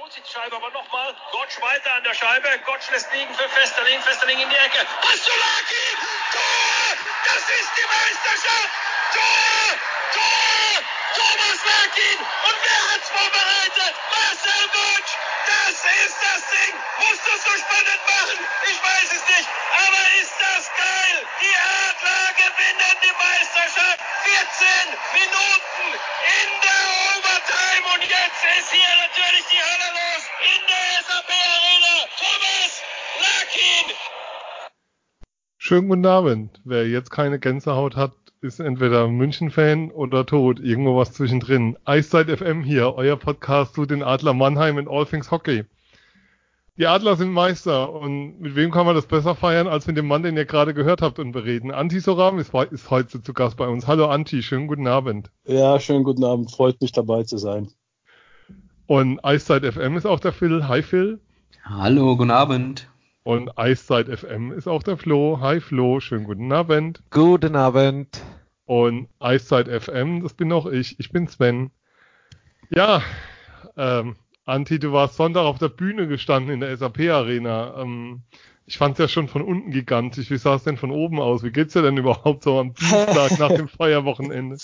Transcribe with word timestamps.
holt 0.00 0.12
sich 0.12 0.22
die 0.22 0.32
Scheibe 0.32 0.56
aber 0.56 0.70
nochmal. 0.70 1.14
Gottsch 1.32 1.60
weiter 1.60 1.92
an 1.92 2.04
der 2.04 2.14
Scheibe. 2.14 2.48
Gottsch 2.64 2.88
lässt 2.90 3.12
liegen 3.12 3.34
für 3.34 3.48
Festerling. 3.50 4.00
Festerling 4.00 4.40
in 4.40 4.48
die 4.48 4.56
Ecke. 4.56 4.86
Pastulaki! 5.02 5.86
Tor! 6.32 6.96
Das 7.24 7.42
ist 7.60 7.70
die 7.76 7.84
Meisterschaft! 7.84 8.70
Tor! 9.12 9.76
Tor! 10.16 10.72
Thomas 11.16 11.60
Larkin! 11.68 12.18
Und 12.48 12.56
wer 12.64 12.80
hat's 12.88 13.08
vorbereitet? 13.10 13.94
Marcel 14.08 14.64
Gottsch! 14.72 15.12
Das 15.46 15.76
ist 15.84 16.16
das 16.24 16.40
Ding! 16.48 16.74
Musst 17.04 17.26
du 17.26 17.32
so 17.36 17.52
spannend 17.60 18.02
machen? 18.08 18.38
Ich 18.72 18.78
weiß 18.80 19.08
es 19.12 19.24
nicht. 19.36 19.48
Aber 19.84 20.02
ist 20.22 20.36
das 20.40 20.64
geil! 20.80 21.16
Die 21.44 21.56
Adler 21.84 22.26
gewinnen 22.40 22.96
die 23.04 23.14
Meisterschaft! 23.20 24.00
14 24.24 24.66
Minuten 25.12 25.86
in 26.40 26.48
der 26.64 26.84
Overtime 27.16 27.84
und 27.94 28.02
jetzt 28.04 28.44
ist 28.58 28.70
hier 28.70 28.94
natürlich 28.96 29.44
die 29.50 29.60
Hölle 29.60 29.88
los 29.96 30.22
in 30.54 30.66
der 30.66 31.02
SAP 31.02 31.30
Arena. 31.30 31.94
Thomas 32.20 32.72
Larkin! 33.20 33.96
Schönen 35.70 35.88
guten 35.88 36.06
Abend. 36.06 36.60
Wer 36.64 36.88
jetzt 36.88 37.12
keine 37.12 37.38
Gänsehaut 37.38 37.94
hat, 37.94 38.10
ist 38.40 38.58
entweder 38.58 39.06
München-Fan 39.06 39.92
oder 39.92 40.26
tot. 40.26 40.58
Irgendwo 40.58 40.96
was 40.96 41.12
zwischendrin. 41.12 41.76
Eiszeit 41.84 42.28
FM 42.28 42.64
hier, 42.64 42.96
euer 42.96 43.14
Podcast 43.14 43.76
zu 43.76 43.86
den 43.86 44.02
Adler 44.02 44.34
Mannheim 44.34 44.78
in 44.78 44.88
All 44.88 45.06
Things 45.06 45.30
Hockey. 45.30 45.62
Die 46.76 46.88
Adler 46.88 47.14
sind 47.14 47.30
Meister 47.30 47.92
und 47.92 48.40
mit 48.40 48.56
wem 48.56 48.72
kann 48.72 48.84
man 48.84 48.96
das 48.96 49.06
besser 49.06 49.36
feiern 49.36 49.68
als 49.68 49.86
mit 49.86 49.96
dem 49.96 50.08
Mann, 50.08 50.24
den 50.24 50.36
ihr 50.36 50.44
gerade 50.44 50.74
gehört 50.74 51.02
habt 51.02 51.20
und 51.20 51.30
bereden. 51.30 51.70
Anti 51.70 52.00
Soram 52.00 52.40
ist, 52.40 52.52
ist 52.72 52.90
heute 52.90 53.22
zu 53.22 53.32
Gast 53.32 53.56
bei 53.56 53.68
uns. 53.68 53.86
Hallo 53.86 54.08
Anti, 54.08 54.42
schönen 54.42 54.66
guten 54.66 54.88
Abend. 54.88 55.30
Ja, 55.46 55.78
schönen 55.78 56.02
guten 56.02 56.24
Abend. 56.24 56.50
Freut 56.50 56.80
mich 56.80 56.90
dabei 56.90 57.22
zu 57.22 57.38
sein. 57.38 57.68
Und 58.88 59.24
Eiszeit 59.24 59.64
FM 59.64 59.96
ist 59.96 60.04
auch 60.04 60.18
der 60.18 60.32
Phil. 60.32 60.66
Hi 60.66 60.82
Phil. 60.82 61.20
Hallo, 61.62 62.16
guten 62.16 62.32
Abend. 62.32 62.90
Und 63.30 63.56
Eiszeit 63.56 64.08
FM 64.08 64.50
ist 64.50 64.66
auch 64.66 64.82
der 64.82 64.96
Flo. 64.96 65.38
Hi 65.40 65.60
Flo, 65.60 66.00
schönen 66.00 66.24
guten 66.24 66.50
Abend. 66.50 67.00
Guten 67.10 67.54
Abend. 67.54 68.20
Und 68.64 69.08
Eiszeit 69.20 69.68
FM, 69.68 70.24
das 70.24 70.34
bin 70.34 70.52
auch 70.52 70.66
ich. 70.66 70.98
Ich 70.98 71.12
bin 71.12 71.28
Sven. 71.28 71.70
Ja, 72.70 73.04
ähm, 73.76 74.16
Anti, 74.46 74.80
du 74.80 74.90
warst 74.90 75.14
Sonntag 75.14 75.44
auf 75.44 75.58
der 75.58 75.68
Bühne 75.68 76.08
gestanden 76.08 76.54
in 76.54 76.58
der 76.58 76.76
SAP-Arena. 76.76 77.80
Ähm, 77.80 78.22
ich 78.66 78.78
fand 78.78 78.94
es 78.94 78.98
ja 78.98 79.06
schon 79.06 79.28
von 79.28 79.42
unten 79.42 79.70
gigantisch. 79.70 80.28
Wie 80.28 80.36
sah 80.36 80.56
es 80.56 80.64
denn 80.64 80.76
von 80.76 80.90
oben 80.90 81.20
aus? 81.20 81.44
Wie 81.44 81.52
geht's 81.52 81.74
dir 81.74 81.82
denn 81.82 81.98
überhaupt 81.98 82.42
so 82.42 82.58
am 82.58 82.74
Dienstag 82.74 83.30
nach 83.38 83.52
dem 83.52 83.68
Feierwochenende? 83.68 84.56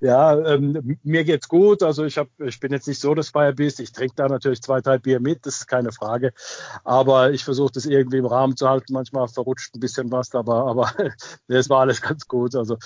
Ja, 0.00 0.38
ähm, 0.46 0.98
mir 1.02 1.24
geht's 1.24 1.48
gut. 1.48 1.82
Also 1.82 2.04
ich 2.04 2.18
habe, 2.18 2.30
ich 2.46 2.60
bin 2.60 2.70
jetzt 2.70 2.86
nicht 2.86 3.00
so 3.00 3.14
das 3.14 3.30
Feierbiest. 3.30 3.80
Ich 3.80 3.90
trinke 3.92 4.14
da 4.14 4.28
natürlich 4.28 4.62
zwei, 4.62 4.80
drei 4.80 4.98
Bier 4.98 5.18
mit, 5.18 5.44
das 5.44 5.56
ist 5.56 5.66
keine 5.66 5.90
Frage. 5.90 6.32
Aber 6.84 7.32
ich 7.32 7.42
versuche 7.42 7.72
das 7.72 7.84
irgendwie 7.84 8.18
im 8.18 8.26
Rahmen 8.26 8.56
zu 8.56 8.68
halten. 8.68 8.92
Manchmal 8.92 9.26
verrutscht 9.26 9.74
ein 9.74 9.80
bisschen 9.80 10.12
was, 10.12 10.34
aber 10.36 10.66
aber 10.66 10.92
es 11.48 11.68
war 11.68 11.80
alles 11.80 12.00
ganz 12.00 12.28
gut. 12.28 12.54
Also 12.54 12.78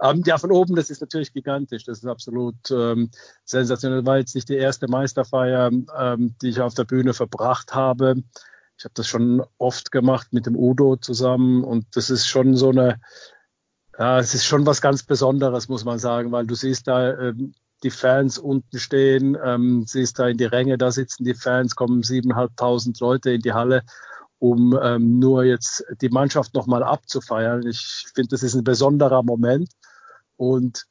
ähm, 0.00 0.22
ja, 0.24 0.38
von 0.38 0.52
oben, 0.52 0.76
das 0.76 0.90
ist 0.90 1.00
natürlich 1.00 1.32
gigantisch. 1.32 1.84
Das 1.84 1.98
ist 1.98 2.06
absolut 2.06 2.54
ähm, 2.70 3.10
sensationell. 3.44 4.06
War 4.06 4.18
jetzt 4.18 4.36
nicht 4.36 4.48
die 4.48 4.56
erste 4.56 4.86
Meisterfeier, 4.86 5.70
ähm, 5.98 6.36
die 6.40 6.50
ich 6.50 6.60
auf 6.60 6.74
der 6.74 6.84
Bühne 6.84 7.14
verbracht 7.14 7.74
habe. 7.74 8.22
Ich 8.78 8.84
habe 8.84 8.94
das 8.94 9.08
schon 9.08 9.42
oft 9.58 9.90
gemacht 9.90 10.28
mit 10.32 10.46
dem 10.46 10.56
Udo 10.56 10.96
zusammen 10.96 11.64
und 11.64 11.84
das 11.96 12.10
ist 12.10 12.28
schon 12.28 12.56
so 12.56 12.70
eine 12.70 13.00
ja, 14.00 14.18
es 14.18 14.34
ist 14.34 14.46
schon 14.46 14.64
was 14.64 14.80
ganz 14.80 15.02
Besonderes, 15.02 15.68
muss 15.68 15.84
man 15.84 15.98
sagen, 15.98 16.32
weil 16.32 16.46
du 16.46 16.54
siehst 16.54 16.88
da 16.88 17.18
ähm, 17.18 17.52
die 17.82 17.90
Fans 17.90 18.38
unten 18.38 18.78
stehen, 18.78 19.36
ähm, 19.44 19.84
siehst 19.86 20.18
da 20.18 20.26
in 20.26 20.38
die 20.38 20.46
Ränge, 20.46 20.78
da 20.78 20.90
sitzen 20.90 21.24
die 21.24 21.34
Fans, 21.34 21.76
kommen 21.76 22.02
siebeneinhalbtausend 22.02 22.98
Leute 23.00 23.30
in 23.32 23.42
die 23.42 23.52
Halle, 23.52 23.82
um 24.38 24.78
ähm, 24.82 25.18
nur 25.18 25.44
jetzt 25.44 25.84
die 26.00 26.08
Mannschaft 26.08 26.54
nochmal 26.54 26.82
abzufeiern. 26.82 27.66
Ich 27.66 28.06
finde, 28.14 28.30
das 28.30 28.42
ist 28.42 28.54
ein 28.54 28.64
besonderer 28.64 29.22
Moment 29.22 29.68
und 30.36 30.86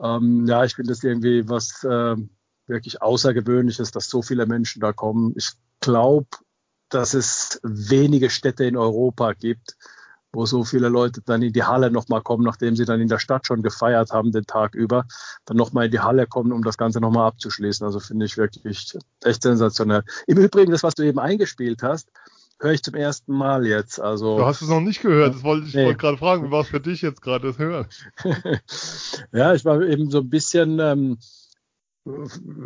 ähm, 0.00 0.46
ja, 0.46 0.64
ich 0.64 0.76
finde 0.76 0.92
das 0.92 1.02
irgendwie 1.02 1.48
was 1.48 1.82
äh, 1.82 2.14
wirklich 2.68 3.02
Außergewöhnliches, 3.02 3.90
dass 3.90 4.08
so 4.08 4.22
viele 4.22 4.46
Menschen 4.46 4.80
da 4.80 4.92
kommen. 4.92 5.34
Ich 5.36 5.50
glaube, 5.80 6.28
dass 6.90 7.12
es 7.14 7.58
wenige 7.64 8.30
Städte 8.30 8.64
in 8.64 8.76
Europa 8.76 9.32
gibt, 9.32 9.76
wo 10.32 10.46
so 10.46 10.64
viele 10.64 10.88
Leute 10.88 11.20
dann 11.24 11.42
in 11.42 11.52
die 11.52 11.64
Halle 11.64 11.90
nochmal 11.90 12.22
kommen, 12.22 12.44
nachdem 12.44 12.74
sie 12.74 12.84
dann 12.84 13.00
in 13.00 13.08
der 13.08 13.18
Stadt 13.18 13.46
schon 13.46 13.62
gefeiert 13.62 14.10
haben 14.10 14.32
den 14.32 14.46
Tag 14.46 14.74
über, 14.74 15.04
dann 15.44 15.56
nochmal 15.56 15.86
in 15.86 15.90
die 15.90 16.00
Halle 16.00 16.26
kommen, 16.26 16.52
um 16.52 16.64
das 16.64 16.78
Ganze 16.78 17.00
nochmal 17.00 17.28
abzuschließen. 17.28 17.84
Also 17.84 18.00
finde 18.00 18.26
ich 18.26 18.36
wirklich 18.36 18.96
echt 19.22 19.42
sensationell. 19.42 20.02
Im 20.26 20.38
Übrigen, 20.38 20.72
das, 20.72 20.82
was 20.82 20.94
du 20.94 21.02
eben 21.02 21.18
eingespielt 21.18 21.82
hast, 21.82 22.08
höre 22.62 22.72
ich 22.72 22.82
zum 22.82 22.94
ersten 22.94 23.32
Mal 23.34 23.66
jetzt. 23.66 24.00
Also, 24.00 24.38
du 24.38 24.46
hast 24.46 24.62
es 24.62 24.68
noch 24.68 24.80
nicht 24.80 25.02
gehört, 25.02 25.34
das 25.34 25.42
wollte 25.42 25.66
ich 25.66 25.74
nee. 25.74 25.84
wollte 25.84 25.98
gerade 25.98 26.18
fragen, 26.18 26.46
wie 26.46 26.50
war 26.50 26.62
es 26.62 26.68
für 26.68 26.80
dich 26.80 27.02
jetzt 27.02 27.20
gerade 27.20 27.48
das 27.48 27.58
Hören? 27.58 27.86
ja, 29.32 29.52
ich 29.52 29.64
war 29.64 29.82
eben 29.82 30.10
so 30.10 30.20
ein 30.20 30.30
bisschen, 30.30 30.78
ähm, 30.78 31.18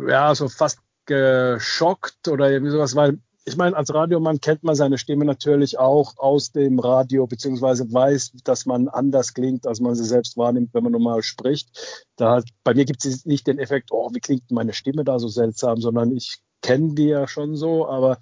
ja, 0.07 0.33
so 0.35 0.47
fast 0.47 0.79
geschockt 1.05 2.27
oder 2.27 2.51
irgendwie 2.51 2.71
sowas, 2.71 2.95
weil 2.95 3.19
ich 3.47 3.55
meine, 3.55 3.77
als 3.77 3.93
Radiomann 3.93 4.41
kennt 4.41 4.63
man 4.63 4.75
seine 4.75 4.97
Stimme 4.97 5.23
natürlich 5.23 5.79
auch 5.79 6.17
aus 6.17 6.51
dem 6.51 6.79
Radio, 6.79 7.27
beziehungsweise 7.27 7.91
weiß, 7.91 8.33
dass 8.43 8.65
man 8.65 8.89
anders 8.89 9.33
klingt, 9.33 9.65
als 9.65 9.79
man 9.79 9.95
sie 9.95 10.03
selbst 10.03 10.35
wahrnimmt, 10.35 10.73
wenn 10.73 10.83
man 10.83 10.91
normal 10.91 11.23
spricht. 11.23 12.05
Da 12.17 12.43
bei 12.65 12.73
mir 12.73 12.83
gibt 12.83 13.05
es 13.05 13.25
nicht 13.25 13.47
den 13.47 13.57
Effekt, 13.57 13.93
oh, 13.93 14.09
wie 14.11 14.19
klingt 14.19 14.51
meine 14.51 14.73
Stimme 14.73 15.05
da 15.05 15.17
so 15.17 15.29
seltsam, 15.29 15.79
sondern 15.79 16.11
ich 16.11 16.41
kenne 16.61 16.93
die 16.95 17.05
ja 17.05 17.25
schon 17.25 17.55
so, 17.55 17.87
aber 17.87 18.17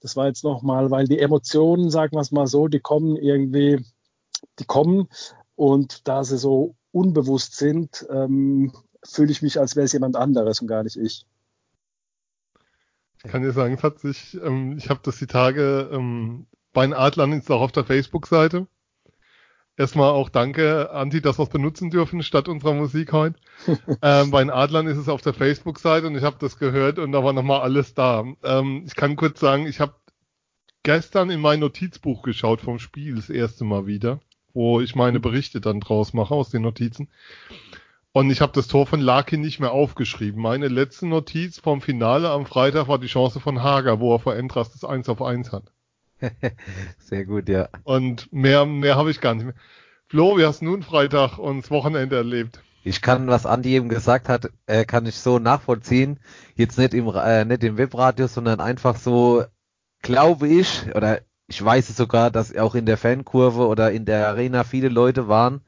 das 0.00 0.16
war 0.16 0.26
jetzt 0.26 0.42
nochmal, 0.42 0.90
weil 0.90 1.06
die 1.06 1.18
Emotionen, 1.18 1.90
sagen 1.90 2.16
wir 2.16 2.22
es 2.22 2.32
mal 2.32 2.46
so, 2.46 2.66
die 2.66 2.80
kommen 2.80 3.16
irgendwie, 3.16 3.84
die 4.58 4.64
kommen 4.64 5.08
und 5.54 6.08
da 6.08 6.24
sie 6.24 6.38
so 6.38 6.76
unbewusst 6.92 7.56
sind, 7.56 8.06
ähm, 8.08 8.72
fühle 9.04 9.32
ich 9.32 9.42
mich, 9.42 9.60
als 9.60 9.76
wäre 9.76 9.84
es 9.84 9.92
jemand 9.92 10.16
anderes 10.16 10.62
und 10.62 10.66
gar 10.66 10.82
nicht 10.82 10.96
ich. 10.96 11.26
Ich 13.24 13.30
kann 13.30 13.42
dir 13.42 13.52
sagen, 13.52 13.74
es 13.74 13.82
hat 13.82 14.00
sich, 14.00 14.38
ähm, 14.42 14.76
ich 14.76 14.90
habe 14.90 15.00
das 15.02 15.18
die 15.18 15.26
Tage 15.26 15.90
ähm, 15.92 16.46
bei 16.72 16.86
den 16.86 16.94
Adlern 16.94 17.32
ist 17.32 17.50
auch 17.50 17.60
auf 17.60 17.72
der 17.72 17.84
Facebook-Seite. 17.84 18.66
Erstmal 19.76 20.10
auch 20.10 20.28
danke, 20.28 20.90
Anti, 20.90 21.22
dass 21.22 21.38
wir 21.38 21.44
es 21.44 21.48
benutzen 21.48 21.90
dürfen 21.90 22.22
statt 22.22 22.48
unserer 22.48 22.74
Musik 22.74 23.12
heute. 23.12 23.38
ähm, 24.02 24.30
bei 24.30 24.42
den 24.42 24.50
Adlern 24.50 24.86
ist 24.86 24.98
es 24.98 25.08
auf 25.08 25.22
der 25.22 25.34
Facebook-Seite 25.34 26.06
und 26.06 26.16
ich 26.16 26.24
habe 26.24 26.36
das 26.40 26.58
gehört 26.58 26.98
und 26.98 27.12
da 27.12 27.24
war 27.24 27.32
nochmal 27.32 27.60
alles 27.60 27.94
da. 27.94 28.24
Ähm, 28.42 28.84
ich 28.86 28.94
kann 28.94 29.16
kurz 29.16 29.40
sagen, 29.40 29.66
ich 29.66 29.80
habe 29.80 29.94
gestern 30.82 31.30
in 31.30 31.40
mein 31.40 31.60
Notizbuch 31.60 32.22
geschaut 32.22 32.60
vom 32.60 32.78
Spiel 32.78 33.14
das 33.14 33.30
erste 33.30 33.64
Mal 33.64 33.86
wieder, 33.86 34.20
wo 34.52 34.80
ich 34.80 34.94
meine 34.94 35.20
Berichte 35.20 35.60
dann 35.60 35.80
draus 35.80 36.12
mache 36.12 36.34
aus 36.34 36.50
den 36.50 36.62
Notizen. 36.62 37.08
Und 38.14 38.30
ich 38.30 38.42
habe 38.42 38.52
das 38.52 38.68
Tor 38.68 38.86
von 38.86 39.00
Larkin 39.00 39.40
nicht 39.40 39.58
mehr 39.58 39.72
aufgeschrieben. 39.72 40.40
Meine 40.40 40.68
letzte 40.68 41.06
Notiz 41.06 41.58
vom 41.58 41.80
Finale 41.80 42.28
am 42.28 42.44
Freitag 42.44 42.86
war 42.86 42.98
die 42.98 43.06
Chance 43.06 43.40
von 43.40 43.62
Hager, 43.62 44.00
wo 44.00 44.14
er 44.14 44.18
vor 44.18 44.36
Entras 44.36 44.70
das 44.70 44.84
1 44.84 45.08
auf 45.08 45.22
1 45.22 45.50
hat. 45.50 45.72
Sehr 46.98 47.24
gut, 47.24 47.48
ja. 47.48 47.68
Und 47.84 48.30
mehr, 48.30 48.66
mehr 48.66 48.96
habe 48.96 49.10
ich 49.10 49.20
gar 49.22 49.34
nicht 49.34 49.44
mehr. 49.44 49.54
Flo, 50.08 50.36
wie 50.36 50.44
hast 50.44 50.60
du 50.60 50.66
nun 50.66 50.82
Freitag 50.82 51.38
und 51.38 51.62
das 51.62 51.70
Wochenende 51.70 52.16
erlebt? 52.16 52.62
Ich 52.84 53.00
kann, 53.00 53.28
was 53.28 53.46
Andi 53.46 53.74
eben 53.74 53.88
gesagt 53.88 54.28
hat, 54.28 54.50
äh, 54.66 54.84
kann 54.84 55.06
ich 55.06 55.16
so 55.16 55.38
nachvollziehen. 55.38 56.20
Jetzt 56.54 56.76
nicht 56.76 56.92
im, 56.92 57.08
äh, 57.08 57.46
nicht 57.46 57.64
im 57.64 57.78
Webradio, 57.78 58.26
sondern 58.26 58.60
einfach 58.60 58.96
so, 58.96 59.44
glaube 60.02 60.48
ich, 60.48 60.94
oder 60.94 61.20
ich 61.46 61.64
weiß 61.64 61.88
es 61.88 61.96
sogar, 61.96 62.30
dass 62.30 62.54
auch 62.54 62.74
in 62.74 62.84
der 62.84 62.98
Fankurve 62.98 63.66
oder 63.66 63.90
in 63.90 64.04
der 64.04 64.28
Arena 64.28 64.64
viele 64.64 64.88
Leute 64.88 65.28
waren 65.28 65.62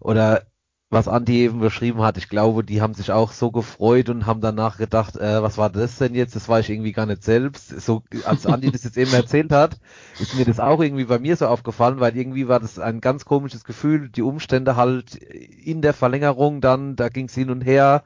oder 0.00 0.49
was 0.90 1.06
Andi 1.06 1.44
eben 1.44 1.60
beschrieben 1.60 2.02
hat, 2.02 2.18
ich 2.18 2.28
glaube, 2.28 2.64
die 2.64 2.82
haben 2.82 2.94
sich 2.94 3.12
auch 3.12 3.30
so 3.30 3.52
gefreut 3.52 4.08
und 4.08 4.26
haben 4.26 4.40
danach 4.40 4.76
gedacht, 4.76 5.16
äh, 5.16 5.40
was 5.40 5.56
war 5.56 5.70
das 5.70 5.98
denn 5.98 6.16
jetzt? 6.16 6.34
Das 6.34 6.48
war 6.48 6.58
ich 6.58 6.68
irgendwie 6.68 6.90
gar 6.90 7.06
nicht 7.06 7.22
selbst. 7.22 7.80
So, 7.80 8.02
als 8.24 8.44
Andi 8.44 8.72
das 8.72 8.82
jetzt 8.82 8.98
eben 8.98 9.12
erzählt 9.14 9.52
hat, 9.52 9.78
ist 10.18 10.34
mir 10.34 10.44
das 10.44 10.58
auch 10.58 10.80
irgendwie 10.80 11.04
bei 11.04 11.20
mir 11.20 11.36
so 11.36 11.46
aufgefallen, 11.46 12.00
weil 12.00 12.16
irgendwie 12.16 12.48
war 12.48 12.58
das 12.58 12.80
ein 12.80 13.00
ganz 13.00 13.24
komisches 13.24 13.62
Gefühl, 13.62 14.08
die 14.08 14.22
Umstände 14.22 14.74
halt 14.74 15.14
in 15.14 15.80
der 15.80 15.94
Verlängerung 15.94 16.60
dann, 16.60 16.96
da 16.96 17.08
ging 17.08 17.26
es 17.26 17.34
hin 17.34 17.50
und 17.50 17.60
her, 17.60 18.02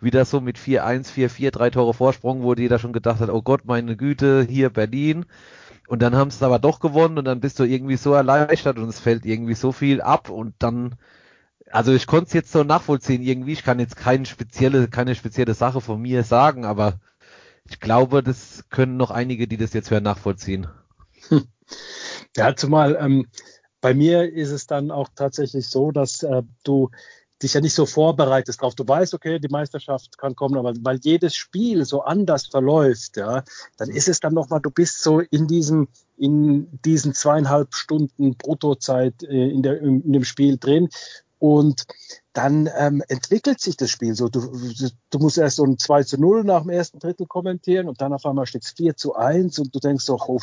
wieder 0.00 0.24
so 0.24 0.40
mit 0.40 0.58
4-1, 0.58 1.10
4-4, 1.12 1.50
drei 1.50 1.70
Tore 1.70 1.92
Vorsprung, 1.92 2.42
wo 2.44 2.54
jeder 2.54 2.78
schon 2.78 2.92
gedacht 2.92 3.18
hat, 3.18 3.30
oh 3.30 3.42
Gott, 3.42 3.64
meine 3.64 3.96
Güte, 3.96 4.46
hier 4.48 4.70
Berlin. 4.70 5.26
Und 5.88 6.02
dann 6.02 6.14
haben 6.14 6.30
sie 6.30 6.36
es 6.36 6.42
aber 6.44 6.60
doch 6.60 6.78
gewonnen 6.78 7.18
und 7.18 7.24
dann 7.24 7.40
bist 7.40 7.58
du 7.58 7.64
irgendwie 7.64 7.96
so 7.96 8.12
erleichtert 8.12 8.78
und 8.78 8.88
es 8.88 9.00
fällt 9.00 9.26
irgendwie 9.26 9.54
so 9.54 9.72
viel 9.72 10.00
ab 10.00 10.30
und 10.30 10.54
dann 10.60 10.94
also 11.72 11.92
ich 11.92 12.06
konnte 12.06 12.26
es 12.26 12.32
jetzt 12.32 12.52
so 12.52 12.64
nachvollziehen 12.64 13.22
irgendwie. 13.22 13.52
Ich 13.52 13.64
kann 13.64 13.80
jetzt 13.80 13.96
keine 13.96 14.26
spezielle, 14.26 14.88
keine 14.88 15.14
spezielle 15.14 15.54
Sache 15.54 15.80
von 15.80 16.00
mir 16.00 16.22
sagen, 16.22 16.64
aber 16.64 17.00
ich 17.68 17.80
glaube, 17.80 18.22
das 18.22 18.64
können 18.70 18.96
noch 18.96 19.10
einige, 19.10 19.48
die 19.48 19.56
das 19.56 19.72
jetzt 19.72 19.90
hören, 19.90 20.04
nachvollziehen. 20.04 20.68
Ja, 22.36 22.56
zumal 22.56 22.96
ähm, 22.98 23.26
bei 23.82 23.94
mir 23.94 24.32
ist 24.32 24.50
es 24.50 24.66
dann 24.66 24.90
auch 24.90 25.08
tatsächlich 25.14 25.68
so, 25.68 25.90
dass 25.90 26.22
äh, 26.22 26.42
du 26.64 26.90
dich 27.42 27.54
ja 27.54 27.60
nicht 27.60 27.74
so 27.74 27.86
vorbereitest 27.86 28.60
drauf. 28.60 28.74
Du 28.74 28.86
weißt, 28.86 29.14
okay, 29.14 29.38
die 29.38 29.48
Meisterschaft 29.48 30.16
kann 30.16 30.36
kommen, 30.36 30.56
aber 30.56 30.72
weil 30.82 30.98
jedes 31.02 31.34
Spiel 31.34 31.84
so 31.84 32.02
anders 32.02 32.46
verläuft, 32.46 33.16
ja, 33.16 33.42
dann 33.76 33.90
ist 33.90 34.08
es 34.08 34.20
dann 34.20 34.34
nochmal, 34.34 34.60
du 34.60 34.70
bist 34.70 35.02
so 35.02 35.20
in 35.20 35.48
diesem, 35.48 35.88
in 36.16 36.68
diesen 36.84 37.14
zweieinhalb 37.14 37.74
Stunden 37.74 38.36
Bruttozeit 38.36 39.22
äh, 39.24 39.50
in, 39.50 39.62
der, 39.62 39.80
in, 39.80 40.02
in 40.02 40.12
dem 40.12 40.24
Spiel 40.24 40.56
drin. 40.58 40.88
Und 41.42 41.86
dann 42.34 42.70
ähm, 42.78 43.02
entwickelt 43.08 43.60
sich 43.60 43.76
das 43.76 43.90
Spiel 43.90 44.14
so. 44.14 44.28
Du, 44.28 44.42
du 45.10 45.18
musst 45.18 45.38
erst 45.38 45.56
so 45.56 45.64
ein 45.64 45.76
2 45.76 46.04
zu 46.04 46.20
0 46.20 46.44
nach 46.44 46.62
dem 46.62 46.70
ersten 46.70 47.00
Drittel 47.00 47.26
kommentieren 47.26 47.88
und 47.88 48.00
dann 48.00 48.12
auf 48.12 48.24
einmal 48.24 48.46
steht 48.46 48.62
es 48.62 48.70
4 48.70 48.96
zu 48.96 49.16
1 49.16 49.58
und 49.58 49.74
du 49.74 49.80
denkst 49.80 50.04
so, 50.04 50.20
oh, 50.24 50.38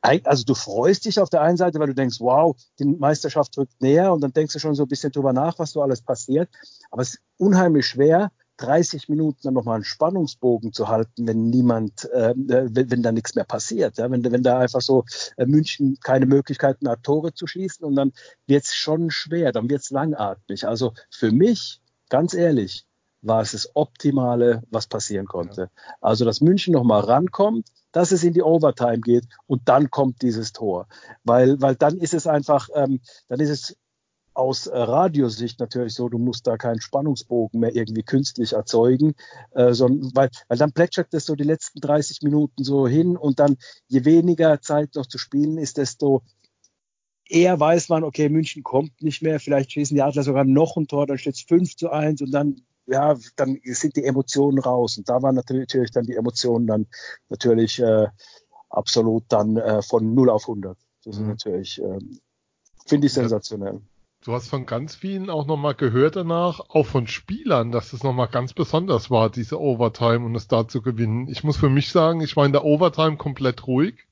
also 0.00 0.44
du 0.44 0.54
freust 0.54 1.04
dich 1.04 1.20
auf 1.20 1.28
der 1.28 1.42
einen 1.42 1.58
Seite, 1.58 1.78
weil 1.78 1.88
du 1.88 1.94
denkst, 1.94 2.20
wow, 2.20 2.56
die 2.78 2.86
Meisterschaft 2.86 3.58
rückt 3.58 3.82
näher 3.82 4.14
und 4.14 4.22
dann 4.22 4.32
denkst 4.32 4.54
du 4.54 4.58
schon 4.58 4.74
so 4.74 4.84
ein 4.84 4.88
bisschen 4.88 5.12
drüber 5.12 5.34
nach, 5.34 5.58
was 5.58 5.72
so 5.72 5.82
alles 5.82 6.00
passiert. 6.00 6.48
Aber 6.90 7.02
es 7.02 7.10
ist 7.10 7.20
unheimlich 7.36 7.86
schwer, 7.86 8.32
30 8.58 9.08
Minuten 9.08 9.40
dann 9.42 9.54
nochmal 9.54 9.76
einen 9.76 9.84
Spannungsbogen 9.84 10.72
zu 10.72 10.88
halten, 10.88 11.26
wenn 11.26 11.50
niemand, 11.50 12.08
äh, 12.12 12.30
äh, 12.30 12.68
wenn, 12.70 12.90
wenn 12.90 13.02
da 13.02 13.12
nichts 13.12 13.34
mehr 13.34 13.44
passiert. 13.44 13.98
Ja? 13.98 14.10
Wenn, 14.10 14.24
wenn 14.24 14.42
da 14.42 14.58
einfach 14.58 14.80
so 14.80 15.04
äh, 15.36 15.46
München 15.46 15.98
keine 16.02 16.26
Möglichkeiten 16.26 16.88
hat, 16.88 17.02
Tore 17.02 17.34
zu 17.34 17.46
schießen 17.46 17.84
und 17.84 17.96
dann 17.96 18.12
wird 18.46 18.64
es 18.64 18.74
schon 18.74 19.10
schwer, 19.10 19.52
dann 19.52 19.68
wird 19.68 19.82
es 19.82 19.90
langatmig. 19.90 20.66
Also 20.66 20.92
für 21.10 21.32
mich, 21.32 21.80
ganz 22.08 22.34
ehrlich, 22.34 22.86
war 23.24 23.40
es 23.40 23.52
das 23.52 23.74
Optimale, 23.74 24.62
was 24.70 24.86
passieren 24.86 25.26
konnte. 25.26 25.62
Ja. 25.62 25.94
Also, 26.00 26.24
dass 26.24 26.40
München 26.40 26.74
nochmal 26.74 27.00
rankommt, 27.00 27.68
dass 27.90 28.12
es 28.12 28.22
in 28.22 28.34
die 28.34 28.42
Overtime 28.42 29.00
geht 29.00 29.24
und 29.46 29.68
dann 29.68 29.90
kommt 29.90 30.22
dieses 30.22 30.52
Tor. 30.52 30.86
Weil, 31.24 31.60
weil 31.60 31.74
dann 31.74 31.98
ist 31.98 32.12
es 32.12 32.26
einfach, 32.26 32.68
ähm, 32.74 33.00
dann 33.28 33.40
ist 33.40 33.50
es 33.50 33.76
aus 34.34 34.66
äh, 34.66 34.76
Radiosicht 34.76 35.60
natürlich 35.60 35.94
so, 35.94 36.08
du 36.08 36.18
musst 36.18 36.46
da 36.46 36.56
keinen 36.56 36.80
Spannungsbogen 36.80 37.60
mehr 37.60 37.74
irgendwie 37.74 38.02
künstlich 38.02 38.52
erzeugen, 38.52 39.14
äh, 39.52 39.72
sondern, 39.72 40.10
weil, 40.14 40.30
weil 40.48 40.58
dann 40.58 40.72
plätschert 40.72 41.08
das 41.12 41.26
so 41.26 41.36
die 41.36 41.44
letzten 41.44 41.80
30 41.80 42.22
Minuten 42.22 42.64
so 42.64 42.86
hin 42.86 43.16
und 43.16 43.38
dann 43.38 43.56
je 43.86 44.04
weniger 44.04 44.60
Zeit 44.60 44.94
noch 44.96 45.06
zu 45.06 45.18
spielen 45.18 45.56
ist, 45.56 45.78
desto 45.78 46.22
eher 47.28 47.58
weiß 47.58 47.88
man, 47.88 48.04
okay, 48.04 48.28
München 48.28 48.62
kommt 48.62 49.02
nicht 49.02 49.22
mehr, 49.22 49.40
vielleicht 49.40 49.72
schießen 49.72 49.94
die 49.94 50.02
Adler 50.02 50.24
sogar 50.24 50.44
noch 50.44 50.76
ein 50.76 50.88
Tor, 50.88 51.06
dann 51.06 51.18
steht 51.18 51.36
es 51.36 51.42
5 51.42 51.76
zu 51.76 51.90
1 51.90 52.20
und 52.22 52.32
dann 52.32 52.62
ja, 52.86 53.16
dann 53.36 53.58
sind 53.64 53.96
die 53.96 54.04
Emotionen 54.04 54.58
raus. 54.58 54.98
Und 54.98 55.08
da 55.08 55.22
waren 55.22 55.36
natürlich 55.36 55.90
dann 55.90 56.04
die 56.04 56.16
Emotionen 56.16 56.66
dann 56.66 56.86
natürlich 57.30 57.80
äh, 57.80 58.08
absolut 58.68 59.24
dann 59.28 59.56
äh, 59.56 59.80
von 59.80 60.14
0 60.14 60.28
auf 60.28 60.42
100. 60.42 60.76
Das 61.04 61.16
mhm. 61.16 61.22
ist 61.22 61.28
natürlich, 61.28 61.82
äh, 61.82 61.98
finde 62.86 63.06
ich 63.06 63.14
sensationell. 63.14 63.80
Du 64.24 64.32
hast 64.32 64.48
von 64.48 64.64
ganz 64.64 64.94
vielen 64.94 65.28
auch 65.28 65.44
nochmal 65.46 65.74
gehört 65.74 66.16
danach, 66.16 66.60
auch 66.70 66.86
von 66.86 67.06
Spielern, 67.06 67.72
dass 67.72 67.92
es 67.92 68.02
nochmal 68.02 68.28
ganz 68.28 68.54
besonders 68.54 69.10
war, 69.10 69.28
diese 69.28 69.60
Overtime 69.60 70.24
und 70.24 70.34
es 70.34 70.48
da 70.48 70.66
zu 70.66 70.80
gewinnen. 70.80 71.28
Ich 71.28 71.44
muss 71.44 71.58
für 71.58 71.68
mich 71.68 71.90
sagen, 71.92 72.22
ich 72.22 72.34
war 72.34 72.46
in 72.46 72.52
der 72.52 72.64
Overtime 72.64 73.18
komplett 73.18 73.66
ruhig. 73.66 74.06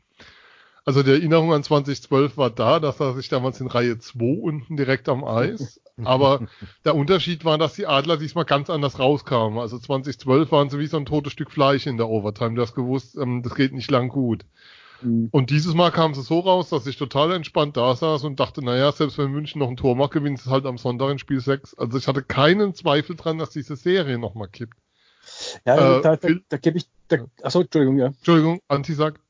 Also 0.85 1.03
die 1.03 1.13
Erinnerung 1.13 1.55
an 1.55 1.63
2012 1.63 2.37
war 2.37 2.51
da, 2.51 2.79
dass 2.79 3.01
er 3.01 3.15
sich 3.15 3.31
damals 3.31 3.59
in 3.63 3.69
Reihe 3.69 3.99
2 3.99 4.43
unten 4.43 4.77
direkt 4.77 5.09
am 5.09 5.25
Eis. 5.25 5.81
Aber 6.05 6.47
der 6.85 6.95
Unterschied 6.95 7.47
war, 7.47 7.57
dass 7.57 7.73
die 7.73 7.87
Adler 7.87 8.19
diesmal 8.19 8.45
ganz 8.45 8.69
anders 8.69 8.99
rauskamen. 8.99 9.59
Also 9.59 9.79
2012 9.79 10.53
waren 10.53 10.69
sie 10.69 10.79
wie 10.79 10.89
so 10.89 10.99
ein 10.99 11.07
totes 11.07 11.33
Stück 11.33 11.51
Fleisch 11.51 11.87
in 11.87 11.97
der 11.97 12.09
Overtime. 12.11 12.55
Du 12.55 12.61
hast 12.61 12.75
gewusst, 12.75 13.17
ähm, 13.17 13.43
das 13.43 13.55
geht 13.55 13.73
nicht 13.73 13.91
lang 13.91 14.11
gut. 14.11 14.45
Mhm. 15.03 15.29
Und 15.31 15.51
dieses 15.51 15.75
Mal 15.75 15.91
kam 15.91 16.15
sie 16.15 16.23
so 16.23 16.41
raus, 16.41 16.71
dass 16.71 16.87
ich 16.87 16.97
total 16.97 17.33
entspannt 17.33 17.77
da 17.77 17.95
saß 17.95 18.25
und 18.25 18.41
dachte, 18.41 18.65
naja, 18.65 18.93
selbst 18.93 19.19
wenn 19.19 19.31
München 19.31 19.59
noch 19.59 19.69
ein 19.69 19.77
Tor 19.77 19.97
macht, 19.97 20.13
gewinnt 20.13 20.39
es 20.39 20.47
halt 20.47 20.67
am 20.67 20.79
Sonntag 20.79 21.11
in 21.11 21.19
Spiel 21.19 21.41
6. 21.41 21.75
Also 21.75 21.99
ich 21.99 22.07
hatte 22.09 22.23
keinen 22.23 22.75
Zweifel 22.75 23.17
dran, 23.17 23.39
dass 23.39 23.51
diese 23.51 23.77
Serie 23.77 24.19
nochmal 24.19 24.49
kippt. 24.49 24.77
Ja, 25.65 25.99
äh, 25.99 26.03
da, 26.03 26.17
da, 26.17 26.29
da 26.49 26.57
gebe 26.57 26.79
ich, 26.79 26.87
da, 27.09 27.19
achso, 27.43 27.61
Entschuldigung, 27.61 27.99
ja. 27.99 28.07
Entschuldigung, 28.07 28.61
Anti 28.69 28.95
sagt. 28.95 29.21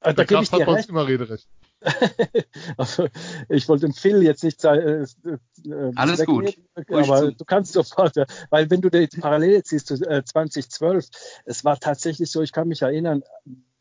Äh, 0.00 0.14
da 0.14 0.24
gebe 0.24 0.42
ich 0.42 0.50
dir 0.50 0.66
recht. 0.66 0.88
immer 0.88 1.06
Rederecht. 1.06 1.48
also, 2.76 3.08
ich 3.48 3.68
wollte 3.68 3.86
dem 3.86 3.94
Phil 3.94 4.22
jetzt 4.22 4.44
nicht 4.44 4.60
sagen. 4.60 5.06
Äh, 5.24 5.68
äh, 5.68 5.92
Alles 5.96 6.24
gut. 6.24 6.54
Aber 6.88 7.32
du 7.32 7.44
kannst 7.44 7.72
sofort, 7.72 8.16
ja, 8.16 8.26
weil 8.50 8.70
wenn 8.70 8.80
du 8.80 8.90
die 8.90 9.06
Parallele 9.08 9.62
ziehst 9.62 9.88
zu 9.88 9.94
äh, 9.94 10.24
2012, 10.24 11.08
es 11.44 11.64
war 11.64 11.78
tatsächlich 11.80 12.30
so, 12.30 12.42
ich 12.42 12.52
kann 12.52 12.68
mich 12.68 12.82
erinnern, 12.82 13.22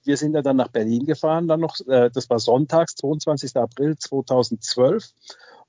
wir 0.04 0.18
sind 0.18 0.34
ja 0.34 0.42
dann 0.42 0.58
nach 0.58 0.70
Berlin 0.70 1.06
gefahren, 1.06 1.48
dann 1.48 1.60
noch, 1.60 1.80
äh, 1.88 2.10
das 2.12 2.30
war 2.30 2.40
sonntags, 2.40 2.96
22. 2.96 3.56
April 3.58 3.98
2012. 3.98 5.10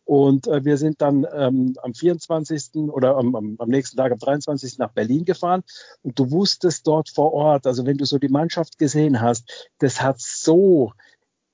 Und 0.05 0.49
äh, 0.49 0.65
wir 0.65 0.79
sind 0.79 1.01
dann 1.01 1.27
ähm, 1.33 1.75
am 1.83 1.95
24. 1.95 2.75
oder 2.75 3.17
am, 3.17 3.35
am, 3.35 3.69
nächsten 3.69 3.97
Tag, 3.97 4.13
am 4.13 4.19
23. 4.19 4.79
nach 4.79 4.93
Berlin 4.93 5.25
gefahren. 5.25 5.63
Und 6.03 6.19
du 6.19 6.31
wusstest 6.31 6.87
dort 6.87 7.09
vor 7.09 7.33
Ort, 7.33 7.67
also 7.67 7.87
wenn 7.87 7.99
du 7.99 8.05
so 8.05 8.19
die 8.19 8.29
Mannschaft 8.29 8.79
gesehen 8.79 9.21
hast, 9.21 9.71
das 9.79 10.03
hat 10.03 10.21
so 10.21 10.93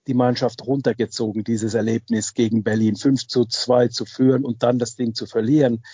die 0.07 0.15
Mannschaft 0.15 0.67
runtergezogen, 0.67 1.45
dieses 1.45 1.75
Erlebnis 1.75 2.33
gegen 2.33 2.65
Berlin 2.65 2.97
5 2.97 3.27
zu 3.27 3.45
2 3.45 3.89
zu 3.89 4.07
führen 4.07 4.45
und 4.45 4.63
dann 4.63 4.79
das 4.79 4.97
Ding 4.97 5.15
zu 5.15 5.27
verlieren, 5.27 5.85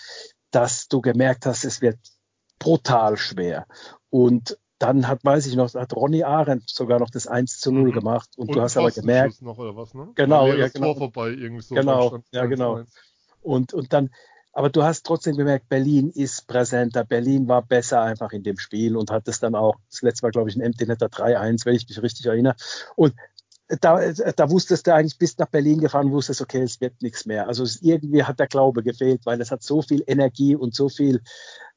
dass 0.51 0.87
du 0.87 1.01
gemerkt 1.01 1.45
hast, 1.45 1.65
es 1.65 1.81
wird 1.81 1.99
brutal 2.57 3.17
schwer. 3.17 3.67
Und 4.09 4.57
dann 4.79 5.07
hat, 5.07 5.23
weiß 5.23 5.47
ich 5.47 5.55
noch, 5.55 5.73
hat 5.73 5.95
Ronny 5.95 6.23
Arendt 6.23 6.69
sogar 6.69 6.99
noch 6.99 7.09
das 7.09 7.27
1 7.27 7.59
zu 7.59 7.71
0 7.71 7.89
mhm. 7.89 7.91
gemacht. 7.93 8.29
Und, 8.35 8.49
und 8.49 8.55
du 8.55 8.61
hast 8.61 8.77
aber 8.77 8.91
gemerkt. 8.91 9.41
Noch 9.41 9.57
oder 9.57 9.75
was, 9.75 9.93
ne? 9.93 10.09
Genau, 10.15 10.47
ja, 10.47 10.67
genau. 10.67 10.93
Tor 10.93 10.97
vorbei, 10.97 11.29
irgendwie 11.29 11.61
so 11.61 11.75
genau, 11.75 12.19
ja, 12.31 12.45
genau. 12.45 12.83
Und, 13.41 13.73
und 13.73 13.93
dann, 13.93 14.09
aber 14.51 14.69
du 14.69 14.83
hast 14.83 15.05
trotzdem 15.05 15.37
gemerkt, 15.37 15.69
Berlin 15.69 16.09
ist 16.09 16.47
präsenter. 16.47 17.05
Berlin 17.05 17.47
war 17.47 17.61
besser 17.61 18.01
einfach 18.01 18.31
in 18.31 18.43
dem 18.43 18.57
Spiel 18.57 18.97
und 18.97 19.11
hat 19.11 19.27
es 19.27 19.39
dann 19.39 19.55
auch, 19.55 19.75
das 19.89 20.01
letzte 20.01 20.23
war, 20.23 20.31
glaube 20.31 20.49
ich, 20.49 20.55
ein 20.55 20.69
MT 20.69 20.87
Netter 20.87 21.07
3-1, 21.07 21.65
wenn 21.65 21.75
ich 21.75 21.87
mich 21.87 22.01
richtig 22.01 22.25
erinnere. 22.25 22.55
Und 22.95 23.13
da, 23.67 24.11
da 24.11 24.49
wusstest 24.49 24.87
du 24.87 24.93
eigentlich, 24.93 25.17
bis 25.17 25.37
nach 25.37 25.47
Berlin 25.47 25.79
gefahren, 25.79 26.11
wusstest, 26.11 26.41
okay, 26.41 26.61
es 26.61 26.81
wird 26.81 27.01
nichts 27.01 27.25
mehr. 27.25 27.47
Also 27.47 27.65
irgendwie 27.81 28.23
hat 28.23 28.39
der 28.39 28.47
Glaube 28.47 28.83
gefehlt, 28.83 29.25
weil 29.25 29.41
es 29.41 29.51
hat 29.51 29.63
so 29.63 29.81
viel 29.81 30.03
Energie 30.05 30.55
und 30.55 30.75
so 30.75 30.89
viel 30.89 31.21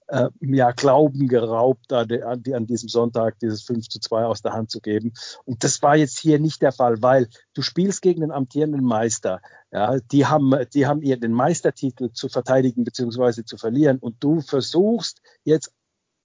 äh, 0.09 0.29
ja, 0.41 0.73
Glauben 0.73 1.29
geraubt, 1.29 1.93
an, 1.93 2.09
an 2.53 2.67
diesem 2.67 2.89
Sonntag 2.89 3.39
dieses 3.41 3.63
5 3.63 3.89
zu 3.89 4.01
2 4.01 4.25
aus 4.25 4.43
der 4.43 4.53
Hand 4.53 4.71
zu 4.71 4.81
geben. 4.81 5.13
Und 5.45 5.65
das 5.65 5.83
war 5.83 5.97
jetzt 5.97 6.19
hier 6.19 6.39
nicht 6.39 6.63
der 6.63 6.73
Fall, 6.73 7.03
weil 7.03 7.29
du 7.55 7.63
spielst 7.63 8.03
gegen 8.03 8.23
den 8.23 8.33
amtierenden 8.33 8.83
Meister. 8.83 9.41
Ja, 9.71 9.99
die 9.99 10.27
haben, 10.27 10.55
die 10.73 10.87
haben 10.87 11.03
ihr 11.03 11.19
den 11.19 11.33
Meistertitel 11.33 12.11
zu 12.13 12.29
verteidigen 12.29 12.85
bzw. 12.85 13.45
zu 13.45 13.59
verlieren 13.59 13.99
und 13.99 14.17
du 14.21 14.41
versuchst 14.41 15.21
jetzt 15.45 15.73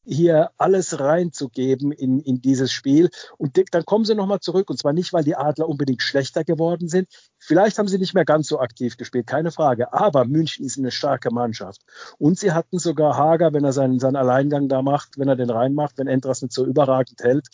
hier 0.06 0.52
alles 0.58 1.00
reinzugeben 1.00 1.92
in, 1.92 2.20
in 2.20 2.42
dieses 2.42 2.72
Spiel. 2.72 3.10
Und 3.38 3.60
dann 3.72 3.86
kommen 3.86 4.06
sie 4.06 4.16
nochmal 4.16 4.40
zurück. 4.40 4.70
Und 4.70 4.78
zwar 4.78 4.94
nicht, 4.94 5.14
weil 5.14 5.24
die 5.24 5.36
Adler 5.36 5.70
unbedingt 5.70 6.02
schlechter 6.02 6.44
geworden 6.44 6.90
sind. 6.90 7.08
Vielleicht 7.40 7.78
haben 7.78 7.88
sie 7.88 7.98
nicht 7.98 8.14
mehr 8.14 8.26
ganz 8.26 8.48
so 8.48 8.60
aktiv 8.60 8.98
gespielt, 8.98 9.28
keine 9.28 9.52
Frage. 9.52 9.94
Aber 9.94 10.26
München 10.26 10.66
ist 10.66 10.78
eine 10.78 10.92
starke 10.92 11.32
Mannschaft. 11.32 11.82
Und 12.18 12.40
sie 12.40 12.52
hatten 12.52 12.80
sogar 12.80 13.18
Hager, 13.18 13.54
wenn 13.54 13.64
er 13.64 13.74
seinen, 13.74 14.00
seinen 14.00 14.16
Alleingang 14.16 14.68
da 14.68 14.82
macht, 14.82 15.18
wenn 15.18 15.28
er 15.28 15.36
den 15.36 15.50
reinmacht, 15.50 15.98
wenn 15.98 16.08
Endras 16.08 16.42
nicht 16.42 16.54
so 16.54 16.66
überragend 16.66 17.22
hält, 17.22 17.48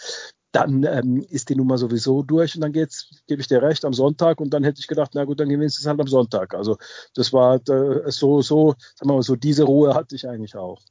dann 0.51 0.83
ähm, 0.83 1.23
ist 1.29 1.49
die 1.49 1.55
Nummer 1.55 1.77
sowieso 1.77 2.23
durch 2.23 2.55
und 2.55 2.61
dann 2.61 2.73
geht's, 2.73 3.21
gebe 3.27 3.41
ich 3.41 3.47
dir 3.47 3.61
recht, 3.61 3.85
am 3.85 3.93
Sonntag 3.93 4.41
und 4.41 4.51
dann 4.51 4.63
hätte 4.63 4.79
ich 4.79 4.87
gedacht, 4.87 5.11
na 5.13 5.25
gut, 5.25 5.39
dann 5.39 5.49
gewinnst 5.49 5.77
du 5.77 5.81
es 5.81 5.87
halt 5.87 5.99
am 5.99 6.07
Sonntag. 6.07 6.55
Also 6.55 6.77
das 7.13 7.31
war 7.33 7.55
äh, 7.69 8.09
so, 8.11 8.41
so, 8.41 8.73
sagen 8.95 9.11
wir 9.11 9.13
mal 9.13 9.21
so, 9.21 9.35
diese 9.35 9.63
Ruhe 9.63 9.93
hatte 9.93 10.15
ich 10.15 10.27
eigentlich 10.27 10.55
auch. 10.55 10.81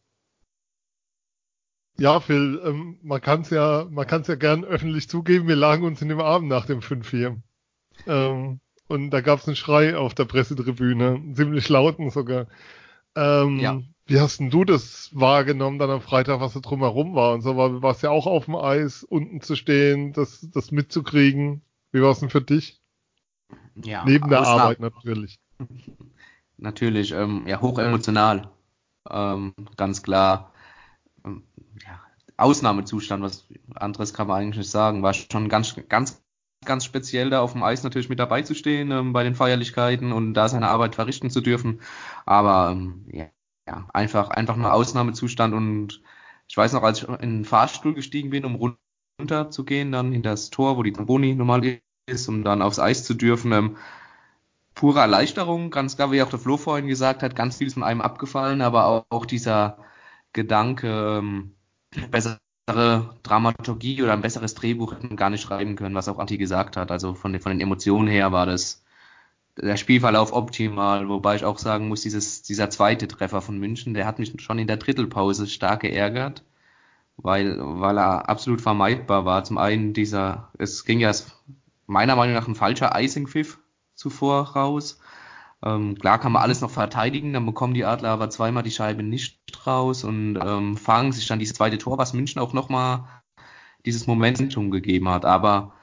Ja, 2.01 2.21
Phil, 2.21 2.61
ähm, 2.65 2.99
man 3.03 3.21
kann 3.21 3.41
es 3.41 3.51
ja, 3.51 3.87
man 3.91 4.07
kann 4.07 4.21
es 4.21 4.29
ja 4.29 4.37
gern 4.37 4.65
öffentlich 4.65 5.09
zugeben, 5.09 5.49
wir 5.49 5.57
lagen 5.57 5.85
uns 5.85 6.01
in 6.01 6.09
dem 6.09 6.21
Abend 6.21 6.49
nach 6.49 6.67
dem 6.67 6.81
5-4. 6.81 7.37
Ähm, 8.07 8.61
und 8.87 9.11
da 9.11 9.21
gab 9.21 9.41
es 9.41 9.47
einen 9.47 9.57
Schrei 9.57 9.97
auf 9.97 10.15
der 10.15 10.25
Pressetribüne, 10.25 11.21
ziemlich 11.35 11.69
lauten 11.69 12.11
sogar. 12.11 12.47
Ähm, 13.17 13.59
ja. 13.59 13.81
Wie 14.07 14.21
hast 14.21 14.39
denn 14.39 14.49
du 14.49 14.65
das 14.65 15.11
wahrgenommen 15.13 15.79
dann 15.79 15.91
am 15.91 16.01
Freitag, 16.01 16.41
was 16.41 16.55
da 16.55 16.61
drumherum 16.61 17.15
war 17.15 17.35
und 17.35 17.43
so? 17.43 17.57
War, 17.57 17.83
war 17.83 17.91
es 17.91 18.01
ja 18.01 18.11
auch 18.11 18.27
auf 18.27 18.47
dem 18.47 18.57
Eis, 18.57 19.03
unten 19.03 19.43
zu 19.43 19.55
stehen, 19.55 20.13
das, 20.13 20.49
das 20.51 20.71
mitzukriegen? 20.71 21.63
Wie 21.93 22.01
war 22.01 22.13
es 22.13 22.21
denn 22.21 22.31
für 22.31 22.41
dich? 22.41 22.81
Ja, 23.75 24.05
Neben 24.05 24.31
der 24.31 24.41
Arbeit 24.41 24.81
natürlich. 24.81 25.39
Natürlich, 26.61 27.13
ähm, 27.13 27.45
ja, 27.47 27.61
hochemotional. 27.61 28.51
Ähm, 29.09 29.53
ganz 29.77 30.03
klar. 30.03 30.53
Ausnahmezustand, 32.39 33.23
was 33.23 33.49
anderes 33.75 34.15
kann 34.15 34.29
man 34.29 34.41
eigentlich 34.41 34.59
nicht 34.59 34.71
sagen. 34.71 35.03
War 35.03 35.13
schon 35.15 35.49
ganz, 35.49 35.75
ganz, 35.89 36.23
ganz 36.65 36.85
speziell 36.85 37.31
da 37.31 37.41
auf 37.41 37.53
dem 37.53 37.63
Eis 37.63 37.83
natürlich 37.83 38.09
mit 38.09 38.19
dabei 38.19 38.43
zu 38.43 38.55
stehen 38.55 38.91
ähm, 38.91 39.13
bei 39.13 39.25
den 39.25 39.35
Feierlichkeiten 39.35 40.13
und 40.13 40.35
da 40.35 40.49
seine 40.49 40.69
Arbeit 40.69 40.95
verrichten 40.95 41.31
zu 41.31 41.41
dürfen. 41.41 41.81
Aber 42.27 42.71
ähm, 42.73 43.07
ja, 43.13 43.27
ja, 43.67 43.87
einfach, 43.93 44.31
einfach 44.31 44.57
nur 44.57 44.73
Ausnahmezustand 44.73 45.55
und 45.55 46.01
ich 46.49 46.57
weiß 46.57 46.73
noch, 46.73 46.83
als 46.83 47.03
ich 47.03 47.09
in 47.09 47.19
den 47.19 47.45
Fahrstuhl 47.45 47.95
gestiegen 47.95 48.31
bin, 48.31 48.45
um 48.45 48.77
runter 49.21 49.51
zu 49.51 49.65
gehen, 49.65 49.93
dann 49.93 50.13
in 50.13 50.23
das 50.23 50.51
Tor, 50.51 50.77
wo 50.77 50.83
die 50.83 50.93
Tamboni 50.93 51.35
normal 51.35 51.81
ist, 52.07 52.29
um 52.29 52.45
dann 52.45 52.63
aufs 52.63 52.79
Eis 52.79 53.05
zu 53.05 53.15
dürfen, 53.15 53.53
ähm, 53.53 53.77
pure 54.75 55.01
Erleichterung, 55.01 55.71
ganz 55.71 55.97
klar, 55.97 56.13
wie 56.13 56.23
auch 56.23 56.31
der 56.31 56.39
Flo 56.39 56.57
vorhin 56.57 56.87
gesagt 56.87 57.23
hat, 57.23 57.37
ganz 57.37 57.57
viel 57.57 57.67
ist 57.67 57.77
mit 57.77 57.85
einem 57.85 58.01
abgefallen, 58.01 58.63
aber 58.63 58.87
auch, 58.87 59.07
auch 59.11 59.27
dieser 59.27 59.79
Gedanke, 60.33 61.19
ähm, 61.19 61.58
bessere 62.11 62.39
Dramaturgie 63.23 64.03
oder 64.03 64.13
ein 64.13 64.21
besseres 64.21 64.55
Drehbuch 64.55 64.93
hätten 64.93 65.17
gar 65.17 65.31
nicht 65.31 65.43
schreiben 65.43 65.77
können, 65.77 65.95
was 65.95 66.09
auch 66.09 66.19
Anti 66.19 66.39
gesagt 66.39 66.77
hat. 66.77 66.91
Also 66.91 67.15
von 67.15 67.33
den, 67.33 67.41
von 67.41 67.53
den 67.53 67.61
Emotionen 67.61 68.09
her 68.09 68.33
war 68.33 68.47
das 68.47 68.85
der 69.61 69.77
Spielverlauf 69.77 70.33
optimal, 70.33 71.09
wobei 71.09 71.37
ich 71.37 71.45
auch 71.45 71.59
sagen 71.59 71.89
muss, 71.89 72.03
dieses, 72.03 72.43
dieser 72.43 72.71
zweite 72.71 73.09
Treffer 73.09 73.41
von 73.41 73.59
München, 73.59 73.95
der 73.95 74.07
hat 74.07 74.19
mich 74.19 74.33
schon 74.41 74.59
in 74.59 74.69
der 74.69 74.77
Drittelpause 74.77 75.47
stark 75.49 75.81
geärgert, 75.81 76.45
weil, 77.17 77.59
weil 77.59 77.99
er 77.99 78.29
absolut 78.29 78.61
vermeidbar 78.61 79.25
war. 79.25 79.45
Zum 79.45 79.59
einen 79.59 79.95
dieser, 79.95 80.51
es 80.59 80.85
ging 80.85 81.01
ja 81.01 81.13
meiner 81.87 82.17
Meinung 82.17 82.35
nach 82.35 82.47
ein 82.47 82.55
falscher 82.55 82.93
Icing-Pfiff 82.95 83.59
zuvor 83.95 84.51
raus. 84.51 85.01
Ähm, 85.65 85.97
klar 85.99 86.19
kann 86.19 86.33
man 86.33 86.43
alles 86.43 86.61
noch 86.61 86.71
verteidigen, 86.71 87.33
dann 87.33 87.47
bekommen 87.47 87.75
die 87.75 87.85
Adler 87.85 88.11
aber 88.11 88.31
zweimal 88.31 88.63
die 88.63 88.71
Scheibe 88.71 89.03
nicht 89.03 89.41
raus 89.67 90.05
und 90.05 90.39
ähm, 90.41 90.77
fangen 90.77 91.13
sich 91.13 91.27
dann 91.27 91.41
dieses 91.41 91.57
zweite 91.57 91.79
Tor, 91.79 91.99
was 91.99 92.13
München 92.13 92.41
auch 92.41 92.53
nochmal 92.53 93.05
dieses 93.85 94.07
Momentum 94.07 94.71
gegeben 94.71 95.09
hat. 95.09 95.25
Aber 95.25 95.75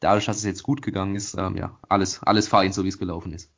dadurch, 0.00 0.26
dass 0.26 0.38
es 0.38 0.44
jetzt 0.44 0.62
gut 0.62 0.82
gegangen 0.82 1.14
ist, 1.14 1.34
ähm, 1.38 1.56
ja, 1.56 1.78
alles, 1.88 2.22
alles 2.22 2.48
fein, 2.48 2.72
so 2.72 2.84
wie 2.84 2.88
es 2.88 2.98
gelaufen 2.98 3.32
ist. 3.32 3.50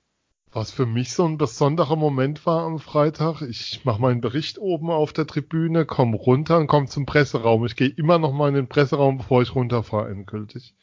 Was 0.52 0.70
für 0.70 0.86
mich 0.86 1.12
so 1.12 1.26
ein 1.26 1.38
besonderer 1.38 1.96
Moment 1.96 2.46
war 2.46 2.62
am 2.64 2.78
Freitag, 2.78 3.42
ich 3.42 3.84
mache 3.84 4.00
meinen 4.00 4.20
Bericht 4.20 4.58
oben 4.58 4.90
auf 4.90 5.12
der 5.12 5.26
Tribüne, 5.26 5.84
komme 5.84 6.16
runter 6.16 6.58
und 6.58 6.66
komme 6.66 6.86
zum 6.86 7.04
Presseraum. 7.04 7.66
Ich 7.66 7.76
gehe 7.76 7.88
immer 7.88 8.18
noch 8.18 8.32
mal 8.32 8.48
in 8.48 8.54
den 8.54 8.68
Presseraum, 8.68 9.18
bevor 9.18 9.42
ich 9.42 9.54
runterfahre 9.54 10.08
endgültig. 10.08 10.74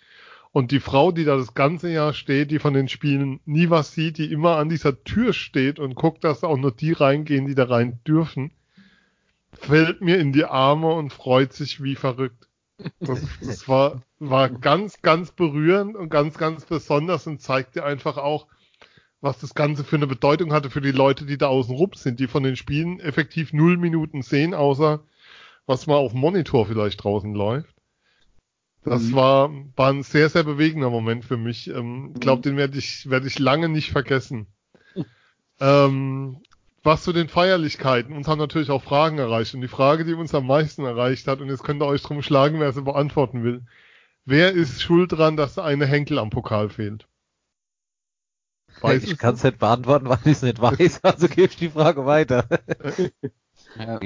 Und 0.54 0.70
die 0.70 0.80
Frau, 0.80 1.12
die 1.12 1.26
da 1.26 1.36
das 1.36 1.56
ganze 1.56 1.92
Jahr 1.92 2.14
steht, 2.14 2.52
die 2.52 2.60
von 2.60 2.76
den 2.76 2.88
Spielen 2.88 3.40
nie 3.44 3.72
was 3.72 3.94
sieht, 3.94 4.20
die 4.20 4.32
immer 4.32 4.58
an 4.58 4.70
dieser 4.70 5.04
Tür 5.04 5.34
steht 5.34 5.80
und 5.80 5.96
guckt, 5.96 6.24
dass 6.24 6.44
auch 6.44 6.58
nur 6.58 6.72
die 6.72 6.92
reingehen, 6.92 7.48
die 7.48 7.56
da 7.56 7.66
rein 7.66 8.00
dürfen, 8.08 8.52
fällt 9.52 10.02
mir 10.02 10.20
in 10.20 10.32
die 10.32 10.46
Arme 10.46 10.94
und 10.94 11.12
freut 11.12 11.54
sich 11.54 11.82
wie 11.82 11.96
verrückt. 11.96 12.48
Das, 13.00 13.26
das 13.42 13.68
war, 13.68 14.04
war 14.20 14.50
ganz, 14.50 15.02
ganz 15.02 15.32
berührend 15.32 15.96
und 15.96 16.10
ganz, 16.10 16.38
ganz 16.38 16.66
besonders 16.66 17.26
und 17.26 17.42
zeigte 17.42 17.84
einfach 17.84 18.18
auch, 18.18 18.46
was 19.22 19.40
das 19.40 19.56
Ganze 19.56 19.84
für 19.84 19.96
eine 19.96 20.08
Bedeutung 20.08 20.54
hatte 20.54 20.70
für 20.70 20.82
die 20.82 20.92
Leute, 20.92 21.26
die 21.26 21.40
da 21.40 21.48
außen 21.48 21.76
rum 21.76 21.94
sind, 21.96 22.20
die 22.20 22.28
von 22.28 22.44
den 22.44 22.58
Spielen 22.58 23.00
effektiv 23.00 23.54
null 23.54 23.78
Minuten 23.78 24.22
sehen, 24.22 24.54
außer 24.54 25.04
was 25.66 25.88
mal 25.88 25.96
auf 25.96 26.12
dem 26.12 26.22
Monitor 26.22 26.68
vielleicht 26.68 27.04
draußen 27.04 27.34
läuft. 27.34 27.73
Das 28.86 29.04
mhm. 29.04 29.16
war, 29.16 29.52
war 29.76 29.90
ein 29.90 30.04
sehr, 30.04 30.30
sehr 30.30 30.44
bewegender 30.44 30.90
Moment 30.90 31.26
für 31.26 31.38
mich. 31.38 31.70
Ähm, 31.70 32.12
ich 32.14 32.22
glaube, 32.22 32.40
mhm. 32.40 32.44
den 32.44 32.58
werde 32.58 32.78
ich, 32.78 33.10
werde 33.10 33.28
ich 33.28 33.40
lange 33.40 33.70
nicht 33.70 33.92
vergessen. 33.92 34.48
ähm, 35.60 36.38
was 36.84 37.04
zu 37.04 37.14
den 37.14 37.30
Feierlichkeiten. 37.30 38.16
Uns 38.16 38.28
haben 38.28 38.40
natürlich 38.40 38.70
auch 38.70 38.84
Fragen 38.84 39.18
erreicht. 39.18 39.54
Und 39.56 39.62
die 39.62 39.70
Frage, 39.70 40.04
die 40.04 40.14
uns 40.14 40.36
am 40.36 40.48
meisten 40.48 40.84
erreicht 40.84 41.28
hat, 41.28 41.40
und 41.40 41.48
jetzt 41.48 41.64
könnt 41.64 41.82
ihr 41.82 41.88
euch 41.88 42.02
drum 42.02 42.22
schlagen, 42.22 42.60
wer 42.60 42.74
sie 42.74 42.82
beantworten 42.82 43.44
will. 43.44 43.66
Wer 44.26 44.52
ist 44.52 44.82
schuld 44.82 45.12
dran, 45.12 45.38
dass 45.38 45.58
eine 45.58 45.86
Henkel 45.86 46.20
am 46.20 46.30
Pokal 46.30 46.70
fehlt? 46.70 47.08
Weiß 48.82 49.04
ich 49.04 49.18
kann 49.18 49.36
es 49.36 49.44
nicht 49.44 49.60
beantworten, 49.60 50.10
weil 50.10 50.20
ich 50.26 50.32
es 50.32 50.42
nicht 50.42 50.62
weiß. 50.62 51.02
Also 51.04 51.28
gebe 51.28 51.48
ich 51.48 51.58
die 51.58 51.70
Frage 51.70 52.06
weiter. 52.06 52.48
ja. 53.78 54.00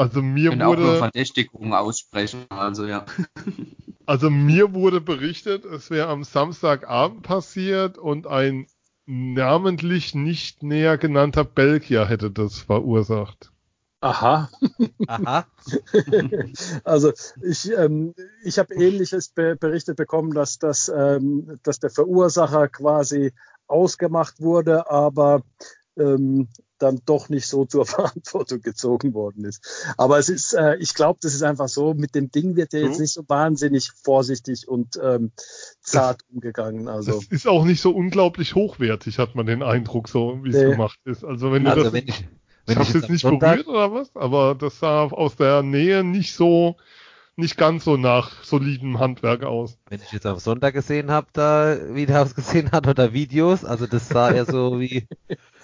Also 0.00 0.22
mir 0.22 0.52
wurde. 0.52 0.66
Auch 0.66 0.76
nur 0.76 0.96
Verdächtigungen 0.96 1.74
aussprechen, 1.74 2.46
also 2.48 2.86
ja. 2.86 3.04
Also 4.06 4.30
mir 4.30 4.72
wurde 4.72 5.00
berichtet, 5.00 5.64
es 5.64 5.90
wäre 5.90 6.08
am 6.08 6.24
Samstagabend 6.24 7.22
passiert 7.22 7.96
und 7.96 8.26
ein 8.26 8.66
namentlich 9.06 10.14
nicht 10.14 10.64
näher 10.64 10.98
genannter 10.98 11.44
Belgier 11.44 12.08
hätte 12.08 12.30
das 12.30 12.58
verursacht. 12.58 13.52
Aha. 14.00 14.50
Aha. 15.06 15.46
also 16.84 17.12
ich, 17.42 17.70
ähm, 17.70 18.14
ich 18.42 18.58
habe 18.58 18.74
ähnliches 18.74 19.28
be 19.28 19.54
berichtet 19.54 19.96
bekommen, 19.96 20.32
dass, 20.32 20.58
das, 20.58 20.90
ähm, 20.92 21.60
dass 21.62 21.78
der 21.78 21.90
Verursacher 21.90 22.68
quasi 22.68 23.32
ausgemacht 23.68 24.40
wurde, 24.40 24.90
aber 24.90 25.42
ähm, 25.98 26.48
dann 26.78 27.00
doch 27.04 27.28
nicht 27.28 27.46
so 27.46 27.64
zur 27.64 27.86
Verantwortung 27.86 28.60
gezogen 28.62 29.14
worden 29.14 29.44
ist. 29.44 29.94
Aber 29.96 30.18
es 30.18 30.28
ist, 30.28 30.54
äh, 30.54 30.76
ich 30.76 30.94
glaube, 30.94 31.18
das 31.22 31.34
ist 31.34 31.42
einfach 31.42 31.68
so, 31.68 31.94
mit 31.94 32.14
dem 32.14 32.30
Ding 32.30 32.56
wird 32.56 32.72
ja 32.72 32.80
jetzt 32.80 33.00
nicht 33.00 33.12
so 33.12 33.22
wahnsinnig 33.28 33.90
vorsichtig 34.02 34.66
und 34.66 34.98
ähm, 35.02 35.32
zart 35.80 36.22
das, 36.22 36.28
umgegangen. 36.30 36.88
Also. 36.88 37.12
Das 37.12 37.26
ist 37.26 37.46
auch 37.46 37.64
nicht 37.64 37.80
so 37.80 37.90
unglaublich 37.90 38.54
hochwertig, 38.54 39.18
hat 39.18 39.34
man 39.34 39.46
den 39.46 39.62
Eindruck, 39.62 40.08
so 40.08 40.40
wie 40.42 40.50
es 40.50 40.56
nee. 40.56 40.70
gemacht 40.70 40.98
ist. 41.04 41.24
Also 41.24 41.52
wenn 41.52 41.64
du 41.64 41.70
also 41.70 41.84
das. 41.84 41.92
Wenn 41.92 42.08
ich, 42.08 42.24
wenn 42.66 42.82
ich, 42.82 42.88
ich 42.88 42.94
jetzt 42.94 43.10
nicht 43.10 43.22
Sonntag, 43.22 43.64
berührt 43.64 43.68
oder 43.68 43.92
was, 43.92 44.14
aber 44.14 44.54
das 44.54 44.78
sah 44.78 45.04
aus 45.04 45.36
der 45.36 45.62
Nähe 45.62 46.04
nicht 46.04 46.34
so 46.34 46.76
nicht 47.40 47.56
ganz 47.56 47.84
so 47.84 47.96
nach 47.96 48.44
solidem 48.44 48.98
Handwerk 48.98 49.42
aus. 49.44 49.78
Wenn 49.88 50.00
ich 50.00 50.12
jetzt 50.12 50.26
am 50.26 50.38
Sonntag 50.38 50.74
gesehen 50.74 51.10
habe, 51.10 51.28
da 51.32 51.76
wie 51.94 52.06
der 52.06 52.22
ausgesehen 52.22 52.70
hat 52.70 52.86
oder 52.86 53.12
Videos, 53.12 53.64
also 53.64 53.86
das 53.86 54.08
sah 54.08 54.32
ja 54.32 54.44
so 54.44 54.78
wie 54.78 55.08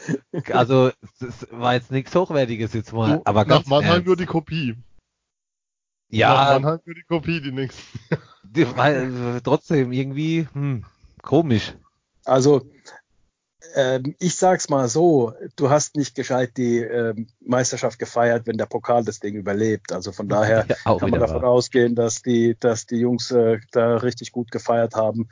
also 0.52 0.90
das 1.20 1.46
war 1.50 1.74
jetzt 1.74 1.90
nichts 1.90 2.14
Hochwertiges 2.14 2.72
jetzt 2.72 2.92
mal, 2.92 3.20
aber 3.24 3.44
nach 3.44 3.48
ganz 3.48 3.66
Mannheim 3.66 3.92
ernst. 3.92 4.06
nur 4.06 4.16
die 4.16 4.26
Kopie. 4.26 4.76
Ja. 6.08 6.28
Nach 6.34 6.60
Mannheim 6.60 6.80
nur 6.84 6.94
die 6.94 7.02
Kopie, 7.02 7.40
die 7.40 7.52
nächste. 7.52 7.82
weil, 8.76 9.40
trotzdem 9.42 9.92
irgendwie 9.92 10.46
hm, 10.52 10.84
komisch. 11.22 11.74
Also 12.24 12.62
ähm, 13.74 14.14
ich 14.18 14.36
sag's 14.36 14.68
mal 14.68 14.88
so, 14.88 15.34
du 15.56 15.70
hast 15.70 15.96
nicht 15.96 16.14
gescheit 16.14 16.56
die 16.56 16.78
ähm, 16.78 17.28
Meisterschaft 17.40 17.98
gefeiert, 17.98 18.46
wenn 18.46 18.56
der 18.56 18.66
Pokal 18.66 19.04
das 19.04 19.20
Ding 19.20 19.34
überlebt. 19.34 19.92
Also 19.92 20.12
von 20.12 20.28
daher 20.28 20.66
ja, 20.86 20.98
kann 20.98 21.10
man 21.10 21.20
davon 21.20 21.42
wahr. 21.42 21.50
ausgehen, 21.50 21.94
dass 21.94 22.22
die, 22.22 22.56
dass 22.58 22.86
die 22.86 22.96
Jungs 22.96 23.30
äh, 23.30 23.58
da 23.72 23.96
richtig 23.98 24.32
gut 24.32 24.50
gefeiert 24.50 24.94
haben. 24.94 25.28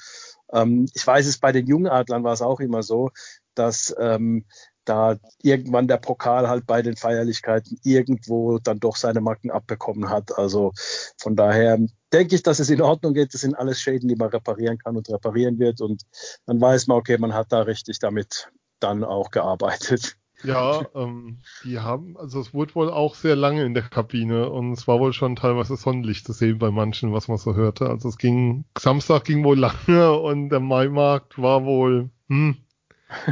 Ähm, 0.53 0.87
ich 0.95 1.07
weiß 1.07 1.27
es, 1.27 1.39
bei 1.39 1.53
den 1.53 1.67
Jungadlern 1.67 2.25
war 2.25 2.33
es 2.33 2.43
auch 2.43 2.61
immer 2.61 2.83
so, 2.83 3.11
dass 3.55 3.95
ähm, 3.99 4.45
da 4.85 5.17
irgendwann 5.43 5.89
der 5.89 5.97
Pokal 5.97 6.49
halt 6.49 6.67
bei 6.67 6.83
den 6.83 6.97
Feierlichkeiten 6.97 7.79
irgendwo 7.85 8.59
dann 8.59 8.81
doch 8.81 8.97
seine 8.97 9.21
Macken 9.21 9.51
abbekommen 9.51 10.11
hat. 10.11 10.37
Also 10.37 10.73
von 11.19 11.37
daher 11.37 11.79
denke 12.13 12.35
ich, 12.35 12.43
dass 12.43 12.59
es 12.59 12.71
in 12.71 12.83
Ordnung 12.83 13.15
geht. 13.15 13.35
Das 13.35 13.41
sind 13.41 13.55
alles 13.55 13.81
Schäden, 13.81 14.09
die 14.09 14.17
man 14.17 14.29
reparieren 14.29 14.79
kann 14.79 14.97
und 14.97 15.09
reparieren 15.09 15.59
wird. 15.59 15.81
Und 15.81 16.03
dann 16.47 16.61
weiß 16.61 16.87
man, 16.87 16.99
okay, 16.99 17.19
man 17.19 17.35
hat 17.35 17.51
da 17.51 17.63
richtig 17.63 17.99
damit 17.99 18.51
dann 18.81 19.05
auch 19.05 19.31
gearbeitet. 19.31 20.17
Ja, 20.43 20.87
ähm, 20.95 21.39
die 21.65 21.79
haben, 21.79 22.19
also 22.19 22.41
es 22.41 22.53
wurde 22.53 22.75
wohl 22.75 22.91
auch 22.91 23.15
sehr 23.15 23.37
lange 23.37 23.65
in 23.65 23.73
der 23.73 23.85
Kabine 23.85 24.51
und 24.51 24.73
es 24.73 24.87
war 24.87 25.01
wohl 25.01 25.13
schon 25.13 25.37
teilweise 25.37 25.77
Sonnenlicht 25.77 26.27
zu 26.27 26.33
sehen 26.33 26.59
bei 26.59 26.71
manchen, 26.71 27.13
was 27.13 27.29
man 27.29 27.39
so 27.39 27.55
hörte. 27.55 27.89
Also 27.89 28.09
es 28.09 28.19
ging, 28.19 28.65
Samstag 28.77 29.25
ging 29.25 29.43
wohl 29.45 29.59
lange 29.89 30.19
und 30.21 30.51
der 30.51 30.61
Maimarkt 30.61 31.41
war 31.41 31.65
wohl, 31.65 32.11
hm, 32.29 32.57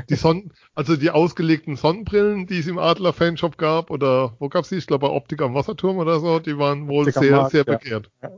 die 0.09 0.15
Sonnen, 0.15 0.53
also 0.75 0.97
die 0.97 1.11
ausgelegten 1.11 1.77
Sonnenbrillen, 1.77 2.47
die 2.47 2.59
es 2.59 2.67
im 2.67 2.79
Adler 2.79 3.13
Fanshop 3.13 3.59
gab, 3.59 3.91
oder 3.91 4.35
wo 4.39 4.49
gab 4.49 4.65
es 4.65 4.71
die? 4.71 4.77
Ich 4.77 4.87
glaube 4.87 5.09
bei 5.09 5.13
Optik 5.13 5.43
am 5.43 5.55
Wasserturm 5.55 5.99
oder 5.99 6.21
so, 6.21 6.39
die 6.39 6.59
waren 6.59 6.89
wohl 6.89 7.07
Optik 7.07 7.23
sehr, 7.23 7.37
Markt, 7.37 7.53
sehr 7.53 7.65
begehrt. 7.65 8.11
Ja. 8.23 8.31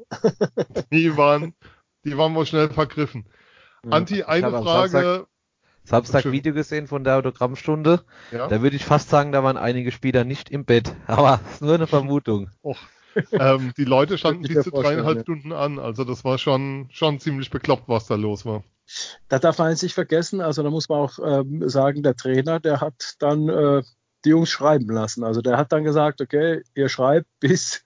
die 0.92 1.16
waren, 1.16 1.54
die 2.04 2.16
waren 2.16 2.34
wohl 2.34 2.46
schnell 2.46 2.70
vergriffen. 2.70 3.26
Ja, 3.84 3.90
Anti, 3.90 4.22
eine 4.22 4.50
Frage. 4.50 5.26
Samstag, 5.86 6.22
Samstag 6.22 6.32
Video 6.32 6.54
gesehen 6.54 6.86
von 6.86 7.04
der 7.04 7.16
Autogrammstunde. 7.16 8.04
Ja? 8.32 8.48
Da 8.48 8.62
würde 8.62 8.76
ich 8.76 8.84
fast 8.84 9.10
sagen, 9.10 9.32
da 9.32 9.44
waren 9.44 9.58
einige 9.58 9.92
Spieler 9.92 10.24
nicht 10.24 10.50
im 10.50 10.64
Bett. 10.64 10.94
Aber 11.06 11.40
ist 11.52 11.62
nur 11.62 11.74
eine 11.74 11.86
Vermutung. 11.86 12.50
Och. 12.62 12.78
ähm, 13.32 13.72
die 13.76 13.84
Leute 13.84 14.18
standen 14.18 14.42
bis 14.42 14.64
zu 14.64 14.70
dreieinhalb 14.70 15.20
Stunden 15.20 15.52
an. 15.52 15.78
Also 15.78 16.04
das 16.04 16.24
war 16.24 16.38
schon, 16.38 16.88
schon 16.90 17.20
ziemlich 17.20 17.50
bekloppt, 17.50 17.88
was 17.88 18.06
da 18.06 18.16
los 18.16 18.44
war. 18.44 18.64
Da 19.28 19.38
darf 19.38 19.58
man 19.58 19.72
nicht 19.72 19.94
vergessen, 19.94 20.40
also 20.40 20.62
da 20.62 20.70
muss 20.70 20.88
man 20.88 20.98
auch 21.00 21.18
ähm, 21.24 21.68
sagen, 21.68 22.02
der 22.02 22.16
Trainer, 22.16 22.60
der 22.60 22.80
hat 22.80 23.14
dann 23.18 23.48
äh, 23.48 23.82
die 24.24 24.30
Jungs 24.30 24.48
schreiben 24.48 24.88
lassen. 24.88 25.24
Also 25.24 25.42
der 25.42 25.56
hat 25.56 25.72
dann 25.72 25.84
gesagt, 25.84 26.20
okay, 26.20 26.62
ihr 26.74 26.88
schreibt, 26.88 27.26
bis, 27.40 27.84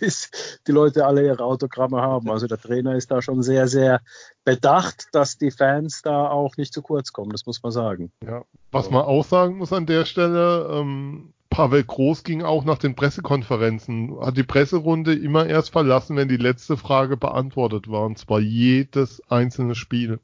bis 0.00 0.30
die 0.66 0.72
Leute 0.72 1.06
alle 1.06 1.24
ihre 1.24 1.44
Autogramme 1.44 2.00
haben. 2.00 2.30
Also 2.30 2.46
der 2.46 2.58
Trainer 2.58 2.96
ist 2.96 3.10
da 3.10 3.22
schon 3.22 3.42
sehr, 3.42 3.68
sehr 3.68 4.00
bedacht, 4.44 5.08
dass 5.12 5.38
die 5.38 5.50
Fans 5.50 6.02
da 6.02 6.28
auch 6.28 6.56
nicht 6.56 6.72
zu 6.72 6.82
kurz 6.82 7.12
kommen, 7.12 7.30
das 7.30 7.46
muss 7.46 7.62
man 7.62 7.72
sagen. 7.72 8.12
Ja, 8.24 8.44
was 8.70 8.90
man 8.90 9.02
auch 9.02 9.24
sagen 9.24 9.58
muss 9.58 9.72
an 9.72 9.86
der 9.86 10.04
Stelle, 10.04 10.68
ähm, 10.70 11.32
Pavel 11.50 11.84
Groß 11.84 12.24
ging 12.24 12.42
auch 12.42 12.64
nach 12.64 12.78
den 12.78 12.96
Pressekonferenzen, 12.96 14.18
hat 14.20 14.36
die 14.36 14.42
Presserunde 14.42 15.14
immer 15.14 15.46
erst 15.46 15.70
verlassen, 15.70 16.16
wenn 16.16 16.28
die 16.28 16.36
letzte 16.36 16.76
Frage 16.76 17.16
beantwortet 17.16 17.88
war, 17.88 18.04
und 18.04 18.18
zwar 18.18 18.40
jedes 18.40 19.22
einzelne 19.30 19.74
Spiel. 19.74 20.20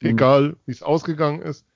Mhm. 0.00 0.08
egal 0.08 0.56
wie 0.66 0.72
es 0.72 0.82
ausgegangen 0.82 1.42
ist. 1.42 1.66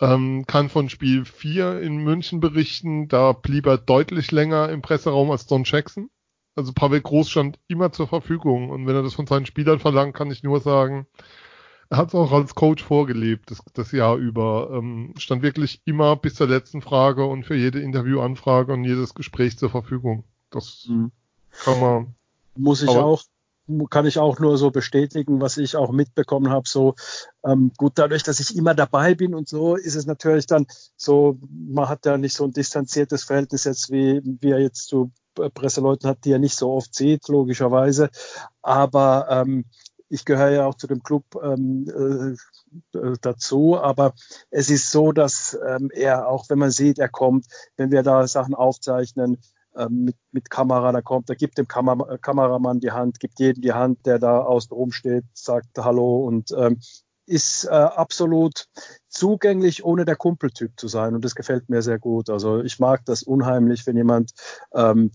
Ähm, 0.00 0.44
kann 0.46 0.68
von 0.68 0.88
Spiel 0.88 1.24
4 1.24 1.80
in 1.80 1.98
München 1.98 2.40
berichten, 2.40 3.08
da 3.08 3.32
blieb 3.32 3.66
er 3.66 3.78
deutlich 3.78 4.32
länger 4.32 4.68
im 4.70 4.82
Presseraum 4.82 5.30
als 5.30 5.46
Don 5.46 5.62
Jackson. 5.64 6.10
Also 6.54 6.72
Pavel 6.72 7.00
Groß 7.00 7.30
stand 7.30 7.58
immer 7.68 7.92
zur 7.92 8.08
Verfügung 8.08 8.70
und 8.70 8.86
wenn 8.86 8.96
er 8.96 9.02
das 9.02 9.14
von 9.14 9.26
seinen 9.26 9.46
Spielern 9.46 9.78
verlangt, 9.78 10.14
kann 10.14 10.30
ich 10.30 10.42
nur 10.42 10.60
sagen, 10.60 11.06
er 11.92 11.98
hat 11.98 12.08
es 12.08 12.14
auch 12.14 12.32
als 12.32 12.54
Coach 12.54 12.82
vorgelebt, 12.82 13.50
das, 13.50 13.62
das 13.74 13.92
Jahr 13.92 14.16
über. 14.16 14.70
Ähm, 14.72 15.12
stand 15.18 15.42
wirklich 15.42 15.82
immer 15.84 16.16
bis 16.16 16.36
zur 16.36 16.48
letzten 16.48 16.80
Frage 16.80 17.26
und 17.26 17.44
für 17.44 17.54
jede 17.54 17.80
Interviewanfrage 17.80 18.72
und 18.72 18.84
jedes 18.84 19.12
Gespräch 19.12 19.58
zur 19.58 19.68
Verfügung. 19.68 20.24
Das 20.48 20.86
mhm. 20.88 21.12
kann 21.64 21.80
man. 21.80 22.14
Muss 22.56 22.82
ich 22.82 22.88
auch, 22.88 23.22
kann 23.90 24.06
ich 24.06 24.18
auch 24.18 24.38
nur 24.38 24.58
so 24.58 24.70
bestätigen, 24.70 25.40
was 25.40 25.56
ich 25.56 25.76
auch 25.76 25.92
mitbekommen 25.92 26.50
habe. 26.50 26.68
So 26.68 26.94
ähm, 27.44 27.72
gut, 27.76 27.92
dadurch, 27.96 28.22
dass 28.22 28.40
ich 28.40 28.56
immer 28.56 28.74
dabei 28.74 29.14
bin 29.14 29.34
und 29.34 29.48
so, 29.48 29.76
ist 29.76 29.94
es 29.94 30.06
natürlich 30.06 30.46
dann 30.46 30.66
so, 30.96 31.38
man 31.50 31.88
hat 31.88 32.04
ja 32.06 32.18
nicht 32.18 32.34
so 32.34 32.44
ein 32.44 32.52
distanziertes 32.52 33.24
Verhältnis 33.24 33.64
jetzt 33.64 33.90
wie 33.90 34.20
wie 34.40 34.50
er 34.50 34.60
jetzt 34.60 34.88
zu 34.88 35.12
Presseleuten 35.54 36.08
hat, 36.08 36.24
die 36.24 36.32
er 36.32 36.38
nicht 36.38 36.56
so 36.56 36.72
oft 36.72 36.94
sieht, 36.94 37.28
logischerweise. 37.28 38.10
Aber 38.60 39.26
ähm, 39.30 39.64
ich 40.08 40.26
gehöre 40.26 40.50
ja 40.50 40.66
auch 40.66 40.74
zu 40.74 40.86
dem 40.86 41.02
Club 41.02 41.24
ähm, 41.42 42.36
äh, 42.94 43.16
dazu, 43.22 43.78
aber 43.78 44.12
es 44.50 44.68
ist 44.68 44.90
so, 44.90 45.12
dass 45.12 45.58
ähm, 45.66 45.90
er 45.92 46.28
auch, 46.28 46.50
wenn 46.50 46.58
man 46.58 46.70
sieht, 46.70 46.98
er 46.98 47.08
kommt, 47.08 47.46
wenn 47.76 47.90
wir 47.90 48.02
da 48.02 48.26
Sachen 48.26 48.54
aufzeichnen 48.54 49.38
mit, 49.88 50.16
mit 50.32 50.50
Kamera, 50.50 50.92
da 50.92 51.02
kommt, 51.02 51.30
er 51.30 51.36
gibt 51.36 51.58
dem 51.58 51.68
Kamer 51.68 52.18
Kameramann 52.18 52.80
die 52.80 52.90
Hand, 52.90 53.20
gibt 53.20 53.40
jedem 53.40 53.62
die 53.62 53.72
Hand, 53.72 54.04
der 54.06 54.18
da 54.18 54.40
außen 54.40 54.74
rum 54.74 54.92
steht, 54.92 55.24
sagt 55.34 55.78
Hallo 55.78 56.24
und 56.26 56.50
ähm, 56.56 56.78
ist 57.26 57.64
äh, 57.64 57.70
absolut 57.70 58.66
zugänglich, 59.08 59.84
ohne 59.84 60.04
der 60.04 60.16
Kumpeltyp 60.16 60.72
zu 60.76 60.88
sein. 60.88 61.14
Und 61.14 61.24
das 61.24 61.34
gefällt 61.34 61.68
mir 61.68 61.82
sehr 61.82 61.98
gut. 61.98 62.28
Also 62.28 62.62
ich 62.62 62.78
mag 62.78 63.04
das 63.04 63.22
unheimlich, 63.22 63.86
wenn 63.86 63.96
jemand 63.96 64.32
ähm, 64.74 65.12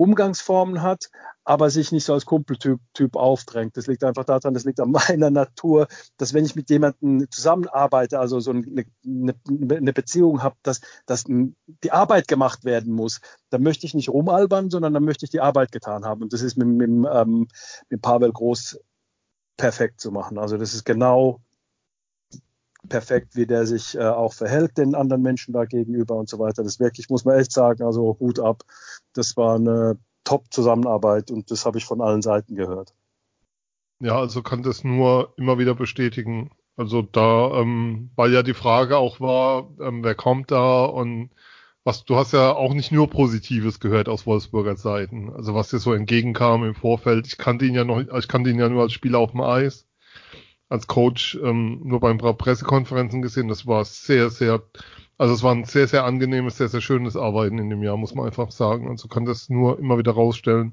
Umgangsformen 0.00 0.80
hat, 0.80 1.10
aber 1.44 1.68
sich 1.68 1.92
nicht 1.92 2.06
so 2.06 2.14
als 2.14 2.24
Kumpeltyp 2.24 2.80
typ 2.94 3.16
aufdrängt. 3.16 3.76
Das 3.76 3.86
liegt 3.86 4.02
einfach 4.02 4.24
daran, 4.24 4.54
das 4.54 4.64
liegt 4.64 4.80
an 4.80 4.92
meiner 5.08 5.28
Natur, 5.28 5.88
dass 6.16 6.32
wenn 6.32 6.46
ich 6.46 6.56
mit 6.56 6.70
jemandem 6.70 7.30
zusammenarbeite, 7.30 8.18
also 8.18 8.40
so 8.40 8.50
eine, 8.52 8.86
eine, 9.04 9.92
Beziehung 9.92 10.42
habe, 10.42 10.56
dass, 10.62 10.80
dass 11.04 11.24
die 11.26 11.92
Arbeit 11.92 12.28
gemacht 12.28 12.64
werden 12.64 12.94
muss, 12.94 13.20
dann 13.50 13.62
möchte 13.62 13.84
ich 13.84 13.92
nicht 13.92 14.08
rumalbern, 14.08 14.70
sondern 14.70 14.94
dann 14.94 15.04
möchte 15.04 15.26
ich 15.26 15.30
die 15.30 15.40
Arbeit 15.40 15.70
getan 15.70 16.06
haben. 16.06 16.22
Und 16.22 16.32
das 16.32 16.40
ist 16.40 16.56
mit, 16.56 16.68
mit, 16.68 16.88
ähm, 17.12 17.48
mit 17.90 18.00
Pavel 18.00 18.32
Groß 18.32 18.80
perfekt 19.58 20.00
zu 20.00 20.12
machen. 20.12 20.38
Also 20.38 20.56
das 20.56 20.72
ist 20.72 20.86
genau 20.86 21.42
perfekt, 22.88 23.36
wie 23.36 23.46
der 23.46 23.66
sich 23.66 23.96
äh, 23.96 24.02
auch 24.02 24.32
verhält 24.32 24.78
den 24.78 24.94
anderen 24.94 25.22
Menschen 25.22 25.52
da 25.52 25.64
gegenüber 25.64 26.16
und 26.16 26.28
so 26.28 26.38
weiter. 26.38 26.62
Das 26.62 26.80
wirklich, 26.80 27.08
muss 27.10 27.24
man 27.24 27.38
echt 27.38 27.52
sagen, 27.52 27.82
also 27.82 28.16
Hut 28.20 28.40
ab. 28.40 28.62
Das 29.12 29.36
war 29.36 29.56
eine 29.56 29.98
Top-Zusammenarbeit 30.24 31.30
und 31.30 31.50
das 31.50 31.66
habe 31.66 31.78
ich 31.78 31.84
von 31.84 32.00
allen 32.00 32.22
Seiten 32.22 32.54
gehört. 32.54 32.94
Ja, 34.00 34.18
also 34.18 34.42
kann 34.42 34.62
das 34.62 34.84
nur 34.84 35.34
immer 35.36 35.58
wieder 35.58 35.74
bestätigen. 35.74 36.50
Also 36.76 37.02
da, 37.02 37.60
ähm, 37.60 38.10
weil 38.16 38.32
ja 38.32 38.42
die 38.42 38.54
Frage 38.54 38.96
auch 38.96 39.20
war, 39.20 39.70
ähm, 39.80 40.02
wer 40.02 40.14
kommt 40.14 40.50
da 40.50 40.84
und 40.84 41.30
was, 41.84 42.04
du 42.04 42.16
hast 42.16 42.32
ja 42.32 42.52
auch 42.54 42.74
nicht 42.74 42.92
nur 42.92 43.08
Positives 43.08 43.80
gehört 43.80 44.08
aus 44.08 44.26
Wolfsburger 44.26 44.76
Seiten. 44.76 45.30
Also 45.30 45.54
was 45.54 45.70
dir 45.70 45.78
so 45.78 45.92
entgegenkam 45.92 46.64
im 46.64 46.74
Vorfeld. 46.74 47.26
Ich 47.26 47.38
kannte 47.38 47.66
ihn 47.66 47.74
ja 47.74 47.84
noch, 47.84 48.00
ich 48.00 48.28
kannte 48.28 48.50
ihn 48.50 48.58
ja 48.58 48.68
nur 48.68 48.82
als 48.82 48.92
Spieler 48.92 49.18
auf 49.18 49.32
dem 49.32 49.40
Eis 49.40 49.89
als 50.70 50.86
Coach 50.86 51.38
ähm, 51.42 51.80
nur 51.84 52.00
bei 52.00 52.10
ein 52.10 52.18
paar 52.18 52.34
Pressekonferenzen 52.34 53.20
gesehen. 53.20 53.48
Das 53.48 53.66
war 53.66 53.84
sehr, 53.84 54.30
sehr, 54.30 54.62
also 55.18 55.34
es 55.34 55.42
war 55.42 55.52
ein 55.52 55.64
sehr, 55.64 55.88
sehr 55.88 56.04
angenehmes, 56.04 56.56
sehr, 56.56 56.68
sehr 56.68 56.80
schönes 56.80 57.16
Arbeiten 57.16 57.58
in 57.58 57.68
dem 57.68 57.82
Jahr, 57.82 57.96
muss 57.96 58.14
man 58.14 58.24
einfach 58.24 58.52
sagen. 58.52 58.88
Also 58.88 59.08
kann 59.08 59.24
das 59.24 59.50
nur 59.50 59.78
immer 59.80 59.98
wieder 59.98 60.12
rausstellen. 60.12 60.72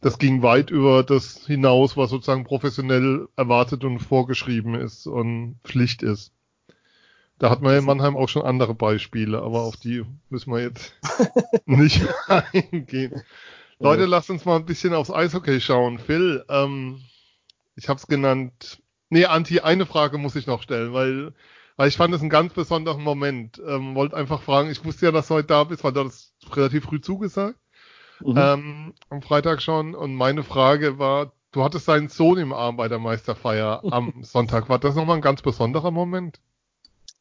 Das 0.00 0.18
ging 0.18 0.42
weit 0.42 0.70
über 0.70 1.02
das 1.02 1.46
hinaus, 1.46 1.96
was 1.96 2.10
sozusagen 2.10 2.44
professionell 2.44 3.28
erwartet 3.36 3.84
und 3.84 3.98
vorgeschrieben 3.98 4.74
ist 4.74 5.06
und 5.06 5.58
Pflicht 5.62 6.02
ist. 6.02 6.32
Da 7.38 7.50
hat 7.50 7.60
man 7.60 7.76
in 7.76 7.84
Mannheim 7.84 8.16
auch 8.16 8.28
schon 8.28 8.42
andere 8.42 8.74
Beispiele, 8.74 9.42
aber 9.42 9.60
auf 9.60 9.76
die 9.76 10.04
müssen 10.30 10.52
wir 10.52 10.62
jetzt 10.62 10.94
nicht 11.66 12.02
eingehen. 12.26 13.22
Leute, 13.78 14.06
lasst 14.06 14.30
uns 14.30 14.44
mal 14.44 14.56
ein 14.56 14.64
bisschen 14.64 14.94
aufs 14.94 15.10
Eishockey 15.10 15.60
schauen. 15.60 15.98
Phil, 15.98 16.44
ähm, 16.48 17.02
ich 17.76 17.88
habe 17.88 17.98
es 17.98 18.06
genannt, 18.08 18.80
Nee, 19.10 19.24
Anti, 19.24 19.60
eine 19.60 19.86
Frage 19.86 20.18
muss 20.18 20.36
ich 20.36 20.46
noch 20.46 20.62
stellen, 20.62 20.92
weil, 20.92 21.32
weil 21.76 21.88
ich 21.88 21.96
fand 21.96 22.14
es 22.14 22.20
einen 22.20 22.30
ganz 22.30 22.52
besonderen 22.52 23.02
Moment. 23.02 23.60
Ähm, 23.66 23.94
wollte 23.94 24.16
einfach 24.16 24.42
fragen, 24.42 24.70
ich 24.70 24.84
wusste 24.84 25.06
ja, 25.06 25.12
dass 25.12 25.28
du 25.28 25.34
heute 25.34 25.48
da 25.48 25.64
bist, 25.64 25.84
weil 25.84 25.92
du 25.92 26.04
das 26.04 26.34
relativ 26.52 26.84
früh 26.84 27.00
zugesagt. 27.00 27.58
Mhm. 28.20 28.34
Ähm, 28.36 28.94
am 29.10 29.22
Freitag 29.22 29.62
schon. 29.62 29.94
Und 29.94 30.14
meine 30.14 30.42
Frage 30.42 30.98
war, 30.98 31.32
du 31.52 31.62
hattest 31.62 31.88
deinen 31.88 32.08
Sohn 32.08 32.38
im 32.38 32.52
Arm 32.52 32.76
bei 32.76 32.88
der 32.88 32.98
Meisterfeier 32.98 33.82
am 33.90 34.12
Sonntag. 34.22 34.68
War 34.68 34.78
das 34.78 34.94
nochmal 34.94 35.16
ein 35.16 35.22
ganz 35.22 35.42
besonderer 35.42 35.90
Moment? 35.90 36.40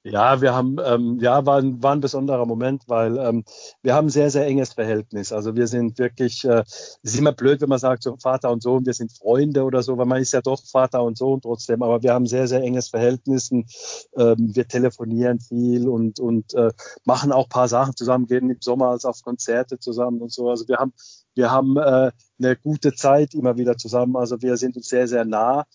Ja, 0.10 0.39
wir 0.41 0.56
haben, 0.56 0.78
ähm, 0.86 1.20
ja, 1.20 1.46
war 1.46 1.58
ein, 1.58 1.84
war 1.84 1.91
ein 1.91 2.00
besonderer 2.00 2.46
Moment, 2.46 2.84
weil 2.88 3.17
ähm, 3.17 3.43
wir 3.82 3.93
haben 3.93 4.08
ein 4.08 4.10
sehr, 4.10 4.30
sehr 4.30 4.46
enges 4.46 4.72
Verhältnis. 4.72 5.34
Also 5.34 5.56
wir 5.56 5.67
sind 5.67 6.00
wirklich, 6.00 6.46
äh, 6.46 6.63
es 6.65 7.00
ist 7.02 7.20
immer 7.20 7.34
blöd, 7.34 7.60
wenn 7.60 7.67
man 7.67 7.80
sagt, 7.80 8.04
so 8.04 8.15
Vater 8.15 8.50
und 8.52 8.63
Sohn, 8.63 8.86
wir 8.86 8.93
sind 8.93 9.12
Freunde 9.12 9.63
oder 9.65 9.84
so, 9.84 9.98
weil 9.98 10.06
man 10.06 10.22
ist 10.22 10.32
ja 10.32 10.41
doch 10.41 10.63
Vater 10.63 11.04
und 11.04 11.17
Sohn 11.17 11.41
trotzdem, 11.41 11.84
aber 11.84 12.04
wir 12.04 12.13
haben 12.13 12.26
sehr, 12.26 12.48
sehr 12.48 12.62
enges 12.62 12.88
Verhältnis. 12.88 13.52
Und, 13.52 13.70
ähm, 14.15 14.56
wir 14.56 14.67
telefonieren 14.67 15.41
viel 15.41 15.89
und, 15.89 16.22
und 16.22 16.54
äh, 16.54 16.72
machen 17.04 17.34
auch 17.34 17.50
paar 17.50 17.67
Sachen 17.67 17.93
zusammen, 17.96 18.28
gehen 18.28 18.50
im 18.50 18.62
Sommer 18.62 18.91
als 18.91 19.04
auf 19.04 19.22
Konzerte 19.24 19.78
zusammen 19.78 20.22
und 20.22 20.32
so. 20.32 20.50
Also 20.50 20.70
wir 20.70 20.78
haben, 20.78 20.93
wir 21.36 21.52
haben 21.52 21.76
äh, 21.76 22.12
eine 22.39 22.56
gute 22.56 22.93
Zeit 22.93 23.34
immer 23.34 23.58
wieder 23.58 23.76
zusammen. 23.78 24.15
Also 24.15 24.41
wir 24.41 24.56
sind 24.56 24.78
uns 24.78 24.88
sehr, 24.88 25.08
sehr 25.10 25.26
nah. 25.26 25.65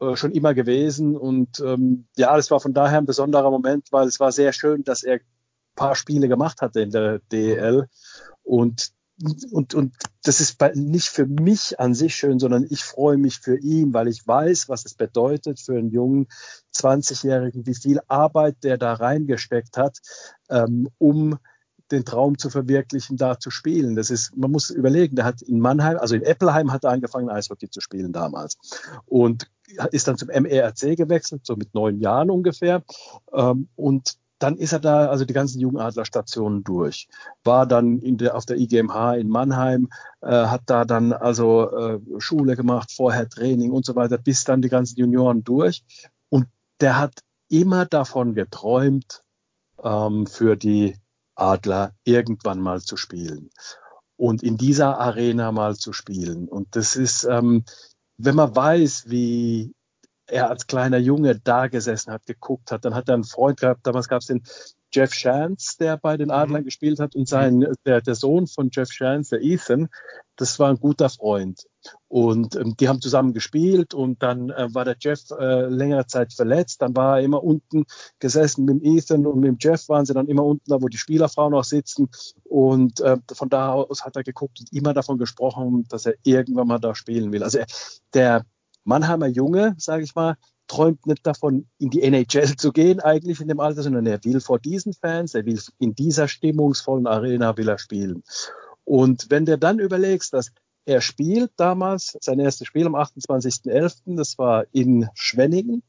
Äh, 0.00 0.16
schon 0.16 0.32
immer 0.32 0.54
gewesen. 0.54 1.16
Und 1.16 1.60
ähm, 1.60 2.06
ja, 2.16 2.34
das 2.34 2.50
war 2.50 2.60
von 2.60 2.72
daher 2.72 2.98
ein 2.98 3.06
besonderer 3.06 3.50
Moment, 3.50 3.88
weil 3.90 4.08
es 4.08 4.18
war 4.18 4.32
sehr 4.32 4.52
schön, 4.52 4.82
dass 4.82 5.02
er 5.02 5.14
ein 5.14 5.20
paar 5.76 5.94
Spiele 5.94 6.26
gemacht 6.26 6.62
hatte 6.62 6.80
in 6.80 6.90
der 6.90 7.18
DEL. 7.30 7.86
Und 8.42 8.92
und, 9.50 9.74
und 9.74 9.94
das 10.24 10.40
ist 10.40 10.58
nicht 10.76 11.08
für 11.08 11.26
mich 11.26 11.78
an 11.78 11.92
sich 11.92 12.16
schön, 12.16 12.38
sondern 12.38 12.66
ich 12.70 12.82
freue 12.82 13.18
mich 13.18 13.40
für 13.40 13.58
ihn, 13.58 13.92
weil 13.92 14.08
ich 14.08 14.26
weiß, 14.26 14.70
was 14.70 14.86
es 14.86 14.94
bedeutet 14.94 15.60
für 15.60 15.76
einen 15.76 15.90
jungen 15.90 16.26
20-Jährigen, 16.74 17.66
wie 17.66 17.74
viel 17.74 18.00
Arbeit 18.08 18.64
der 18.64 18.78
da 18.78 18.94
reingesteckt 18.94 19.76
hat, 19.76 19.98
ähm, 20.48 20.88
um 20.96 21.38
den 21.90 22.06
Traum 22.06 22.38
zu 22.38 22.48
verwirklichen, 22.48 23.18
da 23.18 23.38
zu 23.38 23.50
spielen. 23.50 23.94
Das 23.94 24.08
ist, 24.08 24.34
man 24.38 24.50
muss 24.50 24.70
überlegen, 24.70 25.16
der 25.16 25.26
hat 25.26 25.42
in 25.42 25.60
Mannheim, 25.60 25.98
also 25.98 26.14
in 26.14 26.22
Eppelheim 26.22 26.72
hat 26.72 26.84
er 26.84 26.90
angefangen, 26.90 27.28
Eishockey 27.28 27.68
zu 27.68 27.82
spielen 27.82 28.12
damals. 28.12 28.56
Und 29.04 29.50
ist 29.92 30.08
dann 30.08 30.16
zum 30.16 30.28
MERC 30.28 30.96
gewechselt, 30.96 31.44
so 31.44 31.56
mit 31.56 31.74
neun 31.74 32.00
Jahren 32.00 32.30
ungefähr. 32.30 32.82
Ähm, 33.32 33.68
und 33.76 34.16
dann 34.38 34.56
ist 34.56 34.72
er 34.72 34.80
da, 34.80 35.08
also 35.08 35.24
die 35.26 35.34
ganzen 35.34 35.60
Jugendadlerstationen 35.60 36.64
durch. 36.64 37.08
War 37.44 37.66
dann 37.66 38.00
der, 38.16 38.34
auf 38.34 38.46
der 38.46 38.56
IGMH 38.56 39.16
in 39.16 39.28
Mannheim, 39.28 39.90
äh, 40.22 40.28
hat 40.46 40.62
da 40.66 40.84
dann 40.84 41.12
also 41.12 41.70
äh, 41.70 42.00
Schule 42.18 42.56
gemacht, 42.56 42.90
vorher 42.90 43.28
Training 43.28 43.70
und 43.70 43.84
so 43.84 43.94
weiter, 43.96 44.16
bis 44.16 44.44
dann 44.44 44.62
die 44.62 44.70
ganzen 44.70 44.98
Junioren 44.98 45.44
durch. 45.44 45.84
Und 46.30 46.46
der 46.80 46.98
hat 46.98 47.20
immer 47.48 47.84
davon 47.84 48.34
geträumt, 48.34 49.22
ähm, 49.82 50.26
für 50.26 50.56
die 50.56 50.96
Adler 51.34 51.92
irgendwann 52.04 52.60
mal 52.60 52.80
zu 52.80 52.96
spielen 52.96 53.50
und 54.16 54.42
in 54.42 54.58
dieser 54.58 54.98
Arena 54.98 55.50
mal 55.50 55.76
zu 55.76 55.94
spielen. 55.94 56.46
Und 56.46 56.76
das 56.76 56.94
ist, 56.94 57.24
ähm, 57.24 57.64
wenn 58.24 58.36
man 58.36 58.54
weiß, 58.54 59.08
wie 59.08 59.74
er 60.26 60.48
als 60.50 60.66
kleiner 60.66 60.98
Junge 60.98 61.38
da 61.38 61.66
gesessen 61.66 62.12
hat, 62.12 62.26
geguckt 62.26 62.70
hat, 62.70 62.84
dann 62.84 62.94
hat 62.94 63.08
er 63.08 63.14
einen 63.14 63.24
Freund 63.24 63.60
gehabt, 63.60 63.86
damals 63.86 64.08
gab 64.08 64.20
es 64.20 64.26
den 64.26 64.42
Jeff 64.92 65.14
Shantz, 65.14 65.76
der 65.76 65.96
bei 65.96 66.16
den 66.16 66.30
Adlern 66.30 66.62
mhm. 66.62 66.66
gespielt 66.66 67.00
hat, 67.00 67.14
und 67.14 67.28
sein, 67.28 67.66
der, 67.84 68.00
der 68.00 68.14
Sohn 68.14 68.46
von 68.46 68.70
Jeff 68.72 68.92
Shantz, 68.92 69.30
der 69.30 69.42
Ethan, 69.42 69.88
das 70.36 70.58
war 70.58 70.70
ein 70.70 70.80
guter 70.80 71.10
Freund. 71.10 71.66
Und 72.08 72.56
ähm, 72.56 72.74
die 72.78 72.88
haben 72.88 73.00
zusammen 73.00 73.32
gespielt 73.34 73.94
und 73.94 74.22
dann 74.22 74.50
äh, 74.50 74.74
war 74.74 74.84
der 74.84 74.96
Jeff 74.98 75.20
äh, 75.38 75.66
längere 75.66 76.06
Zeit 76.06 76.32
verletzt. 76.32 76.82
Dann 76.82 76.96
war 76.96 77.18
er 77.18 77.24
immer 77.24 77.42
unten 77.42 77.84
gesessen 78.18 78.64
mit 78.64 78.82
dem 78.82 78.96
Ethan 78.96 79.26
und 79.26 79.40
mit 79.40 79.48
dem 79.48 79.56
Jeff 79.60 79.88
waren 79.88 80.06
sie 80.06 80.14
dann 80.14 80.28
immer 80.28 80.44
unten 80.44 80.68
da, 80.68 80.80
wo 80.80 80.88
die 80.88 80.98
Spielerfrauen 80.98 81.54
auch 81.54 81.64
sitzen. 81.64 82.08
Und 82.44 83.00
äh, 83.00 83.18
von 83.32 83.48
da 83.48 83.72
aus 83.72 84.04
hat 84.04 84.16
er 84.16 84.24
geguckt 84.24 84.60
und 84.60 84.72
immer 84.72 84.94
davon 84.94 85.18
gesprochen, 85.18 85.84
dass 85.88 86.06
er 86.06 86.14
irgendwann 86.22 86.68
mal 86.68 86.78
da 86.78 86.94
spielen 86.94 87.32
will. 87.32 87.42
Also 87.42 87.58
er, 87.58 87.66
der 88.14 88.46
Mannheimer 88.84 89.26
Junge, 89.26 89.74
sage 89.78 90.04
ich 90.04 90.14
mal, 90.14 90.36
träumt 90.70 91.04
nicht 91.04 91.26
davon, 91.26 91.66
in 91.78 91.90
die 91.90 92.02
NHL 92.02 92.54
zu 92.56 92.70
gehen 92.70 93.00
eigentlich 93.00 93.40
in 93.40 93.48
dem 93.48 93.58
Alter, 93.58 93.82
sondern 93.82 94.06
er 94.06 94.22
will 94.22 94.40
vor 94.40 94.60
diesen 94.60 94.92
Fans, 94.92 95.34
er 95.34 95.44
will 95.44 95.58
in 95.80 95.96
dieser 95.96 96.28
stimmungsvollen 96.28 97.08
Arena 97.08 97.56
will 97.56 97.68
er 97.68 97.78
spielen. 97.78 98.22
Und 98.84 99.26
wenn 99.30 99.46
du 99.46 99.58
dann 99.58 99.80
überlegst, 99.80 100.32
dass 100.32 100.52
er 100.84 101.00
spielt 101.00 101.50
damals 101.56 102.16
sein 102.20 102.38
erstes 102.38 102.68
Spiel 102.68 102.86
am 102.86 102.94
28.11., 102.94 104.16
das 104.16 104.38
war 104.38 104.64
in 104.70 105.08
Schwenningen 105.14 105.82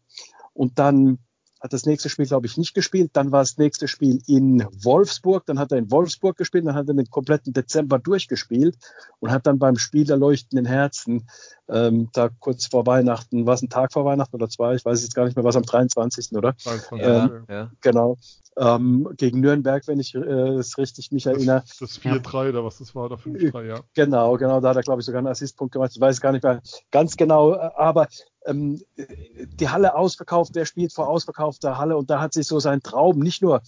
und 0.54 0.80
dann 0.80 1.20
hat 1.62 1.74
das 1.74 1.86
nächste 1.86 2.10
Spiel, 2.10 2.26
glaube 2.26 2.48
ich, 2.48 2.58
nicht 2.58 2.74
gespielt. 2.74 3.12
Dann 3.14 3.32
war 3.32 3.42
das 3.42 3.58
nächste 3.58 3.88
Spiel 3.88 4.20
in 4.28 4.66
Wolfsburg. 4.84 5.46
Dann 5.46 5.60
hat 5.60 5.72
er 5.72 5.78
in 5.78 5.92
Wolfsburg 5.92 6.38
gespielt. 6.38 6.66
Dann 6.66 6.76
hat 6.76 6.88
er 6.88 6.96
den 6.96 7.10
kompletten 7.10 7.54
Dezember 7.54 8.00
durchgespielt 8.00 8.78
und 9.20 9.32
hat 9.32 9.46
dann 9.46 9.60
beim 9.60 9.78
Spiel 9.78 10.06
der 10.06 10.18
leuchtenden 10.18 10.66
Herzen 10.66 11.28
ähm, 11.72 12.10
da 12.14 12.30
kurz 12.30 12.66
vor 12.66 12.86
Weihnachten, 12.86 13.46
war 13.46 13.54
es 13.54 13.62
ein 13.62 13.70
Tag 13.70 13.94
vor 13.94 14.04
Weihnachten 14.06 14.36
oder 14.36 14.50
zwei, 14.50 14.76
ich 14.76 14.84
weiß 14.84 15.02
jetzt 15.02 15.16
gar 15.16 15.26
nicht 15.26 15.36
mehr, 15.36 15.46
was 15.46 15.56
am 15.56 15.64
23. 15.64 16.34
oder? 16.34 16.54
23, 16.64 17.00
Ja, 17.00 17.28
ja. 17.28 17.42
ja. 17.50 17.72
Genau. 17.82 18.18
Ähm, 18.58 19.08
gegen 19.16 19.40
Nürnberg, 19.40 19.88
wenn 19.88 20.00
ich 20.02 20.14
äh, 20.14 20.20
es 20.20 20.78
richtig 20.78 21.14
mich 21.14 21.26
erinnere. 21.26 21.64
Das, 21.66 21.78
das 21.78 22.02
4-3 22.02 22.50
oder 22.50 22.66
was 22.66 22.80
das 22.80 22.94
war, 22.94 23.06
oder 23.06 23.16
5-3, 23.16 23.64
ja. 23.64 23.80
Genau, 23.94 24.36
genau, 24.36 24.60
da 24.60 24.70
hat 24.70 24.76
er, 24.76 24.84
glaube 24.84 25.00
ich, 25.00 25.06
sogar 25.06 25.20
einen 25.20 25.28
Assistpunkt 25.28 25.74
gemacht. 25.74 25.92
Ich 25.96 26.02
weiß 26.02 26.20
gar 26.20 26.34
nicht 26.34 26.44
mehr 26.44 26.62
ganz 26.92 27.16
genau, 27.16 27.54
äh, 27.54 27.70
aber 27.76 28.08
ähm, 28.46 28.82
die 28.98 29.70
Halle 29.70 29.96
ausverkauft, 29.96 30.56
der 30.56 30.66
spielt 30.66 30.94
vor 30.94 31.08
ausverkaufter 31.08 31.78
Halle 31.78 31.98
und 31.98 32.10
da 32.10 32.22
hat 32.22 32.34
sich 32.34 32.48
so 32.48 32.60
sein 32.60 32.82
Traum 32.82 33.20
nicht 33.20 33.42
nur 33.42 33.62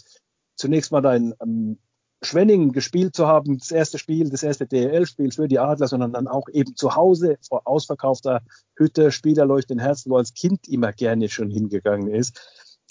zunächst 0.56 0.92
mal 0.92 1.06
ein 1.06 1.34
ähm, 1.42 1.78
Schwenningen 2.24 2.72
gespielt 2.72 3.16
zu 3.16 3.28
haben, 3.28 3.58
das 3.58 3.72
erste 3.72 3.98
Spiel, 4.00 4.30
das 4.30 4.44
erste 4.44 4.66
DL-Spiel 4.66 5.32
für 5.32 5.48
die 5.48 5.60
Adler, 5.60 5.88
sondern 5.88 6.14
dann 6.14 6.28
auch 6.28 6.48
eben 6.54 6.76
zu 6.76 6.96
Hause 6.96 7.38
vor 7.48 7.64
ausverkaufter 7.66 8.42
Hütte, 8.78 9.12
Spielerleuchten 9.12 9.80
Herzen, 9.80 10.10
wo 10.10 10.18
als 10.18 10.34
Kind 10.34 10.68
immer 10.68 10.94
gerne 10.94 11.30
schon 11.30 11.50
hingegangen 11.50 12.08
ist. 12.08 12.40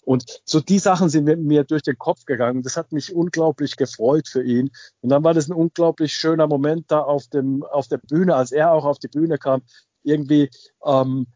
Und 0.05 0.43
so 0.45 0.61
die 0.61 0.81
Sachen 0.81 1.09
sind 1.09 1.25
mir, 1.25 1.37
mir 1.37 1.65
durch 1.65 1.83
den 1.83 1.97
Kopf 1.97 2.25
gegangen. 2.25 2.63
Das 2.63 2.77
hat 2.77 2.93
mich 2.93 3.15
unglaublich 3.15 3.77
gefreut 3.77 4.29
für 4.29 4.43
ihn. 4.43 4.71
Und 5.01 5.11
dann 5.11 5.23
war 5.23 5.33
das 5.33 5.49
ein 5.49 5.55
unglaublich 5.55 6.13
schöner 6.13 6.49
Moment 6.49 6.91
da 6.91 7.01
auf 7.01 7.29
dem 7.29 7.63
auf 7.63 7.87
der 7.87 7.99
Bühne, 7.99 8.35
als 8.35 8.51
er 8.51 8.73
auch 8.73 8.85
auf 8.85 8.99
die 8.99 9.09
Bühne 9.09 9.39
kam. 9.39 9.63
Irgendwie 10.03 10.51
ähm, 10.85 11.29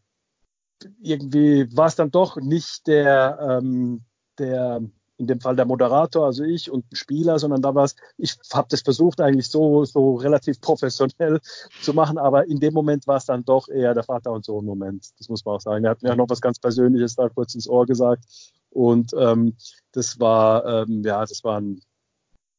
irgendwie 1.01 1.75
war 1.75 1.87
es 1.87 1.95
dann 1.95 2.11
doch 2.11 2.37
nicht 2.37 2.87
der 2.87 3.59
ähm, 3.61 4.01
der 4.37 4.81
in 5.17 5.25
dem 5.25 5.41
Fall 5.41 5.55
der 5.55 5.65
Moderator, 5.65 6.27
also 6.27 6.43
ich 6.43 6.69
und 6.69 6.91
ein 6.91 6.95
Spieler, 6.95 7.39
sondern 7.39 7.61
da 7.61 7.73
war 7.73 7.85
es, 7.85 7.95
ich 8.17 8.37
habe 8.53 8.67
das 8.69 8.81
versucht 8.81 9.19
eigentlich 9.19 9.49
so, 9.49 9.83
so 9.83 10.15
relativ 10.15 10.61
professionell 10.61 11.39
zu 11.81 11.93
machen, 11.93 12.19
aber 12.19 12.47
in 12.47 12.59
dem 12.59 12.73
Moment 12.73 13.07
war 13.07 13.17
es 13.17 13.25
dann 13.25 13.43
doch 13.43 13.67
eher 13.67 13.95
der 13.95 14.03
Vater 14.03 14.31
und 14.31 14.45
Sohn 14.45 14.65
Moment. 14.65 15.07
Das 15.17 15.27
muss 15.27 15.43
man 15.43 15.55
auch 15.55 15.61
sagen. 15.61 15.85
Er 15.85 15.91
hat 15.91 16.03
mir 16.03 16.11
auch 16.11 16.17
noch 16.17 16.29
was 16.29 16.41
ganz 16.41 16.59
Persönliches 16.59 17.15
da 17.15 17.29
kurz 17.29 17.55
ins 17.55 17.67
Ohr 17.67 17.87
gesagt 17.87 18.23
und 18.69 19.11
ähm, 19.17 19.55
das 19.91 20.19
war, 20.19 20.65
ähm, 20.65 21.01
ja, 21.03 21.25
das 21.25 21.43
war 21.43 21.59
ein 21.59 21.81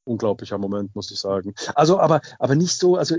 unglaublicher 0.04 0.58
Moment, 0.58 0.96
muss 0.96 1.10
ich 1.12 1.20
sagen. 1.20 1.54
Also, 1.74 2.00
aber, 2.00 2.20
aber 2.40 2.56
nicht 2.56 2.76
so, 2.76 2.96
also 2.96 3.16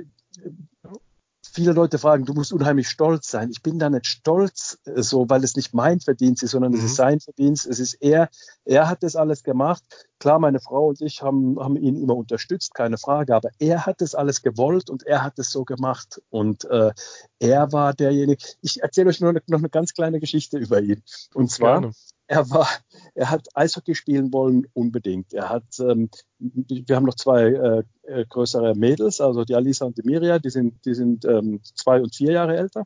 viele 1.53 1.73
Leute 1.73 1.99
fragen, 1.99 2.25
du 2.25 2.33
musst 2.33 2.53
unheimlich 2.53 2.89
stolz 2.89 3.29
sein. 3.29 3.49
Ich 3.51 3.61
bin 3.61 3.79
da 3.79 3.89
nicht 3.89 4.07
stolz, 4.07 4.79
äh, 4.85 5.01
so, 5.01 5.29
weil 5.29 5.43
es 5.43 5.55
nicht 5.55 5.73
mein 5.73 5.99
Verdienst 5.99 6.43
ist, 6.43 6.51
sondern 6.51 6.71
mhm. 6.71 6.79
es 6.79 6.85
ist 6.85 6.95
sein 6.95 7.19
Verdienst. 7.19 7.65
Es 7.65 7.79
ist 7.79 7.95
er, 7.95 8.29
er 8.65 8.89
hat 8.89 9.03
das 9.03 9.15
alles 9.15 9.43
gemacht. 9.43 9.83
Klar, 10.19 10.39
meine 10.39 10.59
Frau 10.59 10.87
und 10.87 11.01
ich 11.01 11.21
haben, 11.21 11.59
haben 11.59 11.77
ihn 11.77 11.95
immer 11.95 12.15
unterstützt, 12.15 12.73
keine 12.73 12.97
Frage, 12.97 13.35
aber 13.35 13.49
er 13.59 13.85
hat 13.85 14.01
das 14.01 14.15
alles 14.15 14.41
gewollt 14.41 14.89
und 14.89 15.03
er 15.03 15.23
hat 15.23 15.39
es 15.39 15.49
so 15.51 15.63
gemacht. 15.63 16.21
Und 16.29 16.65
äh, 16.65 16.91
er 17.39 17.71
war 17.71 17.93
derjenige. 17.93 18.43
Ich 18.61 18.81
erzähle 18.81 19.09
euch 19.09 19.21
nur 19.21 19.33
noch 19.33 19.59
eine 19.59 19.69
ganz 19.69 19.93
kleine 19.93 20.19
Geschichte 20.19 20.57
über 20.57 20.81
ihn. 20.81 21.03
Und 21.33 21.51
zwar, 21.51 21.81
Gerne 21.81 21.93
er 22.29 22.47
war, 22.51 22.69
er 23.15 23.31
hat 23.31 23.47
Eishockey 23.55 23.95
spielen 23.95 24.31
wollen 24.31 24.67
unbedingt. 24.73 25.33
Er 25.33 25.49
hat, 25.49 25.79
ähm, 25.79 26.11
wir 26.37 26.95
haben 26.95 27.05
noch 27.05 27.15
zwei 27.15 27.47
äh, 27.47 27.83
äh, 28.03 28.25
größere 28.29 28.75
Mädels, 28.75 29.19
also 29.19 29.43
die 29.43 29.55
Alisa 29.55 29.85
und 29.85 29.97
die 29.97 30.03
Miria, 30.05 30.37
die 30.37 30.51
sind, 30.51 30.85
die 30.85 30.93
sind 30.93 31.25
ähm, 31.25 31.59
zwei 31.63 31.99
und 31.99 32.15
vier 32.15 32.33
Jahre 32.33 32.55
älter. 32.55 32.83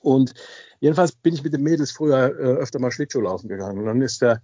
Und 0.00 0.34
jedenfalls 0.78 1.12
bin 1.12 1.34
ich 1.34 1.42
mit 1.42 1.52
den 1.52 1.64
Mädels 1.64 1.90
früher 1.90 2.38
äh, 2.38 2.60
öfter 2.60 2.78
mal 2.78 2.92
Schlittschuh 2.92 3.20
laufen 3.20 3.48
gegangen. 3.48 3.80
Und 3.80 3.86
dann 3.86 4.00
ist 4.00 4.22
der 4.22 4.40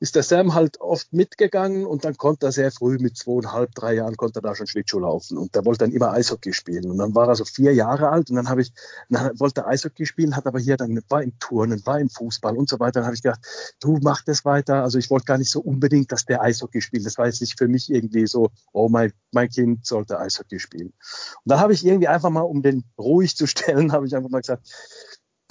ist 0.00 0.14
der 0.14 0.22
Sam 0.22 0.54
halt 0.54 0.80
oft 0.80 1.12
mitgegangen 1.12 1.86
und 1.86 2.04
dann 2.04 2.16
konnte 2.16 2.46
er 2.46 2.52
sehr 2.52 2.70
früh 2.70 2.98
mit 2.98 3.16
zweieinhalb, 3.16 3.74
drei 3.74 3.94
Jahren 3.94 4.16
konnte 4.16 4.38
er 4.38 4.42
da 4.42 4.54
schon 4.54 4.66
Schlittschuh 4.66 5.00
laufen 5.00 5.38
und 5.38 5.54
der 5.54 5.64
wollte 5.64 5.84
dann 5.84 5.92
immer 5.92 6.12
Eishockey 6.12 6.52
spielen 6.52 6.90
und 6.90 6.98
dann 6.98 7.14
war 7.14 7.28
er 7.28 7.34
so 7.34 7.44
vier 7.44 7.74
Jahre 7.74 8.08
alt 8.10 8.30
und 8.30 8.36
dann 8.36 8.48
habe 8.48 8.62
ich, 8.62 8.72
dann 9.08 9.38
wollte 9.40 9.62
er 9.62 9.68
Eishockey 9.68 10.06
spielen, 10.06 10.36
hat 10.36 10.46
aber 10.46 10.60
hier 10.60 10.76
dann 10.76 11.00
war 11.08 11.22
im 11.22 11.38
Turnen, 11.38 11.84
war 11.86 12.00
im 12.00 12.10
Fußball 12.10 12.56
und 12.56 12.68
so 12.68 12.78
weiter. 12.78 13.00
Dann 13.00 13.06
habe 13.06 13.14
ich 13.14 13.22
gedacht, 13.22 13.40
du 13.80 13.98
mach 14.02 14.22
das 14.22 14.44
weiter. 14.44 14.82
Also 14.82 14.98
ich 14.98 15.10
wollte 15.10 15.26
gar 15.26 15.38
nicht 15.38 15.50
so 15.50 15.60
unbedingt, 15.60 16.12
dass 16.12 16.24
der 16.24 16.42
Eishockey 16.42 16.80
spielt. 16.80 17.06
Das 17.06 17.18
war 17.18 17.26
jetzt 17.26 17.40
nicht 17.40 17.58
für 17.58 17.68
mich 17.68 17.90
irgendwie 17.90 18.26
so, 18.26 18.50
oh 18.72 18.88
mein, 18.88 19.12
mein 19.32 19.48
Kind 19.48 19.86
sollte 19.86 20.18
Eishockey 20.18 20.58
spielen. 20.58 20.88
Und 20.88 21.44
dann 21.44 21.60
habe 21.60 21.72
ich 21.72 21.84
irgendwie 21.84 22.08
einfach 22.08 22.30
mal, 22.30 22.42
um 22.42 22.62
den 22.62 22.84
ruhig 22.98 23.36
zu 23.36 23.46
stellen, 23.46 23.92
habe 23.92 24.06
ich 24.06 24.14
einfach 24.14 24.30
mal 24.30 24.40
gesagt, 24.40 24.68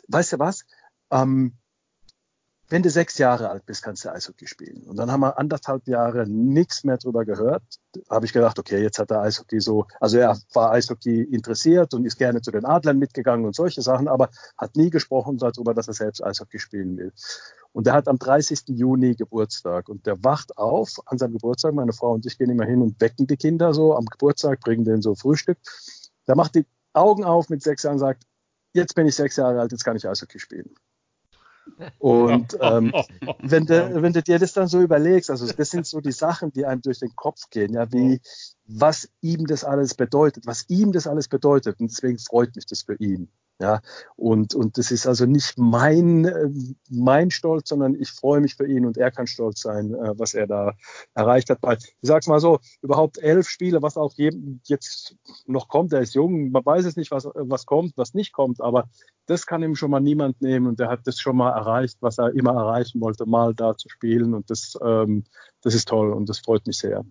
weißt 0.07 0.33
du 0.33 0.39
was? 0.39 0.65
Ähm, 1.11 1.57
wenn 2.69 2.83
du 2.83 2.89
sechs 2.89 3.17
Jahre 3.17 3.49
alt 3.49 3.65
bist, 3.65 3.81
kannst 3.81 4.03
du 4.03 4.11
Eishockey 4.11 4.45
spielen. 4.45 4.83
Und 4.83 4.97
dann 4.97 5.09
haben 5.09 5.21
wir 5.21 5.39
anderthalb 5.39 5.87
Jahre 5.87 6.27
nichts 6.27 6.83
mehr 6.83 6.97
drüber 6.97 7.23
gehört. 7.23 7.63
Habe 8.09 8.25
ich 8.25 8.33
gedacht, 8.33 8.59
okay, 8.59 8.81
jetzt 8.81 8.99
hat 8.99 9.09
er 9.09 9.21
Eishockey 9.21 9.61
so, 9.61 9.85
also 10.01 10.17
er 10.17 10.37
war 10.53 10.71
Eishockey 10.71 11.21
interessiert 11.21 11.93
und 11.93 12.05
ist 12.05 12.17
gerne 12.17 12.41
zu 12.41 12.51
den 12.51 12.65
Adlern 12.65 12.99
mitgegangen 12.99 13.45
und 13.45 13.55
solche 13.55 13.81
Sachen, 13.81 14.09
aber 14.09 14.29
hat 14.57 14.75
nie 14.75 14.89
gesprochen 14.89 15.37
darüber, 15.37 15.73
dass 15.73 15.87
er 15.87 15.93
selbst 15.93 16.21
Eishockey 16.21 16.59
spielen 16.59 16.97
will. 16.97 17.13
Und 17.71 17.87
er 17.87 17.93
hat 17.93 18.09
am 18.09 18.19
30. 18.19 18.63
Juni 18.67 19.15
Geburtstag 19.15 19.87
und 19.87 20.05
der 20.05 20.21
wacht 20.23 20.57
auf 20.57 20.89
an 21.05 21.17
seinem 21.17 21.33
Geburtstag. 21.33 21.73
Meine 21.73 21.93
Frau 21.93 22.13
und 22.13 22.25
ich 22.25 22.37
gehen 22.37 22.49
immer 22.49 22.65
hin 22.65 22.81
und 22.81 22.99
wecken 22.99 23.27
die 23.27 23.37
Kinder 23.37 23.73
so 23.73 23.95
am 23.95 24.05
Geburtstag, 24.05 24.59
bringen 24.59 24.83
denen 24.83 25.01
so 25.01 25.15
Frühstück. 25.15 25.57
Der 26.27 26.35
macht 26.35 26.55
die 26.55 26.65
Augen 26.91 27.23
auf 27.23 27.49
mit 27.49 27.63
sechs 27.63 27.83
Jahren 27.83 27.93
und 27.93 27.99
sagt, 27.99 28.23
jetzt 28.73 28.93
bin 28.95 29.07
ich 29.07 29.15
sechs 29.15 29.37
Jahre 29.37 29.61
alt, 29.61 29.71
jetzt 29.71 29.85
kann 29.85 29.95
ich 29.95 30.07
Eishockey 30.07 30.39
spielen. 30.39 30.75
Und 31.99 32.57
ähm, 32.61 32.93
wenn, 33.39 33.65
du, 33.65 34.01
wenn 34.01 34.13
du 34.13 34.23
dir 34.23 34.39
das 34.39 34.53
dann 34.53 34.67
so 34.67 34.81
überlegst, 34.81 35.29
also 35.29 35.51
das 35.51 35.69
sind 35.69 35.85
so 35.85 36.01
die 36.01 36.11
Sachen, 36.11 36.51
die 36.51 36.65
einem 36.65 36.81
durch 36.81 36.99
den 36.99 37.15
Kopf 37.15 37.49
gehen, 37.49 37.73
ja, 37.73 37.91
wie 37.91 38.19
was 38.65 39.09
ihm 39.21 39.47
das 39.47 39.63
alles 39.63 39.93
bedeutet, 39.93 40.45
was 40.45 40.65
ihm 40.69 40.91
das 40.91 41.07
alles 41.07 41.27
bedeutet. 41.27 41.79
Und 41.79 41.91
deswegen 41.91 42.19
freut 42.19 42.55
mich 42.55 42.65
das 42.65 42.81
für 42.81 42.95
ihn. 42.95 43.29
Ja, 43.59 43.81
und, 44.15 44.53
und 44.53 44.77
das 44.77 44.91
ist 44.91 45.07
also 45.07 45.25
nicht 45.25 45.57
mein, 45.57 46.25
äh, 46.25 46.49
mein 46.91 47.31
Stolz, 47.31 47.69
sondern 47.69 47.95
ich 47.95 48.11
freue 48.11 48.39
mich 48.39 48.53
für 48.55 48.67
ihn 48.67 48.85
und 48.85 48.97
er 48.97 49.09
kann 49.09 49.25
stolz 49.25 49.61
sein, 49.61 49.95
äh, 49.95 50.13
was 50.19 50.35
er 50.35 50.45
da 50.45 50.73
erreicht 51.15 51.49
hat. 51.49 51.57
Weil, 51.63 51.77
ich 51.79 51.95
sag's 52.01 52.27
mal 52.27 52.39
so, 52.39 52.59
überhaupt 52.83 53.17
elf 53.17 53.49
Spiele, 53.49 53.81
was 53.81 53.97
auch 53.97 54.13
jetzt 54.15 55.15
noch 55.47 55.69
kommt, 55.69 55.91
er 55.91 56.01
ist 56.01 56.13
jung, 56.13 56.51
man 56.51 56.63
weiß 56.63 56.85
es 56.85 56.97
nicht, 56.97 57.09
was, 57.09 57.25
was 57.33 57.65
kommt, 57.65 57.97
was 57.97 58.13
nicht 58.13 58.31
kommt, 58.31 58.61
aber 58.61 58.89
das 59.25 59.47
kann 59.47 59.63
ihm 59.63 59.75
schon 59.75 59.89
mal 59.89 60.01
niemand 60.01 60.39
nehmen 60.39 60.67
und 60.67 60.79
er 60.79 60.89
hat 60.89 61.07
das 61.07 61.19
schon 61.19 61.37
mal 61.37 61.49
erreicht, 61.51 61.97
was 61.99 62.19
er 62.19 62.35
immer 62.35 62.53
erreichen 62.53 63.01
wollte, 63.01 63.25
mal 63.25 63.55
da 63.55 63.75
zu 63.75 63.89
spielen 63.89 64.35
und 64.35 64.51
das, 64.51 64.77
ähm, 64.83 65.23
das 65.63 65.73
ist 65.73 65.87
toll 65.87 66.13
und 66.13 66.29
das 66.29 66.39
freut 66.39 66.67
mich 66.67 66.77
sehr. 66.77 67.03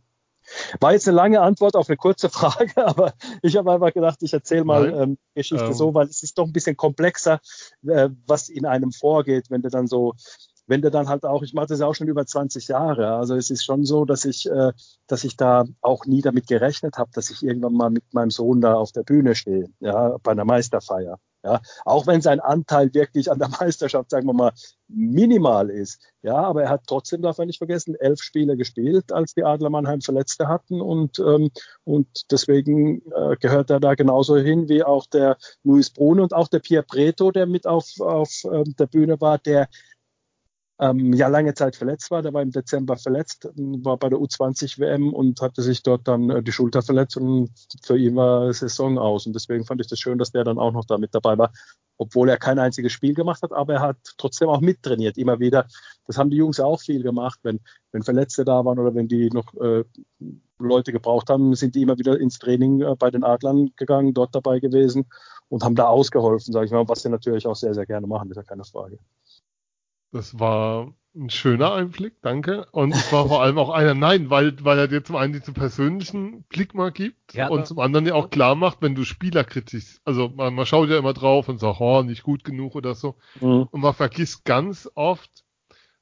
War 0.81 0.93
jetzt 0.93 1.09
eine 1.09 1.17
lange 1.17 1.41
Antwort 1.41 1.77
auf 1.77 1.89
eine 1.89 1.97
kurze 1.97 2.29
Frage, 2.29 2.73
aber 2.87 3.15
ich 3.43 3.57
habe 3.57 3.73
einfach 3.73 3.93
gedacht, 3.93 4.23
ich 4.23 4.33
erzähle 4.33 4.65
mal 4.65 4.93
ähm, 4.93 5.19
Geschichte 5.35 5.67
ähm. 5.67 5.73
so, 5.75 5.95
weil 5.95 6.07
es 6.07 6.23
ist 6.23 6.39
doch 6.39 6.47
ein 6.47 6.53
bisschen 6.53 6.77
komplexer, 6.77 7.41
äh, 7.87 8.11
was 8.27 8.49
in 8.49 8.67
einem 8.67 8.93
vorgeht, 8.93 9.51
wenn 9.51 9.63
du 9.63 9.69
dann 9.69 9.87
so, 9.87 10.15
wenn 10.67 10.83
du 10.83 10.91
dann 10.91 11.09
halt 11.09 11.25
auch, 11.25 11.43
ich 11.43 11.55
mache 11.55 11.67
das 11.67 11.81
ja 11.81 11.87
auch 11.87 11.95
schon 11.95 12.09
über 12.09 12.27
20 12.27 12.69
Jahre, 12.69 13.15
also 13.15 13.37
es 13.37 13.51
ist 13.51 13.65
schon 13.65 13.85
so, 13.85 14.05
dass 14.05 14.25
ich, 14.25 14.47
äh, 14.51 14.73
dass 15.07 15.25
ich 15.25 15.37
da 15.37 15.65
auch 15.81 16.07
nie 16.07 16.23
damit 16.23 16.47
gerechnet 16.47 16.99
habe, 16.99 17.11
dass 17.15 17.31
ich 17.31 17.43
irgendwann 17.43 17.75
mal 17.75 17.91
mit 17.91 18.13
meinem 18.13 18.31
Sohn 18.31 18.61
da 18.61 18.75
auf 18.75 18.93
der 18.93 19.03
Bühne 19.03 19.35
stehe, 19.35 19.69
ja, 19.81 20.17
bei 20.23 20.33
einer 20.33 20.45
Meisterfeier. 20.45 21.19
Ja, 21.44 21.61
auch 21.85 22.07
wenn 22.07 22.20
sein 22.20 22.40
Anteil 22.40 22.92
wirklich 22.92 23.31
an 23.31 23.38
der 23.38 23.49
Meisterschaft, 23.61 24.11
sagen 24.11 24.27
wir 24.27 24.33
mal, 24.33 24.53
minimal 24.88 25.70
ist. 25.70 26.01
Ja, 26.22 26.37
aber 26.37 26.64
er 26.64 26.70
hat 26.70 26.83
trotzdem, 26.87 27.22
darf 27.22 27.38
man 27.38 27.46
nicht 27.46 27.59
vergessen, 27.59 27.94
elf 27.94 28.20
Spiele 28.20 28.57
gespielt, 28.57 29.12
als 29.12 29.35
die 29.35 29.44
Adler 29.44 29.70
Mannheim 29.70 30.01
Verletzte 30.01 30.49
hatten 30.49 30.81
und, 30.81 31.18
ähm, 31.20 31.51
und 31.85 32.09
deswegen 32.33 33.03
äh, 33.12 33.37
gehört 33.40 33.70
er 33.70 33.79
da 33.79 33.94
genauso 33.94 34.37
hin 34.37 34.68
wie 34.68 34.83
auch 34.83 35.07
der 35.07 35.37
Luis 35.62 35.90
Brune 35.90 36.22
und 36.22 36.33
auch 36.33 36.49
der 36.49 36.59
Pierre 36.59 36.85
Preto, 36.85 37.31
der 37.31 37.46
mit 37.46 37.66
auf, 37.66 38.01
auf 38.01 38.31
ähm, 38.51 38.75
der 38.77 38.87
Bühne 38.87 39.20
war, 39.20 39.38
der 39.38 39.68
ähm, 40.79 41.12
ja 41.15 41.29
lange 41.29 41.55
Zeit 41.55 41.77
verletzt 41.77 42.11
war. 42.11 42.23
Der 42.23 42.33
war 42.35 42.43
im 42.43 42.51
Dezember 42.51 42.97
verletzt, 42.97 43.49
war 43.57 43.97
bei 43.97 44.09
der 44.09 44.19
U20 44.19 44.79
WM 44.79 45.12
und 45.12 45.41
hatte 45.41 45.62
sich 45.62 45.83
dort 45.83 46.07
dann 46.07 46.31
äh, 46.31 46.43
die 46.43 46.53
Schulter 46.53 46.83
verletzt 46.83 47.17
und 47.17 47.51
für 47.83 47.97
ihn 47.97 48.17
war 48.17 48.53
Saison 48.53 48.99
aus. 48.99 49.27
Und 49.27 49.35
deswegen 49.35 49.65
fand 49.65 49.81
ich 49.81 49.89
das 49.89 49.99
schön, 49.99 50.19
dass 50.19 50.33
der 50.33 50.45
dann 50.45 50.59
auch 50.59 50.73
noch 50.73 50.85
da 50.85 50.99
mit 50.99 51.15
dabei 51.15 51.39
war, 51.39 51.53
obwohl 51.97 52.29
er 52.29 52.37
kein 52.37 52.59
einziges 52.59 52.93
Spiel 52.93 53.15
gemacht 53.15 53.43
hat, 53.43 53.53
aber 53.53 53.75
er 53.75 53.81
hat 53.81 53.97
trotzdem 54.19 54.49
auch 54.49 54.61
mittrainiert, 54.61 55.17
immer 55.17 55.41
wieder. 55.41 55.67
Das 56.07 56.19
haben 56.19 56.31
die 56.31 56.37
Jungs 56.37 56.61
auch 56.61 56.81
viel 56.81 57.03
gemacht, 57.03 57.41
wenn, 57.43 57.61
wenn 57.93 58.03
Verletzte 58.03 58.45
da 58.45 58.65
waren 58.65 58.79
oder 58.79 58.95
wenn 58.95 59.09
die 59.09 59.31
noch 59.31 59.55
äh, 59.55 59.85
Leute 60.59 60.93
gebraucht 60.93 61.29
haben, 61.29 61.55
sind 61.55 61.75
die 61.75 61.83
immer 61.83 61.99
wieder 61.99 62.19
ins 62.19 62.39
Training 62.39 62.83
äh, 62.83 62.95
bei 62.99 63.11
den 63.11 63.25
Adlern 63.25 63.73
gegangen, 63.77 64.15
dort 64.15 64.35
dabei 64.35 64.59
gewesen 64.59 65.07
und 65.49 65.65
haben 65.65 65.75
da 65.75 65.87
ausgeholfen, 65.87 66.53
sage 66.53 66.67
ich 66.67 66.73
mal, 66.73 66.89
was 66.89 67.03
sie 67.03 67.09
natürlich 67.09 67.47
auch 67.47 67.57
sehr, 67.57 67.75
sehr 67.75 67.87
gerne 67.87 68.07
machen, 68.07 68.31
ist 68.31 68.37
ja 68.37 68.43
keine 68.43 68.65
Frage. 68.65 68.99
Das 70.12 70.38
war 70.38 70.95
ein 71.16 71.31
schöner 71.31 71.73
Einblick, 71.73 72.21
danke. 72.21 72.66
Und 72.73 72.95
es 72.95 73.12
war 73.12 73.27
vor 73.29 73.42
allem 73.42 73.59
auch 73.59 73.71
einer, 73.71 73.95
nein, 73.95 74.31
weil, 74.31 74.62
weil 74.64 74.79
er 74.79 74.88
dir 74.88 75.03
zum 75.03 75.16
einen 75.16 75.33
diesen 75.33 75.55
persönlichen 75.55 76.45
Blick 76.45 76.75
mal 76.75 76.92
gibt 76.92 77.35
ja, 77.35 77.49
und 77.49 77.66
zum 77.66 77.79
anderen 77.79 78.07
ja 78.07 78.14
auch 78.14 78.31
klar 78.31 78.55
macht, 78.55 78.83
wenn 78.83 78.95
du 78.95 79.05
Spieler 79.05 79.45
kritisch, 79.45 79.99
also 80.05 80.29
man, 80.29 80.55
man 80.55 80.66
schaut 80.66 80.90
ja 80.90 80.99
immer 80.99 81.14
drauf 81.14 81.49
und 81.49 81.59
sagt, 81.59 81.81
oh, 81.81 82.03
nicht 82.03 82.23
gut 82.23 82.45
genug 82.45 82.75
oder 82.75 82.95
so. 82.95 83.16
Mhm. 83.40 83.69
Und 83.71 83.81
man 83.81 83.95
vergisst 83.95 84.45
ganz 84.45 84.90
oft, 84.95 85.31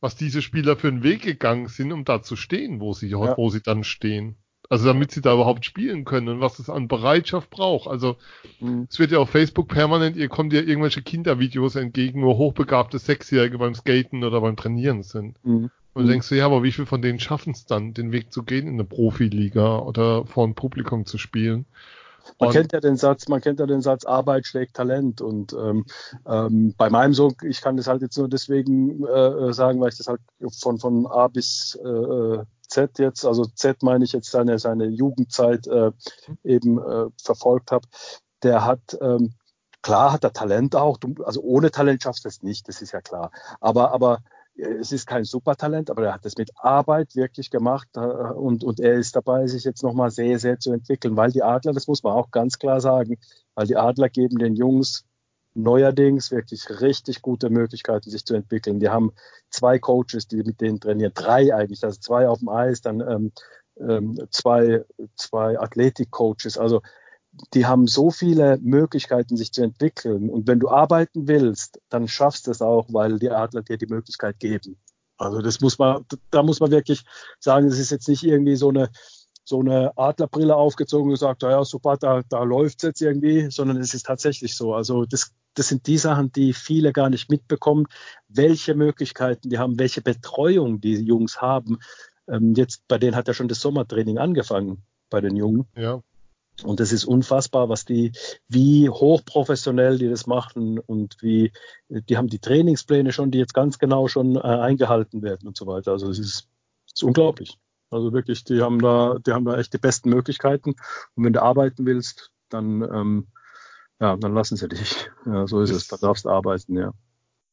was 0.00 0.16
diese 0.16 0.42
Spieler 0.42 0.76
für 0.76 0.88
einen 0.88 1.02
Weg 1.02 1.22
gegangen 1.22 1.68
sind, 1.68 1.92
um 1.92 2.04
da 2.04 2.22
zu 2.22 2.36
stehen, 2.36 2.80
wo 2.80 2.92
sie, 2.92 3.08
ja. 3.08 3.36
wo 3.36 3.48
sie 3.48 3.62
dann 3.62 3.84
stehen. 3.84 4.36
Also 4.70 4.86
damit 4.86 5.10
sie 5.10 5.20
da 5.20 5.34
überhaupt 5.34 5.64
spielen 5.64 6.04
können 6.04 6.28
und 6.28 6.40
was 6.40 6.58
es 6.58 6.70
an 6.70 6.88
Bereitschaft 6.88 7.50
braucht. 7.50 7.88
Also 7.88 8.16
mhm. 8.60 8.86
es 8.90 8.98
wird 8.98 9.10
ja 9.10 9.18
auf 9.18 9.30
Facebook 9.30 9.68
permanent, 9.68 10.16
ihr 10.16 10.28
kommt 10.28 10.52
ja 10.52 10.60
irgendwelche 10.60 11.02
Kindervideos 11.02 11.76
entgegen, 11.76 12.22
wo 12.22 12.36
hochbegabte 12.36 12.98
Sechsjährige 12.98 13.58
beim 13.58 13.74
Skaten 13.74 14.24
oder 14.24 14.40
beim 14.40 14.56
Trainieren 14.56 15.02
sind. 15.02 15.36
Mhm. 15.44 15.70
Und 15.92 16.04
mhm. 16.04 16.08
denkst 16.08 16.28
du, 16.28 16.34
ja, 16.34 16.46
aber 16.46 16.62
wie 16.62 16.72
viele 16.72 16.86
von 16.86 17.02
denen 17.02 17.20
schaffen 17.20 17.52
es 17.52 17.66
dann, 17.66 17.94
den 17.94 18.10
Weg 18.10 18.32
zu 18.32 18.42
gehen 18.42 18.66
in 18.66 18.74
eine 18.74 18.84
Profiliga 18.84 19.78
oder 19.78 20.24
vor 20.26 20.44
einem 20.44 20.54
Publikum 20.54 21.06
zu 21.06 21.18
spielen? 21.18 21.66
Man 22.40 22.50
kennt 22.50 22.72
ja 22.72 22.80
den 22.80 22.96
Satz, 22.96 23.28
man 23.28 23.40
kennt 23.40 23.60
ja 23.60 23.66
den 23.66 23.82
Satz, 23.82 24.04
Arbeit 24.04 24.46
schlägt 24.46 24.74
Talent. 24.74 25.20
Und 25.20 25.52
ähm, 25.52 25.84
ähm, 26.26 26.74
bei 26.76 26.90
meinem 26.90 27.12
Sohn, 27.12 27.34
ich 27.42 27.60
kann 27.60 27.76
das 27.76 27.86
halt 27.86 28.02
jetzt 28.02 28.16
nur 28.16 28.28
deswegen 28.28 29.04
äh, 29.06 29.52
sagen, 29.52 29.80
weil 29.80 29.90
ich 29.90 29.98
das 29.98 30.08
halt 30.08 30.20
von, 30.60 30.78
von 30.78 31.06
A 31.06 31.28
bis 31.28 31.78
äh, 31.84 32.38
Z 32.74 32.98
jetzt, 32.98 33.24
also 33.24 33.44
Z 33.44 33.82
meine 33.82 34.04
ich 34.04 34.12
jetzt 34.12 34.30
seine, 34.30 34.58
seine 34.58 34.86
Jugendzeit 34.86 35.66
äh, 35.66 35.92
eben 36.42 36.78
äh, 36.78 37.06
verfolgt 37.22 37.70
habe. 37.70 37.86
Der 38.42 38.64
hat 38.64 38.98
ähm, 39.00 39.34
klar 39.82 40.12
hat 40.12 40.24
er 40.24 40.32
Talent 40.32 40.74
auch, 40.74 40.98
also 41.24 41.40
ohne 41.42 41.70
Talent 41.70 42.02
schaffst 42.02 42.24
du 42.24 42.28
es 42.28 42.42
nicht, 42.42 42.68
das 42.68 42.82
ist 42.82 42.92
ja 42.92 43.00
klar. 43.00 43.30
Aber, 43.60 43.92
aber 43.92 44.18
es 44.56 44.92
ist 44.92 45.06
kein 45.06 45.24
Supertalent, 45.24 45.90
aber 45.90 46.06
er 46.06 46.14
hat 46.14 46.26
es 46.26 46.36
mit 46.36 46.50
Arbeit 46.56 47.14
wirklich 47.16 47.50
gemacht 47.50 47.88
äh, 47.96 48.00
und, 48.00 48.64
und 48.64 48.80
er 48.80 48.94
ist 48.94 49.14
dabei, 49.16 49.46
sich 49.46 49.64
jetzt 49.64 49.82
nochmal 49.82 50.10
sehr, 50.10 50.38
sehr 50.38 50.58
zu 50.58 50.72
entwickeln, 50.72 51.16
weil 51.16 51.32
die 51.32 51.42
Adler, 51.42 51.72
das 51.72 51.86
muss 51.86 52.02
man 52.02 52.14
auch 52.14 52.30
ganz 52.30 52.58
klar 52.58 52.80
sagen, 52.80 53.18
weil 53.54 53.66
die 53.66 53.76
Adler 53.76 54.08
geben 54.08 54.38
den 54.38 54.54
Jungs 54.56 55.04
neuerdings 55.54 56.30
wirklich 56.30 56.68
richtig 56.80 57.22
gute 57.22 57.50
Möglichkeiten, 57.50 58.10
sich 58.10 58.24
zu 58.24 58.34
entwickeln. 58.34 58.80
Die 58.80 58.88
haben 58.88 59.12
zwei 59.50 59.78
Coaches, 59.78 60.28
die 60.28 60.42
mit 60.42 60.60
denen 60.60 60.80
trainieren, 60.80 61.12
drei 61.14 61.54
eigentlich, 61.54 61.84
also 61.84 61.98
zwei 62.00 62.28
auf 62.28 62.40
dem 62.40 62.48
Eis, 62.48 62.80
dann 62.80 63.00
ähm, 63.00 63.32
ähm, 63.78 64.18
zwei, 64.30 64.84
zwei 65.16 65.58
Athletik-Coaches. 65.58 66.58
Also 66.58 66.82
die 67.52 67.66
haben 67.66 67.86
so 67.86 68.10
viele 68.10 68.58
Möglichkeiten, 68.58 69.36
sich 69.36 69.52
zu 69.52 69.62
entwickeln. 69.62 70.30
Und 70.30 70.46
wenn 70.46 70.60
du 70.60 70.68
arbeiten 70.68 71.26
willst, 71.26 71.80
dann 71.88 72.08
schaffst 72.08 72.46
du 72.46 72.50
es 72.50 72.62
auch, 72.62 72.86
weil 72.92 73.18
die 73.18 73.30
Adler 73.30 73.62
dir 73.62 73.76
die 73.76 73.86
Möglichkeit 73.86 74.38
geben. 74.38 74.76
Also 75.16 75.40
das 75.40 75.60
muss 75.60 75.78
man, 75.78 76.04
da 76.30 76.42
muss 76.42 76.60
man 76.60 76.70
wirklich 76.70 77.04
sagen, 77.38 77.66
es 77.66 77.78
ist 77.78 77.90
jetzt 77.90 78.08
nicht 78.08 78.24
irgendwie 78.24 78.56
so 78.56 78.68
eine, 78.68 78.90
so 79.44 79.60
eine 79.60 79.96
Adlerbrille 79.96 80.56
aufgezogen 80.56 81.08
und 81.08 81.14
gesagt, 81.14 81.42
ja 81.42 81.64
super, 81.64 81.96
da, 81.96 82.22
da 82.28 82.42
läuft 82.42 82.78
es 82.78 82.82
jetzt 82.82 83.02
irgendwie, 83.02 83.50
sondern 83.50 83.76
es 83.76 83.94
ist 83.94 84.06
tatsächlich 84.06 84.56
so. 84.56 84.74
Also 84.74 85.04
das, 85.04 85.32
das 85.54 85.68
sind 85.68 85.86
die 85.86 85.98
Sachen, 85.98 86.32
die 86.32 86.52
viele 86.52 86.92
gar 86.92 87.10
nicht 87.10 87.30
mitbekommen, 87.30 87.86
welche 88.28 88.74
Möglichkeiten 88.74 89.50
die 89.50 89.58
haben, 89.58 89.78
welche 89.78 90.00
Betreuung 90.00 90.80
die 90.80 90.94
Jungs 90.94 91.40
haben. 91.40 91.78
Ähm, 92.26 92.54
jetzt 92.56 92.88
bei 92.88 92.98
denen 92.98 93.16
hat 93.16 93.28
ja 93.28 93.34
schon 93.34 93.48
das 93.48 93.60
Sommertraining 93.60 94.18
angefangen, 94.18 94.82
bei 95.10 95.20
den 95.20 95.36
Jungen. 95.36 95.66
Ja. 95.76 96.00
Und 96.62 96.78
das 96.78 96.92
ist 96.92 97.04
unfassbar, 97.04 97.68
was 97.68 97.84
die, 97.84 98.12
wie 98.48 98.88
hochprofessionell 98.88 99.98
die 99.98 100.08
das 100.08 100.26
machen 100.26 100.78
und 100.78 101.16
wie, 101.20 101.52
die 101.88 102.16
haben 102.16 102.28
die 102.28 102.38
Trainingspläne 102.38 103.12
schon, 103.12 103.32
die 103.32 103.38
jetzt 103.38 103.54
ganz 103.54 103.78
genau 103.78 104.06
schon 104.06 104.36
äh, 104.36 104.40
eingehalten 104.40 105.22
werden 105.22 105.48
und 105.48 105.56
so 105.56 105.66
weiter. 105.66 105.92
Also 105.92 106.08
es 106.10 106.18
ist, 106.18 106.48
ist 106.86 107.02
unglaublich. 107.02 107.58
Also 107.94 108.12
wirklich, 108.12 108.44
die 108.44 108.60
haben 108.60 108.80
da, 108.80 109.16
die 109.24 109.32
haben 109.32 109.44
da 109.44 109.56
echt 109.56 109.72
die 109.72 109.78
besten 109.78 110.10
Möglichkeiten. 110.10 110.74
Und 111.14 111.24
wenn 111.24 111.32
du 111.32 111.42
arbeiten 111.42 111.86
willst, 111.86 112.32
dann, 112.48 112.82
ähm, 112.82 113.26
ja, 114.00 114.16
dann 114.16 114.34
lassen 114.34 114.56
sie 114.56 114.68
dich. 114.68 115.08
Ja, 115.26 115.46
so 115.46 115.62
ist 115.62 115.70
es. 115.70 115.88
Da 115.88 115.96
darfst 115.96 116.26
du 116.26 116.28
arbeiten, 116.28 116.76
ja. 116.76 116.92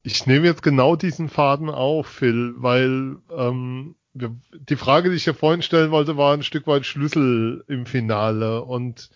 Ich 0.03 0.25
nehme 0.25 0.45
jetzt 0.45 0.63
genau 0.63 0.97
diesen 0.97 1.29
Faden 1.29 1.69
auf, 1.69 2.07
Phil, 2.07 2.53
weil 2.57 3.17
ähm, 3.29 3.95
die 4.13 4.75
Frage, 4.75 5.09
die 5.09 5.15
ich 5.15 5.25
ja 5.25 5.33
vorhin 5.33 5.61
stellen 5.61 5.91
wollte, 5.91 6.17
war 6.17 6.33
ein 6.33 6.43
Stück 6.43 6.67
weit 6.67 6.85
Schlüssel 6.85 7.63
im 7.67 7.85
Finale. 7.85 8.63
Und 8.63 9.09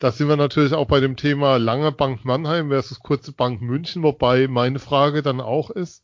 da 0.00 0.10
sind 0.10 0.28
wir 0.28 0.36
natürlich 0.36 0.72
auch 0.72 0.86
bei 0.86 1.00
dem 1.00 1.16
Thema 1.16 1.58
lange 1.58 1.92
Bank 1.92 2.24
Mannheim 2.24 2.70
versus 2.70 3.00
kurze 3.00 3.32
Bank 3.32 3.60
München, 3.60 4.02
wobei 4.02 4.48
meine 4.48 4.78
Frage 4.78 5.22
dann 5.22 5.40
auch 5.40 5.70
ist, 5.70 6.02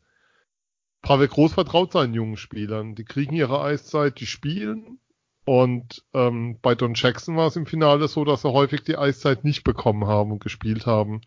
Pavel 1.07 1.29
Groß 1.29 1.53
vertraut 1.53 1.93
seinen 1.93 2.13
jungen 2.13 2.35
Spielern. 2.35 2.93
Die 2.93 3.05
kriegen 3.05 3.33
ihre 3.33 3.61
Eiszeit, 3.61 4.19
die 4.19 4.25
spielen. 4.25 4.99
Und 5.45 6.03
ähm, 6.13 6.59
bei 6.61 6.75
Don 6.75 6.95
Jackson 6.95 7.37
war 7.37 7.47
es 7.47 7.55
im 7.55 7.65
Finale 7.65 8.09
so, 8.09 8.25
dass 8.25 8.41
sie 8.41 8.51
häufig 8.51 8.83
die 8.83 8.97
Eiszeit 8.97 9.45
nicht 9.45 9.63
bekommen 9.63 10.05
haben 10.05 10.33
und 10.33 10.43
gespielt 10.43 10.85
haben 10.85 11.21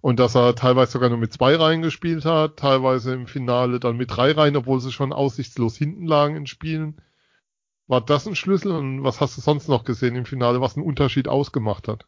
und 0.00 0.20
dass 0.20 0.34
er 0.34 0.54
teilweise 0.54 0.92
sogar 0.92 1.10
nur 1.10 1.18
mit 1.18 1.34
zwei 1.34 1.54
Reihen 1.54 1.82
gespielt 1.82 2.24
hat, 2.24 2.56
teilweise 2.56 3.12
im 3.12 3.26
Finale 3.26 3.78
dann 3.78 3.98
mit 3.98 4.16
drei 4.16 4.32
Reihen, 4.32 4.56
obwohl 4.56 4.80
sie 4.80 4.90
schon 4.90 5.12
aussichtslos 5.12 5.76
hinten 5.76 6.06
lagen 6.06 6.36
in 6.36 6.46
Spielen. 6.46 6.96
War 7.88 8.00
das 8.00 8.26
ein 8.26 8.36
Schlüssel 8.36 8.72
und 8.72 9.04
was 9.04 9.20
hast 9.20 9.36
du 9.36 9.42
sonst 9.42 9.68
noch 9.68 9.84
gesehen 9.84 10.16
im 10.16 10.24
Finale, 10.24 10.62
was 10.62 10.78
einen 10.78 10.86
Unterschied 10.86 11.28
ausgemacht 11.28 11.88
hat? 11.88 12.06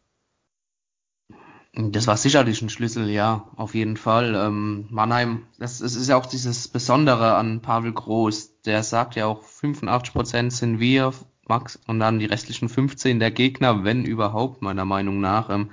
Das 1.75 2.07
war 2.07 2.17
sicherlich 2.17 2.63
ein 2.63 2.71
Schlüssel, 2.71 3.09
ja, 3.11 3.49
auf 3.57 3.75
jeden 3.75 3.97
Fall. 3.97 4.35
Ähm, 4.35 4.87
Mannheim, 4.91 5.45
das, 5.59 5.79
das, 5.79 5.95
ist 5.95 6.09
ja 6.09 6.17
auch 6.17 6.27
dieses 6.27 6.67
Besondere 6.67 7.35
an 7.37 7.61
Pavel 7.61 7.93
Groß. 7.93 8.63
Der 8.63 8.83
sagt 8.83 9.15
ja 9.17 9.27
auch, 9.27 9.43
85 9.45 10.13
Prozent 10.13 10.53
sind 10.53 10.81
wir, 10.81 11.13
Max, 11.47 11.79
und 11.87 12.01
dann 12.01 12.19
die 12.19 12.27
restlichen 12.27 12.69
15 12.69 13.21
der 13.21 13.31
Gegner, 13.31 13.85
wenn 13.85 14.05
überhaupt, 14.05 14.63
meiner 14.63 14.85
Meinung 14.85 15.21
nach. 15.21 15.51
Ähm, 15.51 15.71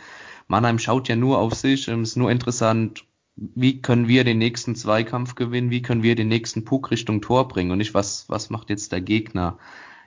Mannheim 0.48 0.80
schaut 0.80 1.08
ja 1.08 1.16
nur 1.16 1.40
auf 1.40 1.56
sich. 1.56 1.88
Es 1.88 2.00
ist 2.00 2.18
nur 2.18 2.30
interessant, 2.30 3.06
wie 3.36 3.82
können 3.82 4.08
wir 4.08 4.24
den 4.24 4.38
nächsten 4.38 4.76
Zweikampf 4.76 5.36
gewinnen, 5.36 5.72
wie 5.72 5.82
können 5.82 6.04
wir 6.04 6.16
den 6.16 6.28
nächsten 6.28 6.66
Puck 6.66 6.92
Richtung 6.92 7.22
Tor 7.22 7.48
bringen 7.48 7.72
und 7.72 7.80
nicht, 7.80 7.94
was, 7.94 8.30
was 8.30 8.50
macht 8.50 8.70
jetzt 8.70 8.92
der 8.92 9.02
Gegner. 9.02 9.58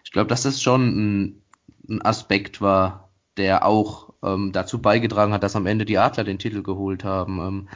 Ich 0.04 0.12
glaube, 0.12 0.28
dass 0.28 0.42
das 0.42 0.62
schon 0.62 0.82
ein, 0.88 1.42
ein 1.88 2.02
Aspekt 2.02 2.60
war, 2.60 3.07
der 3.38 3.64
auch 3.64 4.12
ähm, 4.22 4.52
dazu 4.52 4.80
beigetragen 4.80 5.32
hat, 5.32 5.42
dass 5.42 5.56
am 5.56 5.66
Ende 5.66 5.84
die 5.84 5.98
Adler 5.98 6.24
den 6.24 6.38
Titel 6.38 6.62
geholt 6.62 7.04
haben. 7.04 7.38
Ähm, 7.38 7.68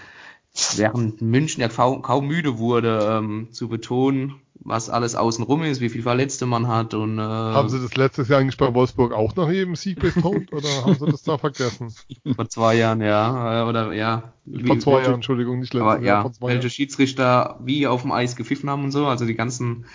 während 0.76 1.22
München 1.22 1.62
ja 1.62 1.68
kaum, 1.68 2.02
kaum 2.02 2.26
müde 2.26 2.58
wurde 2.58 3.18
ähm, 3.18 3.48
zu 3.52 3.68
betonen, 3.68 4.34
was 4.64 4.90
alles 4.90 5.14
außenrum 5.14 5.62
ist, 5.64 5.80
wie 5.80 5.88
viel 5.88 6.02
Verletzte 6.02 6.46
man 6.46 6.68
hat 6.68 6.94
und 6.94 7.18
äh, 7.18 7.22
haben 7.22 7.68
Sie 7.68 7.80
das 7.80 7.96
letztes 7.96 8.28
Jahr 8.28 8.40
eigentlich 8.40 8.58
bei 8.58 8.72
Wolfsburg 8.74 9.12
auch 9.12 9.34
nach 9.34 9.50
jedem 9.50 9.76
Sieg 9.76 9.98
betont 10.00 10.52
oder 10.52 10.68
haben 10.84 10.94
Sie 10.94 11.06
das 11.06 11.22
da 11.22 11.38
vergessen? 11.38 11.92
Vor 12.36 12.48
zwei 12.48 12.74
Jahren, 12.76 13.00
ja, 13.00 13.62
äh, 13.62 13.68
oder 13.68 13.92
ja. 13.92 14.34
Vor 14.66 14.78
zwei 14.78 15.02
Jahren, 15.02 15.14
Entschuldigung, 15.14 15.60
nicht 15.60 15.74
letztes 15.74 16.04
Jahr. 16.04 16.24
Ja, 16.24 16.30
welche 16.40 16.58
Jahren. 16.58 16.70
Schiedsrichter 16.70 17.58
wie 17.62 17.86
auf 17.86 18.02
dem 18.02 18.12
Eis 18.12 18.36
gepfiffen 18.36 18.68
haben 18.70 18.84
und 18.84 18.92
so, 18.92 19.06
also 19.06 19.24
die 19.24 19.34
ganzen, 19.34 19.86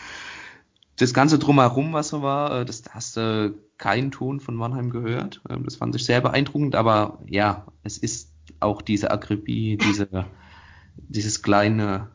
das 0.97 1.13
ganze 1.13 1.39
drumherum, 1.39 1.93
was 1.93 2.09
so 2.09 2.21
war, 2.21 2.61
äh, 2.61 2.65
das 2.65 2.81
da 2.81 2.91
hast 2.93 3.17
du 3.17 3.55
keinen 3.77 4.11
Ton 4.11 4.39
von 4.39 4.55
Mannheim 4.55 4.89
gehört. 4.89 5.41
Ähm, 5.49 5.63
das 5.63 5.75
fand 5.75 5.95
ich 5.95 6.05
sehr 6.05 6.21
beeindruckend, 6.21 6.75
aber 6.75 7.19
ja, 7.27 7.65
es 7.83 7.97
ist 7.97 8.33
auch 8.59 8.81
diese 8.81 9.11
Akribie, 9.11 9.77
diese, 9.77 10.25
dieses 10.95 11.41
kleine 11.41 12.09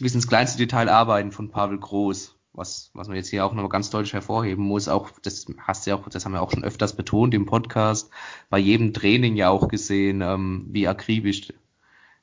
bis 0.00 0.14
ins 0.14 0.26
kleinste 0.26 0.58
Detail 0.58 0.88
arbeiten 0.88 1.32
von 1.32 1.50
Pavel 1.50 1.78
Groß, 1.78 2.36
was, 2.52 2.90
was 2.94 3.08
man 3.08 3.16
jetzt 3.16 3.28
hier 3.28 3.44
auch 3.44 3.52
noch 3.52 3.68
ganz 3.68 3.90
deutlich 3.90 4.12
hervorheben 4.12 4.64
muss. 4.64 4.88
Auch, 4.88 5.10
das 5.22 5.46
hast 5.58 5.86
du 5.86 5.90
ja 5.90 5.96
auch, 5.96 6.08
das 6.08 6.24
haben 6.24 6.32
wir 6.32 6.42
auch 6.42 6.50
schon 6.50 6.64
öfters 6.64 6.96
betont 6.96 7.34
im 7.34 7.46
Podcast, 7.46 8.10
bei 8.50 8.58
jedem 8.58 8.92
Training 8.92 9.36
ja 9.36 9.50
auch 9.50 9.68
gesehen, 9.68 10.22
ähm, 10.22 10.66
wie 10.70 10.88
akribisch 10.88 11.52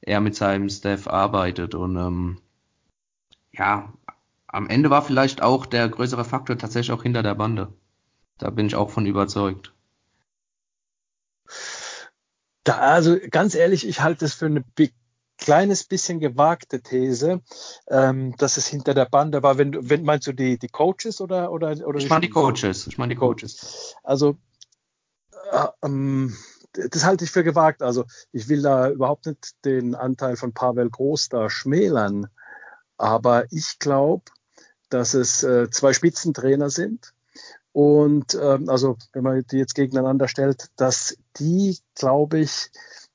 er 0.02 0.20
mit 0.22 0.36
seinem 0.36 0.70
Staff 0.70 1.08
arbeitet 1.08 1.76
und 1.76 1.96
ähm, 1.98 2.38
ja, 3.52 3.94
am 4.52 4.68
Ende 4.68 4.90
war 4.90 5.04
vielleicht 5.04 5.42
auch 5.42 5.66
der 5.66 5.88
größere 5.88 6.26
Faktor 6.26 6.58
tatsächlich 6.58 6.92
auch 6.92 7.04
hinter 7.04 7.24
der 7.24 7.36
Bande. 7.36 7.74
Da 8.38 8.50
bin 8.50 8.66
ich 8.66 8.76
auch 8.76 8.90
von 8.90 9.06
überzeugt. 9.06 9.74
Da, 12.64 12.78
also 12.78 13.18
ganz 13.30 13.56
ehrlich, 13.56 13.88
ich 13.88 14.02
halte 14.02 14.26
das 14.26 14.34
für 14.34 14.48
eine 14.48 14.64
kleines 15.38 15.84
bisschen 15.84 16.20
gewagte 16.20 16.82
These, 16.82 17.42
ähm, 17.88 18.36
dass 18.38 18.58
es 18.58 18.68
hinter 18.68 18.94
der 18.94 19.06
Bande 19.06 19.44
war. 19.44 19.58
Wenn 19.58 19.90
wenn 19.90 20.04
meinst 20.04 20.28
du 20.28 20.34
die, 20.34 20.58
die 20.58 20.68
Coaches 20.68 21.22
oder 21.22 21.52
oder 21.52 21.72
oder 21.86 22.00
Ich 22.00 22.10
meine 22.10 22.22
die 22.22 22.30
Coaches. 22.30 22.88
Ich 22.88 22.98
meine 22.98 23.14
die 23.14 23.20
Coaches. 23.20 23.96
Also 24.04 24.38
äh, 25.52 25.68
ähm, 25.84 26.36
das 26.74 27.06
halte 27.06 27.24
ich 27.24 27.32
für 27.32 27.44
gewagt. 27.44 27.82
Also 27.82 28.06
ich 28.32 28.50
will 28.50 28.62
da 28.62 28.90
überhaupt 28.90 29.26
nicht 29.26 29.64
den 29.66 29.96
Anteil 29.96 30.36
von 30.36 30.54
Pavel 30.54 30.90
Groß 30.90 31.30
da 31.30 31.50
schmälern, 31.50 32.28
aber 32.98 33.52
ich 33.52 33.80
glaube, 33.80 34.26
dass 34.90 35.14
es 35.14 35.44
äh, 35.44 35.70
zwei 35.70 35.94
Spitzentrainer 35.94 36.70
sind. 36.70 37.14
Und 37.72 38.38
ähm, 38.42 38.68
also 38.70 38.98
wenn 39.14 39.24
man 39.24 39.44
die 39.52 39.58
jetzt 39.58 39.76
gegeneinander 39.76 40.28
stellt, 40.28 40.66
dass 40.76 41.18
die, 41.38 41.78
glaube 41.96 42.40
ich, 42.40 42.72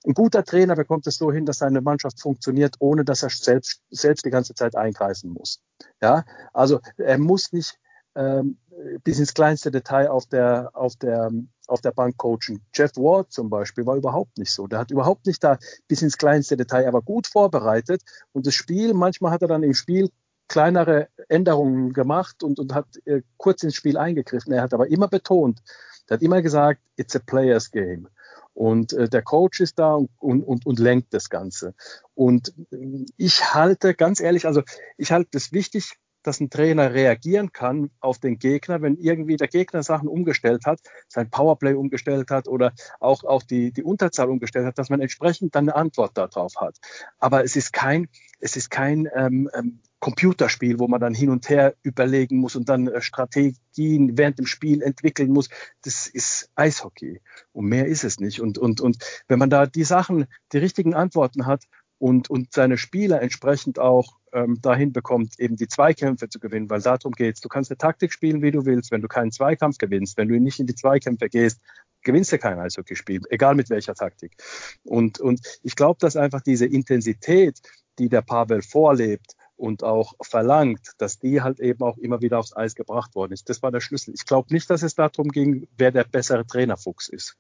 ein 0.06 0.14
guter 0.14 0.44
Trainer 0.44 0.76
bekommt 0.76 1.06
es 1.06 1.16
so 1.16 1.32
hin, 1.32 1.46
dass 1.46 1.58
seine 1.58 1.80
Mannschaft 1.80 2.20
funktioniert, 2.20 2.76
ohne 2.78 3.04
dass 3.04 3.22
er 3.22 3.30
selbst, 3.30 3.80
selbst 3.90 4.24
die 4.24 4.30
ganze 4.30 4.54
Zeit 4.54 4.76
eingreifen 4.76 5.30
muss. 5.30 5.60
Ja, 6.02 6.24
also 6.52 6.80
er 6.98 7.18
muss 7.18 7.52
nicht 7.52 7.78
ähm, 8.14 8.58
bis 9.02 9.18
ins 9.18 9.34
kleinste 9.34 9.70
Detail 9.70 10.08
auf 10.08 10.26
der, 10.26 10.70
auf 10.74 10.96
der, 10.96 11.30
auf 11.66 11.80
der 11.80 11.92
Bank 11.92 12.16
coachen. 12.18 12.60
Jeff 12.72 12.92
Ward 12.96 13.32
zum 13.32 13.48
Beispiel 13.48 13.87
war 13.87 13.96
überhaupt 13.96 14.38
nicht 14.38 14.52
so. 14.52 14.66
Der 14.66 14.78
hat 14.78 14.90
überhaupt 14.90 15.26
nicht 15.26 15.42
da 15.42 15.58
bis 15.88 16.02
ins 16.02 16.18
kleinste 16.18 16.56
Detail, 16.56 16.87
aber 16.87 17.02
gut 17.02 17.26
vorbereitet. 17.26 18.02
Und 18.32 18.46
das 18.46 18.54
Spiel, 18.54 18.94
manchmal 18.94 19.32
hat 19.32 19.42
er 19.42 19.48
dann 19.48 19.62
im 19.62 19.74
Spiel 19.74 20.10
kleinere 20.48 21.09
Änderungen 21.28 21.92
gemacht 21.92 22.42
und, 22.42 22.59
und 22.59 22.74
hat 22.74 22.87
äh, 23.07 23.22
kurz 23.37 23.62
ins 23.62 23.74
Spiel 23.74 23.96
eingegriffen. 23.96 24.52
Er 24.52 24.62
hat 24.62 24.74
aber 24.74 24.88
immer 24.88 25.09
betont, 25.09 25.62
er 26.09 26.14
hat 26.14 26.22
immer 26.22 26.42
gesagt, 26.42 26.80
it's 26.96 27.16
a 27.16 27.20
player's 27.20 27.70
game. 27.70 28.09
Und 28.52 28.92
äh, 28.92 29.09
der 29.09 29.22
Coach 29.22 29.61
ist 29.61 29.78
da 29.78 29.94
und, 29.94 30.11
und, 30.18 30.64
und 30.64 30.78
lenkt 30.78 31.12
das 31.12 31.28
Ganze. 31.28 31.74
Und 32.14 32.54
äh, 32.70 33.04
ich 33.16 33.54
halte, 33.54 33.94
ganz 33.94 34.20
ehrlich, 34.20 34.46
also 34.46 34.62
ich 34.96 35.11
halte 35.11 35.37
es 35.37 35.52
wichtig, 35.52 35.98
dass 36.24 36.40
ein 36.40 36.50
Trainer 36.50 36.94
reagieren 36.94 37.52
kann 37.52 37.90
auf 38.00 38.18
den 38.18 38.38
Gegner, 38.38 38.80
wenn 38.80 38.96
irgendwie 38.96 39.37
der 39.37 39.48
Gegner 39.48 39.83
Sachen 39.83 40.09
umgestellt 40.09 40.64
hat, 40.66 40.80
sein 41.09 41.30
Powerplay 41.30 41.74
umgestellt 41.74 42.30
hat 42.30 42.48
oder 42.48 42.72
auch, 42.98 43.24
auch 43.24 43.42
die, 43.42 43.72
die 43.72 43.83
Unterzahl 43.83 44.30
umgestellt 44.30 44.66
hat, 44.66 44.78
dass 44.78 44.88
man 44.88 45.00
entsprechend 45.00 45.54
dann 45.54 45.68
eine 45.68 45.76
Antwort 45.76 46.16
darauf 46.16 46.57
hat. 46.57 46.78
Aber 47.18 47.44
es 47.44 47.57
ist 47.57 47.72
kein, 47.72 48.09
es 48.40 48.57
ist 48.57 48.70
kein 48.70 49.09
ähm, 49.14 49.50
ähm, 49.54 49.80
Computerspiel, 50.04 50.78
wo 50.78 50.86
man 50.86 51.00
dann 51.00 51.14
hin 51.14 51.30
und 51.30 51.48
her 51.48 51.76
überlegen 51.82 52.36
muss 52.36 52.56
und 52.56 52.68
dann 52.68 52.88
äh, 52.88 53.00
Strategien 53.00 54.18
während 54.18 54.38
dem 54.38 54.44
Spiel 54.44 54.82
entwickeln 54.82 55.30
muss. 55.30 55.48
Das 55.82 56.08
ist 56.08 56.50
Eishockey. 56.56 57.22
Und 57.54 57.64
mehr 57.70 57.86
ist 57.86 58.04
es 58.04 58.20
nicht. 58.20 58.38
Und, 58.42 58.58
und, 58.58 58.82
und 58.82 58.98
wenn 59.28 59.38
man 59.38 59.48
da 59.48 59.64
die 59.64 59.84
Sachen, 59.84 60.26
die 60.52 60.58
richtigen 60.58 60.92
Antworten 60.92 61.46
hat 61.46 61.64
und, 61.96 62.28
und 62.28 62.52
seine 62.52 62.76
Spieler 62.76 63.22
entsprechend 63.22 63.78
auch 63.78 64.18
ähm, 64.34 64.58
dahin 64.60 64.92
bekommt, 64.92 65.40
eben 65.40 65.56
die 65.56 65.68
Zweikämpfe 65.68 66.28
zu 66.28 66.38
gewinnen, 66.38 66.68
weil 66.68 66.82
darum 66.82 67.12
geht's. 67.12 67.40
Du 67.40 67.48
kannst 67.48 67.70
eine 67.70 67.78
Taktik 67.78 68.12
spielen, 68.12 68.42
wie 68.42 68.50
du 68.50 68.66
willst. 68.66 68.90
Wenn 68.90 69.00
du 69.00 69.08
keinen 69.08 69.32
Zweikampf 69.32 69.78
gewinnst, 69.78 70.18
wenn 70.18 70.28
du 70.28 70.38
nicht 70.38 70.60
in 70.60 70.66
die 70.66 70.74
Zweikämpfe 70.74 71.30
gehst, 71.30 71.62
gewinnst 72.02 72.30
du 72.30 72.38
kein 72.38 72.58
Eishockeyspiel, 72.58 73.22
egal 73.30 73.54
mit 73.54 73.70
welcher 73.70 73.94
Taktik. 73.94 74.36
Und, 74.84 75.18
und 75.18 75.40
ich 75.62 75.76
glaube, 75.76 75.96
dass 76.00 76.14
einfach 76.14 76.42
diese 76.42 76.66
Intensität, 76.66 77.62
die 77.98 78.10
der 78.10 78.20
Pavel 78.20 78.60
vorlebt, 78.60 79.34
und 79.56 79.84
auch 79.84 80.14
verlangt, 80.20 80.92
dass 80.98 81.18
die 81.18 81.42
halt 81.42 81.60
eben 81.60 81.82
auch 81.82 81.96
immer 81.98 82.20
wieder 82.20 82.38
aufs 82.38 82.56
Eis 82.56 82.74
gebracht 82.74 83.14
worden 83.14 83.32
ist. 83.32 83.48
Das 83.48 83.62
war 83.62 83.70
der 83.70 83.80
Schlüssel. 83.80 84.14
Ich 84.14 84.24
glaube 84.24 84.52
nicht, 84.52 84.68
dass 84.70 84.82
es 84.82 84.94
darum 84.94 85.28
ging, 85.28 85.68
wer 85.76 85.92
der 85.92 86.04
bessere 86.04 86.46
Trainerfuchs 86.46 87.08
ist. 87.08 87.36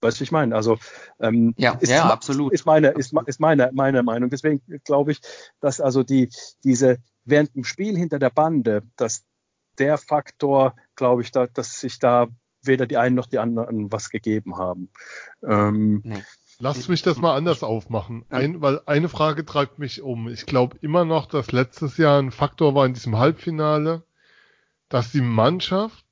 Weißt 0.00 0.20
du, 0.20 0.24
ich 0.24 0.32
meine? 0.32 0.54
Also 0.54 0.78
ähm, 1.18 1.54
ja, 1.56 1.72
ist, 1.80 1.88
ja, 1.88 2.04
absolut. 2.10 2.52
Ist 2.52 2.66
meine, 2.66 2.88
ist, 2.88 3.14
ist 3.26 3.40
meine, 3.40 3.70
meine 3.72 4.02
Meinung. 4.02 4.28
Deswegen 4.28 4.60
glaube 4.84 5.12
ich, 5.12 5.20
dass 5.60 5.80
also 5.80 6.02
die 6.02 6.28
diese 6.62 6.98
während 7.24 7.54
dem 7.54 7.64
Spiel 7.64 7.96
hinter 7.96 8.18
der 8.18 8.28
Bande, 8.28 8.82
dass 8.96 9.24
der 9.78 9.96
Faktor, 9.96 10.76
glaube 10.94 11.22
ich, 11.22 11.32
da, 11.32 11.46
dass 11.46 11.80
sich 11.80 11.98
da 11.98 12.28
weder 12.62 12.86
die 12.86 12.98
einen 12.98 13.16
noch 13.16 13.26
die 13.26 13.38
anderen 13.38 13.90
was 13.92 14.10
gegeben 14.10 14.56
haben. 14.58 14.90
Ähm, 15.42 16.02
nee. 16.04 16.22
Lass 16.58 16.88
mich 16.88 17.02
das 17.02 17.18
mal 17.18 17.36
anders 17.36 17.62
aufmachen. 17.62 18.24
Ein, 18.28 18.60
weil 18.60 18.80
eine 18.86 19.08
Frage 19.08 19.44
treibt 19.44 19.78
mich 19.78 20.02
um. 20.02 20.28
Ich 20.28 20.46
glaube 20.46 20.76
immer 20.80 21.04
noch, 21.04 21.26
dass 21.26 21.52
letztes 21.52 21.96
Jahr 21.96 22.20
ein 22.20 22.30
Faktor 22.30 22.74
war 22.74 22.86
in 22.86 22.94
diesem 22.94 23.18
Halbfinale, 23.18 24.02
dass 24.88 25.12
die 25.12 25.20
Mannschaft 25.20 26.04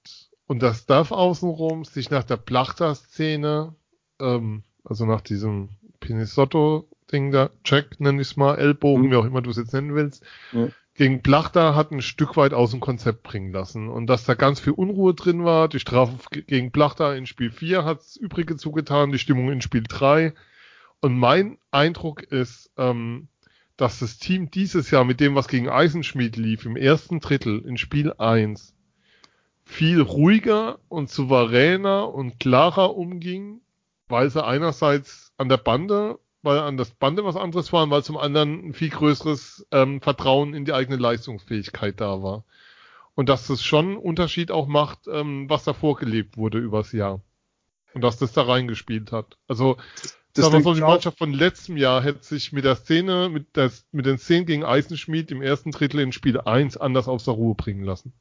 und 0.46 0.62
das 0.62 0.81
Staff 0.81 1.12
außenrum 1.12 1.85
sich 1.85 2.11
nach 2.11 2.24
der 2.24 2.37
Plachta-Szene, 2.37 3.74
ähm, 4.20 4.64
also 4.85 5.07
nach 5.07 5.20
diesem 5.20 5.70
Pinisotto-Ding 6.00 7.31
da, 7.31 7.50
Check 7.64 8.00
nenne 8.00 8.20
ich 8.22 8.33
es 8.33 8.37
mal, 8.37 8.59
Ellbogen, 8.59 9.07
mhm. 9.07 9.11
wie 9.11 9.16
auch 9.16 9.24
immer 9.24 9.42
du 9.42 9.50
es 9.50 9.57
jetzt 9.57 9.72
nennen 9.72 9.94
willst, 9.94 10.24
mhm 10.52 10.72
gegen 10.94 11.22
Plachter 11.22 11.74
hat 11.74 11.90
ein 11.90 12.02
Stück 12.02 12.37
weit 12.37 12.52
aus 12.52 12.72
dem 12.72 12.81
Konzept 12.81 13.22
bringen 13.22 13.52
lassen. 13.52 13.88
Und 13.88 14.07
dass 14.09 14.24
da 14.24 14.35
ganz 14.35 14.61
viel 14.61 14.74
Unruhe 14.74 15.14
drin 15.14 15.44
war, 15.44 15.68
die 15.68 15.81
Strafe 15.81 16.16
gegen 16.31 16.70
Plachter 16.70 17.16
in 17.16 17.26
Spiel 17.26 17.50
4 17.50 17.85
hat's 17.85 18.16
übrige 18.16 18.57
zugetan, 18.57 19.11
die 19.11 19.18
Stimmung 19.18 19.50
in 19.50 19.62
Spiel 19.62 19.85
3. 19.88 20.35
Und 21.00 21.18
mein 21.18 21.59
Eindruck 21.70 22.22
ist, 22.22 22.70
ähm, 22.76 23.28
dass 23.76 24.00
das 24.00 24.18
Team 24.18 24.50
dieses 24.50 24.90
Jahr 24.90 25.05
mit 25.05 25.18
dem, 25.20 25.35
was 25.35 25.48
gegen 25.48 25.68
Eisenschmied 25.68 26.37
lief, 26.37 26.66
im 26.66 26.76
ersten 26.76 27.20
Drittel 27.20 27.61
in 27.66 27.78
Spiel 27.78 28.12
1 28.12 28.74
viel 29.64 30.00
ruhiger 30.00 30.78
und 30.88 31.09
souveräner 31.09 32.12
und 32.12 32.38
klarer 32.38 32.96
umging, 32.96 33.62
weil 34.09 34.28
sie 34.28 34.44
einerseits 34.44 35.33
an 35.38 35.48
der 35.48 35.57
Bande 35.57 36.18
weil 36.42 36.59
an 36.59 36.76
das 36.76 36.90
Bande 36.90 37.24
was 37.24 37.37
anderes 37.37 37.72
war 37.72 37.85
und 37.85 37.90
weil 37.90 38.05
zum 38.05 38.16
anderen 38.16 38.68
ein 38.68 38.72
viel 38.74 38.90
größeres 38.90 39.66
ähm, 39.70 40.00
Vertrauen 40.00 40.55
in 40.55 40.64
die 40.64 40.72
eigene 40.72 40.96
Leistungsfähigkeit 40.96 42.00
da 42.00 42.22
war. 42.22 42.44
Und 43.14 43.28
dass 43.28 43.46
das 43.46 43.62
schon 43.62 43.87
einen 43.87 43.96
Unterschied 43.96 44.50
auch 44.50 44.66
macht, 44.66 45.07
ähm, 45.07 45.48
was 45.48 45.64
da 45.64 45.74
vorgelebt 45.74 46.37
wurde 46.37 46.59
übers 46.59 46.92
Jahr. 46.92 47.20
Und 47.94 48.02
dass 48.02 48.16
das 48.18 48.33
da 48.33 48.42
reingespielt 48.42 49.12
hat. 49.12 49.37
Also, 49.48 49.76
das 50.35 50.46
sagen 50.46 50.59
wir 50.59 50.62
so, 50.62 50.74
die 50.74 50.81
Mannschaft 50.81 51.18
von 51.18 51.33
letztem 51.35 51.76
Jahr 51.76 52.02
hätte 52.02 52.24
sich 52.24 52.52
mit 52.52 52.64
der 52.64 52.76
Szene, 52.76 53.28
mit, 53.28 53.55
der, 53.55 53.70
mit 53.92 54.07
den 54.07 54.16
Szenen 54.16 54.46
gegen 54.46 54.64
Eisenschmied 54.64 55.31
im 55.31 55.42
ersten 55.42 55.72
Drittel 55.72 56.00
in 56.00 56.12
Spiel 56.12 56.40
1 56.40 56.78
anders 56.78 57.07
aus 57.07 57.24
der 57.24 57.35
Ruhe 57.35 57.55
bringen 57.55 57.85
lassen. 57.85 58.14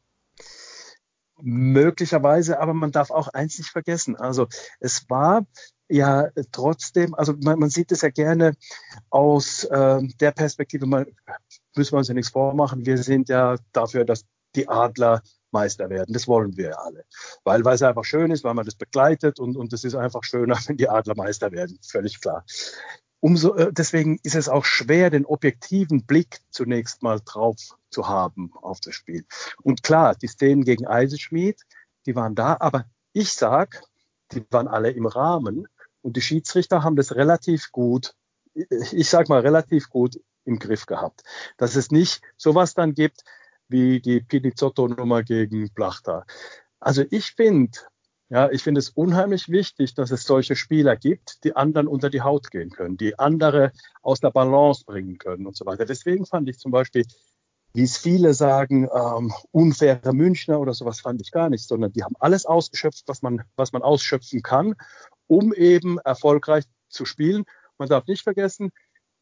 Möglicherweise, 1.42 2.60
aber 2.60 2.74
man 2.74 2.92
darf 2.92 3.12
auch 3.12 3.28
eins 3.30 3.58
nicht 3.58 3.70
vergessen. 3.70 4.16
Also 4.16 4.48
es 4.80 5.10
war 5.10 5.46
ja 5.90 6.30
trotzdem, 6.52 7.14
also 7.16 7.34
man, 7.42 7.60
man 7.60 7.70
sieht 7.70 7.92
es 7.92 8.02
ja 8.02 8.10
gerne 8.10 8.54
aus 9.10 9.66
äh, 9.66 10.00
der 10.20 10.32
Perspektive, 10.32 10.86
man, 10.86 11.06
müssen 11.76 11.94
wir 11.94 11.98
uns 12.00 12.08
ja 12.08 12.14
nichts 12.14 12.32
vormachen, 12.32 12.86
wir 12.86 12.98
sind 12.98 13.30
ja 13.30 13.58
dafür, 13.74 14.06
dass 14.06 14.26
die 14.56 14.68
Adler 14.68 15.22
Meister 15.52 15.90
werden. 15.90 16.14
Das 16.14 16.28
wollen 16.28 16.56
wir 16.58 16.70
ja 16.70 16.76
alle. 16.78 17.06
Weil, 17.44 17.64
weil 17.66 17.76
es 17.76 17.82
einfach 17.82 18.06
schön 18.06 18.32
ist, 18.32 18.44
weil 18.44 18.54
man 18.54 18.66
das 18.66 18.76
begleitet 18.76 19.40
und, 19.40 19.58
und 19.58 19.74
es 19.74 19.84
ist 19.84 19.96
einfach 19.96 20.24
schöner, 20.24 20.56
wenn 20.68 20.78
die 20.78 20.90
Adler 20.90 21.16
Meister 21.16 21.52
werden. 21.52 21.78
Völlig 21.82 22.22
klar. 22.22 22.46
Umso, 23.22 23.54
äh, 23.56 23.72
deswegen 23.72 24.20
ist 24.24 24.36
es 24.36 24.50
auch 24.50 24.66
schwer, 24.66 25.12
den 25.12 25.26
objektiven 25.26 26.06
Blick 26.06 26.40
zunächst 26.50 27.04
mal 27.04 27.22
drauf 27.24 27.56
zu 27.92 28.08
haben 28.08 28.52
auf 28.62 28.80
das 28.82 28.96
Spiel. 28.96 29.26
Und 29.62 29.84
klar, 29.84 30.16
die 30.16 30.28
Szenen 30.28 30.64
gegen 30.64 30.88
Eisenschmied, 30.88 31.62
die 32.08 32.16
waren 32.16 32.36
da, 32.36 32.58
aber 32.60 32.86
ich 33.14 33.34
sag, 33.34 33.84
die 34.32 34.44
waren 34.50 34.68
alle 34.68 34.90
im 34.90 35.06
Rahmen 35.06 35.68
und 36.02 36.18
die 36.18 36.22
Schiedsrichter 36.22 36.84
haben 36.84 36.96
das 36.96 37.16
relativ 37.16 37.72
gut, 37.72 38.16
ich 38.54 39.10
sag 39.10 39.30
mal 39.30 39.42
relativ 39.42 39.90
gut 39.90 40.20
im 40.44 40.58
Griff 40.58 40.88
gehabt. 40.88 41.22
Dass 41.58 41.76
es 41.76 41.92
nicht 41.92 42.22
sowas 42.38 42.74
dann 42.74 42.96
gibt 42.96 43.24
wie 43.68 44.02
die 44.02 44.22
Pinizotto-Nummer 44.22 45.24
gegen 45.24 45.70
Plachta. 45.74 46.26
Also 46.80 47.04
ich 47.12 47.34
finde, 47.34 47.78
ja, 48.32 48.50
ich 48.50 48.64
finde 48.64 48.80
es 48.80 48.90
unheimlich 48.90 49.50
wichtig, 49.50 49.94
dass 49.94 50.10
es 50.10 50.24
solche 50.24 50.56
Spieler 50.56 50.96
gibt, 50.96 51.44
die 51.44 51.56
anderen 51.56 51.88
unter 51.88 52.10
die 52.10 52.22
Haut 52.22 52.50
gehen 52.50 52.72
können, 52.72 52.98
die 52.98 53.20
andere 53.20 53.72
aus 54.02 54.20
der 54.20 54.32
Balance 54.32 54.84
bringen 54.86 55.18
können 55.20 55.46
und 55.46 55.56
so 55.56 55.66
weiter. 55.66 55.86
Deswegen 55.86 56.26
fand 56.26 56.50
ich 56.50 56.58
zum 56.58 56.72
Beispiel, 56.72 57.06
wie 57.74 57.84
es 57.84 57.98
viele 57.98 58.34
sagen, 58.34 58.90
ähm, 58.94 59.32
unfaire 59.52 60.14
Münchner 60.14 60.60
oder 60.60 60.74
sowas 60.74 61.02
fand 61.02 61.22
ich 61.22 61.32
gar 61.32 61.50
nicht, 61.50 61.68
sondern 61.68 61.94
die 61.94 62.04
haben 62.04 62.16
alles 62.20 62.46
ausgeschöpft, 62.46 63.04
was 63.08 63.22
man, 63.22 63.44
was 63.56 63.72
man 63.72 63.84
ausschöpfen 63.84 64.42
kann 64.42 64.76
um 65.32 65.54
eben 65.54 65.98
erfolgreich 66.00 66.66
zu 66.90 67.06
spielen. 67.06 67.46
Man 67.78 67.88
darf 67.88 68.06
nicht 68.06 68.24
vergessen, 68.24 68.72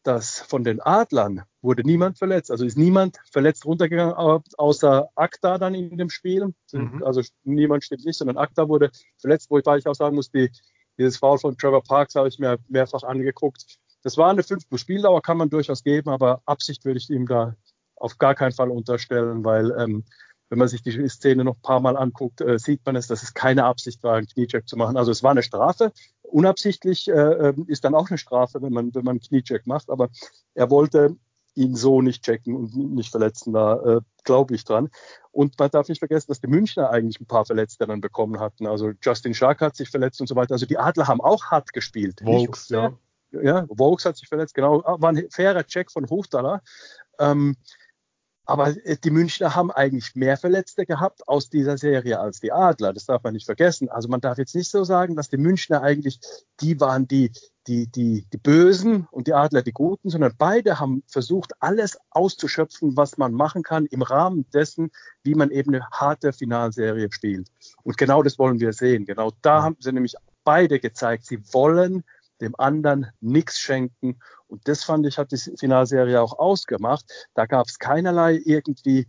dass 0.04 0.40
von 0.40 0.64
den 0.64 0.82
Adlern 0.82 1.44
wurde 1.62 1.84
niemand 1.84 2.18
verletzt. 2.18 2.52
Also 2.52 2.66
ist 2.66 2.78
niemand 2.78 3.18
verletzt 3.32 3.66
runtergegangen, 3.66 4.14
außer 4.14 5.10
Akta 5.16 5.58
dann 5.58 5.76
in 5.76 5.98
dem 5.98 6.10
Spiel. 6.10 6.54
Mhm. 6.72 7.04
Also 7.04 7.22
niemand 7.44 7.84
steht 7.84 8.06
nicht, 8.06 8.18
sondern 8.18 8.38
Akta 8.38 8.70
wurde 8.70 8.92
verletzt, 9.18 9.50
wo 9.50 9.58
ich 9.58 9.68
auch 9.68 9.96
sagen 9.96 10.16
muss, 10.16 10.32
die, 10.32 10.50
dieses 10.98 11.18
Foul 11.18 11.38
von 11.38 11.58
Trevor 11.58 11.84
Parks 11.84 12.16
habe 12.16 12.28
ich 12.28 12.40
mir 12.40 12.58
mehrfach 12.68 13.04
angeguckt. 13.04 13.80
Das 14.02 14.18
war 14.18 14.30
eine 14.30 14.44
5 14.44 14.70
plus 14.70 14.82
Spieldauer, 14.82 15.22
kann 15.22 15.38
man 15.38 15.50
durchaus 15.50 15.84
geben, 15.84 16.10
aber 16.10 16.42
Absicht 16.46 16.86
würde 16.86 17.00
ich 17.00 17.10
ihm 17.10 17.26
da 17.26 17.56
auf 17.98 18.18
gar 18.18 18.36
keinen 18.36 18.54
Fall 18.54 18.72
unterstellen, 18.72 19.44
weil 19.44 19.72
ähm, 19.78 20.06
wenn 20.50 20.60
man 20.60 20.68
sich 20.68 20.82
die 20.82 21.08
Szene 21.10 21.44
noch 21.44 21.56
ein 21.56 21.62
paar 21.62 21.80
Mal 21.80 21.96
anguckt, 21.96 22.42
äh, 22.42 22.58
sieht 22.58 22.86
man 22.86 22.96
es, 22.96 23.08
dass 23.08 23.24
es 23.24 23.34
keine 23.34 23.66
Absicht 23.66 24.04
war, 24.04 24.16
einen 24.16 24.28
Kniecheck 24.28 24.68
zu 24.68 24.78
machen. 24.78 24.98
Also 24.98 25.12
es 25.12 25.24
war 25.24 25.32
eine 25.32 25.44
Strafe. 25.44 25.92
Unabsichtlich 26.24 27.08
äh, 27.08 27.14
ähm, 27.14 27.66
ist 27.68 27.84
dann 27.84 27.96
auch 27.96 28.10
eine 28.10 28.18
Strafe, 28.18 28.62
wenn 28.62 28.74
man, 28.74 28.94
wenn 28.94 29.04
man 29.04 29.14
einen 29.14 29.22
Kniecheck 29.22 29.68
macht. 29.68 29.90
Aber 29.90 30.10
er 30.56 30.70
wollte 30.70 31.16
ihn 31.56 31.76
so 31.76 32.02
nicht 32.02 32.24
checken 32.24 32.56
und 32.56 32.76
nicht 32.76 33.12
verletzen. 33.12 33.54
Da 33.54 33.98
äh, 33.98 34.02
glaube 34.24 34.56
ich 34.56 34.64
dran. 34.64 34.90
Und 35.32 35.58
man 35.60 35.70
darf 35.70 35.88
nicht 35.88 36.00
vergessen, 36.00 36.28
dass 36.30 36.42
die 36.42 36.48
Münchner 36.48 36.90
eigentlich 36.90 37.20
ein 37.20 37.28
paar 37.28 37.46
Verletzte 37.46 37.86
dann 37.86 38.02
bekommen 38.02 38.40
hatten. 38.40 38.66
Also 38.66 38.92
Justin 39.02 39.34
Shark 39.34 39.62
hat 39.62 39.76
sich 39.76 39.90
verletzt 39.90 40.20
und 40.22 40.28
so 40.28 40.36
weiter. 40.36 40.54
Also 40.54 40.66
die 40.66 40.78
Adler 40.78 41.08
haben 41.08 41.22
auch 41.22 41.46
hart 41.46 41.74
gespielt. 41.74 42.22
Vokes, 42.24 42.70
ja. 42.70 42.94
Ja, 43.32 43.66
Vokes 43.70 44.06
hat 44.06 44.18
sich 44.18 44.28
verletzt, 44.28 44.56
genau. 44.56 44.84
War 44.84 45.10
ein 45.10 45.28
fairer 45.30 45.64
Check 45.64 45.92
von 45.92 46.10
Hofdaler. 46.10 46.64
Ähm, 47.20 47.56
aber 48.50 48.76
äh, 48.84 48.98
die 48.98 49.12
Münchner 49.12 49.56
haben 49.56 49.70
eigentlich 49.70 50.16
mehr 50.16 50.36
Verletzte 50.36 50.88
gehabt 50.88 51.28
aus 51.28 51.50
dieser 51.50 51.78
Serie 51.78 52.20
als 52.20 52.40
die 52.40 52.52
Adler. 52.52 52.94
Das 52.94 53.06
darf 53.06 53.24
man 53.24 53.34
nicht 53.34 53.46
vergessen. 53.46 53.90
Also 53.90 54.10
man 54.10 54.22
darf 54.22 54.40
jetzt 54.40 54.56
nicht 54.56 54.72
so 54.72 54.84
sagen, 54.84 55.16
dass 55.16 55.30
die 55.30 55.38
Münchner 55.38 55.84
eigentlich 55.84 56.20
die 56.60 56.80
waren, 56.80 57.08
die, 57.08 57.32
die, 57.68 57.86
die, 57.86 58.26
die 58.34 58.38
Bösen 58.38 59.08
und 59.12 59.28
die 59.28 59.34
Adler 59.34 59.62
die 59.62 59.72
Guten, 59.72 60.10
sondern 60.10 60.34
beide 60.36 60.80
haben 60.80 61.04
versucht, 61.06 61.54
alles 61.60 62.00
auszuschöpfen, 62.10 62.98
was 62.98 63.20
man 63.20 63.34
machen 63.34 63.62
kann 63.62 63.86
im 63.86 64.02
Rahmen 64.02 64.50
dessen, 64.52 64.90
wie 65.22 65.36
man 65.36 65.52
eben 65.52 65.76
eine 65.76 65.86
harte 65.92 66.34
Finalserie 66.34 67.10
spielt. 67.12 67.50
Und 67.84 67.98
genau 67.98 68.24
das 68.24 68.40
wollen 68.40 68.60
wir 68.60 68.74
sehen. 68.74 69.06
Genau 69.06 69.32
da 69.44 69.62
haben 69.62 69.78
sie 69.80 69.94
nämlich 69.94 70.16
beide 70.44 70.80
gezeigt, 70.80 71.28
sie 71.28 71.40
wollen 71.54 72.04
dem 72.42 72.56
anderen 72.58 73.08
nichts 73.20 73.60
schenken. 73.60 74.20
Und 74.48 74.68
das 74.68 74.84
fand 74.84 75.06
ich, 75.06 75.18
hat 75.18 75.32
die 75.32 75.38
Finalserie 75.38 76.22
auch 76.22 76.40
ausgemacht. 76.40 77.06
Da 77.34 77.46
gab 77.46 77.68
es 77.68 77.80
keinerlei 77.80 78.40
irgendwie 78.44 79.08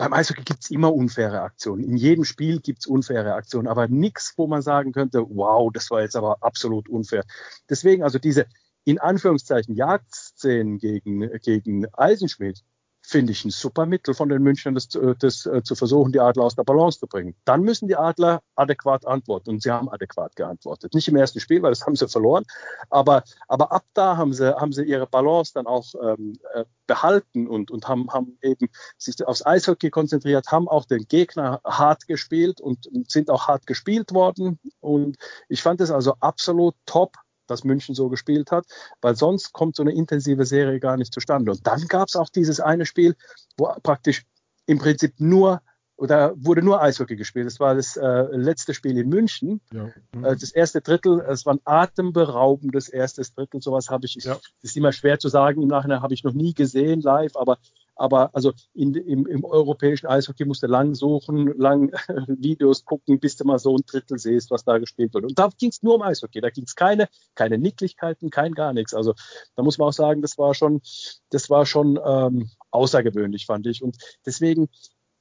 beim 0.00 0.14
Eishockey 0.14 0.44
gibt 0.44 0.62
es 0.62 0.70
immer 0.70 0.94
unfaire 0.94 1.42
Aktionen. 1.42 1.84
In 1.84 1.98
jedem 1.98 2.24
Spiel 2.24 2.60
gibt 2.60 2.78
es 2.78 2.86
unfaire 2.86 3.34
Aktionen, 3.34 3.68
aber 3.68 3.86
nichts, 3.86 4.32
wo 4.38 4.46
man 4.46 4.62
sagen 4.62 4.92
könnte, 4.92 5.26
wow, 5.28 5.70
das 5.70 5.90
war 5.90 6.00
jetzt 6.00 6.16
aber 6.16 6.38
absolut 6.40 6.88
unfair. 6.88 7.22
Deswegen 7.68 8.02
also 8.02 8.18
diese 8.18 8.46
in 8.84 8.98
Anführungszeichen 8.98 9.74
Jagdszenen 9.74 10.78
gegen, 10.78 11.30
gegen 11.42 11.86
Eisenschmidt, 11.92 12.64
finde 13.10 13.32
ich 13.32 13.44
ein 13.44 13.50
super 13.50 13.86
Mittel 13.86 14.14
von 14.14 14.28
den 14.28 14.42
Münchnern, 14.42 14.74
das, 14.74 14.88
das, 14.88 15.46
äh, 15.46 15.62
zu 15.62 15.74
versuchen, 15.74 16.12
die 16.12 16.20
Adler 16.20 16.44
aus 16.44 16.54
der 16.54 16.64
Balance 16.64 17.00
zu 17.00 17.06
bringen. 17.06 17.34
Dann 17.44 17.62
müssen 17.62 17.88
die 17.88 17.96
Adler 17.96 18.40
adäquat 18.54 19.06
antworten 19.06 19.50
und 19.50 19.62
sie 19.62 19.70
haben 19.70 19.90
adäquat 19.90 20.36
geantwortet. 20.36 20.94
Nicht 20.94 21.08
im 21.08 21.16
ersten 21.16 21.40
Spiel, 21.40 21.62
weil 21.62 21.72
das 21.72 21.84
haben 21.84 21.96
sie 21.96 22.08
verloren, 22.08 22.44
aber, 22.88 23.24
aber 23.48 23.72
ab 23.72 23.84
da 23.94 24.16
haben 24.16 24.32
sie, 24.32 24.54
haben 24.54 24.72
sie 24.72 24.84
ihre 24.84 25.06
Balance 25.06 25.52
dann 25.54 25.66
auch 25.66 25.86
ähm, 26.02 26.38
äh, 26.54 26.64
behalten 26.86 27.46
und, 27.46 27.70
und 27.70 27.88
haben, 27.88 28.10
haben 28.10 28.38
eben 28.42 28.68
sich 28.96 29.26
aufs 29.26 29.44
Eishockey 29.44 29.90
konzentriert, 29.90 30.46
haben 30.52 30.68
auch 30.68 30.84
den 30.84 31.06
Gegner 31.06 31.60
hart 31.64 32.06
gespielt 32.06 32.60
und 32.60 32.88
sind 33.08 33.30
auch 33.30 33.48
hart 33.48 33.66
gespielt 33.66 34.12
worden. 34.12 34.58
Und 34.80 35.16
ich 35.48 35.62
fand 35.62 35.80
es 35.80 35.90
also 35.90 36.14
absolut 36.20 36.74
top, 36.86 37.16
dass 37.50 37.64
München 37.64 37.94
so 37.94 38.08
gespielt 38.08 38.50
hat, 38.50 38.66
weil 39.00 39.16
sonst 39.16 39.52
kommt 39.52 39.76
so 39.76 39.82
eine 39.82 39.92
intensive 39.92 40.46
Serie 40.46 40.80
gar 40.80 40.96
nicht 40.96 41.12
zustande. 41.12 41.52
Und 41.52 41.66
dann 41.66 41.86
gab 41.88 42.08
es 42.08 42.16
auch 42.16 42.28
dieses 42.28 42.60
eine 42.60 42.86
Spiel, 42.86 43.16
wo 43.56 43.72
praktisch 43.82 44.24
im 44.66 44.78
Prinzip 44.78 45.14
nur 45.18 45.62
oder 46.00 46.32
wurde 46.34 46.62
nur 46.62 46.80
Eishockey 46.80 47.14
gespielt. 47.14 47.46
Das 47.46 47.60
war 47.60 47.74
das 47.74 47.96
äh, 47.96 48.22
letzte 48.32 48.72
Spiel 48.72 48.96
in 48.96 49.10
München. 49.10 49.60
Ja. 49.70 49.90
Mhm. 50.14 50.24
Äh, 50.24 50.36
das 50.36 50.50
erste 50.50 50.80
Drittel, 50.80 51.20
es 51.20 51.44
war 51.44 51.54
ein 51.54 51.60
atemberaubendes 51.64 52.88
erstes 52.88 53.34
Drittel. 53.34 53.60
Sowas 53.60 53.90
habe 53.90 54.06
ich, 54.06 54.14
ja. 54.14 54.38
ist 54.62 54.76
immer 54.78 54.92
schwer 54.92 55.18
zu 55.18 55.28
sagen. 55.28 55.60
Im 55.60 55.68
Nachhinein 55.68 56.00
habe 56.00 56.14
ich 56.14 56.24
noch 56.24 56.32
nie 56.32 56.54
gesehen 56.54 57.02
live, 57.02 57.36
aber 57.36 57.58
aber 57.94 58.34
also 58.34 58.52
in, 58.72 58.94
im, 58.94 59.26
im 59.26 59.44
europäischen 59.44 60.06
Eishockey 60.06 60.44
musst 60.44 60.62
du 60.62 60.66
lang 60.66 60.94
suchen, 60.94 61.52
lang 61.58 61.92
Videos 62.28 62.84
gucken, 62.84 63.20
bis 63.20 63.36
du 63.36 63.44
mal 63.44 63.58
so 63.58 63.76
ein 63.76 63.82
Drittel 63.86 64.18
siehst, 64.18 64.50
was 64.50 64.64
da 64.64 64.78
gespielt 64.78 65.14
wird. 65.14 65.24
Und 65.24 65.38
da 65.38 65.50
ging 65.58 65.70
es 65.70 65.82
nur 65.82 65.96
um 65.96 66.02
Eishockey. 66.02 66.40
Da 66.40 66.50
ging 66.50 66.64
es 66.64 66.74
keine, 66.74 67.08
keine 67.34 67.58
Nicklichkeiten, 67.58 68.30
kein 68.30 68.54
gar 68.54 68.72
nichts. 68.72 68.94
Also 68.94 69.14
da 69.56 69.62
muss 69.62 69.78
man 69.78 69.88
auch 69.88 69.92
sagen, 69.92 70.22
das 70.22 70.38
war 70.38 70.54
schon, 70.54 70.80
das 71.30 71.50
war 71.50 71.66
schon 71.66 71.98
ähm, 72.04 72.50
außergewöhnlich, 72.70 73.46
fand 73.46 73.66
ich. 73.66 73.82
Und 73.82 73.96
deswegen, 74.24 74.68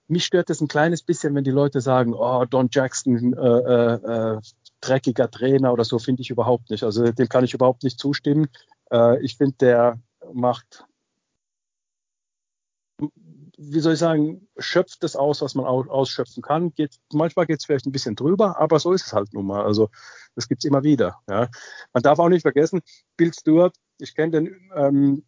mich 0.07 0.25
stört 0.25 0.49
das 0.49 0.61
ein 0.61 0.67
kleines 0.67 1.03
bisschen, 1.03 1.35
wenn 1.35 1.43
die 1.43 1.51
Leute 1.51 1.81
sagen, 1.81 2.13
oh, 2.13 2.45
Don 2.45 2.69
Jackson, 2.71 3.33
äh, 3.33 3.37
äh, 3.37 4.35
äh 4.35 4.41
dreckiger 4.81 5.29
Trainer 5.29 5.73
oder 5.73 5.83
so, 5.83 5.99
finde 5.99 6.21
ich 6.21 6.29
überhaupt 6.29 6.69
nicht. 6.69 6.83
Also 6.83 7.11
dem 7.11 7.27
kann 7.27 7.43
ich 7.43 7.53
überhaupt 7.53 7.83
nicht 7.83 7.99
zustimmen. 7.99 8.47
Äh, 8.91 9.21
ich 9.23 9.35
finde, 9.35 9.55
der 9.59 9.99
macht 10.33 10.85
wie 13.61 13.79
soll 13.81 13.93
ich 13.93 13.99
sagen, 13.99 14.47
schöpft 14.57 15.03
das 15.03 15.17
aus, 15.17 15.41
was 15.41 15.53
man 15.53 15.65
ausschöpfen 15.65 16.41
kann. 16.41 16.73
Geht, 16.73 16.95
manchmal 17.11 17.45
geht 17.45 17.59
es 17.59 17.65
vielleicht 17.65 17.85
ein 17.85 17.91
bisschen 17.91 18.15
drüber, 18.15 18.59
aber 18.59 18.79
so 18.79 18.93
ist 18.93 19.07
es 19.07 19.13
halt 19.13 19.33
nun 19.33 19.45
mal. 19.47 19.63
Also 19.63 19.89
das 20.35 20.47
gibt 20.47 20.63
es 20.63 20.69
immer 20.69 20.83
wieder. 20.83 21.17
Ja. 21.29 21.49
Man 21.93 22.03
darf 22.03 22.19
auch 22.19 22.29
nicht 22.29 22.43
vergessen, 22.43 22.81
Bill 23.17 23.33
Stewart, 23.33 23.75
ich 23.97 24.15
kenne 24.15 24.31
den 24.31 24.71
ähm, 24.75 25.23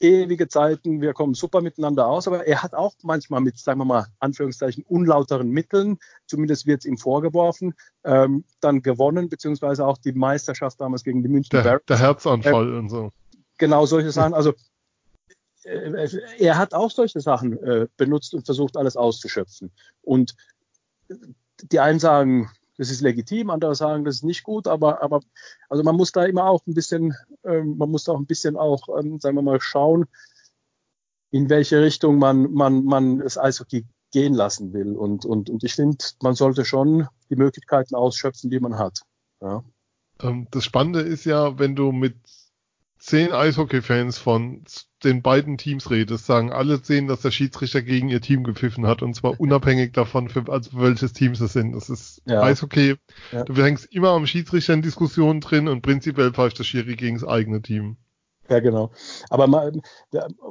ewige 0.00 0.48
Zeiten, 0.48 1.00
wir 1.00 1.12
kommen 1.12 1.34
super 1.34 1.60
miteinander 1.60 2.06
aus, 2.06 2.26
aber 2.26 2.44
er 2.44 2.62
hat 2.62 2.74
auch 2.74 2.94
manchmal 3.02 3.40
mit, 3.40 3.58
sagen 3.58 3.78
wir 3.78 3.84
mal, 3.84 4.06
Anführungszeichen, 4.18 4.82
unlauteren 4.84 5.50
Mitteln, 5.50 5.98
zumindest 6.26 6.66
wird 6.66 6.80
es 6.80 6.86
ihm 6.86 6.96
vorgeworfen, 6.96 7.74
ähm, 8.02 8.44
dann 8.60 8.82
gewonnen, 8.82 9.28
beziehungsweise 9.28 9.86
auch 9.86 9.98
die 9.98 10.12
Meisterschaft 10.12 10.80
damals 10.80 11.04
gegen 11.04 11.22
die 11.22 11.28
München 11.28 11.62
Der, 11.62 11.80
der 11.80 11.98
Herzanfall 11.98 12.72
äh, 12.72 12.78
und 12.78 12.88
so. 12.88 13.10
Genau, 13.58 13.84
solche 13.84 14.10
Sachen. 14.10 14.32
Also 14.32 14.54
er 15.64 16.58
hat 16.58 16.74
auch 16.74 16.90
solche 16.90 17.20
Sachen 17.20 17.62
äh, 17.62 17.86
benutzt 17.96 18.34
und 18.34 18.44
versucht, 18.44 18.76
alles 18.76 18.96
auszuschöpfen. 18.96 19.70
Und 20.02 20.34
die 21.62 21.80
einen 21.80 21.98
sagen, 21.98 22.50
das 22.78 22.90
ist 22.90 23.02
legitim, 23.02 23.50
andere 23.50 23.74
sagen, 23.74 24.04
das 24.04 24.16
ist 24.16 24.24
nicht 24.24 24.42
gut, 24.42 24.66
aber, 24.66 25.02
aber 25.02 25.20
also 25.68 25.82
man 25.82 25.96
muss 25.96 26.12
da 26.12 26.24
immer 26.24 26.46
auch 26.46 26.66
ein 26.66 26.72
bisschen, 26.72 27.14
ähm, 27.44 27.76
man 27.76 27.90
muss 27.90 28.04
da 28.04 28.12
auch 28.12 28.18
ein 28.18 28.26
bisschen 28.26 28.56
auch, 28.56 28.88
ähm, 28.98 29.20
sagen 29.20 29.36
wir 29.36 29.42
mal, 29.42 29.60
schauen, 29.60 30.06
in 31.30 31.50
welche 31.50 31.82
Richtung 31.82 32.18
man, 32.18 32.52
man, 32.52 32.84
man 32.84 33.18
das 33.18 33.36
Eishockey 33.36 33.84
gehen 34.12 34.34
lassen 34.34 34.72
will. 34.72 34.96
Und, 34.96 35.24
und, 35.24 35.50
und 35.50 35.62
ich 35.62 35.74
finde, 35.74 35.98
man 36.22 36.34
sollte 36.34 36.64
schon 36.64 37.06
die 37.28 37.36
Möglichkeiten 37.36 37.94
ausschöpfen, 37.94 38.50
die 38.50 38.60
man 38.60 38.78
hat. 38.78 39.02
Ja. 39.40 39.62
Ähm, 40.22 40.48
das 40.50 40.64
Spannende 40.64 41.00
ist 41.00 41.24
ja, 41.24 41.58
wenn 41.58 41.76
du 41.76 41.92
mit 41.92 42.16
zehn 43.00 43.32
Eishockey-Fans 43.32 44.18
von 44.18 44.62
den 45.02 45.22
beiden 45.22 45.56
Teams 45.56 45.90
redest, 45.90 46.26
sagen 46.26 46.52
alle 46.52 46.78
sehen, 46.78 47.08
dass 47.08 47.22
der 47.22 47.30
Schiedsrichter 47.30 47.80
gegen 47.80 48.08
ihr 48.08 48.20
Team 48.20 48.44
gepfiffen 48.44 48.86
hat 48.86 49.02
und 49.02 49.14
zwar 49.14 49.40
unabhängig 49.40 49.92
davon, 49.92 50.28
für, 50.28 50.44
also 50.48 50.70
für 50.70 50.82
welches 50.82 51.14
Team 51.14 51.32
es 51.32 51.38
sind. 51.38 51.72
Das 51.72 51.88
ist 51.88 52.22
ja. 52.26 52.42
Eishockey. 52.42 52.96
Ja. 53.32 53.44
Du 53.44 53.54
hängst 53.62 53.86
immer 53.86 54.10
am 54.10 54.26
Schiedsrichter 54.26 54.74
in 54.74 54.82
Diskussionen 54.82 55.40
drin 55.40 55.66
und 55.66 55.82
prinzipiell 55.82 56.32
pfeift 56.32 56.58
der 56.58 56.64
Schiri 56.64 56.94
gegen 56.94 57.18
das 57.18 57.26
eigene 57.26 57.62
Team. 57.62 57.96
Ja, 58.48 58.60
genau. 58.60 58.90
Aber 59.30 59.46
man, 59.46 59.80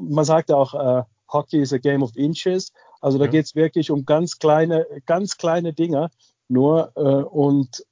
man 0.01 0.25
sagt 0.25 0.49
ja 0.49 0.55
auch, 0.55 0.73
uh, 0.73 1.03
Hockey 1.31 1.61
is 1.61 1.73
a 1.73 1.77
game 1.77 2.01
of 2.01 2.15
inches. 2.15 2.71
Also 3.01 3.19
da 3.19 3.25
ja. 3.25 3.31
geht 3.31 3.45
es 3.45 3.55
wirklich 3.55 3.91
um 3.91 4.05
ganz 4.05 4.39
kleine, 4.39 4.87
ganz 5.05 5.37
kleine 5.37 5.73
Dinger 5.73 6.09
nur 6.47 6.91
uh, 6.95 7.27
und 7.27 7.85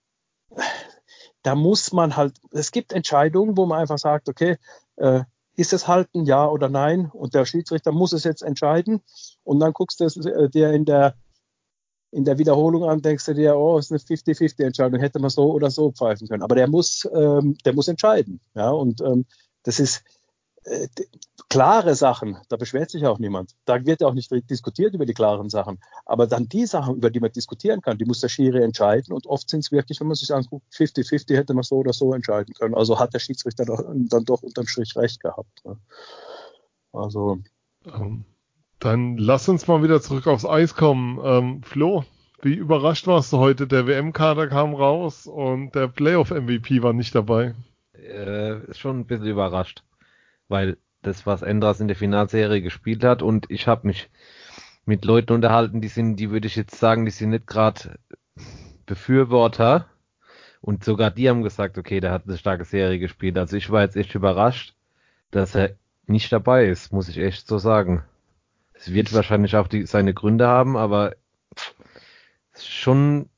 da 1.47 1.55
muss 1.55 1.93
man 1.93 2.17
halt, 2.17 2.35
es 2.51 2.73
gibt 2.73 2.91
Entscheidungen, 2.91 3.55
wo 3.55 3.65
man 3.65 3.79
einfach 3.79 3.97
sagt, 3.97 4.27
okay, 4.27 4.57
äh, 4.97 5.21
ist 5.55 5.71
es 5.71 5.87
halten, 5.87 6.25
ja 6.25 6.45
oder 6.45 6.67
nein? 6.67 7.09
Und 7.09 7.35
der 7.35 7.45
Schiedsrichter 7.45 7.93
muss 7.93 8.11
es 8.11 8.25
jetzt 8.25 8.41
entscheiden. 8.41 9.01
Und 9.45 9.61
dann 9.61 9.71
guckst 9.71 10.01
du 10.01 10.05
äh, 10.29 10.49
dir 10.49 10.73
in 10.73 10.83
der, 10.83 11.15
in 12.11 12.25
der 12.25 12.37
Wiederholung 12.37 12.83
an, 12.83 13.01
denkst 13.01 13.23
du 13.23 13.33
dir, 13.33 13.55
oh, 13.55 13.77
ist 13.77 13.93
eine 13.93 13.99
50-50-Entscheidung, 13.99 14.99
hätte 14.99 15.19
man 15.19 15.29
so 15.29 15.53
oder 15.53 15.71
so 15.71 15.93
pfeifen 15.93 16.27
können. 16.27 16.43
Aber 16.43 16.55
der 16.55 16.67
muss, 16.67 17.07
ähm, 17.15 17.57
der 17.63 17.73
muss 17.73 17.87
entscheiden. 17.87 18.41
Ja, 18.53 18.71
und 18.71 18.99
ähm, 18.99 19.25
das 19.63 19.79
ist, 19.79 20.03
äh, 20.67 20.87
klare 21.49 21.95
Sachen, 21.95 22.37
da 22.49 22.57
beschwert 22.57 22.89
sich 22.89 23.05
auch 23.05 23.19
niemand. 23.19 23.55
Da 23.65 23.85
wird 23.85 24.01
ja 24.01 24.07
auch 24.07 24.13
nicht 24.13 24.31
diskutiert 24.49 24.93
über 24.93 25.05
die 25.05 25.13
klaren 25.13 25.49
Sachen. 25.49 25.79
Aber 26.05 26.27
dann 26.27 26.49
die 26.49 26.65
Sachen, 26.65 26.95
über 26.95 27.09
die 27.09 27.19
man 27.19 27.31
diskutieren 27.31 27.81
kann, 27.81 27.97
die 27.97 28.05
muss 28.05 28.19
der 28.19 28.29
Schiri 28.29 28.61
entscheiden. 28.61 29.13
Und 29.13 29.27
oft 29.27 29.49
sind 29.49 29.61
es 29.61 29.71
wirklich, 29.71 29.99
wenn 29.99 30.07
man 30.07 30.15
sich 30.15 30.33
anguckt, 30.33 30.65
50-50 30.73 31.35
hätte 31.35 31.53
man 31.53 31.63
so 31.63 31.77
oder 31.77 31.93
so 31.93 32.13
entscheiden 32.13 32.53
können. 32.53 32.75
Also 32.75 32.99
hat 32.99 33.13
der 33.13 33.19
Schiedsrichter 33.19 33.65
dann 33.65 34.25
doch 34.25 34.43
unterm 34.43 34.67
Strich 34.67 34.95
recht 34.95 35.21
gehabt. 35.21 35.65
Ne? 35.65 35.77
Also. 36.91 37.39
Ähm, 37.85 38.25
dann 38.79 39.17
lass 39.17 39.49
uns 39.49 39.67
mal 39.67 39.81
wieder 39.81 40.01
zurück 40.01 40.27
aufs 40.27 40.45
Eis 40.45 40.75
kommen. 40.75 41.19
Ähm, 41.23 41.63
Flo, 41.63 42.03
wie 42.41 42.53
überrascht 42.53 43.07
warst 43.07 43.33
du 43.33 43.37
heute? 43.37 43.67
Der 43.67 43.87
WM-Kader 43.87 44.47
kam 44.47 44.75
raus 44.75 45.25
und 45.25 45.73
der 45.73 45.87
Playoff-MVP 45.87 46.83
war 46.83 46.93
nicht 46.93 47.15
dabei. 47.15 47.55
Äh, 47.93 48.73
schon 48.73 48.99
ein 48.99 49.05
bisschen 49.05 49.25
überrascht, 49.25 49.83
weil 50.47 50.77
das, 51.01 51.25
was 51.25 51.41
Endras 51.41 51.79
in 51.79 51.87
der 51.87 51.97
Finalserie 51.97 52.61
gespielt 52.61 53.03
hat. 53.03 53.21
Und 53.21 53.49
ich 53.49 53.67
habe 53.67 53.87
mich 53.87 54.09
mit 54.85 55.05
Leuten 55.05 55.33
unterhalten, 55.33 55.81
die 55.81 55.87
sind, 55.87 56.17
die 56.17 56.29
würde 56.31 56.47
ich 56.47 56.55
jetzt 56.55 56.75
sagen, 56.75 57.05
die 57.05 57.11
sind 57.11 57.31
nicht 57.31 57.47
gerade 57.47 57.99
Befürworter. 58.85 59.87
Und 60.61 60.83
sogar 60.83 61.11
die 61.11 61.29
haben 61.29 61.43
gesagt, 61.43 61.77
okay, 61.77 61.99
der 61.99 62.11
hat 62.11 62.23
eine 62.25 62.37
starke 62.37 62.65
Serie 62.65 62.99
gespielt. 62.99 63.37
Also 63.37 63.55
ich 63.57 63.69
war 63.69 63.81
jetzt 63.81 63.95
echt 63.95 64.15
überrascht, 64.15 64.75
dass 65.31 65.55
er 65.55 65.75
nicht 66.07 66.31
dabei 66.31 66.65
ist, 66.67 66.91
muss 66.91 67.09
ich 67.09 67.17
echt 67.17 67.47
so 67.47 67.57
sagen. 67.57 68.03
Es 68.73 68.93
wird 68.93 69.13
wahrscheinlich 69.13 69.55
auch 69.55 69.67
die, 69.67 69.85
seine 69.85 70.13
Gründe 70.13 70.47
haben, 70.47 70.77
aber 70.77 71.15
schon 72.57 73.19
ein 73.19 73.29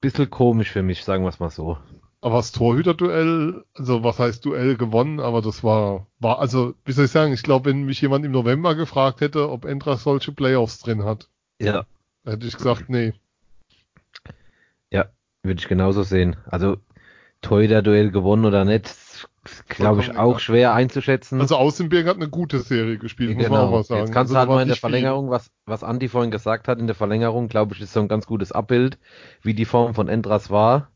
bisschen 0.00 0.30
komisch 0.30 0.70
für 0.70 0.82
mich, 0.82 1.04
sagen 1.04 1.24
wir 1.24 1.28
es 1.28 1.40
mal 1.40 1.50
so. 1.50 1.78
Aber 2.24 2.36
das 2.36 2.52
Torhüter-Duell, 2.52 3.64
also 3.74 4.04
was 4.04 4.20
heißt 4.20 4.44
Duell 4.44 4.76
gewonnen, 4.76 5.18
aber 5.18 5.42
das 5.42 5.64
war, 5.64 6.06
war, 6.20 6.38
also, 6.38 6.74
wie 6.84 6.92
soll 6.92 7.06
ich 7.06 7.10
sagen, 7.10 7.32
ich 7.32 7.42
glaube, 7.42 7.68
wenn 7.68 7.82
mich 7.82 8.00
jemand 8.00 8.24
im 8.24 8.30
November 8.30 8.76
gefragt 8.76 9.20
hätte, 9.20 9.50
ob 9.50 9.64
Entra 9.64 9.96
solche 9.96 10.30
Playoffs 10.30 10.78
drin 10.78 11.04
hat, 11.04 11.28
ja. 11.60 11.84
hätte 12.24 12.46
ich 12.46 12.56
gesagt, 12.56 12.88
nee. 12.88 13.12
Ja, 14.90 15.06
würde 15.42 15.58
ich 15.58 15.66
genauso 15.66 16.04
sehen. 16.04 16.36
Also, 16.46 16.76
Torhüter-Duell 17.40 18.12
gewonnen 18.12 18.44
oder 18.44 18.64
nicht, 18.64 19.28
glaube 19.66 20.02
ich, 20.02 20.16
auch 20.16 20.38
schwer 20.38 20.74
einzuschätzen. 20.74 21.40
Also 21.40 21.56
Außenberg 21.56 22.06
hat 22.06 22.18
eine 22.18 22.28
gute 22.28 22.60
Serie 22.60 22.98
gespielt, 22.98 23.34
muss 23.34 23.46
genau. 23.46 23.56
man 23.56 23.66
auch 23.66 23.70
mal 23.72 23.82
sagen. 23.82 24.02
Jetzt 24.02 24.12
kannst 24.12 24.32
also, 24.32 24.34
du 24.34 24.38
halt 24.38 24.48
mal 24.48 24.62
in 24.62 24.68
der 24.68 24.76
Verlängerung, 24.76 25.30
was, 25.30 25.50
was 25.66 25.82
Andi 25.82 26.06
vorhin 26.06 26.30
gesagt 26.30 26.68
hat, 26.68 26.78
in 26.78 26.86
der 26.86 26.94
Verlängerung, 26.94 27.48
glaube 27.48 27.74
ich, 27.74 27.80
ist 27.80 27.92
so 27.92 27.98
ein 27.98 28.06
ganz 28.06 28.26
gutes 28.26 28.52
Abbild, 28.52 29.00
wie 29.42 29.54
die 29.54 29.64
Form 29.64 29.94
von 29.94 30.08
Endras 30.08 30.48
war 30.48 30.91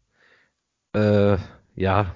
äh, 0.97 1.39
ja, 1.75 2.15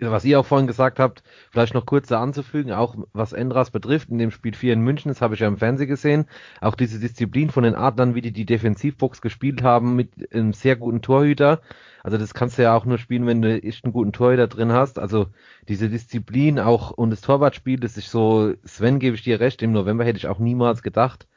was 0.00 0.24
ihr 0.24 0.40
auch 0.40 0.46
vorhin 0.46 0.66
gesagt 0.66 0.98
habt, 0.98 1.22
vielleicht 1.50 1.74
noch 1.74 1.86
kurz 1.86 2.08
da 2.08 2.20
anzufügen, 2.20 2.72
auch 2.72 2.96
was 3.12 3.32
Endras 3.32 3.70
betrifft, 3.70 4.08
in 4.08 4.18
dem 4.18 4.32
Spiel 4.32 4.54
4 4.54 4.72
in 4.72 4.80
München, 4.80 5.10
das 5.10 5.20
habe 5.20 5.34
ich 5.34 5.40
ja 5.40 5.46
im 5.46 5.58
Fernsehen 5.58 5.88
gesehen, 5.88 6.26
auch 6.60 6.74
diese 6.74 6.98
Disziplin 6.98 7.50
von 7.50 7.62
den 7.62 7.76
Adlern, 7.76 8.16
wie 8.16 8.20
die 8.20 8.32
die 8.32 8.44
Defensivbox 8.44 9.20
gespielt 9.20 9.62
haben 9.62 9.94
mit 9.94 10.34
einem 10.34 10.52
sehr 10.52 10.74
guten 10.74 11.02
Torhüter. 11.02 11.60
Also 12.02 12.18
das 12.18 12.34
kannst 12.34 12.58
du 12.58 12.62
ja 12.62 12.74
auch 12.74 12.84
nur 12.84 12.98
spielen, 12.98 13.26
wenn 13.26 13.42
du 13.42 13.62
echt 13.62 13.84
einen 13.84 13.92
guten 13.92 14.12
Torhüter 14.12 14.48
drin 14.48 14.72
hast. 14.72 14.98
Also 14.98 15.26
diese 15.68 15.88
Disziplin 15.88 16.58
auch 16.58 16.90
und 16.90 17.10
das 17.10 17.20
Torwartspiel, 17.20 17.78
das 17.78 17.96
ist 17.96 18.10
so, 18.10 18.54
Sven 18.64 18.98
gebe 18.98 19.14
ich 19.14 19.22
dir 19.22 19.38
recht, 19.38 19.62
im 19.62 19.70
November 19.70 20.04
hätte 20.04 20.18
ich 20.18 20.26
auch 20.26 20.40
niemals 20.40 20.82
gedacht, 20.82 21.28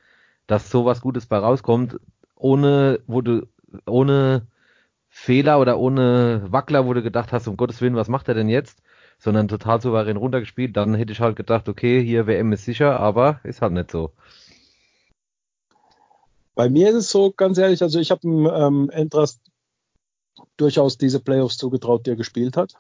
dass 0.48 0.72
sowas 0.72 1.02
Gutes 1.02 1.28
bei 1.28 1.38
rauskommt, 1.38 2.00
ohne, 2.36 3.00
wo 3.06 3.22
du, 3.22 3.48
ohne 3.86 4.48
Fehler 5.26 5.60
oder 5.60 5.80
ohne 5.80 6.44
Wackler, 6.52 6.86
wo 6.86 6.94
du 6.94 7.02
gedacht 7.02 7.34
hast, 7.34 7.48
um 7.48 7.58
Gottes 7.58 7.82
Willen, 7.82 7.96
was 7.96 8.10
macht 8.10 8.28
er 8.28 8.36
denn 8.36 8.48
jetzt? 8.48 8.84
Sondern 9.18 9.48
total 9.48 9.82
souverän 9.82 10.18
runtergespielt, 10.18 10.78
dann 10.78 10.94
hätte 10.94 11.14
ich 11.14 11.20
halt 11.20 11.36
gedacht, 11.36 11.68
okay, 11.68 12.04
hier 12.04 12.28
WM 12.28 12.52
ist 12.54 12.66
sicher, 12.66 13.00
aber 13.00 13.40
ist 13.44 13.62
halt 13.62 13.74
nicht 13.74 13.90
so. 13.90 14.12
Bei 16.54 16.70
mir 16.70 16.90
ist 16.90 16.96
es 16.96 17.10
so, 17.10 17.32
ganz 17.32 17.58
ehrlich, 17.58 17.82
also 17.82 18.00
ich 18.00 18.12
habe 18.12 18.28
ähm, 18.28 18.92
Entras 18.92 19.42
durchaus 20.58 21.00
diese 21.00 21.20
Playoffs 21.20 21.58
zugetraut, 21.58 22.06
die 22.06 22.12
er 22.12 22.16
gespielt 22.16 22.56
hat. 22.56 22.76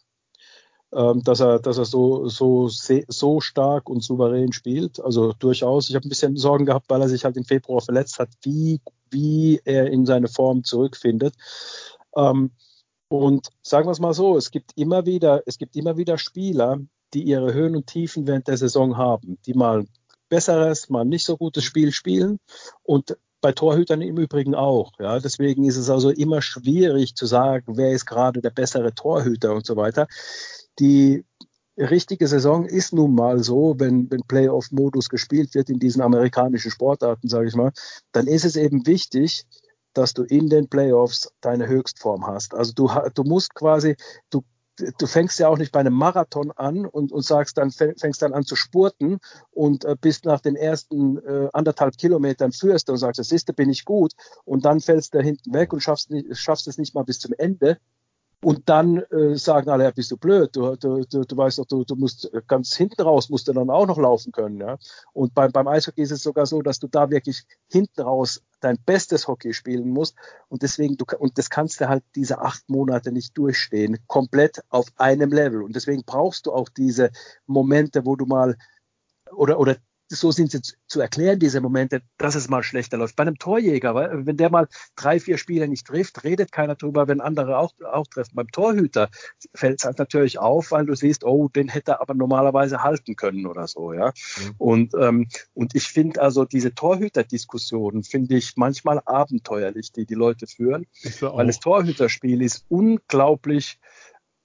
Ähm, 0.93 1.23
dass 1.23 1.39
er, 1.39 1.59
dass 1.59 1.79
er 1.79 1.85
so, 1.85 2.27
so, 2.29 2.69
so 2.69 3.41
stark 3.41 3.89
und 3.89 4.03
souverän 4.03 4.53
spielt. 4.53 4.99
Also 4.99 5.33
durchaus. 5.33 5.89
Ich 5.89 5.95
habe 5.95 6.07
ein 6.07 6.09
bisschen 6.09 6.37
Sorgen 6.37 6.65
gehabt, 6.65 6.89
weil 6.89 7.01
er 7.01 7.09
sich 7.09 7.25
halt 7.25 7.37
im 7.37 7.43
Februar 7.43 7.81
verletzt 7.81 8.19
hat, 8.19 8.29
wie, 8.43 8.79
wie 9.09 9.59
er 9.65 9.87
in 9.87 10.05
seine 10.05 10.27
Form 10.27 10.63
zurückfindet. 10.63 11.33
Ähm, 12.15 12.51
und 13.07 13.49
sagen 13.61 13.87
wir 13.87 13.91
es 13.91 13.99
mal 13.99 14.13
so, 14.13 14.37
es 14.37 14.51
gibt 14.51 14.71
immer 14.75 15.05
wieder, 15.05 15.43
es 15.45 15.57
gibt 15.57 15.75
immer 15.75 15.97
wieder 15.97 16.17
Spieler, 16.17 16.79
die 17.13 17.23
ihre 17.23 17.53
Höhen 17.53 17.75
und 17.75 17.87
Tiefen 17.87 18.27
während 18.27 18.47
der 18.47 18.57
Saison 18.57 18.97
haben, 18.97 19.37
die 19.45 19.53
mal 19.53 19.85
besseres, 20.29 20.89
mal 20.89 21.05
nicht 21.05 21.25
so 21.25 21.37
gutes 21.37 21.63
Spiel 21.63 21.91
spielen 21.91 22.39
und 22.83 23.15
bei 23.41 23.51
Torhütern 23.51 24.01
im 24.01 24.17
Übrigen 24.17 24.55
auch. 24.55 24.91
Ja, 24.99 25.19
deswegen 25.19 25.65
ist 25.65 25.77
es 25.77 25.89
also 25.89 26.09
immer 26.09 26.41
schwierig 26.41 27.15
zu 27.15 27.27
sagen, 27.27 27.77
wer 27.77 27.91
ist 27.91 28.07
gerade 28.07 28.41
der 28.41 28.49
bessere 28.49 28.93
Torhüter 28.93 29.53
und 29.53 29.65
so 29.67 29.75
weiter. 29.75 30.07
Die 30.79 31.23
richtige 31.77 32.27
Saison 32.27 32.65
ist 32.65 32.93
nun 32.93 33.13
mal 33.13 33.43
so, 33.43 33.75
wenn, 33.77 34.09
wenn 34.09 34.23
Playoff-Modus 34.23 35.09
gespielt 35.09 35.53
wird 35.53 35.69
in 35.69 35.77
diesen 35.77 36.01
amerikanischen 36.01 36.71
Sportarten, 36.71 37.27
sage 37.27 37.47
ich 37.47 37.55
mal, 37.55 37.71
dann 38.13 38.27
ist 38.27 38.45
es 38.45 38.55
eben 38.55 38.87
wichtig, 38.87 39.45
dass 39.95 40.13
du 40.13 40.23
in 40.23 40.49
den 40.49 40.69
Playoffs 40.69 41.31
deine 41.41 41.67
Höchstform 41.67 42.27
hast. 42.27 42.53
Also 42.53 42.73
du, 42.73 42.89
du 43.13 43.23
musst 43.23 43.55
quasi, 43.55 43.95
du, 44.29 44.43
du 44.77 45.07
fängst 45.07 45.39
ja 45.39 45.47
auch 45.47 45.57
nicht 45.57 45.71
bei 45.71 45.79
einem 45.79 45.93
Marathon 45.93 46.51
an 46.51 46.85
und, 46.85 47.11
und 47.11 47.23
sagst 47.23 47.57
dann, 47.57 47.71
fängst 47.71 48.21
dann 48.21 48.33
an 48.33 48.43
zu 48.43 48.55
spurten 48.55 49.19
und 49.51 49.85
äh, 49.85 49.95
bist 49.99 50.25
nach 50.25 50.41
den 50.41 50.55
ersten 50.55 51.17
äh, 51.17 51.49
anderthalb 51.53 51.97
Kilometern 51.97 52.51
führst 52.51 52.89
und 52.89 52.97
sagst, 52.97 53.19
das 53.19 53.31
ist, 53.31 53.49
da 53.49 53.53
bin 53.53 53.69
ich 53.69 53.85
gut 53.85 54.13
und 54.43 54.65
dann 54.65 54.81
fällst 54.81 55.13
du 55.13 55.21
hinten 55.21 55.53
weg 55.53 55.73
und 55.73 55.81
schaffst, 55.81 56.11
schaffst 56.33 56.67
es 56.67 56.77
nicht 56.77 56.93
mal 56.93 57.03
bis 57.03 57.19
zum 57.19 57.33
Ende, 57.37 57.79
und 58.45 58.69
dann 58.69 58.97
äh, 59.09 59.35
sagen 59.37 59.71
alle, 59.71 59.85
ja, 59.85 59.89
bist 59.89 60.11
du 60.11 60.17
blöd, 60.17 60.55
du, 60.55 60.75
du, 60.75 61.03
du, 61.05 61.23
du 61.23 61.35
weißt 61.35 61.57
doch, 61.57 61.65
du, 61.65 61.83
du 61.83 61.95
musst 61.95 62.29
ganz 62.47 62.75
hinten 62.75 63.01
raus, 63.01 63.27
musst 63.31 63.47
du 63.47 63.53
dann 63.53 63.71
auch 63.71 63.87
noch 63.87 63.97
laufen 63.97 64.31
können. 64.31 64.59
Ja? 64.59 64.77
Und 65.13 65.33
beim, 65.33 65.51
beim 65.51 65.67
Eishockey 65.67 66.03
ist 66.03 66.11
es 66.11 66.21
sogar 66.21 66.45
so, 66.45 66.61
dass 66.61 66.77
du 66.77 66.87
da 66.87 67.09
wirklich 67.09 67.41
hinten 67.71 68.01
raus 68.01 68.43
dein 68.59 68.77
bestes 68.85 69.27
Hockey 69.27 69.51
spielen 69.51 69.89
musst. 69.89 70.15
Und 70.47 70.61
deswegen, 70.61 70.95
du, 70.95 71.05
und 71.17 71.39
das 71.39 71.49
kannst 71.49 71.81
du 71.81 71.89
halt 71.89 72.03
diese 72.13 72.37
acht 72.37 72.69
Monate 72.69 73.11
nicht 73.11 73.35
durchstehen, 73.35 73.97
komplett 74.05 74.61
auf 74.69 74.89
einem 74.97 75.31
Level. 75.31 75.63
Und 75.63 75.75
deswegen 75.75 76.03
brauchst 76.05 76.45
du 76.45 76.53
auch 76.53 76.69
diese 76.69 77.09
Momente, 77.47 78.05
wo 78.05 78.15
du 78.15 78.27
mal 78.27 78.57
oder, 79.31 79.59
oder 79.59 79.77
so 80.07 80.31
sind 80.31 80.51
sie 80.51 80.61
zu 80.87 81.01
erklären, 81.01 81.39
diese 81.39 81.61
Momente, 81.61 82.01
dass 82.17 82.35
es 82.35 82.47
mal 82.47 82.63
schlechter 82.63 82.97
läuft. 82.97 83.15
Bei 83.15 83.23
einem 83.23 83.37
Torjäger, 83.37 84.25
wenn 84.25 84.37
der 84.37 84.49
mal 84.49 84.67
drei, 84.95 85.19
vier 85.19 85.37
Spiele 85.37 85.67
nicht 85.67 85.87
trifft, 85.87 86.23
redet 86.23 86.51
keiner 86.51 86.75
drüber, 86.75 87.07
wenn 87.07 87.21
andere 87.21 87.57
auch, 87.57 87.73
auch 87.91 88.07
treffen. 88.07 88.35
Beim 88.35 88.51
Torhüter 88.51 89.09
fällt 89.53 89.79
es 89.79 89.85
halt 89.85 89.97
natürlich 89.97 90.37
auf, 90.37 90.71
weil 90.71 90.85
du 90.85 90.95
siehst, 90.95 91.23
oh, 91.23 91.47
den 91.49 91.69
hätte 91.69 91.93
er 91.93 92.01
aber 92.01 92.13
normalerweise 92.13 92.83
halten 92.83 93.15
können 93.15 93.47
oder 93.47 93.67
so, 93.67 93.93
ja. 93.93 94.07
Mhm. 94.37 94.55
Und, 94.57 94.93
ähm, 94.99 95.27
und 95.53 95.75
ich 95.75 95.87
finde 95.87 96.21
also 96.21 96.45
diese 96.45 96.73
Torhüter-Diskussionen 96.73 98.03
finde 98.03 98.35
ich 98.35 98.53
manchmal 98.55 99.01
abenteuerlich, 99.05 99.91
die 99.91 100.05
die 100.05 100.15
Leute 100.15 100.47
führen, 100.47 100.85
weil 101.21 101.47
das 101.47 101.59
Torhüterspiel 101.59 102.41
ist 102.41 102.65
unglaublich, 102.69 103.79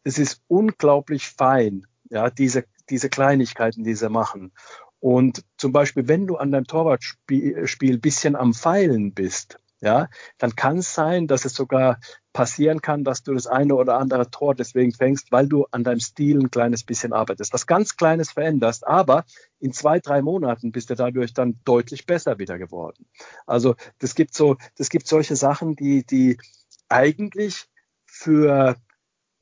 es 0.05 0.19
ist 0.19 0.41
unglaublich 0.49 1.29
fein, 1.29 1.87
ja, 2.09 2.31
diese, 2.31 2.65
diese 2.89 3.09
Kleinigkeiten, 3.09 3.85
die 3.85 3.95
sie 3.95 4.09
machen. 4.09 4.53
Und 5.01 5.45
zum 5.57 5.73
Beispiel, 5.73 6.09
wenn 6.09 6.27
du 6.27 6.37
an 6.37 6.53
deinem 6.53 6.67
Torwartspiel 6.67 7.99
bisschen 7.99 8.37
am 8.37 8.55
Feilen 8.55 9.13
bist, 9.15 9.59
ja, 9.83 10.09
dann 10.37 10.55
kann 10.57 10.79
es 10.79 10.95
sein, 10.95 11.27
dass 11.27 11.47
es 11.47 11.55
sogar 11.55 11.99
passieren 12.35 12.83
kann, 12.83 13.03
dass 13.03 13.23
du 13.23 13.33
das 13.33 13.47
eine 13.47 13.75
oder 13.75 13.97
andere 13.99 14.31
Tor 14.31 14.55
deswegen 14.55 14.93
fängst, 14.93 15.33
weil 15.33 15.49
du 15.49 15.67
an 15.71 15.85
deinem 15.85 16.01
Stil 16.01 16.39
ein 16.39 16.51
kleines 16.51 16.85
bisschen 16.85 17.15
arbeitest, 17.15 17.55
was 17.55 17.67
ganz 17.67 17.97
Kleines 17.97 18.33
veränderst, 18.33 18.87
aber 18.87 19.25
in 19.59 19.73
zwei, 19.73 19.99
drei 19.99 20.21
Monaten 20.21 20.71
bist 20.71 20.91
du 20.91 20.95
dadurch 20.97 21.33
dann 21.33 21.61
deutlich 21.65 22.05
besser 22.05 22.39
wieder 22.39 22.59
geworden. 22.59 23.07
Also 23.47 23.75
das 23.99 24.15
gibt 24.15 24.35
so, 24.35 24.57
das 24.77 24.91
gibt 24.91 25.09
solche 25.09 25.35
Sachen, 25.35 25.77
die, 25.77 26.05
die 26.05 26.37
eigentlich 26.91 27.65
für 28.05 28.77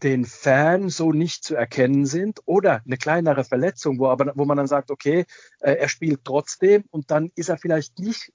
den 0.03 0.25
Fan 0.25 0.89
so 0.91 1.13
nicht 1.13 1.45
zu 1.45 1.55
erkennen 1.55 2.07
sind 2.07 2.41
oder 2.45 2.83
eine 2.85 2.97
kleinere 2.97 3.45
Verletzung, 3.45 3.99
wo, 3.99 4.09
aber, 4.09 4.33
wo 4.37 4.45
man 4.45 4.57
dann 4.57 4.67
sagt, 4.67 4.91
okay, 4.91 5.25
äh, 5.61 5.73
er 5.73 5.89
spielt 5.89 6.25
trotzdem 6.25 6.85
und 6.91 7.11
dann 7.11 7.31
ist 7.35 7.49
er 7.49 7.59
vielleicht 7.59 7.99
nicht, 7.99 8.33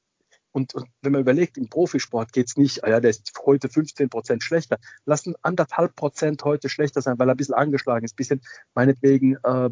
und, 0.51 0.76
und 0.76 0.86
wenn 1.01 1.14
man 1.14 1.22
überlegt, 1.22 1.57
im 1.57 1.70
Profisport 1.70 2.32
geht's 2.32 2.57
nicht, 2.57 2.84
ah 2.84 2.89
ja, 2.89 2.99
der 2.99 3.09
ist 3.09 3.32
heute 3.45 3.70
15 3.70 4.09
Prozent 4.09 4.43
schlechter, 4.43 4.78
lassen 5.05 5.36
anderthalb 5.41 5.95
Prozent 5.95 6.43
heute 6.43 6.70
schlechter 6.70 7.01
sein, 7.01 7.18
weil 7.18 7.30
er 7.30 7.34
ein 7.34 7.38
bisschen 7.38 7.55
angeschlagen 7.55 8.05
ist, 8.05 8.16
bisschen 8.16 8.41
meinetwegen, 8.76 9.38
äh, 9.43 9.70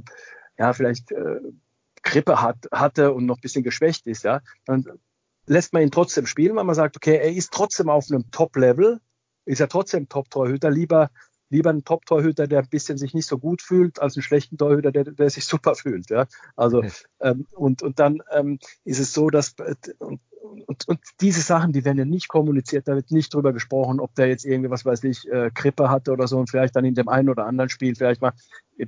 ja, 0.58 0.74
vielleicht 0.74 1.12
äh, 1.12 1.40
Grippe 2.04 2.42
hat, 2.42 2.68
hatte 2.72 3.14
und 3.14 3.26
noch 3.26 3.38
ein 3.38 3.42
bisschen 3.42 3.64
geschwächt 3.64 4.08
ist, 4.08 4.24
ja, 4.24 4.42
dann 4.66 4.86
lässt 5.46 5.74
man 5.74 5.84
ihn 5.84 5.92
trotzdem 5.92 6.26
spielen, 6.26 6.56
weil 6.56 6.64
man 6.64 6.76
sagt, 6.76 6.96
okay, 6.96 7.18
er 7.18 7.32
ist 7.32 7.52
trotzdem 7.52 7.90
auf 7.90 8.06
einem 8.10 8.32
Top-Level, 8.32 9.00
ist 9.46 9.60
er 9.60 9.70
trotzdem 9.70 10.08
Top-Torhüter, 10.08 10.72
lieber 10.72 11.12
lieber 11.52 11.70
einen 11.70 11.84
Top-Torhüter, 11.84 12.48
der 12.48 12.60
ein 12.60 12.70
bisschen 12.70 12.98
sich 12.98 13.14
nicht 13.14 13.28
so 13.28 13.38
gut 13.38 13.62
fühlt, 13.62 14.02
als 14.02 14.16
einen 14.16 14.24
schlechten 14.24 14.58
Torhüter, 14.58 14.92
der, 14.92 15.04
der 15.04 15.30
sich 15.30 15.46
super 15.46 15.76
fühlt. 15.76 16.10
Ja? 16.10 16.26
Also 16.56 16.84
ähm, 17.20 17.46
und, 17.52 17.84
und 17.84 18.00
dann 18.00 18.22
ähm, 18.32 18.60
ist 18.84 19.00
es 19.00 19.14
so, 19.14 19.30
dass 19.30 19.54
äh, 19.60 19.76
und, 20.00 20.22
und, 20.68 20.88
und 20.88 21.00
diese 21.22 21.42
Sachen, 21.42 21.72
die 21.72 21.86
werden 21.86 21.98
ja 21.98 22.06
nicht 22.06 22.28
kommuniziert, 22.28 22.88
da 22.88 22.96
wird 22.96 23.12
nicht 23.12 23.34
drüber 23.34 23.54
gesprochen, 23.54 24.00
ob 24.00 24.16
der 24.16 24.28
jetzt 24.28 24.46
irgendwie, 24.46 24.70
was 24.70 24.86
weiß 24.86 25.04
ich, 25.04 25.30
äh, 25.32 25.52
Krippe 25.54 25.90
hatte 25.90 26.12
oder 26.12 26.28
so 26.28 26.40
und 26.40 26.50
vielleicht 26.50 26.76
dann 26.76 26.86
in 26.86 26.96
dem 26.96 27.08
einen 27.08 27.30
oder 27.30 27.46
anderen 27.46 27.70
Spiel 27.70 27.96
vielleicht 27.96 28.22
mal 28.22 28.34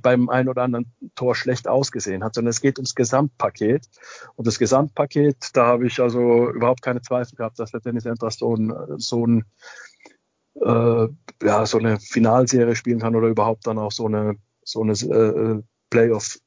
beim 0.02 0.28
einen 0.28 0.48
oder 0.48 0.62
anderen 0.62 0.92
Tor 1.14 1.34
schlecht 1.34 1.68
ausgesehen 1.68 2.24
hat, 2.24 2.34
sondern 2.34 2.50
es 2.50 2.60
geht 2.60 2.78
ums 2.78 2.94
Gesamtpaket. 2.94 3.86
Und 4.34 4.46
das 4.46 4.58
Gesamtpaket, 4.58 5.50
da 5.52 5.66
habe 5.66 5.86
ich 5.86 6.00
also 6.00 6.50
überhaupt 6.50 6.82
keine 6.82 7.02
Zweifel 7.02 7.36
gehabt, 7.36 7.58
dass 7.58 7.70
der 7.70 7.80
Dennis 7.80 8.04
Entras 8.04 8.38
so 8.38 8.56
ein, 8.56 8.74
so 8.98 9.26
ein 9.26 9.44
äh, 10.60 11.08
ja, 11.42 11.66
so 11.66 11.78
eine 11.78 11.98
Finalserie 12.00 12.76
spielen 12.76 13.00
kann 13.00 13.16
oder 13.16 13.28
überhaupt 13.28 13.66
dann 13.66 13.78
auch 13.78 13.92
so 13.92 14.06
eine, 14.06 14.36
so 14.62 14.82
eine 14.82 14.92
äh, 14.92 15.62
Playoff, 15.90 16.38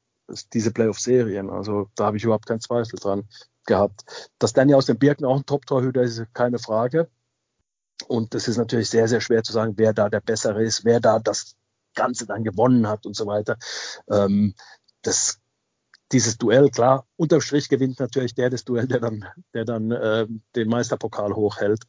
diese 0.54 0.72
Playoff-Serien. 0.72 1.50
Also 1.50 1.90
da 1.96 2.06
habe 2.06 2.18
ich 2.18 2.24
überhaupt 2.24 2.48
keinen 2.48 2.62
Zweifel 2.62 3.00
dran 3.00 3.28
gehabt. 3.66 4.30
Dass 4.40 4.54
Danny 4.54 4.74
aus 4.74 4.86
den 4.86 4.98
Birken 4.98 5.26
auch 5.26 5.38
ein 5.38 5.46
Top-Torhüter 5.46 6.02
ist, 6.02 6.24
keine 6.34 6.60
Frage. 6.60 7.10
Und 8.08 8.36
es 8.36 8.48
ist 8.48 8.58
natürlich 8.58 8.90
sehr, 8.90 9.08
sehr 9.08 9.22
schwer 9.22 9.44
zu 9.44 9.54
sagen, 9.54 9.74
wer 9.78 9.94
da 9.94 10.10
der 10.10 10.22
Bessere 10.22 10.64
ist, 10.64 10.86
wer 10.86 11.00
da 11.00 11.20
das 11.20 11.56
Ganze 11.96 12.26
dann 12.26 12.44
gewonnen 12.44 12.88
hat 12.88 13.06
und 13.06 13.16
so 13.16 13.26
weiter. 13.26 13.58
Ähm, 14.10 14.54
das 15.02 15.40
dieses 16.12 16.38
Duell, 16.38 16.70
klar, 16.70 17.06
unterm 17.18 17.42
Strich 17.42 17.68
gewinnt 17.68 18.00
natürlich 18.00 18.34
der 18.34 18.50
das 18.50 18.64
Duell, 18.64 18.88
der 18.88 19.00
dann, 19.00 19.26
der 19.54 19.66
dann 19.66 19.92
äh, 19.92 20.26
den 20.56 20.70
Meisterpokal 20.70 21.34
hochhält. 21.34 21.84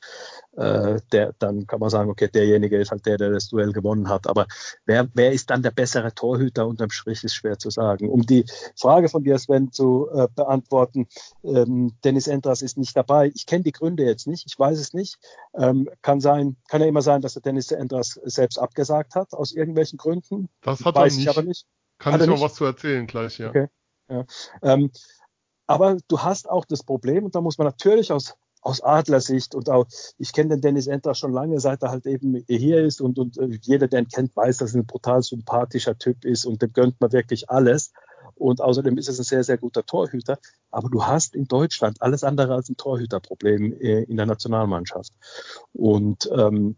Äh, 0.56 1.00
der, 1.12 1.34
dann 1.38 1.66
kann 1.66 1.78
man 1.78 1.90
sagen, 1.90 2.10
okay, 2.10 2.28
derjenige 2.28 2.78
ist 2.78 2.90
halt 2.90 3.06
der, 3.06 3.16
der 3.16 3.30
das 3.30 3.48
Duell 3.48 3.72
gewonnen 3.72 4.08
hat. 4.08 4.26
Aber 4.26 4.46
wer, 4.86 5.08
wer 5.14 5.32
ist 5.32 5.50
dann 5.50 5.62
der 5.62 5.70
bessere 5.70 6.12
Torhüter 6.14 6.66
unterm 6.66 6.90
Strich, 6.90 7.22
ist 7.22 7.34
schwer 7.34 7.58
zu 7.58 7.70
sagen. 7.70 8.08
Um 8.08 8.22
die 8.22 8.44
Frage 8.76 9.08
von 9.08 9.22
dir, 9.22 9.38
Sven, 9.38 9.70
zu 9.70 10.08
äh, 10.12 10.26
beantworten, 10.34 11.06
ähm, 11.44 11.92
Dennis 12.04 12.26
Endras 12.26 12.62
ist 12.62 12.76
nicht 12.76 12.96
dabei. 12.96 13.30
Ich 13.34 13.46
kenne 13.46 13.62
die 13.62 13.72
Gründe 13.72 14.04
jetzt 14.04 14.26
nicht, 14.26 14.46
ich 14.46 14.58
weiß 14.58 14.78
es 14.78 14.94
nicht. 14.94 15.18
Ähm, 15.56 15.88
kann 16.02 16.20
sein, 16.20 16.56
kann 16.68 16.80
ja 16.80 16.88
immer 16.88 17.02
sein, 17.02 17.20
dass 17.20 17.34
der 17.34 17.42
Dennis 17.42 17.70
Endras 17.70 18.18
selbst 18.24 18.58
abgesagt 18.58 19.14
hat, 19.14 19.32
aus 19.32 19.52
irgendwelchen 19.52 19.96
Gründen. 19.96 20.48
Das 20.62 20.84
hat 20.84 20.96
weiß 20.96 21.12
er 21.12 21.16
nicht. 21.16 21.28
Ich 21.28 21.36
aber 21.36 21.46
nicht. 21.46 21.66
Kann 21.98 22.12
hat 22.14 22.20
ich 22.22 22.26
noch 22.26 22.40
was 22.40 22.54
zu 22.54 22.64
erzählen 22.64 23.06
gleich, 23.06 23.38
ja. 23.38 23.48
Okay. 23.48 23.68
Ja. 24.08 24.24
Ähm, 24.62 24.90
aber 25.66 25.98
du 26.08 26.20
hast 26.20 26.48
auch 26.48 26.64
das 26.64 26.82
Problem, 26.82 27.24
und 27.24 27.34
da 27.34 27.40
muss 27.40 27.58
man 27.58 27.66
natürlich 27.66 28.12
aus 28.12 28.34
aus 28.60 28.80
Adlersicht 28.82 29.54
und 29.54 29.70
auch, 29.70 29.86
ich 30.18 30.32
kenne 30.32 30.50
den 30.50 30.60
Dennis 30.60 30.86
Enter 30.86 31.14
schon 31.14 31.32
lange, 31.32 31.60
seit 31.60 31.82
er 31.82 31.90
halt 31.90 32.06
eben 32.06 32.44
hier 32.48 32.84
ist 32.84 33.00
und, 33.00 33.18
und 33.18 33.38
äh, 33.38 33.58
jeder, 33.62 33.88
der 33.88 34.00
ihn 34.00 34.08
kennt, 34.08 34.36
weiß, 34.36 34.58
dass 34.58 34.74
er 34.74 34.80
ein 34.80 34.86
brutal 34.86 35.22
sympathischer 35.22 35.96
Typ 35.98 36.24
ist 36.24 36.44
und 36.44 36.60
dem 36.62 36.72
gönnt 36.72 37.00
man 37.00 37.12
wirklich 37.12 37.50
alles. 37.50 37.92
Und 38.34 38.60
außerdem 38.60 38.98
ist 38.98 39.08
es 39.08 39.18
ein 39.18 39.24
sehr, 39.24 39.42
sehr 39.42 39.58
guter 39.58 39.84
Torhüter. 39.84 40.38
Aber 40.70 40.88
du 40.88 41.04
hast 41.04 41.34
in 41.34 41.46
Deutschland 41.46 42.00
alles 42.02 42.22
andere 42.22 42.54
als 42.54 42.68
ein 42.68 42.76
Torhüterproblem 42.76 43.72
äh, 43.80 44.02
in 44.02 44.16
der 44.16 44.26
Nationalmannschaft. 44.26 45.12
Und 45.72 46.28
ähm, 46.36 46.76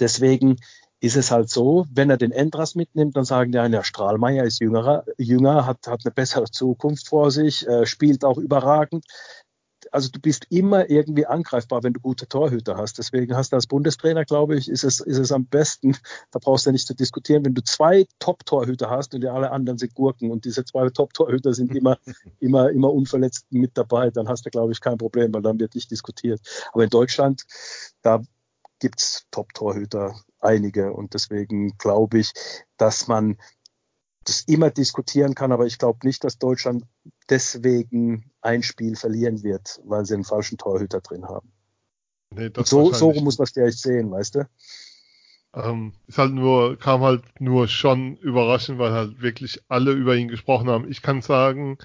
deswegen 0.00 0.56
ist 1.00 1.16
es 1.16 1.30
halt 1.30 1.50
so, 1.50 1.86
wenn 1.92 2.10
er 2.10 2.16
den 2.16 2.32
Endras 2.32 2.74
mitnimmt, 2.74 3.16
dann 3.16 3.24
sagen 3.24 3.52
die 3.52 3.58
einen, 3.58 3.74
ja, 3.74 3.84
Strahlmeier 3.84 4.44
ist 4.44 4.60
jüngerer, 4.60 5.04
jünger, 5.18 5.66
hat, 5.66 5.86
hat 5.86 6.00
eine 6.04 6.12
bessere 6.12 6.50
Zukunft 6.50 7.08
vor 7.08 7.30
sich, 7.30 7.66
äh, 7.66 7.86
spielt 7.86 8.24
auch 8.24 8.38
überragend. 8.38 9.04
Also 9.92 10.08
du 10.10 10.18
bist 10.18 10.46
immer 10.50 10.90
irgendwie 10.90 11.26
angreifbar, 11.26 11.82
wenn 11.84 11.92
du 11.92 12.00
gute 12.00 12.26
Torhüter 12.26 12.76
hast. 12.76 12.98
Deswegen 12.98 13.36
hast 13.36 13.52
du 13.52 13.56
als 13.56 13.66
Bundestrainer, 13.66 14.24
glaube 14.24 14.56
ich, 14.56 14.68
ist 14.68 14.84
es, 14.84 15.00
ist 15.00 15.18
es 15.18 15.30
am 15.32 15.46
besten, 15.46 15.92
da 16.32 16.38
brauchst 16.38 16.66
du 16.66 16.72
nicht 16.72 16.86
zu 16.86 16.94
diskutieren, 16.94 17.44
wenn 17.44 17.54
du 17.54 17.62
zwei 17.62 18.06
Top-Torhüter 18.18 18.90
hast 18.90 19.14
und 19.14 19.20
die 19.20 19.28
alle 19.28 19.52
anderen 19.52 19.78
sind 19.78 19.94
Gurken 19.94 20.30
und 20.30 20.44
diese 20.44 20.64
zwei 20.64 20.88
Top-Torhüter 20.88 21.52
sind 21.52 21.74
immer, 21.74 21.98
immer, 22.40 22.70
immer 22.70 22.92
unverletzt 22.92 23.46
mit 23.50 23.76
dabei, 23.76 24.10
dann 24.10 24.28
hast 24.28 24.46
du, 24.46 24.50
glaube 24.50 24.72
ich, 24.72 24.80
kein 24.80 24.98
Problem, 24.98 25.32
weil 25.34 25.42
dann 25.42 25.60
wird 25.60 25.74
nicht 25.74 25.90
diskutiert. 25.90 26.40
Aber 26.72 26.84
in 26.84 26.90
Deutschland, 26.90 27.44
da 28.02 28.22
gibt 28.78 29.00
es 29.00 29.26
Top-Torhüter, 29.30 30.20
einige. 30.40 30.92
Und 30.92 31.14
deswegen 31.14 31.76
glaube 31.78 32.18
ich, 32.18 32.32
dass 32.76 33.08
man 33.08 33.38
das 34.24 34.42
immer 34.42 34.70
diskutieren 34.70 35.34
kann, 35.34 35.52
aber 35.52 35.66
ich 35.66 35.78
glaube 35.78 36.06
nicht, 36.06 36.24
dass 36.24 36.38
Deutschland 36.38 36.84
deswegen 37.30 38.30
ein 38.40 38.62
Spiel 38.62 38.96
verlieren 38.96 39.42
wird, 39.42 39.80
weil 39.84 40.04
sie 40.04 40.14
einen 40.14 40.24
falschen 40.24 40.58
Torhüter 40.58 41.00
drin 41.00 41.26
haben. 41.26 41.52
Nee, 42.30 42.50
so, 42.64 42.92
so 42.92 43.12
muss 43.12 43.38
man 43.38 43.44
es 43.44 43.52
vielleicht 43.52 43.78
sehen, 43.78 44.10
weißt 44.10 44.34
du? 44.34 44.48
Ähm, 45.54 45.94
ist 46.06 46.18
halt 46.18 46.32
nur, 46.32 46.76
kam 46.78 47.02
halt 47.02 47.40
nur 47.40 47.68
schon 47.68 48.16
überraschend, 48.16 48.78
weil 48.78 48.92
halt 48.92 49.22
wirklich 49.22 49.62
alle 49.68 49.92
über 49.92 50.16
ihn 50.16 50.28
gesprochen 50.28 50.68
haben. 50.68 50.90
Ich 50.90 51.02
kann 51.02 51.22
sagen, 51.22 51.78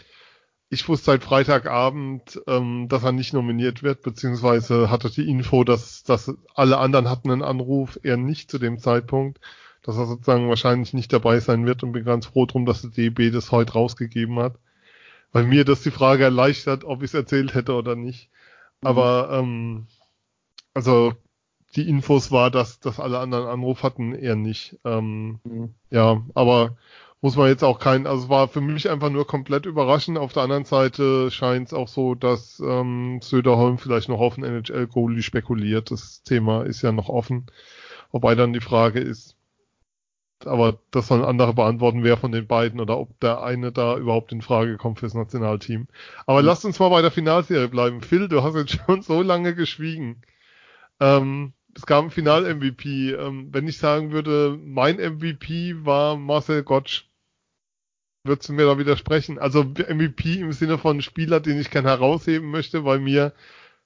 ich 0.74 0.88
wusste 0.88 1.07
seit 1.07 1.24
Freitagabend, 1.26 2.41
ähm, 2.47 2.88
dass 2.88 3.03
er 3.03 3.11
nicht 3.11 3.34
nominiert 3.34 3.84
wird, 3.84 4.03
beziehungsweise 4.03 4.89
hatte 4.89 5.09
die 5.09 5.30
Info, 5.30 5.65
dass, 5.65 6.03
dass 6.03 6.34
alle 6.55 6.78
anderen 6.78 7.09
hatten 7.09 7.30
einen 7.30 7.43
Anruf, 7.43 7.99
er 8.03 8.15
nicht 8.15 8.49
zu 8.49 8.57
dem 8.57 8.80
Zeitpunkt, 8.80 9.41
dass 9.84 9.97
er 9.97 10.05
sozusagen 10.05 10.47
wahrscheinlich 10.47 10.93
nicht 10.93 11.11
dabei 11.11 11.41
sein 11.41 11.65
wird 11.65 11.84
und 11.84 11.91
bin 11.91 12.05
ganz 12.05 12.28
froh 12.28 12.45
drum, 12.45 12.65
dass 12.65 12.84
der 12.84 12.91
DB 12.91 13.32
das 13.32 13.51
heute 13.51 13.74
rausgegeben 13.74 14.39
hat. 14.39 14.55
Weil 15.34 15.43
mir 15.43 15.65
das 15.65 15.82
die 15.82 15.91
Frage 15.91 16.24
erleichtert, 16.24 16.86
ob 16.86 17.03
ich 17.03 17.09
es 17.09 17.15
erzählt 17.15 17.53
hätte 17.53 17.74
oder 17.74 17.97
nicht. 17.97 18.30
Mhm. 18.82 18.88
Aber 18.88 19.30
ähm, 19.34 19.88
also 20.74 21.13
die 21.76 21.89
Infos 21.89 22.32
war, 22.32 22.49
dass, 22.49 22.80
dass 22.80 23.01
alle 23.01 23.19
anderen 23.19 23.47
Anruf 23.47 23.84
hatten, 23.84 24.15
eher 24.15 24.38
nicht. 24.38 24.80
Ähm, 24.86 25.41
mhm. 25.43 25.76
Ja, 25.89 26.24
aber 26.34 26.78
muss 27.22 27.36
man 27.36 27.49
jetzt 27.49 27.63
auch 27.63 27.78
kein, 27.78 28.07
also 28.07 28.24
es 28.24 28.30
war 28.30 28.47
für 28.47 28.61
mich 28.61 28.89
einfach 28.89 29.11
nur 29.11 29.28
komplett 29.28 29.67
überraschend. 29.67 30.17
Auf 30.17 30.34
der 30.34 30.43
anderen 30.43 30.65
Seite 30.65 31.30
scheint 31.30 31.67
es 31.67 31.74
auch 31.74 31.88
so, 31.88 32.15
dass 32.15 32.59
ähm, 32.59 33.19
Söderholm 33.22 33.78
vielleicht 33.78 34.09
noch 34.09 34.19
auf 34.19 34.36
den 34.36 34.43
NHL-Goalie 34.43 35.22
spekuliert. 35.22 35.91
Das 35.91 36.24
Thema 36.24 36.63
ist 36.63 36.82
ja 36.82 36.91
noch 36.91 37.09
offen. 37.09 37.45
Wobei 38.11 38.34
dann 38.34 38.53
die 38.53 38.59
Frage 38.59 38.99
ist, 38.99 39.38
aber 40.45 40.80
das 40.89 41.07
sollen 41.07 41.24
andere 41.24 41.53
beantworten, 41.53 42.03
wer 42.03 42.17
von 42.17 42.32
den 42.32 42.47
beiden 42.47 42.80
oder 42.80 42.97
ob 42.97 43.19
der 43.19 43.43
eine 43.43 43.72
da 43.72 43.97
überhaupt 43.97 44.32
in 44.32 44.41
Frage 44.41 44.78
kommt 44.78 44.99
fürs 44.99 45.13
Nationalteam. 45.13 45.88
Aber 46.26 46.41
mhm. 46.41 46.47
lasst 46.47 46.65
uns 46.65 46.80
mal 46.80 46.89
bei 46.89 47.03
der 47.03 47.11
Finalserie 47.11 47.67
bleiben. 47.67 48.01
Phil, 48.01 48.30
du 48.30 48.41
hast 48.41 48.55
jetzt 48.55 48.80
schon 48.86 49.03
so 49.03 49.22
lange 49.22 49.53
geschwiegen. 49.53 50.24
Ähm, 50.99 51.53
es 51.76 51.86
gab 51.86 52.03
ein 52.03 52.09
Final-MVP. 52.09 53.11
Ähm, 53.13 53.49
wenn 53.51 53.67
ich 53.67 53.78
sagen 53.78 54.11
würde, 54.11 54.57
mein 54.59 54.97
MVP 54.97 55.86
war 55.86 56.17
Marcel 56.17 56.63
Gottsch 56.63 57.11
würdest 58.24 58.49
du 58.49 58.53
mir 58.53 58.65
da 58.65 58.78
widersprechen? 58.78 59.39
Also 59.39 59.63
MVP 59.63 60.39
im 60.39 60.51
Sinne 60.53 60.78
von 60.78 61.01
Spieler, 61.01 61.39
den 61.39 61.59
ich 61.59 61.72
gerne 61.72 61.89
herausheben 61.89 62.49
möchte, 62.49 62.86
weil 62.86 62.99
mir 62.99 63.34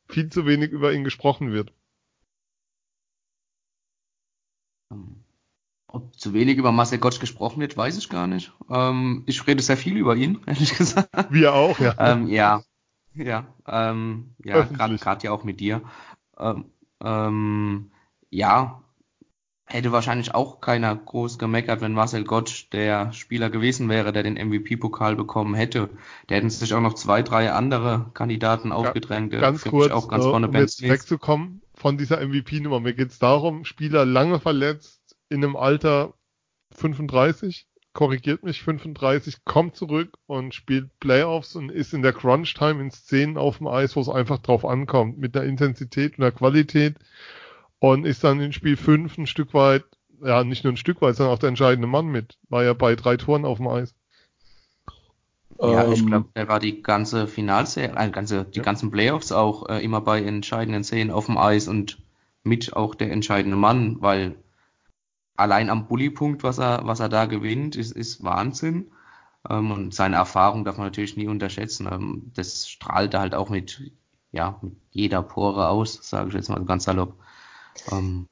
viel 0.07 0.29
zu 0.29 0.45
wenig 0.45 0.71
über 0.71 0.93
ihn 0.93 1.03
gesprochen 1.03 1.51
wird. 1.51 1.73
Ob 5.87 6.17
zu 6.19 6.33
wenig 6.33 6.57
über 6.57 6.71
Marcel 6.71 6.99
Gottsch 6.99 7.19
gesprochen 7.19 7.61
wird, 7.61 7.77
weiß 7.77 7.97
ich 7.97 8.09
gar 8.09 8.27
nicht. 8.27 8.51
Ähm, 8.69 9.23
ich 9.25 9.45
rede 9.47 9.61
sehr 9.61 9.77
viel 9.77 9.97
über 9.97 10.15
ihn, 10.15 10.41
ehrlich 10.45 10.75
gesagt. 10.75 11.09
Wir 11.29 11.53
auch, 11.53 11.79
ja. 11.79 11.95
ähm, 11.97 12.27
ja, 12.27 12.63
ja, 13.13 13.47
ähm, 13.65 14.35
ja, 14.43 14.63
gerade 14.63 15.23
ja 15.23 15.31
auch 15.31 15.43
mit 15.43 15.59
dir. 15.59 15.81
Ähm, 16.37 16.65
ähm, 17.01 17.91
ja, 18.29 18.83
hätte 19.67 19.91
wahrscheinlich 19.91 20.35
auch 20.35 20.61
keiner 20.61 20.95
groß 20.95 21.39
gemeckert, 21.39 21.81
wenn 21.81 21.93
Marcel 21.93 22.23
Gottsch 22.23 22.67
der 22.71 23.11
Spieler 23.13 23.49
gewesen 23.49 23.89
wäre, 23.89 24.13
der 24.13 24.23
den 24.23 24.35
MVP-Pokal 24.35 25.15
bekommen 25.15 25.55
hätte. 25.55 25.89
Da 26.27 26.35
hätten 26.35 26.49
sich 26.49 26.73
auch 26.73 26.81
noch 26.81 26.93
zwei, 26.93 27.23
drei 27.23 27.51
andere 27.51 28.11
Kandidaten 28.13 28.69
ja, 28.69 28.75
aufgedrängt. 28.75 29.31
Ganz 29.31 29.63
kurz, 29.63 29.91
auch 29.91 30.07
ganz 30.07 30.25
äh, 30.25 30.29
vorne 30.29 30.47
um 30.47 30.55
jetzt 30.55 30.81
wegzukommen 30.81 31.61
von 31.73 31.97
dieser 31.97 32.25
MVP-Nummer. 32.25 32.79
Mir 32.79 32.93
geht 32.93 33.11
es 33.11 33.19
darum, 33.19 33.65
Spieler 33.65 34.05
lange 34.05 34.39
verletzt, 34.39 35.17
in 35.29 35.43
einem 35.43 35.55
Alter 35.55 36.13
35, 36.71 37.67
korrigiert 37.93 38.43
mich 38.43 38.61
35, 38.61 39.45
kommt 39.45 39.75
zurück 39.75 40.17
und 40.27 40.53
spielt 40.53 40.99
Playoffs 40.99 41.55
und 41.55 41.71
ist 41.71 41.93
in 41.93 42.03
der 42.03 42.13
Crunch-Time 42.13 42.81
in 42.81 42.91
Szenen 42.91 43.37
auf 43.37 43.57
dem 43.57 43.67
Eis, 43.67 43.95
wo 43.95 44.01
es 44.01 44.09
einfach 44.09 44.37
drauf 44.39 44.65
ankommt, 44.65 45.17
mit 45.17 45.33
der 45.33 45.43
Intensität 45.43 46.17
und 46.17 46.21
der 46.21 46.31
Qualität 46.31 46.97
und 47.79 48.05
ist 48.05 48.23
dann 48.23 48.39
in 48.39 48.53
Spiel 48.53 48.77
5 48.77 49.17
ein 49.17 49.27
Stück 49.27 49.53
weit, 49.53 49.83
ja, 50.23 50.43
nicht 50.43 50.63
nur 50.63 50.73
ein 50.73 50.77
Stück 50.77 51.01
weit, 51.01 51.15
sondern 51.15 51.35
auch 51.35 51.39
der 51.39 51.49
entscheidende 51.49 51.87
Mann 51.87 52.07
mit. 52.07 52.37
War 52.49 52.63
ja 52.63 52.73
bei 52.73 52.95
drei 52.95 53.17
Toren 53.17 53.45
auf 53.45 53.57
dem 53.57 53.67
Eis. 53.67 53.93
Ja, 55.59 55.89
ich 55.89 55.99
ähm, 55.99 56.07
glaube, 56.07 56.29
er 56.33 56.47
war 56.47 56.59
die 56.59 56.81
ganze 56.81 57.27
Finalserie, 57.27 57.95
äh, 57.95 58.09
ganze, 58.09 58.45
die 58.45 58.57
ja. 58.57 58.63
ganzen 58.63 58.91
Playoffs 58.91 59.31
auch 59.31 59.69
äh, 59.69 59.83
immer 59.83 60.01
bei 60.01 60.21
entscheidenden 60.21 60.83
Szenen 60.83 61.11
auf 61.11 61.27
dem 61.27 61.37
Eis 61.37 61.67
und 61.67 61.99
mit 62.43 62.75
auch 62.75 62.93
der 62.95 63.11
entscheidende 63.11 63.57
Mann, 63.57 64.01
weil 64.01 64.35
allein 65.35 65.69
am 65.69 65.87
Bully-Punkt, 65.87 66.43
was 66.43 66.59
er, 66.59 66.81
was 66.85 66.99
er 66.99 67.09
da 67.09 67.25
gewinnt, 67.25 67.75
ist, 67.75 67.91
ist 67.91 68.23
Wahnsinn. 68.23 68.91
Ähm, 69.49 69.71
und 69.71 69.93
seine 69.93 70.17
Erfahrung 70.17 70.65
darf 70.65 70.77
man 70.77 70.87
natürlich 70.87 71.17
nie 71.17 71.27
unterschätzen. 71.27 71.87
Ähm, 71.91 72.31
das 72.35 72.67
strahlt 72.67 73.13
er 73.13 73.21
halt 73.21 73.35
auch 73.35 73.49
mit, 73.49 73.91
ja, 74.31 74.59
mit 74.61 74.73
jeder 74.91 75.23
Pore 75.23 75.69
aus, 75.69 75.99
sage 76.01 76.29
ich 76.29 76.35
jetzt 76.35 76.49
mal 76.49 76.63
ganz 76.65 76.85
salopp. 76.85 77.15
Ähm, 77.91 78.27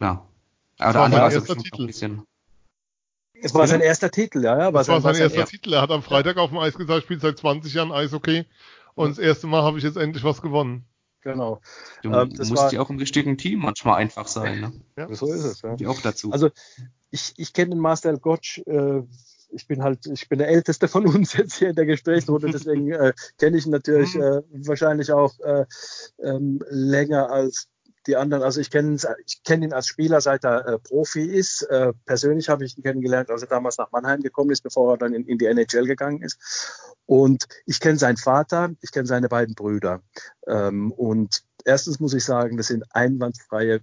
ja. 0.00 0.24
Aber 0.78 0.92
der 0.92 1.02
andere 1.02 1.20
war 1.22 1.32
erster 1.32 1.56
Titel. 1.56 1.82
Ein 1.82 1.86
bisschen, 1.86 2.22
es 3.42 3.54
war 3.54 3.66
sein 3.66 3.80
erster 3.80 4.10
Titel, 4.10 4.44
ja. 4.44 4.58
ja 4.58 4.70
das 4.70 4.88
war 4.88 5.00
sein, 5.00 5.14
sein 5.14 5.22
erster 5.22 5.44
Titel. 5.44 5.72
Er 5.72 5.82
hat 5.82 5.90
am 5.90 6.02
Freitag 6.02 6.36
auf 6.38 6.50
dem 6.50 6.58
Eis 6.58 6.74
gesagt, 6.74 7.04
spielt 7.04 7.20
seit 7.20 7.38
20 7.38 7.72
Jahren 7.72 7.92
Eishockey. 7.92 8.46
Und 8.94 9.10
das 9.10 9.18
erste 9.18 9.46
Mal 9.46 9.62
habe 9.62 9.78
ich 9.78 9.84
jetzt 9.84 9.96
endlich 9.96 10.24
was 10.24 10.42
gewonnen. 10.42 10.84
Genau. 11.22 11.60
Du 12.02 12.12
ähm, 12.12 12.32
musst 12.36 12.56
war, 12.56 12.72
ja 12.72 12.80
auch 12.80 12.90
im 12.90 12.98
richtigen 12.98 13.36
Team 13.38 13.60
manchmal 13.60 13.96
einfach 13.96 14.26
sein. 14.26 14.60
Ne? 14.60 14.72
Ja. 14.96 15.14
So 15.14 15.32
ist 15.32 15.44
es. 15.44 15.62
Ja. 15.62 15.76
Die 15.76 15.86
auch 15.86 16.00
dazu. 16.00 16.32
Also 16.32 16.50
ich, 17.10 17.34
ich 17.36 17.52
kenne 17.52 17.70
den 17.70 17.78
Marcel 17.78 18.18
Gottsch. 18.18 18.58
Äh, 18.66 19.02
ich 19.50 19.66
bin 19.66 19.82
halt, 19.82 20.06
ich 20.06 20.28
bin 20.28 20.38
der 20.38 20.48
Älteste 20.48 20.88
von 20.88 21.06
uns 21.06 21.32
jetzt 21.36 21.56
hier 21.56 21.70
in 21.70 21.76
der 21.76 21.86
Gesprächsrunde, 21.86 22.50
deswegen 22.50 22.92
äh, 22.92 23.12
kenne 23.38 23.56
ich 23.56 23.66
ihn 23.66 23.72
natürlich 23.72 24.14
mhm. 24.14 24.22
äh, 24.22 24.42
wahrscheinlich 24.66 25.12
auch 25.12 25.38
äh, 25.40 25.64
ähm, 26.22 26.60
länger 26.68 27.30
als 27.30 27.68
die 28.08 28.16
anderen, 28.16 28.42
also 28.42 28.60
ich 28.60 28.70
kenne 28.70 28.96
ich 29.26 29.42
kenn 29.44 29.62
ihn 29.62 29.72
als 29.72 29.86
Spieler, 29.86 30.20
seit 30.20 30.44
er 30.44 30.66
äh, 30.66 30.78
Profi 30.78 31.22
ist. 31.22 31.62
Äh, 31.62 31.92
persönlich 32.06 32.48
habe 32.48 32.64
ich 32.64 32.76
ihn 32.76 32.82
kennengelernt, 32.82 33.30
als 33.30 33.42
er 33.42 33.48
damals 33.48 33.78
nach 33.78 33.92
Mannheim 33.92 34.22
gekommen 34.22 34.50
ist, 34.50 34.62
bevor 34.62 34.94
er 34.94 34.98
dann 34.98 35.12
in, 35.12 35.26
in 35.26 35.38
die 35.38 35.46
NHL 35.46 35.86
gegangen 35.86 36.22
ist. 36.22 36.96
Und 37.06 37.46
ich 37.66 37.80
kenne 37.80 37.98
seinen 37.98 38.16
Vater, 38.16 38.70
ich 38.80 38.90
kenne 38.90 39.06
seine 39.06 39.28
beiden 39.28 39.54
Brüder. 39.54 40.02
Ähm, 40.46 40.90
und 40.90 41.44
erstens 41.64 42.00
muss 42.00 42.14
ich 42.14 42.24
sagen, 42.24 42.56
das 42.56 42.68
sind 42.68 42.84
einwandfreie 42.90 43.82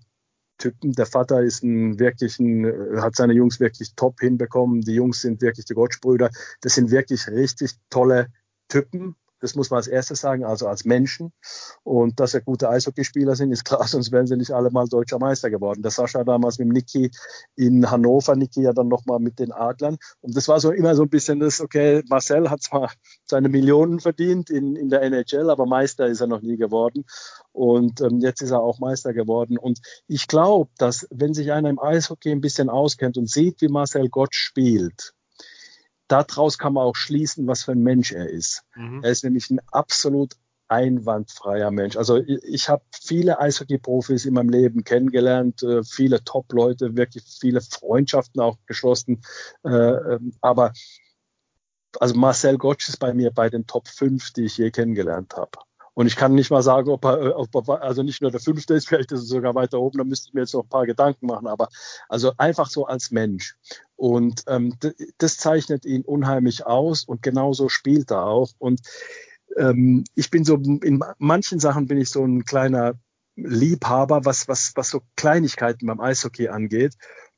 Typen. 0.58 0.94
Der 0.94 1.06
Vater 1.06 1.42
ist 1.42 1.64
ein 1.64 2.00
wirklich 2.00 2.40
ein, 2.40 3.02
hat 3.02 3.16
seine 3.16 3.34
Jungs 3.34 3.60
wirklich 3.60 3.94
top 3.96 4.20
hinbekommen. 4.20 4.82
Die 4.82 4.96
Jungs 4.96 5.22
sind 5.22 5.42
wirklich 5.42 5.66
die 5.66 5.74
Gottschbrüder. 5.76 6.32
Das 6.62 6.74
sind 6.74 6.92
wirklich 6.92 7.28
richtig 7.28 7.74
tolle 7.90 8.28
Typen. 8.70 9.16
Das 9.46 9.54
muss 9.54 9.70
man 9.70 9.78
als 9.78 9.86
erstes 9.86 10.22
sagen, 10.22 10.44
also 10.44 10.68
als 10.68 10.86
Menschen. 10.86 11.32
Und 11.84 12.20
dass 12.20 12.34
er 12.34 12.42
gute 12.42 12.68
Eishockeyspieler 12.68 13.36
sind, 13.36 13.52
ist 13.52 13.64
klar, 13.64 13.88
sonst 13.88 14.12
wären 14.12 14.26
sie 14.26 14.38
nicht 14.38 14.50
alle 14.50 14.72
mal 14.72 14.88
deutscher 14.88 15.20
Meister 15.20 15.52
geworden. 15.52 15.84
Der 15.84 15.92
Sascha 15.92 16.24
damals 16.24 16.58
mit 16.58 16.70
Niki 16.70 17.12
in 17.56 17.92
Hannover, 17.92 18.36
Niki 18.36 18.64
ja 18.64 18.74
dann 18.74 18.88
nochmal 18.88 19.20
mit 19.20 19.38
den 19.38 19.52
Adlern. 19.52 19.98
Und 20.22 20.36
das 20.36 20.48
war 20.48 20.60
so 20.60 20.72
immer 20.72 20.96
so 20.96 21.04
ein 21.04 21.10
bisschen 21.10 21.40
das, 21.40 21.62
okay, 21.62 22.02
Marcel 22.10 22.50
hat 22.50 22.64
zwar 22.64 22.92
seine 23.26 23.48
Millionen 23.48 24.00
verdient 24.00 24.50
in, 24.50 24.76
in 24.76 24.90
der 24.90 25.04
NHL, 25.04 25.52
aber 25.52 25.68
Meister 25.68 26.08
ist 26.08 26.22
er 26.22 26.28
noch 26.28 26.42
nie 26.42 26.58
geworden. 26.58 27.06
Und 27.52 28.02
ähm, 28.02 28.20
jetzt 28.22 28.42
ist 28.42 28.50
er 28.50 28.62
auch 28.62 28.80
Meister 28.80 29.14
geworden. 29.14 29.60
Und 29.60 29.80
ich 30.08 30.28
glaube, 30.28 30.72
dass 30.80 31.08
wenn 31.12 31.36
sich 31.36 31.52
einer 31.52 31.70
im 31.70 31.80
Eishockey 31.80 32.32
ein 32.32 32.42
bisschen 32.42 32.70
auskennt 32.70 33.16
und 33.18 33.30
sieht, 33.30 33.62
wie 33.62 33.68
Marcel 33.68 34.10
Gott 34.10 34.34
spielt, 34.34 35.14
daraus 36.08 36.58
kann 36.58 36.74
man 36.74 36.84
auch 36.84 36.96
schließen, 36.96 37.48
was 37.48 37.64
für 37.64 37.72
ein 37.72 37.84
Mensch 37.84 38.12
er 38.12 38.30
ist. 38.30 38.64
Mhm. 38.76 39.02
Er 39.04 39.12
ist 39.12 39.24
nämlich 39.24 39.50
ein 39.50 39.60
absolut 39.72 40.36
einwandfreier 40.68 41.72
Mensch. 41.72 41.96
Also 41.96 42.18
ich, 42.18 42.44
ich 42.44 42.70
habe 42.70 42.84
viele 42.92 43.40
Eishockey-Profis 43.40 44.26
in 44.26 44.34
meinem 44.34 44.50
Leben 44.50 44.84
kennengelernt, 44.84 45.62
äh, 45.64 45.84
viele 45.84 46.24
Top-Leute, 46.24 46.96
wirklich 46.96 47.24
viele 47.40 47.62
Freundschaften 47.62 48.42
auch 48.42 48.58
geschlossen. 48.66 49.22
Äh, 49.64 49.70
ähm, 49.70 50.34
aber 50.42 50.74
also 52.00 52.16
Marcel 52.16 52.58
Gottsch 52.58 52.90
ist 52.90 52.98
bei 52.98 53.14
mir 53.14 53.32
bei 53.32 53.50
den 53.50 53.68
Top 53.68 53.88
5, 53.88 54.34
die 54.34 54.46
ich 54.46 54.58
je 54.58 54.72
kennengelernt 54.72 55.36
habe. 55.36 55.60
Und 55.96 56.08
ich 56.08 56.18
kann 56.18 56.36
nicht 56.36 56.52
mal 56.52 56.62
sagen, 56.62 56.90
ob 56.90 57.06
er, 57.06 57.40
ob 57.40 57.70
er, 57.70 57.82
also 57.82 58.04
nicht 58.04 58.22
nur 58.22 58.30
der 58.30 58.42
fünfte 58.42 58.76
ist, 58.76 58.88
vielleicht 58.88 59.12
ist 59.14 59.22
er 59.22 59.26
sogar 59.26 59.56
weiter 59.56 59.80
oben, 59.80 59.98
da 59.98 60.04
müsste 60.04 60.28
ich 60.28 60.34
mir 60.34 60.42
jetzt 60.42 60.54
noch 60.54 60.64
ein 60.64 60.70
paar 60.70 60.86
Gedanken 60.86 61.26
machen, 61.26 61.48
aber 61.48 61.70
also 62.10 62.34
einfach 62.38 62.70
so 62.70 62.86
als 62.86 63.12
Mensch. 63.12 63.56
Und 63.96 64.44
ähm, 64.48 64.76
das 65.18 65.38
zeichnet 65.38 65.86
ihn 65.86 66.04
unheimlich 66.04 66.66
aus 66.66 67.06
und 67.06 67.24
genauso 67.24 67.70
spielt 67.70 68.12
er 68.12 68.26
auch. 68.26 68.52
Und 68.60 68.82
ähm, 69.56 70.04
ich 70.16 70.30
bin 70.30 70.44
so, 70.44 70.56
in 70.56 71.02
manchen 71.18 71.60
Sachen 71.60 71.88
bin 71.88 71.98
ich 71.98 72.10
so 72.10 72.26
ein 72.26 72.44
kleiner 72.44 72.96
Liebhaber, 73.38 74.26
was, 74.26 74.50
was, 74.50 74.74
was 74.76 74.90
so 74.90 75.02
Kleinigkeiten 75.16 75.88
beim 75.88 76.02
Eishockey 76.02 76.50
angeht. 76.50 76.96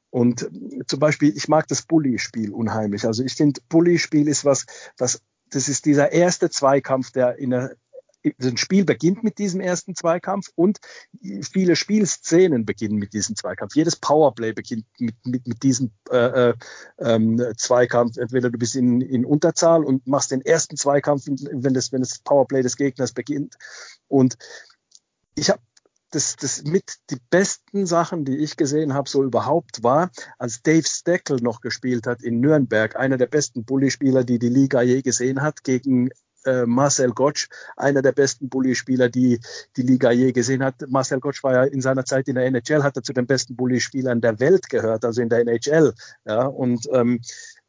Und 0.10 0.50
zum 0.88 1.00
Beispiel, 1.00 1.36
ich 1.36 1.48
mag 1.48 1.68
das 1.68 1.84
Bully-Spiel 1.84 2.52
unheimlich. 2.52 3.06
Also 3.06 3.24
ich 3.24 3.34
finde, 3.34 3.62
Bully-Spiel 3.70 4.28
ist 4.28 4.46
was, 4.46 4.66
was, 4.98 5.22
das 5.52 5.70
ist 5.70 5.86
dieser 5.86 6.12
erste 6.12 6.50
Zweikampf, 6.50 7.12
der 7.12 7.38
in 7.38 7.52
der 7.52 7.76
ein 8.24 8.58
Spiel 8.58 8.86
beginnt 8.86 9.24
mit 9.24 9.38
diesem 9.38 9.62
ersten 9.62 9.96
Zweikampf 9.96 10.50
und 10.56 10.80
viele 11.52 11.76
Spielszenen 11.76 12.66
beginnen 12.66 12.98
mit 12.98 13.14
diesem 13.14 13.36
Zweikampf. 13.36 13.76
Jedes 13.76 13.96
Powerplay 13.96 14.54
beginnt 14.54 14.86
mit, 15.00 15.16
mit, 15.26 15.48
mit 15.48 15.64
diesem 15.64 15.92
äh, 16.10 16.50
äh, 16.50 16.54
ähm, 17.00 17.42
Zweikampf. 17.58 18.18
Entweder 18.18 18.50
du 18.50 18.58
bist 18.58 18.76
in, 18.76 19.02
in 19.02 19.26
Unterzahl 19.26 19.84
und 19.84 20.08
machst 20.08 20.32
den 20.32 20.42
ersten 20.42 20.78
Zweikampf, 20.78 21.26
wenn 21.28 21.74
das, 21.74 21.92
wenn 21.92 22.02
das 22.02 22.20
Powerplay 22.20 22.62
des 22.62 22.76
Gegners 22.78 23.14
beginnt. 23.14 23.56
Und 24.08 24.38
ich 25.36 25.50
habe 25.50 25.62
das, 26.12 26.36
das 26.38 26.64
mit 26.64 26.96
die 27.10 27.20
besten 27.30 27.86
Sachen, 27.86 28.24
die 28.24 28.38
ich 28.38 28.56
gesehen 28.56 28.94
habe, 28.94 29.10
so 29.10 29.24
überhaupt 29.24 29.84
war, 29.84 30.10
als 30.38 30.62
Dave 30.62 30.88
Steckel 30.88 31.38
noch 31.42 31.62
gespielt 31.62 32.08
hat 32.08 32.24
in 32.24 32.40
Nürnberg, 32.40 32.96
einer 32.96 33.18
der 33.18 33.28
besten 33.28 33.66
Bully-Spieler, 33.66 34.24
die 34.24 34.40
die 34.40 34.50
Liga 34.50 34.82
je 34.82 35.02
gesehen 35.02 35.42
hat, 35.42 35.64
gegen 35.64 36.10
äh, 36.48 36.66
Marcel 36.66 37.12
Gottsch, 37.12 37.48
einer 37.76 38.02
der 38.02 38.14
besten 38.14 38.50
Bully-Spieler, 38.50 39.10
die 39.10 39.40
die 39.76 39.82
Liga 39.84 40.12
je 40.12 40.32
gesehen 40.32 40.64
hat. 40.64 40.76
Marcel 40.88 41.20
Gottsch 41.20 41.44
war 41.44 41.54
ja 41.54 41.64
in 41.64 41.82
seiner 41.82 42.06
Zeit 42.06 42.28
in 42.28 42.36
der 42.36 42.46
NHL, 42.46 42.84
hat 42.84 42.96
er 42.96 43.04
zu 43.04 43.14
den 43.14 43.28
besten 43.28 43.56
Bully-Spielern 43.56 44.22
der 44.22 44.40
Welt 44.40 44.70
gehört, 44.70 45.06
also 45.06 45.22
in 45.22 45.30
der 45.30 45.42
NHL. 45.42 45.94
Ja, 46.26 46.46
und 46.46 46.88
ähm, 46.92 47.22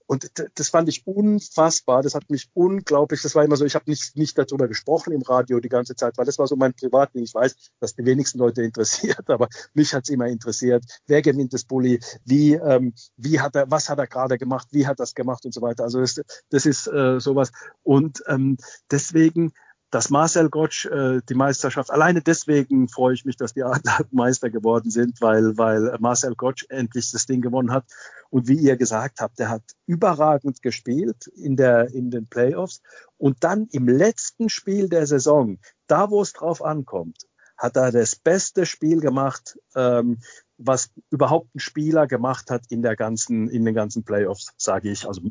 und 0.08 0.32
das 0.54 0.70
fand 0.70 0.88
ich 0.88 1.06
unfassbar. 1.06 2.02
Das 2.02 2.14
hat 2.14 2.30
mich 2.30 2.48
unglaublich, 2.54 3.20
das 3.20 3.34
war 3.34 3.44
immer 3.44 3.56
so, 3.56 3.66
ich 3.66 3.74
habe 3.74 3.84
nicht, 3.90 4.16
nicht 4.16 4.38
darüber 4.38 4.66
gesprochen 4.66 5.12
im 5.12 5.20
Radio 5.20 5.60
die 5.60 5.68
ganze 5.68 5.94
Zeit, 5.94 6.16
weil 6.16 6.24
das 6.24 6.38
war 6.38 6.46
so 6.46 6.56
mein 6.56 6.72
Privatding. 6.72 7.24
Ich 7.24 7.34
weiß, 7.34 7.54
dass 7.78 7.94
die 7.94 8.06
wenigsten 8.06 8.38
Leute 8.38 8.62
interessiert, 8.62 9.20
aber 9.28 9.48
mich 9.74 9.92
hat's 9.92 10.08
immer 10.08 10.26
interessiert. 10.26 10.82
Wer 11.06 11.20
gewinnt 11.20 11.52
das 11.52 11.64
Bulli? 11.64 12.00
Wie, 12.24 12.54
ähm, 12.54 12.94
wie 13.18 13.38
hat 13.38 13.54
er, 13.54 13.70
was 13.70 13.90
hat 13.90 13.98
er 13.98 14.06
gerade 14.06 14.38
gemacht? 14.38 14.68
Wie 14.70 14.86
hat 14.86 14.98
das 14.98 15.14
gemacht 15.14 15.44
und 15.44 15.52
so 15.52 15.60
weiter? 15.60 15.84
Also 15.84 16.00
das, 16.00 16.18
das 16.48 16.64
ist 16.64 16.86
äh, 16.86 17.20
sowas. 17.20 17.52
Und 17.82 18.22
ähm, 18.28 18.56
deswegen 18.90 19.52
dass 19.90 20.10
Marcel 20.10 20.50
Gottsch 20.50 20.86
äh, 20.86 21.20
die 21.28 21.34
Meisterschaft, 21.34 21.90
alleine 21.90 22.20
deswegen 22.20 22.88
freue 22.88 23.14
ich 23.14 23.24
mich, 23.24 23.36
dass 23.36 23.54
die 23.54 23.62
Adler 23.62 24.00
Meister 24.10 24.50
geworden 24.50 24.90
sind, 24.90 25.20
weil, 25.20 25.56
weil 25.56 25.96
Marcel 26.00 26.34
Gottsch 26.34 26.66
endlich 26.68 27.10
das 27.10 27.26
Ding 27.26 27.40
gewonnen 27.40 27.72
hat. 27.72 27.84
Und 28.30 28.48
wie 28.48 28.58
ihr 28.58 28.76
gesagt 28.76 29.20
habt, 29.20 29.38
der 29.38 29.48
hat 29.48 29.62
überragend 29.86 30.62
gespielt 30.62 31.26
in, 31.28 31.56
der, 31.56 31.94
in 31.94 32.10
den 32.10 32.26
Playoffs. 32.26 32.82
Und 33.16 33.44
dann 33.44 33.66
im 33.72 33.88
letzten 33.88 34.50
Spiel 34.50 34.88
der 34.88 35.06
Saison, 35.06 35.58
da 35.86 36.10
wo 36.10 36.20
es 36.20 36.34
drauf 36.34 36.62
ankommt, 36.62 37.26
hat 37.56 37.76
er 37.76 37.90
das 37.90 38.14
beste 38.14 38.66
Spiel 38.66 39.00
gemacht, 39.00 39.58
ähm, 39.74 40.18
was 40.58 40.90
überhaupt 41.10 41.54
ein 41.54 41.60
Spieler 41.60 42.06
gemacht 42.08 42.50
hat 42.50 42.64
in 42.68 42.82
der 42.82 42.96
ganzen, 42.96 43.48
in 43.48 43.64
den 43.64 43.74
ganzen 43.74 44.02
Playoffs, 44.04 44.52
sage 44.56 44.90
ich. 44.90 45.06
Also 45.06 45.22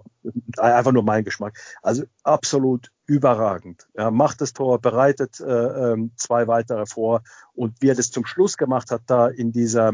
einfach 0.58 0.94
nur 0.94 1.04
mein 1.04 1.26
Geschmack. 1.26 1.60
Also 1.82 2.04
absolut 2.24 2.92
überragend. 3.06 3.88
Er 3.94 4.10
macht 4.10 4.40
das 4.42 4.54
Tor, 4.54 4.80
bereitet 4.80 5.40
äh, 5.42 5.46
ähm, 5.92 6.12
zwei 6.16 6.48
weitere 6.48 6.86
vor 6.86 7.24
und 7.54 7.82
wie 7.82 7.90
er 7.90 7.96
das 7.96 8.10
zum 8.10 8.26
Schluss 8.26 8.58
gemacht 8.58 8.90
hat, 8.90 9.02
da 9.08 9.28
in 9.28 9.52
dieser, 9.52 9.94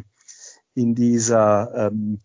in 0.76 0.94
dieser 0.94 1.88
ähm, 1.88 2.22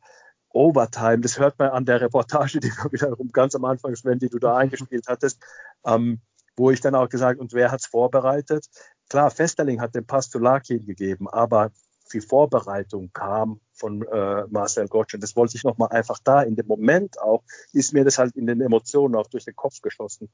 Overtime, 0.50 1.20
das 1.20 1.38
hört 1.38 1.58
man 1.58 1.70
an 1.70 1.86
der 1.86 2.00
Reportage, 2.02 2.60
die 2.60 2.68
wir 2.68 2.92
wiederum 2.92 3.30
ganz 3.32 3.54
am 3.54 3.64
Anfang, 3.64 3.94
Sven, 3.96 4.18
die 4.18 4.28
du 4.28 4.38
da 4.38 4.56
eingespielt 4.56 5.06
hattest, 5.08 5.42
ähm, 5.84 6.20
wo 6.56 6.70
ich 6.70 6.80
dann 6.80 6.94
auch 6.94 7.08
gesagt, 7.08 7.40
und 7.40 7.52
wer 7.52 7.70
hat's 7.70 7.86
vorbereitet? 7.86 8.66
Klar, 9.08 9.30
Festerling 9.30 9.80
hat 9.80 9.94
den 9.94 10.06
Pass 10.06 10.28
zu 10.28 10.38
Larkin 10.38 10.84
gegeben, 10.84 11.28
aber 11.28 11.70
die 12.08 12.20
Vorbereitung 12.20 13.10
kam 13.12 13.60
von 13.72 14.02
äh, 14.02 14.44
Marcel 14.50 14.88
Gottsch. 14.88 15.14
Und 15.14 15.22
das 15.22 15.36
wollte 15.36 15.56
ich 15.56 15.64
nochmal 15.64 15.90
einfach 15.90 16.18
da 16.22 16.42
in 16.42 16.56
dem 16.56 16.66
Moment 16.66 17.20
auch, 17.20 17.44
ist 17.72 17.92
mir 17.92 18.04
das 18.04 18.18
halt 18.18 18.36
in 18.36 18.46
den 18.46 18.60
Emotionen 18.60 19.14
auch 19.14 19.28
durch 19.28 19.44
den 19.44 19.56
Kopf 19.56 19.80
geschossen. 19.80 20.28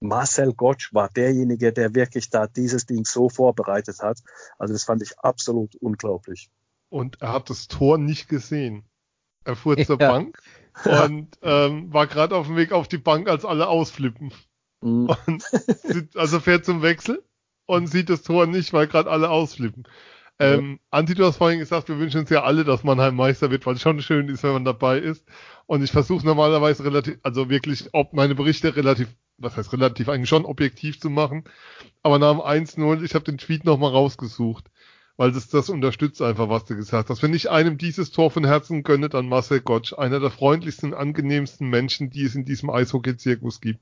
Marcel 0.00 0.52
Gottsch 0.52 0.92
war 0.92 1.08
derjenige, 1.08 1.72
der 1.72 1.94
wirklich 1.94 2.30
da 2.30 2.46
dieses 2.46 2.86
Ding 2.86 3.04
so 3.04 3.28
vorbereitet 3.28 4.00
hat. 4.00 4.18
Also 4.58 4.74
das 4.74 4.84
fand 4.84 5.02
ich 5.02 5.18
absolut 5.18 5.74
unglaublich. 5.76 6.50
Und 6.88 7.20
er 7.20 7.32
hat 7.32 7.50
das 7.50 7.66
Tor 7.68 7.98
nicht 7.98 8.28
gesehen. 8.28 8.84
Er 9.44 9.56
fuhr 9.56 9.76
zur 9.84 10.00
ja. 10.00 10.10
Bank 10.10 10.38
und 10.84 11.38
ähm, 11.42 11.92
war 11.92 12.06
gerade 12.06 12.36
auf 12.36 12.46
dem 12.46 12.56
Weg 12.56 12.72
auf 12.72 12.88
die 12.88 12.98
Bank, 12.98 13.28
als 13.28 13.44
alle 13.44 13.68
ausflippen. 13.68 14.32
Mhm. 14.82 15.10
Und, 15.26 15.44
also 16.14 16.40
fährt 16.40 16.64
zum 16.64 16.82
Wechsel 16.82 17.24
und 17.64 17.86
sieht 17.86 18.10
das 18.10 18.22
Tor 18.22 18.46
nicht, 18.46 18.72
weil 18.72 18.86
gerade 18.86 19.10
alle 19.10 19.30
ausflippen. 19.30 19.88
Ähm, 20.38 20.80
Anti, 20.90 21.14
du 21.14 21.24
hast 21.24 21.38
vorhin 21.38 21.58
gesagt, 21.58 21.88
wir 21.88 21.98
wünschen 21.98 22.20
uns 22.20 22.30
ja 22.30 22.42
alle, 22.42 22.64
dass 22.64 22.84
Mannheim 22.84 23.16
Meister 23.16 23.50
wird, 23.50 23.64
weil 23.64 23.74
es 23.74 23.80
schon 23.80 24.02
schön 24.02 24.28
ist, 24.28 24.42
wenn 24.42 24.52
man 24.52 24.64
dabei 24.64 24.98
ist. 24.98 25.24
Und 25.66 25.82
ich 25.82 25.90
versuche 25.90 26.26
normalerweise 26.26 26.84
relativ, 26.84 27.18
also 27.22 27.48
wirklich, 27.48 27.88
ob 27.92 28.12
meine 28.12 28.34
Berichte 28.34 28.76
relativ, 28.76 29.08
was 29.38 29.56
heißt 29.56 29.72
relativ, 29.72 30.08
eigentlich 30.08 30.28
schon 30.28 30.44
objektiv 30.44 31.00
zu 31.00 31.08
machen. 31.08 31.44
Aber 32.02 32.18
nach 32.18 32.32
dem 32.32 32.40
1-0, 32.40 33.02
ich 33.02 33.14
habe 33.14 33.24
den 33.24 33.38
Tweet 33.38 33.64
nochmal 33.64 33.92
rausgesucht, 33.92 34.66
weil 35.16 35.32
das, 35.32 35.48
das 35.48 35.70
unterstützt 35.70 36.20
einfach, 36.20 36.50
was 36.50 36.66
du 36.66 36.76
gesagt 36.76 37.08
hast. 37.08 37.22
Wenn 37.22 37.34
ich 37.34 37.50
einem 37.50 37.78
dieses 37.78 38.10
Tor 38.10 38.30
von 38.30 38.44
Herzen 38.44 38.82
gönne, 38.82 39.08
dann 39.08 39.30
Marcel 39.30 39.60
Gottsch, 39.60 39.94
einer 39.94 40.20
der 40.20 40.30
freundlichsten, 40.30 40.92
angenehmsten 40.92 41.68
Menschen, 41.68 42.10
die 42.10 42.24
es 42.24 42.34
in 42.34 42.44
diesem 42.44 42.68
Eishockey-Zirkus 42.68 43.62
gibt. 43.62 43.80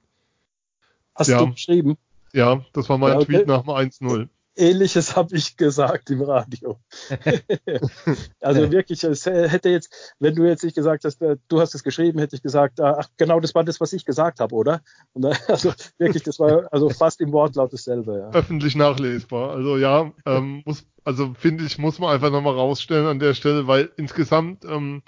Hast 1.17 1.29
ja. 1.29 1.39
du 1.39 1.51
geschrieben? 1.51 1.97
Ja, 2.33 2.65
das 2.73 2.89
war 2.89 2.99
mein 2.99 3.11
ja, 3.11 3.17
okay. 3.17 3.25
Tweet 3.27 3.47
nach 3.49 3.63
dem 3.63 3.71
1-0. 3.71 4.29
Ähnliches 4.57 5.17
habe 5.17 5.37
ich 5.37 5.57
gesagt 5.57 6.11
im 6.11 6.23
Radio. 6.23 6.79
also 8.41 8.71
wirklich, 8.71 9.03
es 9.05 9.27
hätte 9.27 9.69
jetzt, 9.69 10.15
wenn 10.19 10.35
du 10.35 10.45
jetzt 10.45 10.63
nicht 10.63 10.77
gesagt 10.77 11.05
hast, 11.05 11.21
äh, 11.23 11.37
du 11.49 11.61
hast 11.61 11.75
es 11.75 11.83
geschrieben, 11.83 12.19
hätte 12.19 12.37
ich 12.37 12.43
gesagt, 12.43 12.81
ah, 12.81 12.97
ach 13.01 13.09
genau, 13.17 13.41
das 13.41 13.55
war 13.55 13.65
das, 13.65 13.81
was 13.81 13.93
ich 13.93 14.05
gesagt 14.05 14.41
habe, 14.41 14.55
oder? 14.55 14.81
Und, 15.13 15.25
also 15.49 15.73
wirklich, 15.99 16.23
das 16.23 16.39
war 16.39 16.73
also 16.73 16.91
fast 16.91 17.21
im 17.21 17.33
Wortlaut 17.33 17.73
dasselbe. 17.73 18.19
Ja. 18.19 18.31
Öffentlich 18.31 18.77
nachlesbar. 18.77 19.51
Also 19.51 19.77
ja, 19.77 20.13
ähm, 20.27 20.63
muss, 20.65 20.87
also 21.03 21.35
finde 21.35 21.65
ich, 21.65 21.79
muss 21.79 21.99
man 21.99 22.15
einfach 22.15 22.31
nochmal 22.31 22.55
rausstellen 22.55 23.07
an 23.07 23.19
der 23.19 23.35
Stelle, 23.35 23.67
weil 23.67 23.91
insgesamt 23.97 24.65
ähm, 24.65 25.03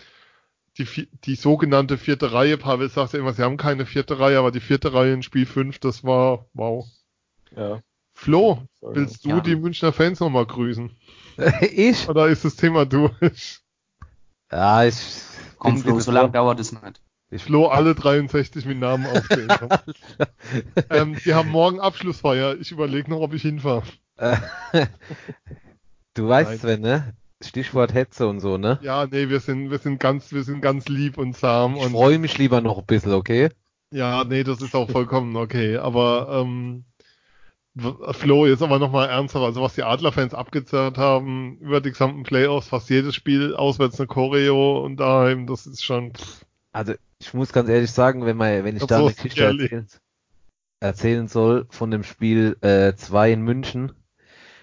die, 0.78 1.08
die 1.24 1.36
sogenannte 1.36 1.98
vierte 1.98 2.32
Reihe, 2.32 2.58
Pavel 2.58 2.88
sagt 2.88 3.12
ja 3.12 3.20
immer, 3.20 3.32
sie 3.32 3.42
haben 3.42 3.56
keine 3.56 3.86
vierte 3.86 4.18
Reihe, 4.18 4.38
aber 4.38 4.50
die 4.50 4.60
vierte 4.60 4.92
Reihe 4.92 5.14
in 5.14 5.22
Spiel 5.22 5.46
5, 5.46 5.78
das 5.78 6.04
war 6.04 6.46
wow. 6.52 6.86
Ja. 7.56 7.80
Flo, 8.16 8.62
willst 8.80 9.26
du 9.26 9.28
ja. 9.28 9.40
die 9.40 9.54
Münchner 9.56 9.92
Fans 9.92 10.20
nochmal 10.20 10.46
grüßen? 10.46 10.90
ich? 11.60 12.08
Oder 12.08 12.28
ist 12.28 12.46
das 12.46 12.56
Thema 12.56 12.86
durch? 12.86 13.60
Ja, 14.50 14.84
ich. 14.84 14.96
Komm, 15.58 15.76
Flo, 15.76 16.00
so 16.00 16.10
lange 16.10 16.30
dauert 16.30 16.58
es 16.58 16.72
nicht. 16.72 17.02
Ich 17.30 17.44
Flo 17.44 17.66
alle 17.66 17.94
63 17.94 18.64
mit 18.64 18.78
Namen 18.78 19.06
aufzählen 19.14 19.50
ähm, 20.90 21.16
Die 21.24 21.34
haben 21.34 21.50
morgen 21.50 21.78
Abschlussfeier. 21.78 22.56
Ich 22.58 22.72
überlege 22.72 23.10
noch, 23.10 23.20
ob 23.20 23.34
ich 23.34 23.42
hinfahre. 23.42 23.82
du 26.14 26.28
weißt, 26.28 26.50
Nein. 26.50 26.58
Sven, 26.58 26.80
ne? 26.80 27.14
Stichwort 27.42 27.92
Hetze 27.92 28.26
und 28.28 28.40
so, 28.40 28.56
ne? 28.56 28.78
Ja, 28.80 29.06
nee, 29.06 29.28
wir 29.28 29.40
sind, 29.40 29.70
wir 29.70 29.78
sind 29.78 30.00
ganz, 30.00 30.32
wir 30.32 30.42
sind 30.42 30.62
ganz 30.62 30.88
lieb 30.88 31.18
und 31.18 31.36
zahm. 31.36 31.76
Ich 31.76 31.84
freue 31.88 32.18
mich 32.18 32.38
lieber 32.38 32.62
noch 32.62 32.78
ein 32.78 32.86
bisschen, 32.86 33.12
okay? 33.12 33.50
Ja, 33.90 34.24
nee, 34.24 34.42
das 34.42 34.62
ist 34.62 34.74
auch 34.74 34.90
vollkommen 34.90 35.36
okay. 35.36 35.76
Aber 35.76 36.40
ähm, 36.40 36.84
Flo, 37.76 38.46
jetzt 38.46 38.62
aber 38.62 38.78
nochmal 38.78 39.08
ernsthaft, 39.08 39.44
also 39.44 39.60
was 39.60 39.74
die 39.74 39.82
Adlerfans 39.82 40.32
abgezerrt 40.32 40.96
haben 40.96 41.58
über 41.58 41.82
die 41.82 41.90
gesamten 41.90 42.22
Playoffs, 42.22 42.68
fast 42.68 42.88
jedes 42.88 43.14
Spiel 43.14 43.54
auswärts 43.54 44.00
eine 44.00 44.06
Choreo 44.06 44.82
und 44.82 44.96
daheim, 44.96 45.46
das 45.46 45.66
ist 45.66 45.84
schon. 45.84 46.14
Pff. 46.14 46.46
Also 46.72 46.94
ich 47.18 47.34
muss 47.34 47.52
ganz 47.52 47.68
ehrlich 47.68 47.90
sagen, 47.90 48.24
wenn 48.24 48.36
man, 48.36 48.64
wenn 48.64 48.76
ich 48.76 48.84
da 48.84 48.98
eine 48.98 49.12
Geschichte 49.12 49.44
erzählen, 49.44 49.86
erzählen, 50.80 51.28
soll 51.28 51.66
von 51.70 51.90
dem 51.90 52.02
Spiel 52.02 52.56
2 52.60 53.28
äh, 53.28 53.32
in 53.32 53.42
München, 53.42 53.92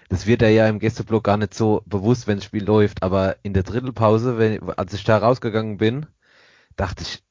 das 0.08 0.26
wird 0.26 0.42
ja 0.42 0.68
im 0.68 0.78
Gästeblock 0.78 1.24
gar 1.24 1.36
nicht 1.36 1.54
so 1.54 1.82
bewusst, 1.86 2.26
wenn 2.26 2.38
das 2.38 2.44
Spiel 2.44 2.64
läuft, 2.64 3.02
aber 3.02 3.36
in 3.42 3.54
der 3.54 3.62
Drittelpause, 3.62 4.38
wenn, 4.38 4.62
als 4.70 4.92
ich 4.92 5.04
da 5.04 5.18
rausgegangen 5.18 5.76
bin, 5.76 6.06
dachte 6.76 7.02
ich, 7.02 7.22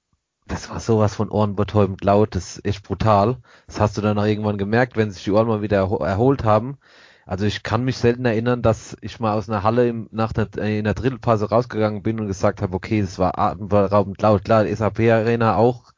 das 0.47 0.69
war 0.69 0.79
sowas 0.79 1.15
von 1.15 1.29
ohrenbetäubend 1.29 2.03
laut, 2.03 2.35
das 2.35 2.57
ist 2.57 2.65
echt 2.65 2.83
brutal. 2.83 3.37
Das 3.67 3.79
hast 3.79 3.97
du 3.97 4.01
dann 4.01 4.17
auch 4.19 4.25
irgendwann 4.25 4.57
gemerkt, 4.57 4.97
wenn 4.97 5.11
sich 5.11 5.23
die 5.23 5.31
Ohren 5.31 5.47
mal 5.47 5.61
wieder 5.61 5.77
erholt 5.77 6.43
haben. 6.43 6.77
Also 7.25 7.45
ich 7.45 7.63
kann 7.63 7.85
mich 7.85 7.97
selten 7.97 8.25
erinnern, 8.25 8.61
dass 8.61 8.97
ich 9.01 9.19
mal 9.19 9.33
aus 9.33 9.49
einer 9.49 9.63
Halle 9.63 9.87
im, 9.87 10.09
nach 10.11 10.33
einer, 10.35 10.47
äh, 10.57 10.77
in 10.77 10.83
der 10.83 10.93
Drittelphase 10.93 11.49
rausgegangen 11.49 12.03
bin 12.03 12.19
und 12.19 12.27
gesagt 12.27 12.61
habe, 12.61 12.75
okay, 12.75 13.01
das 13.01 13.17
war 13.17 13.39
atemberaubend 13.39 14.21
laut. 14.21 14.43
Klar, 14.43 14.65
SAP 14.67 14.99
Arena 14.99 15.55
auch, 15.55 15.93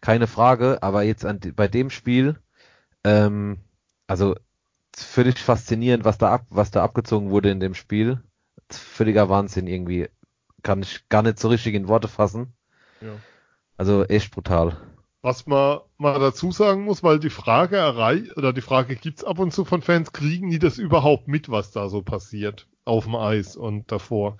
keine 0.00 0.28
Frage, 0.28 0.82
aber 0.82 1.02
jetzt 1.02 1.24
an, 1.24 1.40
bei 1.56 1.66
dem 1.66 1.90
Spiel, 1.90 2.38
ähm, 3.04 3.58
also 4.06 4.36
völlig 4.96 5.38
faszinierend, 5.38 6.04
was 6.04 6.18
da 6.18 6.32
ab, 6.32 6.46
was 6.50 6.70
da 6.70 6.84
abgezogen 6.84 7.30
wurde 7.30 7.50
in 7.50 7.60
dem 7.60 7.74
Spiel. 7.74 8.22
Völliger 8.70 9.28
Wahnsinn 9.28 9.66
irgendwie. 9.66 10.08
Kann 10.62 10.82
ich 10.82 11.08
gar 11.08 11.22
nicht 11.22 11.38
so 11.38 11.48
richtig 11.48 11.74
in 11.74 11.88
Worte 11.88 12.08
fassen. 12.08 12.54
Ja. 13.00 13.14
Also 13.80 14.04
echt 14.04 14.30
brutal. 14.32 14.76
Was 15.22 15.46
man 15.46 15.78
mal 15.96 16.20
dazu 16.20 16.52
sagen 16.52 16.84
muss, 16.84 17.02
weil 17.02 17.18
die 17.18 17.30
Frage 17.30 17.78
erreicht, 17.78 18.36
oder 18.36 18.52
die 18.52 18.60
Frage 18.60 18.94
gibt's 18.94 19.24
ab 19.24 19.38
und 19.38 19.54
zu 19.54 19.64
von 19.64 19.80
Fans, 19.80 20.12
kriegen 20.12 20.50
die 20.50 20.58
das 20.58 20.76
überhaupt 20.76 21.28
mit, 21.28 21.50
was 21.50 21.70
da 21.70 21.88
so 21.88 22.02
passiert? 22.02 22.66
Auf 22.84 23.04
dem 23.04 23.16
Eis 23.16 23.56
und 23.56 23.90
davor. 23.90 24.36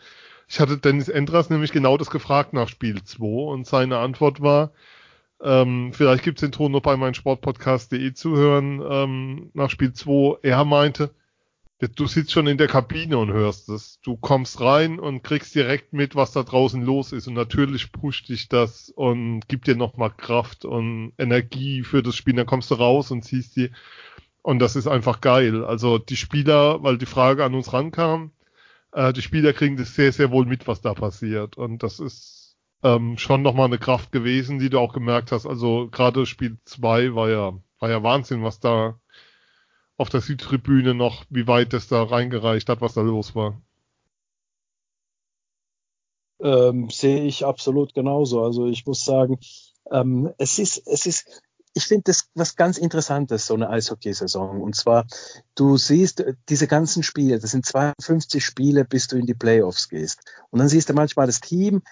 Ich 0.47 0.61
hatte 0.61 0.76
Dennis 0.76 1.09
Endras 1.09 1.49
nämlich 1.49 1.72
genau 1.72 1.97
das 1.97 2.11
gefragt 2.11 2.53
nach 2.53 2.68
Spiel 2.68 3.03
2 3.03 3.24
und 3.24 3.66
seine 3.66 3.97
Antwort 3.97 4.43
war, 4.43 4.72
ähm, 5.43 5.95
vielleicht 5.95 6.22
gibt's 6.22 6.43
den 6.43 6.53
Ton 6.53 6.72
noch 6.72 6.82
bei 6.82 6.99
meinem 6.99 7.14
Sportpodcast.de 7.14 8.12
zu 8.12 8.36
hören, 8.36 8.82
ähm, 8.86 9.51
nach 9.55 9.70
Spiel 9.70 9.95
2. 9.95 10.41
Er 10.43 10.66
meinte, 10.66 11.14
du 11.89 12.07
sitzt 12.07 12.33
schon 12.33 12.47
in 12.47 12.59
der 12.59 12.68
Kabine 12.68 13.18
und 13.18 13.33
hörst 13.33 13.68
es. 13.68 14.01
Du 14.03 14.16
kommst 14.16 14.61
rein 14.61 14.99
und 14.99 15.22
kriegst 15.22 15.55
direkt 15.55 15.93
mit, 15.93 16.14
was 16.14 16.33
da 16.33 16.43
draußen 16.43 16.83
los 16.83 17.12
ist. 17.12 17.26
Und 17.26 17.35
natürlich 17.35 17.93
pusht 17.93 18.28
dich 18.28 18.49
das 18.49 18.91
und 18.91 19.49
gibt 19.49 19.66
dir 19.66 19.76
nochmal 19.76 20.11
Kraft 20.11 20.64
und 20.64 21.12
Energie 21.18 21.83
für 21.83 22.03
das 22.03 22.16
Spiel. 22.16 22.35
Dann 22.35 22.47
kommst 22.47 22.70
du 22.70 22.74
raus 22.74 23.11
und 23.11 23.24
siehst 23.24 23.57
die. 23.57 23.70
Und 24.43 24.59
das 24.59 24.76
ist 24.76 24.87
einfach 24.87 25.20
geil. 25.20 25.64
Also 25.64 25.99
die 25.99 26.16
Spieler, 26.16 26.83
weil 26.83 26.99
die 26.99 27.07
Frage 27.07 27.45
an 27.45 27.55
uns 27.55 27.72
rankam, 27.72 28.33
äh, 28.93 29.12
die 29.12 29.22
Spieler 29.22 29.53
kriegen 29.53 29.76
das 29.76 29.95
sehr, 29.95 30.12
sehr 30.12 30.31
wohl 30.31 30.47
mit, 30.47 30.66
was 30.66 30.81
da 30.81 30.95
passiert. 30.95 31.57
Und 31.57 31.83
das 31.83 32.01
ist 32.01 32.57
ähm, 32.83 33.18
schon 33.18 33.43
nochmal 33.43 33.66
eine 33.66 33.78
Kraft 33.78 34.12
gewesen, 34.12 34.59
die 34.59 34.70
du 34.70 34.78
auch 34.78 34.93
gemerkt 34.93 35.33
hast. 35.33 35.47
Also 35.47 35.89
gerade 35.91 36.26
Spiel 36.26 36.59
2 36.64 37.14
war 37.14 37.28
ja, 37.31 37.53
war 37.78 37.91
ja 37.91 38.03
Wahnsinn, 38.03 38.43
was 38.43 38.61
da 38.61 38.99
auf 40.01 40.09
der 40.09 40.22
Südtribüne 40.22 40.94
noch, 40.94 41.26
wie 41.28 41.46
weit 41.46 41.74
es 41.74 41.86
da 41.86 42.03
reingereicht 42.03 42.70
hat, 42.70 42.80
was 42.80 42.94
da 42.94 43.03
los 43.03 43.34
war. 43.34 43.61
Ähm, 46.40 46.88
sehe 46.88 47.22
ich 47.24 47.44
absolut 47.44 47.92
genauso. 47.92 48.42
Also 48.42 48.66
ich 48.66 48.86
muss 48.86 49.05
sagen, 49.05 49.38
ähm, 49.90 50.32
es 50.38 50.59
ist, 50.59 50.86
es 50.86 51.05
ist, 51.05 51.42
ich 51.74 51.84
finde 51.84 52.05
das 52.07 52.30
was 52.34 52.57
ganz 52.57 52.78
Interessantes, 52.78 53.46
so 53.46 53.53
eine 53.53 53.68
Eishockeysaison. 53.68 54.62
Und 54.62 54.74
zwar, 54.74 55.07
du 55.55 55.76
siehst 55.76 56.24
diese 56.48 56.66
ganzen 56.66 57.03
Spiele, 57.03 57.38
das 57.38 57.51
sind 57.51 57.66
52 57.66 58.42
Spiele, 58.42 58.86
bis 58.86 59.07
du 59.07 59.18
in 59.18 59.26
die 59.26 59.34
Playoffs 59.34 59.90
gehst. 59.90 60.20
Und 60.48 60.61
dann 60.61 60.70
siehst 60.70 60.88
du 60.88 60.94
manchmal 60.94 61.26
das 61.26 61.40
Team, 61.40 61.82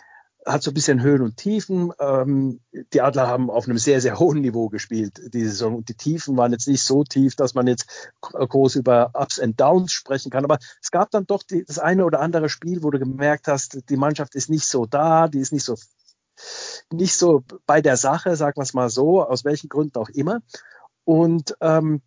hat 0.46 0.62
so 0.62 0.70
ein 0.70 0.74
bisschen 0.74 1.02
Höhen 1.02 1.22
und 1.22 1.36
Tiefen. 1.36 1.92
Ähm, 1.98 2.60
die 2.92 3.00
Adler 3.00 3.26
haben 3.26 3.50
auf 3.50 3.66
einem 3.66 3.78
sehr, 3.78 4.00
sehr 4.00 4.18
hohen 4.18 4.40
Niveau 4.40 4.68
gespielt 4.68 5.20
diese 5.32 5.50
Saison. 5.50 5.76
Und 5.76 5.88
die 5.88 5.94
Tiefen 5.94 6.36
waren 6.36 6.52
jetzt 6.52 6.68
nicht 6.68 6.82
so 6.82 7.04
tief, 7.04 7.36
dass 7.36 7.54
man 7.54 7.66
jetzt 7.66 8.10
groß 8.20 8.76
über 8.76 9.10
Ups 9.14 9.40
and 9.40 9.60
Downs 9.60 9.92
sprechen 9.92 10.30
kann. 10.30 10.44
Aber 10.44 10.58
es 10.82 10.90
gab 10.90 11.10
dann 11.10 11.26
doch 11.26 11.42
die, 11.42 11.64
das 11.64 11.78
eine 11.78 12.04
oder 12.04 12.20
andere 12.20 12.48
Spiel, 12.48 12.82
wo 12.82 12.90
du 12.90 12.98
gemerkt 12.98 13.48
hast, 13.48 13.90
die 13.90 13.96
Mannschaft 13.96 14.34
ist 14.34 14.48
nicht 14.48 14.66
so 14.66 14.86
da, 14.86 15.28
die 15.28 15.40
ist 15.40 15.52
nicht 15.52 15.64
so 15.64 15.76
nicht 16.92 17.16
so 17.16 17.42
bei 17.66 17.80
der 17.80 17.96
Sache, 17.96 18.36
sagen 18.36 18.58
wir 18.58 18.62
es 18.62 18.74
mal 18.74 18.90
so, 18.90 19.22
aus 19.22 19.44
welchen 19.44 19.68
Gründen 19.68 19.98
auch 19.98 20.08
immer. 20.08 20.40
Und 21.04 21.56
ähm, 21.60 22.02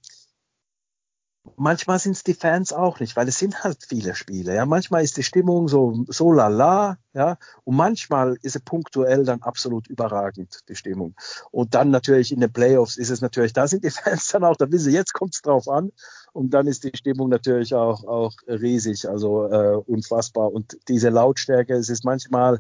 manchmal 1.55 1.99
sind 1.99 2.13
es 2.13 2.23
die 2.23 2.33
Fans 2.33 2.73
auch 2.73 2.99
nicht, 2.99 3.15
weil 3.15 3.27
es 3.27 3.39
sind 3.39 3.63
halt 3.63 3.77
viele 3.87 4.15
Spiele. 4.15 4.55
Ja, 4.55 4.65
manchmal 4.65 5.03
ist 5.03 5.17
die 5.17 5.23
Stimmung 5.23 5.67
so 5.67 6.05
so 6.07 6.31
lala, 6.31 6.97
ja, 7.13 7.37
und 7.63 7.75
manchmal 7.75 8.37
ist 8.41 8.53
sie 8.53 8.59
punktuell 8.59 9.25
dann 9.25 9.41
absolut 9.41 9.87
überragend 9.87 10.59
die 10.69 10.75
Stimmung. 10.75 11.15
Und 11.51 11.73
dann 11.73 11.89
natürlich 11.89 12.31
in 12.31 12.39
den 12.39 12.51
Playoffs 12.51 12.97
ist 12.97 13.09
es 13.09 13.21
natürlich, 13.21 13.53
da 13.53 13.67
sind 13.67 13.83
die 13.83 13.89
Fans 13.91 14.27
dann 14.29 14.43
auch, 14.43 14.55
da 14.55 14.71
wissen 14.71 14.85
sie, 14.85 14.95
jetzt 14.95 15.13
kommt 15.13 15.33
es 15.33 15.41
drauf 15.41 15.67
an. 15.67 15.91
Und 16.33 16.51
dann 16.53 16.67
ist 16.67 16.83
die 16.83 16.95
Stimmung 16.95 17.29
natürlich 17.29 17.73
auch 17.73 18.03
auch 18.05 18.33
riesig, 18.47 19.07
also 19.09 19.47
äh, 19.47 19.75
unfassbar. 19.85 20.51
Und 20.51 20.77
diese 20.87 21.09
Lautstärke, 21.09 21.73
es 21.75 21.89
ist 21.89 22.05
manchmal, 22.05 22.59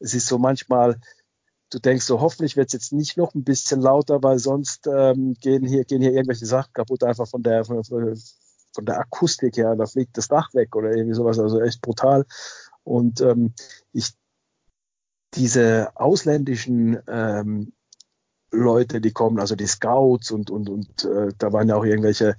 es 0.00 0.14
ist 0.14 0.26
so 0.26 0.38
manchmal 0.38 0.98
du 1.70 1.78
denkst 1.78 2.06
so, 2.06 2.20
hoffentlich 2.20 2.56
wird 2.56 2.68
es 2.68 2.72
jetzt 2.72 2.92
nicht 2.92 3.16
noch 3.16 3.34
ein 3.34 3.44
bisschen 3.44 3.80
lauter, 3.80 4.22
weil 4.22 4.38
sonst 4.38 4.86
ähm, 4.86 5.34
gehen, 5.40 5.64
hier, 5.66 5.84
gehen 5.84 6.02
hier 6.02 6.12
irgendwelche 6.12 6.46
Sachen 6.46 6.72
kaputt, 6.72 7.04
einfach 7.04 7.28
von 7.28 7.42
der, 7.42 7.64
von, 7.64 7.84
von 7.84 8.84
der 8.84 8.98
Akustik 8.98 9.56
her, 9.56 9.76
da 9.76 9.86
fliegt 9.86 10.16
das 10.16 10.28
Dach 10.28 10.52
weg 10.54 10.74
oder 10.76 10.90
irgendwie 10.90 11.14
sowas, 11.14 11.38
also 11.38 11.60
echt 11.60 11.82
brutal. 11.82 12.24
Und 12.84 13.20
ähm, 13.20 13.54
ich, 13.92 14.12
diese 15.34 15.90
ausländischen 15.94 16.98
ähm, 17.06 17.72
Leute, 18.50 19.00
die 19.00 19.12
kommen, 19.12 19.38
also 19.40 19.56
die 19.56 19.66
Scouts 19.66 20.30
und, 20.30 20.50
und, 20.50 20.70
und 20.70 21.04
äh, 21.04 21.28
da 21.36 21.52
waren 21.52 21.68
ja 21.68 21.76
auch 21.76 21.84
irgendwelche 21.84 22.34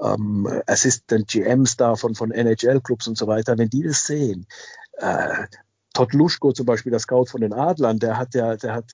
ähm, 0.00 0.48
Assistant 0.66 1.28
GMs 1.28 1.76
da 1.76 1.94
von, 1.94 2.16
von 2.16 2.32
NHL-Clubs 2.32 3.06
und 3.06 3.16
so 3.16 3.28
weiter, 3.28 3.56
wenn 3.56 3.70
die 3.70 3.84
das 3.84 4.04
sehen, 4.04 4.46
äh, 4.94 5.46
Todd 5.94 6.12
Luschko 6.12 6.52
zum 6.52 6.66
Beispiel, 6.66 6.90
der 6.90 7.00
Scout 7.00 7.26
von 7.26 7.40
den 7.40 7.54
Adlern, 7.54 7.98
der 7.98 8.18
hat 8.18 8.34
ja, 8.34 8.56
der 8.56 8.74
hat, 8.74 8.92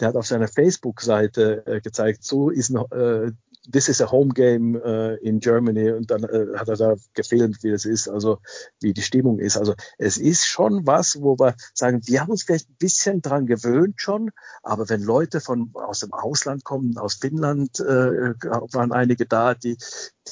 der 0.00 0.08
hat 0.08 0.16
auf 0.16 0.26
seiner 0.26 0.48
Facebook-Seite 0.48 1.64
äh, 1.66 1.80
gezeigt, 1.80 2.24
so 2.24 2.50
ist 2.50 2.70
ein, 2.70 2.78
äh, 2.90 3.30
this 3.70 3.88
is 3.88 4.00
a 4.00 4.10
home 4.10 4.30
game 4.30 4.74
äh, 4.76 5.16
in 5.16 5.40
Germany 5.40 5.90
und 5.90 6.10
dann 6.10 6.24
äh, 6.24 6.56
hat 6.56 6.68
er 6.68 6.76
da 6.76 6.94
gefilmt, 7.14 7.62
wie 7.62 7.70
das 7.70 7.84
ist, 7.84 8.08
also 8.08 8.38
wie 8.80 8.92
die 8.92 9.02
Stimmung 9.02 9.38
ist. 9.38 9.56
Also 9.56 9.74
es 9.98 10.16
ist 10.16 10.46
schon 10.46 10.86
was, 10.86 11.20
wo 11.20 11.38
wir 11.38 11.54
sagen, 11.74 12.00
wir 12.04 12.20
haben 12.20 12.30
uns 12.30 12.42
vielleicht 12.42 12.70
ein 12.70 12.76
bisschen 12.78 13.22
dran 13.22 13.46
gewöhnt 13.46 14.00
schon, 14.00 14.30
aber 14.62 14.88
wenn 14.88 15.02
Leute 15.02 15.40
von 15.40 15.70
aus 15.74 16.00
dem 16.00 16.12
Ausland 16.12 16.64
kommen, 16.64 16.96
aus 16.98 17.14
Finnland 17.14 17.80
äh, 17.80 18.34
waren 18.72 18.92
einige 18.92 19.26
da, 19.26 19.54
die 19.54 19.76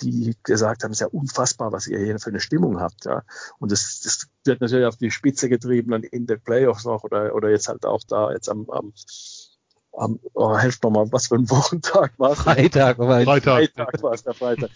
die 0.03 0.37
gesagt 0.43 0.84
haben, 0.84 0.93
es 0.93 0.99
ist 0.99 1.01
ja 1.01 1.07
unfassbar, 1.07 1.72
was 1.72 1.87
ihr 1.87 1.99
hier 1.99 2.18
für 2.18 2.30
eine 2.30 2.41
Stimmung 2.41 2.80
habt. 2.80 3.05
Ja. 3.05 3.22
Und 3.59 3.72
das, 3.72 4.01
das 4.01 4.26
wird 4.45 4.61
natürlich 4.61 4.87
auf 4.87 4.97
die 4.97 5.11
Spitze 5.11 5.49
getrieben 5.49 5.91
dann 5.91 6.03
in 6.03 6.26
den 6.26 6.41
Playoffs 6.41 6.84
noch 6.84 7.05
oder, 7.05 7.34
oder 7.34 7.51
jetzt 7.51 7.68
halt 7.68 7.84
auch 7.84 8.03
da 8.07 8.32
jetzt 8.32 8.49
am, 8.49 8.68
am 8.70 8.93
am, 9.97 10.20
oh, 10.34 10.57
helft 10.57 10.82
mir 10.84 10.90
mal, 10.90 11.11
was 11.12 11.28
für 11.28 11.36
ein 11.36 11.49
Wochentag 11.51 12.12
war 12.18 12.32
es? 12.32 12.38
Freitag, 12.40 12.97
Freitag. 12.97 13.42
Freitag 13.42 14.03
war 14.03 14.12
es, 14.12 14.22
der 14.22 14.34
Freitag. 14.34 14.70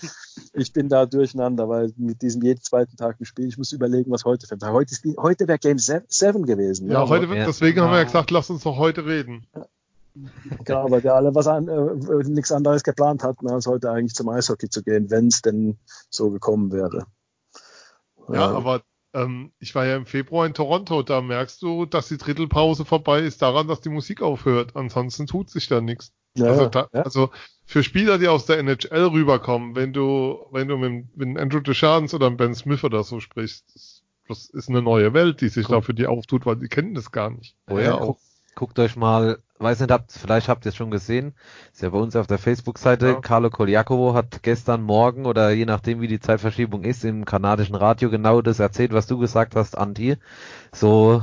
Ich 0.54 0.72
bin 0.72 0.88
da 0.88 1.06
durcheinander, 1.06 1.68
weil 1.68 1.92
mit 1.96 2.22
diesem 2.22 2.42
jeden 2.42 2.62
zweiten 2.62 2.96
Tag 2.96 3.20
ein 3.20 3.24
Spiel, 3.24 3.48
ich 3.48 3.58
muss 3.58 3.72
überlegen, 3.72 4.10
was 4.10 4.24
heute 4.24 4.46
für 4.46 4.54
ein 4.54 4.58
Tag. 4.58 4.72
Heute, 4.72 4.92
ist 4.92 5.04
die, 5.04 5.16
heute 5.18 5.46
wäre 5.46 5.58
Game 5.58 5.78
7 5.78 6.46
gewesen. 6.46 6.88
Ja, 6.88 7.04
ja 7.04 7.08
heute, 7.08 7.26
ja. 7.26 7.46
deswegen 7.46 7.80
haben 7.80 7.90
wir 7.90 7.98
ja 7.98 8.04
gesagt, 8.04 8.30
lass 8.30 8.50
uns 8.50 8.62
doch 8.62 8.76
heute 8.76 9.06
reden. 9.06 9.46
Ja. 9.54 9.66
Genau, 10.64 10.90
weil 10.90 11.04
wir 11.04 11.14
alle 11.14 11.34
was 11.34 11.46
an, 11.46 11.68
äh, 11.68 12.28
nichts 12.28 12.50
anderes 12.50 12.82
geplant 12.82 13.22
hatten, 13.22 13.48
als 13.48 13.66
heute 13.66 13.90
eigentlich 13.90 14.14
zum 14.14 14.28
Eishockey 14.28 14.68
zu 14.68 14.82
gehen, 14.82 15.10
wenn 15.10 15.28
es 15.28 15.40
denn 15.40 15.78
so 16.10 16.30
gekommen 16.30 16.72
wäre. 16.72 17.06
Ja, 18.28 18.34
ja, 18.34 18.50
aber 18.50 18.82
ähm, 19.14 19.52
ich 19.58 19.74
war 19.74 19.86
ja 19.86 19.96
im 19.96 20.06
Februar 20.06 20.46
in 20.46 20.54
Toronto, 20.54 21.02
da 21.02 21.20
merkst 21.20 21.62
du, 21.62 21.86
dass 21.86 22.08
die 22.08 22.18
Drittelpause 22.18 22.84
vorbei 22.84 23.20
ist, 23.20 23.42
daran, 23.42 23.68
dass 23.68 23.80
die 23.80 23.88
Musik 23.88 24.22
aufhört. 24.22 24.76
Ansonsten 24.76 25.26
tut 25.26 25.50
sich 25.50 25.68
da 25.68 25.80
nichts. 25.80 26.12
Ja, 26.36 26.46
also, 26.46 26.66
da, 26.66 26.88
ja. 26.92 27.02
also, 27.02 27.30
für 27.64 27.82
Spieler, 27.82 28.18
die 28.18 28.28
aus 28.28 28.46
der 28.46 28.58
NHL 28.58 29.06
rüberkommen, 29.06 29.74
wenn 29.74 29.92
du, 29.92 30.46
wenn 30.52 30.68
du 30.68 30.76
mit, 30.76 31.16
mit 31.16 31.38
Andrew 31.38 31.60
Deschamps 31.60 32.14
oder 32.14 32.30
Ben 32.30 32.54
Smith 32.54 32.84
oder 32.84 33.02
so 33.02 33.20
sprichst, 33.20 33.64
das, 33.74 34.02
das 34.28 34.50
ist 34.50 34.68
eine 34.68 34.82
neue 34.82 35.12
Welt, 35.12 35.40
die 35.40 35.48
sich 35.48 35.66
Guck. 35.66 35.76
da 35.76 35.80
für 35.80 35.94
die 35.94 36.06
auftut, 36.06 36.46
weil 36.46 36.56
die 36.56 36.68
kennen 36.68 36.94
das 36.94 37.10
gar 37.10 37.30
nicht. 37.30 37.56
Woher 37.66 37.84
ja, 37.84 37.94
auch? 37.94 38.18
Guckt 38.54 38.78
euch 38.78 38.94
mal, 38.94 39.42
weiß 39.60 39.80
nicht, 39.80 39.90
habt, 39.90 40.12
vielleicht 40.12 40.48
habt 40.48 40.64
ihr 40.64 40.70
es 40.70 40.76
schon 40.76 40.90
gesehen, 40.90 41.34
ist 41.72 41.82
ja 41.82 41.90
bei 41.90 41.98
uns 41.98 42.16
auf 42.16 42.26
der 42.26 42.38
Facebook-Seite, 42.38 43.06
ja. 43.06 43.20
Carlo 43.20 43.50
Koljakovo 43.50 44.14
hat 44.14 44.42
gestern 44.42 44.82
Morgen 44.82 45.26
oder 45.26 45.50
je 45.50 45.66
nachdem 45.66 46.00
wie 46.00 46.08
die 46.08 46.20
Zeitverschiebung 46.20 46.82
ist, 46.82 47.04
im 47.04 47.24
kanadischen 47.24 47.74
Radio 47.74 48.10
genau 48.10 48.40
das 48.40 48.58
erzählt, 48.58 48.92
was 48.92 49.06
du 49.06 49.18
gesagt 49.18 49.54
hast, 49.56 49.76
Anti. 49.76 50.16
So 50.72 51.22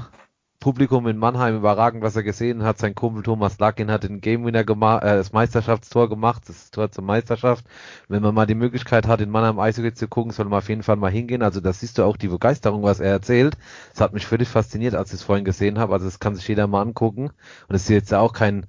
Publikum 0.60 1.08
in 1.08 1.18
Mannheim 1.18 1.56
überragend, 1.56 2.02
was 2.04 2.16
er 2.16 2.24
gesehen 2.24 2.64
hat. 2.64 2.80
Sein 2.80 2.96
Kumpel 2.96 3.24
Thomas 3.24 3.60
Larkin 3.60 3.92
hat 3.92 4.04
den 4.04 4.22
Game 4.22 4.46
Winner 4.46 4.64
gemacht, 4.64 5.04
äh, 5.04 5.16
das 5.16 5.32
Meisterschaftstor 5.32 6.10
gemacht, 6.10 6.44
das 6.48 6.72
Tor 6.72 6.92
zur 6.92 7.04
Meisterschaft. 7.04 7.66
Wenn 8.08 8.24
man 8.24 8.34
mal 8.34 8.48
die 8.48 8.56
Möglichkeit 8.56 9.08
hat, 9.08 9.22
in 9.22 9.30
Mannheim 9.30 9.60
Eishockey 9.60 9.94
zu 9.94 10.08
gucken, 10.08 10.32
soll 10.32 10.46
man 10.46 10.60
auf 10.60 10.70
jeden 10.70 10.84
Fall 10.84 10.96
mal 10.96 11.12
hingehen. 11.12 11.44
Also 11.44 11.62
da 11.62 11.74
siehst 11.74 11.98
du 11.98 12.04
auch 12.04 12.18
die 12.18 12.28
Begeisterung, 12.28 12.84
was 12.84 13.00
er 13.00 13.12
erzählt. 13.12 13.58
Das 13.92 14.02
hat 14.02 14.14
mich 14.14 14.26
völlig 14.26 14.48
fasziniert, 14.50 14.96
als 14.96 15.10
ich 15.10 15.20
es 15.20 15.24
vorhin 15.24 15.46
gesehen 15.46 15.78
habe. 15.80 15.94
Also 15.94 16.06
das 16.06 16.20
kann 16.20 16.36
sich 16.36 16.48
jeder 16.48 16.68
mal 16.68 16.82
angucken. 16.82 17.32
Und 17.68 17.76
es 17.76 17.84
ist 17.84 17.90
jetzt 17.90 18.12
ja 18.12 18.20
auch 18.20 18.34
kein 18.34 18.66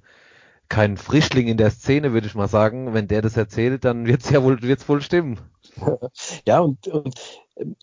kein 0.69 0.97
Frischling 0.97 1.47
in 1.47 1.57
der 1.57 1.71
Szene, 1.71 2.13
würde 2.13 2.27
ich 2.27 2.35
mal 2.35 2.47
sagen. 2.47 2.93
Wenn 2.93 3.07
der 3.07 3.21
das 3.23 3.35
erzählt, 3.35 3.83
dann 3.85 4.05
wird's 4.05 4.29
ja 4.29 4.43
wohl 4.43 4.61
wird's 4.61 4.87
wohl 4.87 5.01
stimmen. 5.01 5.39
Ja, 6.45 6.59
und, 6.59 6.87
und 6.87 7.17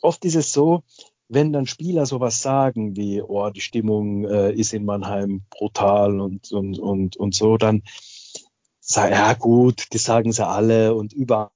oft 0.03 0.25
ist 0.25 0.35
es 0.35 0.53
so, 0.53 0.83
wenn 1.29 1.53
dann 1.53 1.67
Spieler 1.67 2.07
sowas 2.07 2.41
sagen 2.43 2.97
wie, 2.97 3.23
oh, 3.23 3.51
die 3.51 3.61
Stimmung 3.61 4.25
äh, 4.25 4.53
ist 4.53 4.73
in 4.73 4.85
Mannheim 4.85 5.43
brutal 5.51 6.21
und, 6.21 6.53
und, 6.53 6.79
und, 6.79 7.17
und 7.17 7.35
so, 7.35 7.57
dann 7.57 7.83
sag, 8.81 9.11
ja 9.11 9.33
gut, 9.35 9.93
die 9.93 9.99
sagen 9.99 10.33
sie 10.33 10.47
alle 10.47 10.95
und 10.95 11.13
überall 11.13 11.51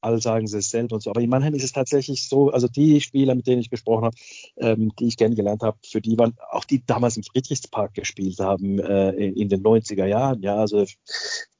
alle 0.00 0.20
sagen 0.20 0.46
sie 0.46 0.58
es 0.58 0.70
selber 0.70 0.94
und 0.94 1.02
so. 1.02 1.10
Aber 1.10 1.20
in 1.20 1.30
Mannheim 1.30 1.54
ist 1.54 1.64
es 1.64 1.72
tatsächlich 1.72 2.28
so, 2.28 2.50
also 2.50 2.68
die 2.68 3.00
Spieler, 3.00 3.34
mit 3.34 3.46
denen 3.46 3.60
ich 3.60 3.70
gesprochen 3.70 4.04
habe, 4.04 4.16
ähm, 4.56 4.92
die 4.98 5.06
ich 5.06 5.16
kennengelernt 5.16 5.62
habe, 5.62 5.78
für 5.84 6.00
die 6.00 6.18
waren 6.18 6.36
auch 6.50 6.64
die 6.64 6.84
damals 6.84 7.16
im 7.16 7.22
Friedrichspark 7.22 7.94
gespielt 7.94 8.38
haben 8.38 8.78
äh, 8.78 9.10
in, 9.10 9.48
den 9.48 9.62
90er 9.62 10.06
Jahren. 10.06 10.42
Ja, 10.42 10.56
also 10.56 10.84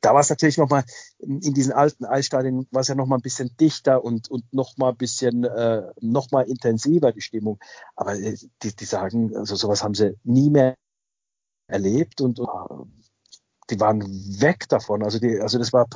da 0.00 0.14
war 0.14 0.20
es 0.20 0.30
natürlich 0.30 0.58
nochmal 0.58 0.84
in, 1.18 1.40
in 1.40 1.54
diesen 1.54 1.72
alten 1.72 2.04
Eisstadien 2.04 2.66
war 2.70 2.82
es 2.82 2.88
ja 2.88 2.94
nochmal 2.94 3.18
ein 3.18 3.22
bisschen 3.22 3.50
dichter 3.60 4.04
und, 4.04 4.30
und 4.30 4.44
nochmal 4.52 4.92
ein 4.92 4.96
bisschen 4.96 5.44
äh, 5.44 5.82
nochmal 6.00 6.48
intensiver 6.48 7.12
die 7.12 7.20
Stimmung. 7.20 7.58
Aber 7.96 8.14
äh, 8.14 8.36
die, 8.62 8.76
die 8.76 8.84
sagen, 8.84 9.36
also 9.36 9.56
sowas 9.56 9.82
haben 9.82 9.94
sie 9.94 10.16
nie 10.24 10.50
mehr 10.50 10.74
erlebt 11.68 12.20
und, 12.20 12.38
und 12.40 12.97
die 13.70 13.80
waren 13.80 14.02
weg 14.40 14.68
davon. 14.68 15.02
Also 15.02 15.18
die, 15.18 15.40
also 15.40 15.58
das 15.58 15.72
war, 15.72 15.86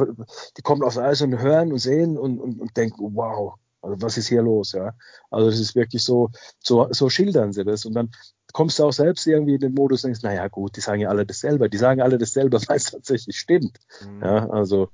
die 0.56 0.62
kommen 0.62 0.82
aufs 0.82 0.98
Eis 0.98 1.22
und 1.22 1.38
hören 1.38 1.72
und 1.72 1.78
sehen 1.78 2.18
und, 2.18 2.38
und, 2.38 2.60
und 2.60 2.76
denken, 2.76 3.14
wow, 3.14 3.54
also 3.82 4.00
was 4.00 4.16
ist 4.16 4.28
hier 4.28 4.42
los, 4.42 4.72
ja? 4.72 4.92
Also 5.30 5.50
das 5.50 5.58
ist 5.58 5.74
wirklich 5.74 6.04
so, 6.04 6.30
so, 6.60 6.88
so 6.90 7.10
schildern 7.10 7.52
sie 7.52 7.64
das. 7.64 7.84
Und 7.84 7.94
dann 7.94 8.10
kommst 8.52 8.78
du 8.78 8.84
auch 8.84 8.92
selbst 8.92 9.26
irgendwie 9.26 9.54
in 9.54 9.60
den 9.60 9.74
Modus 9.74 10.04
und 10.04 10.08
denkst, 10.08 10.22
naja 10.22 10.48
gut, 10.48 10.76
die 10.76 10.80
sagen 10.80 11.00
ja 11.00 11.08
alle 11.08 11.26
dasselbe. 11.26 11.68
Die 11.68 11.78
sagen 11.78 12.00
alle 12.00 12.18
dasselbe, 12.18 12.60
weil 12.68 12.76
es 12.76 12.84
tatsächlich 12.84 13.38
stimmt. 13.38 13.78
Mhm. 14.06 14.22
Ja, 14.22 14.48
also 14.50 14.88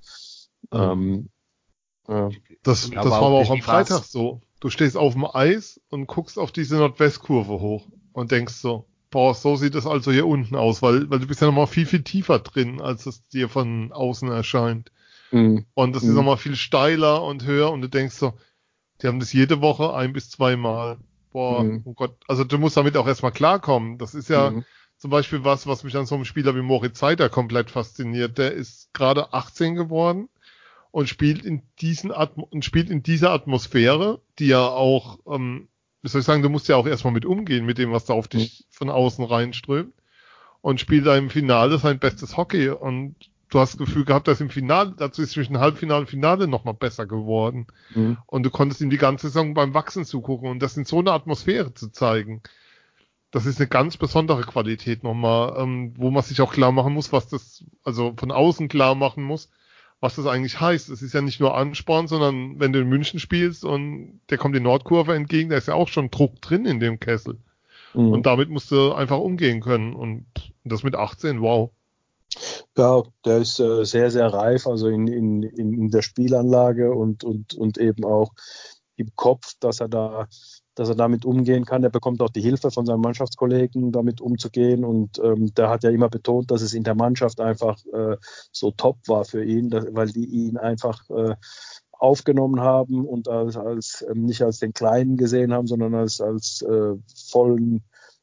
ähm, 0.72 1.28
ja. 2.08 2.30
Das, 2.62 2.90
das 2.90 3.04
war 3.04 3.22
aber 3.22 3.36
auch 3.36 3.50
am 3.50 3.60
Freitag 3.60 4.04
so. 4.04 4.40
Du 4.60 4.70
stehst 4.70 4.96
auf 4.96 5.12
dem 5.12 5.24
Eis 5.24 5.80
und 5.90 6.06
guckst 6.06 6.38
auf 6.38 6.50
diese 6.50 6.76
Nordwestkurve 6.76 7.60
hoch 7.60 7.86
und 8.12 8.32
denkst 8.32 8.54
so, 8.54 8.86
boah, 9.10 9.34
so 9.34 9.56
sieht 9.56 9.74
es 9.74 9.86
also 9.86 10.12
hier 10.12 10.26
unten 10.26 10.56
aus, 10.56 10.82
weil, 10.82 11.08
weil 11.10 11.20
du 11.20 11.26
bist 11.26 11.40
ja 11.40 11.46
nochmal 11.46 11.66
viel, 11.66 11.86
viel 11.86 12.02
tiefer 12.02 12.38
drin, 12.40 12.80
als 12.80 13.06
es 13.06 13.26
dir 13.28 13.48
von 13.48 13.92
außen 13.92 14.30
erscheint. 14.30 14.92
Mhm. 15.30 15.66
Und 15.74 15.94
das 15.94 16.02
mhm. 16.02 16.10
ist 16.10 16.14
nochmal 16.16 16.36
viel 16.36 16.56
steiler 16.56 17.22
und 17.22 17.44
höher 17.44 17.70
und 17.70 17.82
du 17.82 17.88
denkst 17.88 18.14
so, 18.14 18.34
die 19.02 19.06
haben 19.06 19.20
das 19.20 19.32
jede 19.32 19.60
Woche 19.60 19.94
ein 19.94 20.12
bis 20.12 20.30
zweimal. 20.30 20.98
Boah, 21.30 21.62
mhm. 21.62 21.82
oh 21.84 21.94
Gott, 21.94 22.16
also 22.26 22.44
du 22.44 22.58
musst 22.58 22.76
damit 22.76 22.96
auch 22.96 23.06
erstmal 23.06 23.32
klarkommen. 23.32 23.98
Das 23.98 24.14
ist 24.14 24.28
ja 24.28 24.50
mhm. 24.50 24.64
zum 24.96 25.10
Beispiel 25.10 25.44
was, 25.44 25.66
was 25.66 25.84
mich 25.84 25.96
an 25.96 26.06
so 26.06 26.14
einem 26.14 26.24
Spieler 26.24 26.54
wie 26.56 26.62
Moritz 26.62 26.98
Seider 26.98 27.28
komplett 27.28 27.70
fasziniert. 27.70 28.38
Der 28.38 28.52
ist 28.52 28.92
gerade 28.92 29.32
18 29.32 29.74
geworden 29.74 30.28
und 30.90 31.08
spielt 31.08 31.44
in 31.44 31.62
diesen 31.80 32.12
Atmo 32.12 32.46
und 32.50 32.64
spielt 32.64 32.90
in 32.90 33.02
dieser 33.02 33.30
Atmosphäre, 33.30 34.20
die 34.38 34.46
ja 34.46 34.66
auch 34.66 35.18
ähm, 35.26 35.68
wie 36.02 36.08
soll 36.08 36.20
ich 36.20 36.26
sagen, 36.26 36.42
du 36.42 36.48
musst 36.48 36.68
ja 36.68 36.76
auch 36.76 36.86
erstmal 36.86 37.12
mit 37.12 37.24
umgehen, 37.24 37.66
mit 37.66 37.78
dem, 37.78 37.92
was 37.92 38.04
da 38.04 38.14
auf 38.14 38.28
dich 38.28 38.66
von 38.70 38.90
außen 38.90 39.24
reinströmt. 39.24 39.94
Und 40.60 40.80
spielt 40.80 41.06
da 41.06 41.16
im 41.16 41.30
Finale 41.30 41.78
sein 41.78 41.98
bestes 41.98 42.36
Hockey. 42.36 42.68
Und 42.68 43.14
du 43.48 43.60
hast 43.60 43.72
das 43.72 43.78
Gefühl 43.78 44.04
gehabt, 44.04 44.28
dass 44.28 44.40
im 44.40 44.50
Finale, 44.50 44.94
dazu 44.96 45.22
ist 45.22 45.32
zwischen 45.32 45.58
Halbfinale 45.58 46.00
und 46.00 46.08
Finale 46.08 46.48
nochmal 46.48 46.74
besser 46.74 47.06
geworden. 47.06 47.66
Mhm. 47.94 48.18
Und 48.26 48.42
du 48.42 48.50
konntest 48.50 48.80
ihm 48.80 48.90
die 48.90 48.98
ganze 48.98 49.28
Saison 49.28 49.54
beim 49.54 49.74
Wachsen 49.74 50.04
zugucken. 50.04 50.50
Und 50.50 50.60
das 50.60 50.76
in 50.76 50.84
so 50.84 50.98
einer 50.98 51.12
Atmosphäre 51.12 51.74
zu 51.74 51.90
zeigen, 51.90 52.42
das 53.30 53.46
ist 53.46 53.60
eine 53.60 53.68
ganz 53.68 53.96
besondere 53.96 54.42
Qualität 54.42 55.02
nochmal, 55.02 55.54
ähm, 55.58 55.94
wo 55.96 56.10
man 56.10 56.22
sich 56.22 56.40
auch 56.40 56.52
klar 56.52 56.72
machen 56.72 56.94
muss, 56.94 57.12
was 57.12 57.28
das, 57.28 57.64
also 57.84 58.14
von 58.16 58.30
außen 58.30 58.68
klar 58.68 58.94
machen 58.94 59.22
muss, 59.22 59.50
was 60.00 60.16
das 60.16 60.26
eigentlich 60.26 60.60
heißt. 60.60 60.88
Es 60.90 61.02
ist 61.02 61.14
ja 61.14 61.20
nicht 61.20 61.40
nur 61.40 61.56
Ansporn, 61.56 62.06
sondern 62.06 62.60
wenn 62.60 62.72
du 62.72 62.80
in 62.80 62.88
München 62.88 63.18
spielst 63.18 63.64
und 63.64 64.20
der 64.30 64.38
kommt 64.38 64.54
die 64.54 64.60
Nordkurve 64.60 65.14
entgegen, 65.14 65.50
da 65.50 65.56
ist 65.56 65.68
ja 65.68 65.74
auch 65.74 65.88
schon 65.88 66.10
Druck 66.10 66.40
drin 66.40 66.66
in 66.66 66.80
dem 66.80 67.00
Kessel. 67.00 67.38
Mhm. 67.94 68.12
Und 68.12 68.26
damit 68.26 68.48
musst 68.48 68.70
du 68.70 68.92
einfach 68.92 69.18
umgehen 69.18 69.60
können. 69.60 69.94
Und 69.94 70.26
das 70.64 70.82
mit 70.82 70.94
18, 70.94 71.40
wow. 71.40 71.70
Ja, 72.76 73.02
der 73.24 73.38
ist 73.38 73.58
äh, 73.58 73.84
sehr, 73.84 74.10
sehr 74.10 74.26
reif, 74.26 74.66
also 74.66 74.88
in, 74.88 75.08
in, 75.08 75.42
in 75.42 75.90
der 75.90 76.02
Spielanlage 76.02 76.92
und, 76.92 77.24
und, 77.24 77.54
und 77.54 77.78
eben 77.78 78.04
auch 78.04 78.32
im 78.96 79.08
Kopf, 79.16 79.54
dass 79.60 79.80
er 79.80 79.88
da 79.88 80.28
dass 80.78 80.88
er 80.88 80.94
damit 80.94 81.24
umgehen 81.24 81.64
kann. 81.64 81.82
Er 81.82 81.90
bekommt 81.90 82.22
auch 82.22 82.30
die 82.30 82.40
Hilfe 82.40 82.70
von 82.70 82.86
seinen 82.86 83.00
Mannschaftskollegen, 83.00 83.90
damit 83.90 84.20
umzugehen. 84.20 84.84
Und 84.84 85.18
ähm, 85.22 85.52
der 85.54 85.70
hat 85.70 85.82
ja 85.82 85.90
immer 85.90 86.08
betont, 86.08 86.50
dass 86.50 86.62
es 86.62 86.72
in 86.72 86.84
der 86.84 86.94
Mannschaft 86.94 87.40
einfach 87.40 87.84
äh, 87.92 88.16
so 88.52 88.70
top 88.70 88.96
war 89.08 89.24
für 89.24 89.44
ihn, 89.44 89.70
dass, 89.70 89.86
weil 89.90 90.08
die 90.08 90.26
ihn 90.26 90.56
einfach 90.56 91.08
äh, 91.10 91.34
aufgenommen 91.90 92.60
haben 92.60 93.04
und 93.04 93.28
als, 93.28 93.56
als 93.56 94.06
ähm, 94.08 94.24
nicht 94.24 94.42
als 94.42 94.60
den 94.60 94.72
Kleinen 94.72 95.16
gesehen 95.16 95.52
haben, 95.52 95.66
sondern 95.66 95.94
als, 95.94 96.20
als 96.20 96.62
äh, 96.62 96.94
vollen 97.28 97.82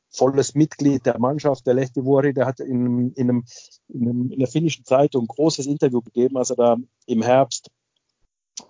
volles 0.10 0.56
Mitglied 0.56 1.06
der 1.06 1.20
Mannschaft, 1.20 1.68
der 1.68 1.74
Lehtivori, 1.74 2.34
der 2.34 2.46
hat 2.46 2.62
in, 2.62 3.12
in, 3.16 3.30
einem, 3.30 3.44
in, 3.90 4.04
einem, 4.04 4.32
in 4.32 4.40
der 4.40 4.48
finnischen 4.48 4.86
Zeitung 4.86 5.26
ein 5.26 5.28
großes 5.28 5.66
Interview 5.66 6.02
gegeben, 6.02 6.38
als 6.38 6.52
er 6.52 6.56
da 6.56 6.78
im 7.06 7.22
Herbst 7.22 7.70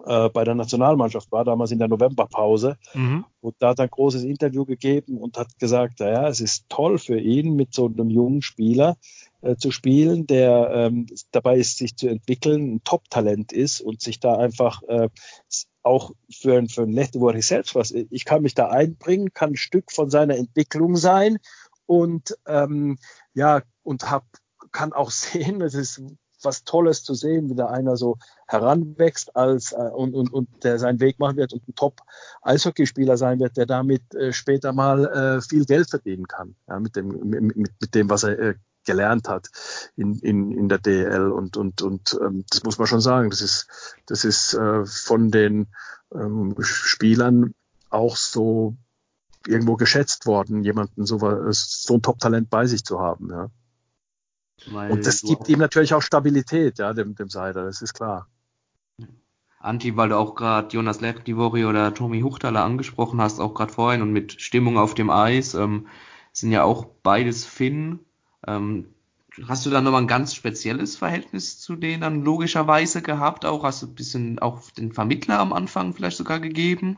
äh, 0.05 0.29
bei 0.29 0.43
der 0.43 0.55
Nationalmannschaft 0.55 1.31
war, 1.31 1.43
damals 1.43 1.71
in 1.71 1.79
der 1.79 1.87
Novemberpause, 1.87 2.77
mhm. 2.93 3.25
und 3.41 3.55
da 3.59 3.69
hat 3.69 3.79
er 3.79 3.83
ein 3.83 3.89
großes 3.89 4.23
Interview 4.23 4.65
gegeben 4.65 5.17
und 5.17 5.37
hat 5.37 5.57
gesagt, 5.59 5.99
ja, 5.99 6.27
es 6.27 6.41
ist 6.41 6.65
toll 6.69 6.97
für 6.97 7.19
ihn, 7.19 7.55
mit 7.55 7.73
so 7.73 7.87
einem 7.87 8.09
jungen 8.09 8.41
Spieler 8.41 8.97
äh, 9.41 9.55
zu 9.55 9.71
spielen, 9.71 10.27
der 10.27 10.69
ähm, 10.73 11.07
dabei 11.31 11.57
ist, 11.57 11.77
sich 11.77 11.95
zu 11.95 12.07
entwickeln, 12.07 12.75
ein 12.75 12.83
Top-Talent 12.83 13.51
ist 13.51 13.81
und 13.81 14.01
sich 14.01 14.19
da 14.19 14.37
einfach 14.37 14.81
äh, 14.83 15.09
auch 15.83 16.11
für, 16.31 16.57
ein 16.57 16.67
für 16.67 16.81
ein 16.81 16.91
Lehtewori 16.91 17.41
selbst 17.41 17.75
was, 17.75 17.91
ich 17.91 18.25
kann 18.25 18.41
mich 18.41 18.55
da 18.55 18.69
einbringen, 18.69 19.33
kann 19.33 19.51
ein 19.51 19.57
Stück 19.57 19.91
von 19.91 20.09
seiner 20.09 20.35
Entwicklung 20.35 20.95
sein 20.95 21.37
und 21.85 22.35
ähm, 22.47 22.97
ja, 23.33 23.61
und 23.83 24.09
hab, 24.09 24.25
kann 24.71 24.93
auch 24.93 25.11
sehen, 25.11 25.59
das 25.59 25.75
ist 25.75 26.01
was 26.41 26.63
Tolles 26.63 27.03
zu 27.03 27.13
sehen, 27.13 27.49
wie 27.49 27.55
da 27.55 27.67
einer 27.67 27.97
so 27.97 28.17
heranwächst 28.47 29.35
als 29.35 29.71
äh, 29.71 29.75
und, 29.75 30.13
und, 30.13 30.31
und 30.33 30.47
der 30.63 30.79
seinen 30.79 30.99
Weg 30.99 31.19
machen 31.19 31.37
wird 31.37 31.53
und 31.53 31.67
ein 31.67 31.75
Top-Eishockeyspieler 31.75 33.17
sein 33.17 33.39
wird, 33.39 33.57
der 33.57 33.65
damit 33.65 34.13
äh, 34.15 34.33
später 34.33 34.73
mal 34.73 35.05
äh, 35.05 35.41
viel 35.41 35.65
Geld 35.65 35.89
verdienen 35.89 36.27
kann, 36.27 36.55
ja, 36.67 36.79
mit, 36.79 36.95
dem, 36.95 37.07
mit, 37.29 37.55
mit 37.55 37.95
dem, 37.95 38.09
was 38.09 38.23
er 38.23 38.39
äh, 38.39 38.55
gelernt 38.85 39.27
hat 39.27 39.49
in, 39.95 40.19
in, 40.19 40.51
in 40.51 40.69
der 40.69 40.77
DL 40.77 41.31
und, 41.31 41.57
und, 41.57 41.81
und 41.81 42.17
ähm, 42.21 42.45
das 42.49 42.63
muss 42.63 42.77
man 42.77 42.87
schon 42.87 43.01
sagen, 43.01 43.31
das 43.31 43.41
ist, 43.41 43.67
das 44.05 44.23
ist 44.23 44.53
äh, 44.53 44.85
von 44.85 45.31
den 45.31 45.67
ähm, 46.13 46.55
Spielern 46.61 47.53
auch 47.89 48.15
so 48.15 48.75
irgendwo 49.47 49.75
geschätzt 49.75 50.25
worden, 50.25 50.63
jemanden 50.63 51.05
so, 51.05 51.19
so 51.51 51.93
ein 51.95 52.01
Top-Talent 52.01 52.49
bei 52.49 52.65
sich 52.65 52.83
zu 52.83 52.99
haben. 52.99 53.29
Ja. 53.29 53.49
Weil 54.67 54.91
und 54.91 55.05
das 55.05 55.21
gibt 55.21 55.49
ihm 55.49 55.59
natürlich 55.59 55.93
auch 55.93 56.01
Stabilität, 56.01 56.79
ja, 56.79 56.93
dem, 56.93 57.15
dem 57.15 57.29
Seider, 57.29 57.65
das 57.65 57.81
ist 57.81 57.93
klar. 57.93 58.27
Anti, 59.59 59.97
weil 59.97 60.09
du 60.09 60.17
auch 60.17 60.35
gerade 60.35 60.73
Jonas 60.75 61.01
Lertivori 61.01 61.65
oder 61.65 61.93
Tommy 61.93 62.21
Huchtaler 62.21 62.63
angesprochen 62.63 63.19
hast, 63.19 63.39
auch 63.39 63.55
gerade 63.55 63.73
vorhin 63.73 64.01
und 64.01 64.11
mit 64.11 64.39
Stimmung 64.41 64.77
auf 64.77 64.93
dem 64.93 65.09
Eis, 65.09 65.55
ähm, 65.55 65.87
sind 66.31 66.51
ja 66.51 66.63
auch 66.63 66.85
beides 67.01 67.45
Finn. 67.45 67.99
Ähm, 68.45 68.93
hast 69.47 69.65
du 69.65 69.69
da 69.69 69.81
nochmal 69.81 70.03
ein 70.03 70.07
ganz 70.07 70.35
spezielles 70.35 70.95
Verhältnis 70.95 71.59
zu 71.59 71.75
denen 71.75 72.01
dann 72.01 72.23
logischerweise 72.23 73.01
gehabt? 73.01 73.45
Auch 73.45 73.63
hast 73.63 73.81
du 73.81 73.87
ein 73.87 73.95
bisschen 73.95 74.39
auch 74.39 74.69
den 74.71 74.91
Vermittler 74.91 75.39
am 75.39 75.51
Anfang 75.51 75.93
vielleicht 75.93 76.17
sogar 76.17 76.39
gegeben? 76.39 76.97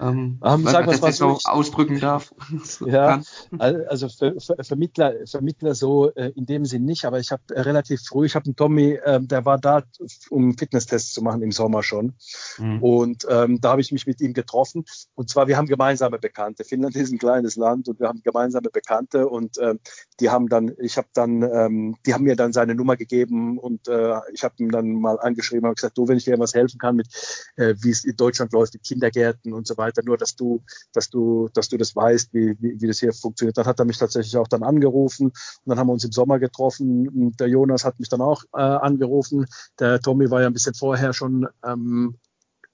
Ähm, 0.00 0.38
um, 0.40 0.64
sag 0.64 0.86
was, 0.86 1.02
was 1.02 1.18
so 1.18 1.38
ausdrücken 1.44 2.00
darf. 2.00 2.34
ja, 2.86 3.20
also 3.58 4.08
Ver 4.08 4.40
Ver 4.40 4.56
Vermittler, 4.64 5.14
Vermittler 5.26 5.74
so 5.74 6.10
äh, 6.14 6.32
in 6.36 6.46
dem 6.46 6.64
Sinn 6.64 6.84
nicht, 6.84 7.04
aber 7.04 7.20
ich 7.20 7.30
habe 7.30 7.42
äh, 7.50 7.60
relativ 7.60 8.02
früh, 8.02 8.26
ich 8.26 8.34
habe 8.34 8.46
einen 8.46 8.56
Tommy, 8.56 8.92
äh, 8.92 9.20
der 9.20 9.44
war 9.44 9.58
da, 9.58 9.82
um 10.30 10.56
Fitnesstests 10.56 11.12
zu 11.12 11.22
machen 11.22 11.42
im 11.42 11.52
Sommer 11.52 11.82
schon. 11.82 12.14
Mhm. 12.58 12.82
Und 12.82 13.26
ähm, 13.28 13.60
da 13.60 13.72
habe 13.72 13.80
ich 13.80 13.92
mich 13.92 14.06
mit 14.06 14.20
ihm 14.20 14.32
getroffen. 14.32 14.84
Und 15.14 15.28
zwar, 15.28 15.48
wir 15.48 15.56
haben 15.56 15.66
gemeinsame 15.66 16.18
Bekannte. 16.18 16.64
Finnland 16.64 16.96
ist 16.96 17.12
ein 17.12 17.18
kleines 17.18 17.56
Land 17.56 17.88
und 17.88 18.00
wir 18.00 18.08
haben 18.08 18.22
gemeinsame 18.22 18.70
Bekannte 18.70 19.28
und 19.28 19.58
äh, 19.58 19.74
die 20.18 20.30
haben 20.30 20.48
dann, 20.48 20.72
ich 20.78 20.96
habe 20.96 21.08
dann, 21.12 21.42
ähm, 21.42 21.96
die 22.06 22.14
haben 22.14 22.24
mir 22.24 22.36
dann 22.36 22.52
seine 22.52 22.74
Nummer 22.74 22.96
gegeben 22.96 23.58
und 23.58 23.88
äh, 23.88 24.18
ich 24.32 24.44
habe 24.44 24.54
ihm 24.58 24.70
dann 24.70 24.92
mal 24.92 25.18
angeschrieben 25.20 25.68
und 25.68 25.76
gesagt, 25.76 25.98
du, 25.98 26.08
wenn 26.08 26.16
ich 26.16 26.24
dir 26.24 26.38
was 26.38 26.54
helfen 26.54 26.78
kann 26.78 26.96
mit, 26.96 27.08
äh, 27.56 27.74
wie 27.80 27.90
es 27.90 28.04
in 28.04 28.16
Deutschland 28.16 28.52
läuft, 28.52 28.74
mit 28.74 28.84
Kindergärten 28.84 29.39
und 29.46 29.66
so 29.66 29.76
weiter, 29.76 30.02
nur 30.04 30.16
dass 30.16 30.36
du, 30.36 30.62
dass 30.92 31.10
du, 31.10 31.48
dass 31.54 31.68
du 31.68 31.76
das 31.76 31.94
weißt, 31.96 32.32
wie, 32.32 32.56
wie, 32.60 32.80
wie 32.80 32.86
das 32.86 33.00
hier 33.00 33.12
funktioniert. 33.12 33.58
Dann 33.58 33.66
hat 33.66 33.78
er 33.78 33.84
mich 33.84 33.98
tatsächlich 33.98 34.36
auch 34.36 34.48
dann 34.48 34.62
angerufen 34.62 35.28
und 35.28 35.34
dann 35.64 35.78
haben 35.78 35.88
wir 35.88 35.92
uns 35.92 36.04
im 36.04 36.12
Sommer 36.12 36.38
getroffen. 36.38 37.34
Der 37.38 37.48
Jonas 37.48 37.84
hat 37.84 37.98
mich 37.98 38.08
dann 38.08 38.20
auch 38.20 38.44
äh, 38.54 38.60
angerufen. 38.60 39.46
Der 39.78 40.00
Tommy 40.00 40.30
war 40.30 40.40
ja 40.40 40.46
ein 40.46 40.52
bisschen 40.52 40.74
vorher 40.74 41.12
schon 41.12 41.46
ähm, 41.64 42.16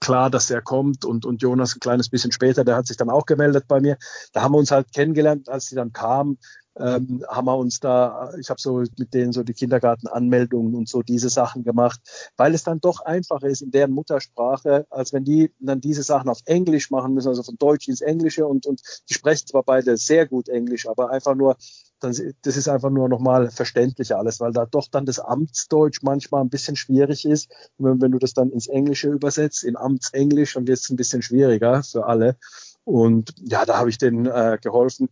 klar, 0.01 0.31
dass 0.31 0.51
er 0.51 0.63
kommt 0.63 1.05
und, 1.05 1.25
und 1.25 1.43
Jonas 1.43 1.75
ein 1.75 1.81
kleines 1.81 2.09
bisschen 2.09 2.33
später, 2.33 2.65
der 2.65 2.77
hat 2.77 2.87
sich 2.87 2.97
dann 2.97 3.11
auch 3.11 3.27
gemeldet 3.27 3.65
bei 3.67 3.81
mir. 3.81 3.97
Da 4.33 4.43
haben 4.43 4.53
wir 4.53 4.59
uns 4.59 4.71
halt 4.71 4.93
kennengelernt, 4.93 5.49
als 5.49 5.67
sie 5.67 5.75
dann 5.75 5.93
kamen, 5.93 6.39
ähm, 6.79 7.25
haben 7.29 7.47
wir 7.47 7.57
uns 7.57 7.81
da, 7.81 8.33
ich 8.39 8.51
habe 8.51 8.61
so 8.61 8.85
mit 8.99 9.15
denen 9.15 9.33
so 9.33 9.43
die 9.43 9.55
Kindergartenanmeldungen 9.55 10.75
und 10.75 10.89
so 10.89 11.03
diese 11.03 11.29
Sachen 11.29 11.65
gemacht, 11.65 12.01
weil 12.37 12.55
es 12.55 12.65
dann 12.65 12.81
doch 12.81 13.01
einfacher 13.01 13.47
ist 13.47 13.63
in 13.63 13.71
deren 13.71 13.93
Muttersprache, 13.93 14.87
als 14.91 15.13
wenn 15.13 15.25
die 15.25 15.53
dann 15.59 15.81
diese 15.81 16.03
Sachen 16.03 16.29
auf 16.29 16.41
Englisch 16.45 16.91
machen 16.91 17.15
müssen, 17.15 17.29
also 17.29 17.43
von 17.43 17.57
Deutsch 17.59 17.89
ins 17.89 18.01
Englische 18.01 18.47
und, 18.47 18.67
und 18.67 18.83
die 19.09 19.15
sprechen 19.15 19.47
zwar 19.47 19.63
beide 19.63 19.97
sehr 19.97 20.27
gut 20.27 20.49
Englisch, 20.49 20.87
aber 20.87 21.11
einfach 21.11 21.35
nur, 21.35 21.57
das 22.01 22.19
ist 22.19 22.69
einfach 22.69 22.91
nur 22.91 23.09
nochmal 23.09 23.51
verständlicher 23.51 24.19
alles, 24.19 24.39
weil 24.41 24.53
da 24.53 24.67
doch 24.67 24.89
dann 24.89 25.07
das 25.07 25.19
Amtsdeutsch 25.19 26.03
manchmal 26.03 26.43
ein 26.43 26.51
bisschen 26.51 26.77
schwierig 26.77 27.25
ist. 27.25 27.51
Wenn, 27.79 28.03
wenn 28.03 28.13
du 28.13 28.19
das 28.19 28.35
dann 28.35 28.51
ins 28.51 28.67
Englische 28.67 29.09
übersetzt, 29.09 29.65
in 29.65 29.77
Amtsenglisch, 29.77 30.55
dann 30.55 30.67
wird 30.67 30.79
es 30.79 30.91
ein 30.91 30.97
bisschen 30.97 31.23
schwieriger 31.23 31.83
für 31.83 32.07
alle. 32.07 32.37
Und 32.85 33.35
ja, 33.43 33.65
da 33.65 33.79
habe 33.79 33.91
ich 33.91 33.99
denen 33.99 34.27
äh, 34.27 34.59
geholfen 34.63 35.09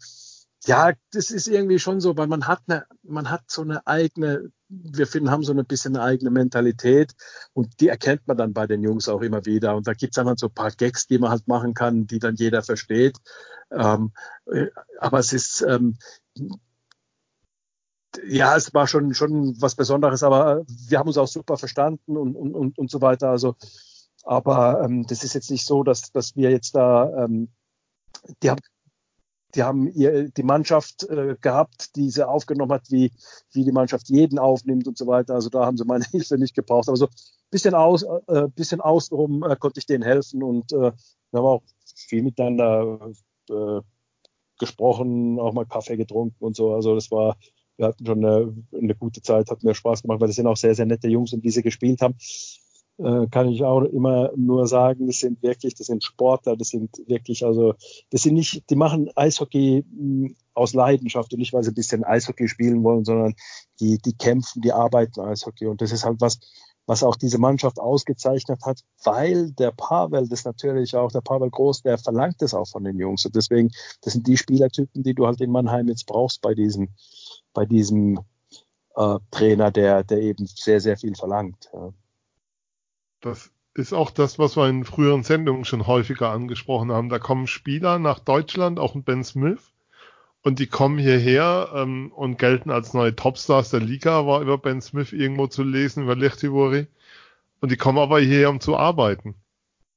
ja, 0.67 0.93
das 1.12 1.31
ist 1.31 1.47
irgendwie 1.49 1.79
schon 1.79 2.01
so, 2.01 2.17
weil 2.17 2.27
man 2.27 2.47
hat 2.47 2.61
eine, 2.67 2.87
man 3.03 3.31
hat 3.31 3.43
so 3.49 3.62
eine 3.62 3.87
eigene, 3.87 4.51
wir 4.69 5.07
finden, 5.07 5.31
haben 5.31 5.43
so 5.43 5.53
ein 5.53 5.65
bisschen 5.67 5.97
eine 5.97 6.05
eigene 6.05 6.31
Mentalität 6.31 7.12
und 7.53 7.81
die 7.81 7.89
erkennt 7.89 8.27
man 8.27 8.37
dann 8.37 8.53
bei 8.55 8.67
den 8.67 8.83
Jungs 8.83 9.09
auch 9.09 9.21
immer 9.21 9.45
wieder. 9.45 9.77
Und 9.77 9.87
da 9.87 9.93
gibt's 9.93 10.17
dann 10.17 10.27
halt 10.27 10.39
so 10.39 10.47
ein 10.47 10.55
paar 10.55 10.71
Gags, 10.71 11.07
die 11.07 11.19
man 11.19 11.31
halt 11.31 11.47
machen 11.49 11.75
kann, 11.75 12.07
die 12.07 12.19
dann 12.19 12.37
jeder 12.37 12.62
versteht. 12.62 13.19
Ähm, 13.71 14.12
äh, 14.47 14.69
aber 14.99 15.19
es 15.19 15.33
ist, 15.33 15.62
ähm, 15.62 15.99
ja, 18.27 18.57
es 18.57 18.73
war 18.73 18.87
schon, 18.87 19.15
schon 19.15 19.61
was 19.61 19.75
Besonderes, 19.75 20.23
aber 20.23 20.62
wir 20.67 20.99
haben 20.99 21.09
uns 21.09 21.19
auch 21.19 21.29
super 21.29 21.57
verstanden 21.59 22.17
und, 22.17 22.37
und, 22.37 22.55
und, 22.55 22.79
und 22.79 22.91
so 22.91 23.01
weiter. 23.01 23.31
Also, 23.31 23.57
aber 24.23 24.83
ähm, 24.85 25.07
das 25.07 25.25
ist 25.25 25.35
jetzt 25.35 25.51
nicht 25.51 25.67
so, 25.67 25.83
dass, 25.83 26.12
dass 26.12 26.37
wir 26.37 26.51
jetzt 26.51 26.75
da, 26.75 27.25
ähm, 27.25 27.49
die 28.43 28.51
haben 28.51 28.61
die 29.55 29.63
haben 29.63 29.89
ihr, 29.93 30.29
die 30.31 30.43
Mannschaft 30.43 31.05
äh, 31.09 31.37
gehabt, 31.41 31.97
die 31.97 32.11
sie 32.11 32.27
aufgenommen 32.27 32.73
hat, 32.73 32.91
wie, 32.91 33.13
wie 33.53 33.65
die 33.65 33.73
Mannschaft 33.73 34.09
jeden 34.09 34.39
aufnimmt 34.39 34.87
und 34.89 34.99
so 34.99 35.07
weiter. 35.07 35.35
Also 35.35 35.49
da 35.49 35.65
haben 35.65 35.77
sie 35.77 35.85
meine 35.85 36.05
Hilfe 36.11 36.39
nicht 36.39 36.55
gebraucht. 36.55 36.89
Aber 36.89 36.97
so 36.97 37.07
ein 37.07 37.51
bisschen 37.51 37.75
aus, 37.75 38.05
äh, 38.27 38.49
bisschen 38.49 38.81
außenrum 38.81 39.43
äh, 39.45 39.57
konnte 39.57 39.81
ich 39.81 39.87
denen 39.87 40.03
helfen 40.03 40.43
und 40.43 40.73
äh, 40.73 40.93
wir 41.31 41.39
haben 41.41 41.47
auch 41.47 41.63
viel 41.95 42.23
miteinander 42.23 43.13
äh, 43.51 43.81
gesprochen, 44.59 45.39
auch 45.39 45.53
mal 45.53 45.67
Kaffee 45.67 45.97
getrunken 45.97 46.45
und 46.45 46.57
so. 46.57 46.75
Also 46.75 46.95
das 46.95 47.11
war, 47.11 47.37
wir 47.77 47.87
hatten 47.87 48.07
schon 48.07 48.25
eine, 48.25 48.55
eine 48.73 48.95
gute 48.95 49.23
Zeit, 49.23 49.51
hat 49.51 49.63
mir 49.63 49.75
Spaß 49.75 50.03
gemacht, 50.03 50.21
weil 50.21 50.29
das 50.29 50.37
sind 50.37 50.47
auch 50.47 50.57
sehr, 50.57 50.75
sehr 50.75 50.87
nette 50.87 51.09
Jungs, 51.09 51.33
um 51.33 51.41
die 51.41 51.51
sie 51.51 51.63
gespielt 51.63 52.01
haben 52.03 52.15
äh, 52.99 53.27
kann 53.29 53.49
ich 53.49 53.63
auch 53.65 53.83
immer 53.83 54.31
nur 54.37 54.67
sagen, 54.67 55.07
das 55.07 55.19
sind 55.19 55.43
wirklich, 55.43 55.75
das 55.75 55.89
sind 55.89 56.05
Sportler, 56.05 56.57
das 56.57 56.69
sind 56.69 56.91
wirklich, 57.07 57.45
also 57.45 57.75
das 58.11 58.23
sind 58.23 58.35
nicht, 58.35 58.69
die 58.71 58.77
machen 58.77 59.11
Eishockey 59.17 59.85
hm, 59.85 60.37
aus 60.55 60.75
Leidenschaft 60.75 61.33
und 61.33 61.41
nicht, 61.41 61.53
weil 61.53 61.65
sie 61.65 61.73
ein 61.73 61.75
bisschen 61.75 62.05
Eishockey 62.05 62.49
spielen 62.49 62.85
wollen, 62.85 63.05
sondern 63.05 63.35
die, 63.81 63.99
die 63.99 64.13
kämpfen, 64.13 64.63
die 64.63 64.73
arbeiten 64.73 65.21
Eishockey. 65.21 65.67
Und 65.67 65.81
das 65.81 65.91
ist 65.91 66.05
halt 66.05 66.21
was, 66.21 66.39
was 66.87 67.03
auch 67.03 67.17
diese 67.17 67.39
Mannschaft 67.39 67.81
ausgezeichnet 67.81 68.61
hat, 68.65 68.81
weil 69.03 69.51
der 69.53 69.73
Pavel 69.73 70.29
das 70.29 70.45
natürlich 70.45 70.95
auch, 70.95 71.11
der 71.11 71.23
Pavel 71.23 71.51
Groß, 71.51 71.83
der 71.83 71.99
verlangt 71.99 72.43
das 72.43 72.55
auch 72.55 72.69
von 72.69 72.85
den 72.85 72.99
Jungs. 72.99 73.25
Und 73.25 73.35
deswegen, 73.35 73.71
das 74.03 74.13
sind 74.13 74.27
die 74.27 74.37
Spielertypen, 74.37 75.03
die 75.03 75.15
du 75.15 75.27
halt 75.27 75.41
in 75.41 75.51
Mannheim 75.51 75.89
jetzt 75.89 76.07
brauchst 76.07 76.43
bei 76.43 76.55
diesem, 76.55 76.91
bei 77.53 77.65
diesem 77.65 78.21
äh, 78.95 79.19
Trainer, 79.31 79.71
der, 79.71 80.05
der 80.05 80.19
eben 80.19 80.47
sehr, 80.47 80.81
sehr 80.81 80.97
viel 80.97 81.15
verlangt. 81.15 81.71
Ja. 81.73 81.93
Das 83.25 83.51
ist 83.72 83.95
auch 83.95 84.11
das, 84.11 84.39
was 84.39 84.55
wir 84.57 84.68
in 84.68 84.85
früheren 84.85 85.22
Sendungen 85.22 85.64
schon 85.64 85.87
häufiger 85.87 86.31
angesprochen 86.31 86.93
haben. 86.93 87.09
Da 87.09 87.18
kommen 87.18 87.47
Spieler 87.47 87.99
nach 87.99 88.18
Deutschland, 88.18 88.79
auch 88.79 88.95
ein 88.95 89.03
Ben 89.03 89.25
Smith, 89.25 89.72
und 90.43 90.59
die 90.59 90.66
kommen 90.66 90.99
hierher 90.99 91.70
ähm, 91.75 92.12
und 92.12 92.39
gelten 92.39 92.70
als 92.70 92.93
neue 92.93 93.16
Topstars 93.16 93.70
der 93.70 93.81
Liga, 93.81 94.27
war 94.27 94.43
über 94.43 94.59
Ben 94.59 94.83
Smith 94.83 95.14
irgendwo 95.14 95.47
zu 95.47 95.62
lesen, 95.62 96.03
über 96.03 96.14
Lechtivori. 96.14 96.87
Und 97.62 97.72
die 97.72 97.79
kommen 97.79 97.99
aber 97.99 98.20
hierher, 98.20 98.51
um 98.51 98.61
zu 98.61 98.77
arbeiten. 98.77 99.37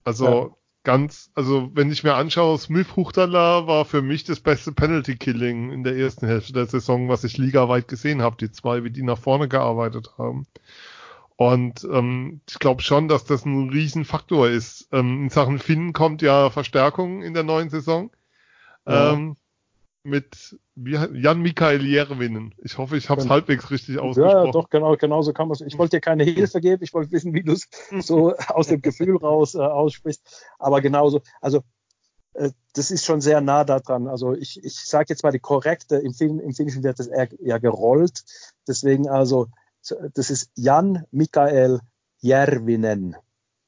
Also 0.05 0.25
ja. 0.25 0.49
ganz, 0.84 1.32
also 1.36 1.69
wenn 1.73 1.91
ich 1.91 2.05
mir 2.05 2.13
anschaue, 2.13 2.57
Smith 2.57 2.95
Huchtala 2.95 3.67
war 3.67 3.84
für 3.84 4.01
mich 4.01 4.23
das 4.23 4.39
beste 4.39 4.71
Penalty 4.71 5.17
Killing 5.17 5.73
in 5.73 5.84
der 5.84 5.97
ersten 5.97 6.28
Hälfte 6.28 6.53
der 6.53 6.67
Saison, 6.67 7.09
was 7.09 7.25
ich 7.25 7.38
ligaweit 7.38 7.89
gesehen 7.89 8.21
habe, 8.21 8.38
die 8.38 8.49
zwei, 8.49 8.86
wie 8.86 8.91
die 8.91 9.03
nach 9.03 9.17
vorne 9.17 9.49
gearbeitet 9.49 10.13
haben. 10.17 10.47
Und 11.38 11.83
ähm, 11.83 12.41
ich 12.49 12.57
glaube 12.57 12.81
schon, 12.81 13.07
dass 13.07 13.23
das 13.23 13.45
ein 13.45 13.69
Riesenfaktor 13.69 14.49
ist. 14.49 14.89
Ähm, 14.91 15.23
in 15.23 15.29
Sachen 15.29 15.59
Finnen 15.59 15.93
kommt 15.93 16.23
ja 16.23 16.49
Verstärkung 16.49 17.21
in 17.21 17.35
der 17.35 17.43
neuen 17.43 17.69
Saison. 17.69 18.11
Ja. 18.88 19.13
Ähm, 19.13 19.38
mit 20.07 20.57
Jan 20.75 21.41
Mikael 21.41 21.85
Järvinen. 21.85 22.55
Ich 22.63 22.77
hoffe, 22.77 22.97
ich 22.97 23.09
habe 23.09 23.19
es 23.19 23.25
ja. 23.25 23.31
halbwegs 23.31 23.69
richtig 23.69 23.99
ausgesprochen. 23.99 24.45
Ja, 24.45 24.51
doch, 24.51 24.69
genau, 24.69 24.95
genau 24.95 25.21
so 25.21 25.33
kann 25.33 25.49
man 25.49 25.55
es. 25.55 25.61
Ich 25.61 25.77
wollte 25.77 25.97
dir 25.97 26.01
keine 26.01 26.23
Hilfe 26.23 26.61
geben, 26.61 26.81
ich 26.81 26.93
wollte 26.93 27.11
wissen, 27.11 27.33
wie 27.33 27.43
du 27.43 27.51
es 27.51 27.67
so 27.99 28.33
aus 28.47 28.67
dem 28.67 28.81
Gefühl 28.81 29.17
raus 29.17 29.53
äh, 29.53 29.59
aussprichst. 29.59 30.45
Aber 30.57 30.81
genauso, 30.81 31.21
also 31.41 31.61
äh, 32.33 32.51
das 32.73 32.89
ist 32.89 33.05
schon 33.05 33.21
sehr 33.21 33.41
nah 33.41 33.65
daran. 33.65 34.07
Also 34.07 34.33
ich, 34.33 34.63
ich 34.63 34.75
sage 34.85 35.07
jetzt 35.09 35.23
mal 35.23 35.31
die 35.31 35.39
korrekte, 35.39 35.97
im 35.97 36.13
Finnischen 36.13 36.83
wird 36.83 36.99
das 36.99 37.07
eher, 37.07 37.29
eher 37.39 37.59
gerollt. 37.59 38.23
Deswegen 38.65 39.09
also 39.09 39.49
das 40.13 40.29
ist 40.29 40.51
Jan 40.55 41.05
Mikael 41.11 41.79
Järvinen. 42.19 43.15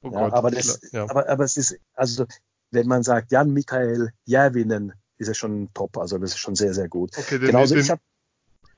Oh 0.01 0.11
ja, 0.11 0.34
aber, 0.34 0.51
das, 0.51 0.80
ja. 0.91 1.09
aber, 1.09 1.28
aber 1.28 1.43
es 1.43 1.57
ist, 1.57 1.78
also 1.93 2.26
wenn 2.72 2.88
man 2.88 3.03
sagt 3.03 3.32
Jan 3.32 3.51
Mikael 3.51 4.11
Järvinen, 4.26 4.93
ist 5.17 5.28
es 5.28 5.38
schon 5.38 5.70
top. 5.74 5.97
Also 5.97 6.17
das 6.17 6.32
ist 6.32 6.38
schon 6.38 6.55
sehr, 6.55 6.74
sehr 6.74 6.88
gut. 6.88 7.17
Okay, 7.17 7.38
den, 7.38 7.47
Genauso, 7.47 7.76
den, 7.76 7.84
ich 7.84 7.89
hab, 7.89 7.99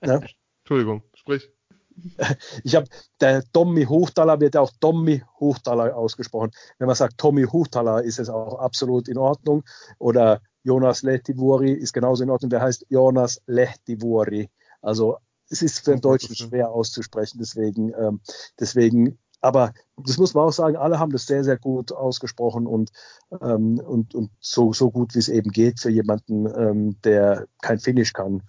ja? 0.04 0.20
Entschuldigung, 0.60 1.04
sprich. 1.14 1.50
Ich 2.64 2.76
habe, 2.76 2.88
der 3.20 3.44
Tommy 3.52 3.86
Huchtala 3.86 4.40
wird 4.40 4.56
ja 4.56 4.62
auch 4.62 4.72
Tommy 4.80 5.24
Huchtala 5.40 5.94
ausgesprochen. 5.94 6.52
Wenn 6.80 6.88
man 6.88 6.96
sagt 6.96 7.18
Tommy 7.18 7.44
Huchtala, 7.44 8.00
ist 8.00 8.18
es 8.18 8.30
auch 8.30 8.60
absolut 8.60 9.08
in 9.08 9.18
Ordnung. 9.18 9.64
Oder 10.00 10.42
Jonas 10.64 11.04
Lehtivori 11.04 11.74
ist 11.74 11.94
genauso 11.94 12.24
in 12.24 12.30
Ordnung. 12.30 12.50
Der 12.50 12.62
heißt 12.62 12.86
Jonas 12.90 13.42
Lehtivori. 13.46 14.50
Also 14.82 15.18
es 15.52 15.62
ist 15.62 15.84
für 15.84 15.92
den 15.92 16.02
Deutschen 16.02 16.36
schwer 16.36 16.72
auszusprechen, 16.72 17.38
deswegen, 17.40 17.94
ähm, 17.94 18.22
deswegen, 18.60 19.20
aber 19.42 19.74
das 19.98 20.18
muss 20.18 20.34
man 20.34 20.46
auch 20.46 20.54
sagen, 20.54 20.78
alle 20.78 21.00
haben 21.00 21.12
das 21.12 21.26
sehr, 21.26 21.44
sehr 21.44 21.58
gut 21.58 21.92
ausgesprochen 21.92 22.68
und, 22.68 22.92
ähm, 23.42 23.80
und, 23.80 24.16
und 24.16 24.32
so, 24.40 24.72
so 24.74 24.92
gut, 24.92 25.16
wie 25.16 25.20
es 25.20 25.30
eben 25.30 25.52
geht 25.52 25.80
für 25.80 25.90
jemanden, 25.90 26.48
ähm, 26.56 27.02
der 27.04 27.48
kein 27.62 27.80
Finnisch 27.80 28.14
kann. 28.14 28.44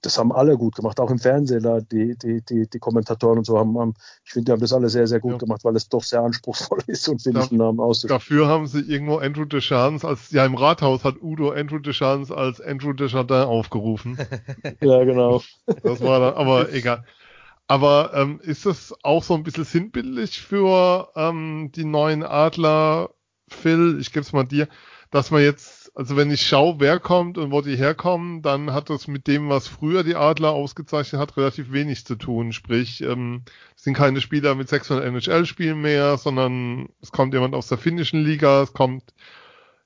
Das 0.00 0.16
haben 0.16 0.30
alle 0.30 0.56
gut 0.56 0.76
gemacht, 0.76 1.00
auch 1.00 1.10
im 1.10 1.18
Fernsehen, 1.18 1.64
da 1.64 1.80
die, 1.80 2.16
die, 2.16 2.40
die, 2.42 2.70
die 2.70 2.78
Kommentatoren 2.78 3.38
und 3.38 3.44
so 3.44 3.58
haben, 3.58 3.76
haben 3.78 3.94
ich 4.24 4.32
finde, 4.32 4.46
die 4.46 4.52
haben 4.52 4.60
das 4.60 4.72
alle 4.72 4.88
sehr, 4.88 5.08
sehr 5.08 5.18
gut 5.18 5.32
ja. 5.32 5.38
gemacht, 5.38 5.64
weil 5.64 5.74
es 5.74 5.88
doch 5.88 6.04
sehr 6.04 6.20
anspruchsvoll 6.20 6.78
ist, 6.86 7.02
so 7.02 7.12
einen 7.12 7.18
finnischen 7.18 7.58
Namen 7.58 7.80
auszusprechen. 7.80 8.20
Dafür 8.20 8.46
haben 8.46 8.68
sie 8.68 8.80
irgendwo 8.80 9.18
Andrew 9.18 9.44
Deschamps 9.44 10.04
als, 10.04 10.30
ja, 10.30 10.46
im 10.46 10.54
Rathaus 10.54 11.02
hat 11.02 11.20
Udo 11.20 11.50
Andrew 11.50 11.80
Deschamps 11.80 12.30
als 12.30 12.60
Andrew 12.60 12.92
Deschardin 12.92 13.42
aufgerufen. 13.42 14.16
ja, 14.80 15.02
genau. 15.02 15.42
Das 15.82 16.00
war 16.00 16.20
dann, 16.20 16.34
aber 16.34 16.72
egal. 16.72 17.04
Aber 17.68 18.12
ähm, 18.14 18.40
ist 18.42 18.64
das 18.64 18.94
auch 19.04 19.22
so 19.22 19.34
ein 19.34 19.42
bisschen 19.42 19.64
sinnbildlich 19.64 20.40
für 20.40 21.10
ähm, 21.14 21.70
die 21.74 21.84
neuen 21.84 22.22
Adler, 22.22 23.10
Phil? 23.46 23.98
Ich 24.00 24.10
gebe 24.10 24.22
es 24.22 24.32
mal 24.32 24.44
dir, 24.44 24.68
dass 25.10 25.30
man 25.30 25.42
jetzt, 25.42 25.92
also 25.94 26.16
wenn 26.16 26.30
ich 26.30 26.46
schaue, 26.46 26.80
wer 26.80 26.98
kommt 26.98 27.36
und 27.36 27.50
wo 27.52 27.60
die 27.60 27.76
herkommen, 27.76 28.40
dann 28.40 28.72
hat 28.72 28.88
das 28.88 29.06
mit 29.06 29.26
dem, 29.26 29.50
was 29.50 29.68
früher 29.68 30.02
die 30.02 30.16
Adler 30.16 30.52
ausgezeichnet 30.52 31.20
hat, 31.20 31.36
relativ 31.36 31.70
wenig 31.70 32.06
zu 32.06 32.16
tun. 32.16 32.54
Sprich, 32.54 33.02
ähm, 33.02 33.42
es 33.76 33.84
sind 33.84 33.94
keine 33.94 34.22
Spieler 34.22 34.54
mit 34.54 34.70
600 34.70 35.04
NHL-Spielen 35.04 35.78
mehr, 35.78 36.16
sondern 36.16 36.88
es 37.02 37.12
kommt 37.12 37.34
jemand 37.34 37.54
aus 37.54 37.68
der 37.68 37.76
finnischen 37.76 38.24
Liga, 38.24 38.62
es 38.62 38.72
kommt 38.72 39.12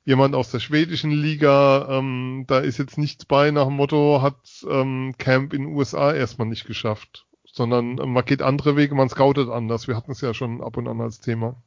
jemand 0.05 0.37
aus 0.37 0.53
der 0.53 0.61
schwedischen 0.61 1.11
Liga. 1.11 1.99
Ähm, 1.99 2.45
da 2.47 2.61
ist 2.61 2.79
jetzt 2.79 2.97
nichts 2.97 3.25
bei 3.25 3.51
nach 3.51 3.67
dem 3.67 3.75
Motto, 3.75 4.23
hat 4.23 4.39
ähm, 4.71 5.17
Camp 5.19 5.53
in 5.53 5.63
den 5.63 5.75
USA 5.75 6.13
erstmal 6.13 6.47
nicht 6.47 6.65
geschafft 6.65 7.27
sondern 7.53 7.95
man 7.95 8.25
geht 8.25 8.43
andere 8.43 8.77
Wege, 8.77 8.95
man 8.95 9.09
scoutet 9.09 9.49
anders. 9.49 9.87
Wir 9.87 9.97
hatten 9.97 10.11
es 10.11 10.21
ja 10.21 10.35
schon 10.35 10.63
ab 10.63 10.77
und 10.77 10.89
an 10.89 11.01
als 11.01 11.21
Thema. 11.21 11.63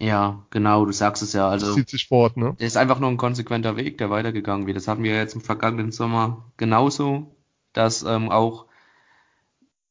Ja, 0.00 0.46
genau, 0.50 0.84
du 0.84 0.92
sagst 0.92 1.22
es 1.22 1.32
ja. 1.32 1.48
Also, 1.48 1.66
das 1.66 1.74
zieht 1.74 1.88
sich 1.88 2.06
fort, 2.06 2.36
ne? 2.36 2.54
Das 2.58 2.66
ist 2.66 2.76
einfach 2.76 3.00
nur 3.00 3.08
ein 3.08 3.16
konsequenter 3.16 3.76
Weg, 3.76 3.98
der 3.98 4.10
weitergegangen 4.10 4.66
wird. 4.66 4.76
Das 4.76 4.86
hatten 4.86 5.02
wir 5.02 5.14
jetzt 5.14 5.34
im 5.34 5.40
vergangenen 5.40 5.90
Sommer 5.90 6.52
genauso, 6.56 7.36
dass 7.72 8.02
ähm, 8.02 8.30
auch 8.30 8.66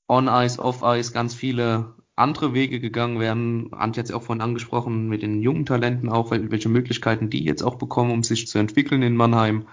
on-ice, 0.08 0.60
off-ice 0.60 1.12
ganz 1.12 1.34
viele 1.34 1.96
andere 2.16 2.54
Wege 2.54 2.80
gegangen 2.80 3.20
werden. 3.20 3.74
Antje 3.74 4.02
hat 4.02 4.06
es 4.06 4.12
ja 4.12 4.18
auch 4.18 4.24
vorhin 4.24 4.42
angesprochen, 4.42 5.08
mit 5.08 5.22
den 5.22 5.42
jungen 5.42 5.66
Talenten 5.66 6.10
auch, 6.10 6.32
welche 6.32 6.70
Möglichkeiten 6.70 7.30
die 7.30 7.44
jetzt 7.44 7.62
auch 7.62 7.76
bekommen, 7.76 8.12
um 8.12 8.24
sich 8.24 8.48
zu 8.48 8.60
entwickeln 8.60 9.02
in 9.02 9.16
Mannheim. 9.16 9.68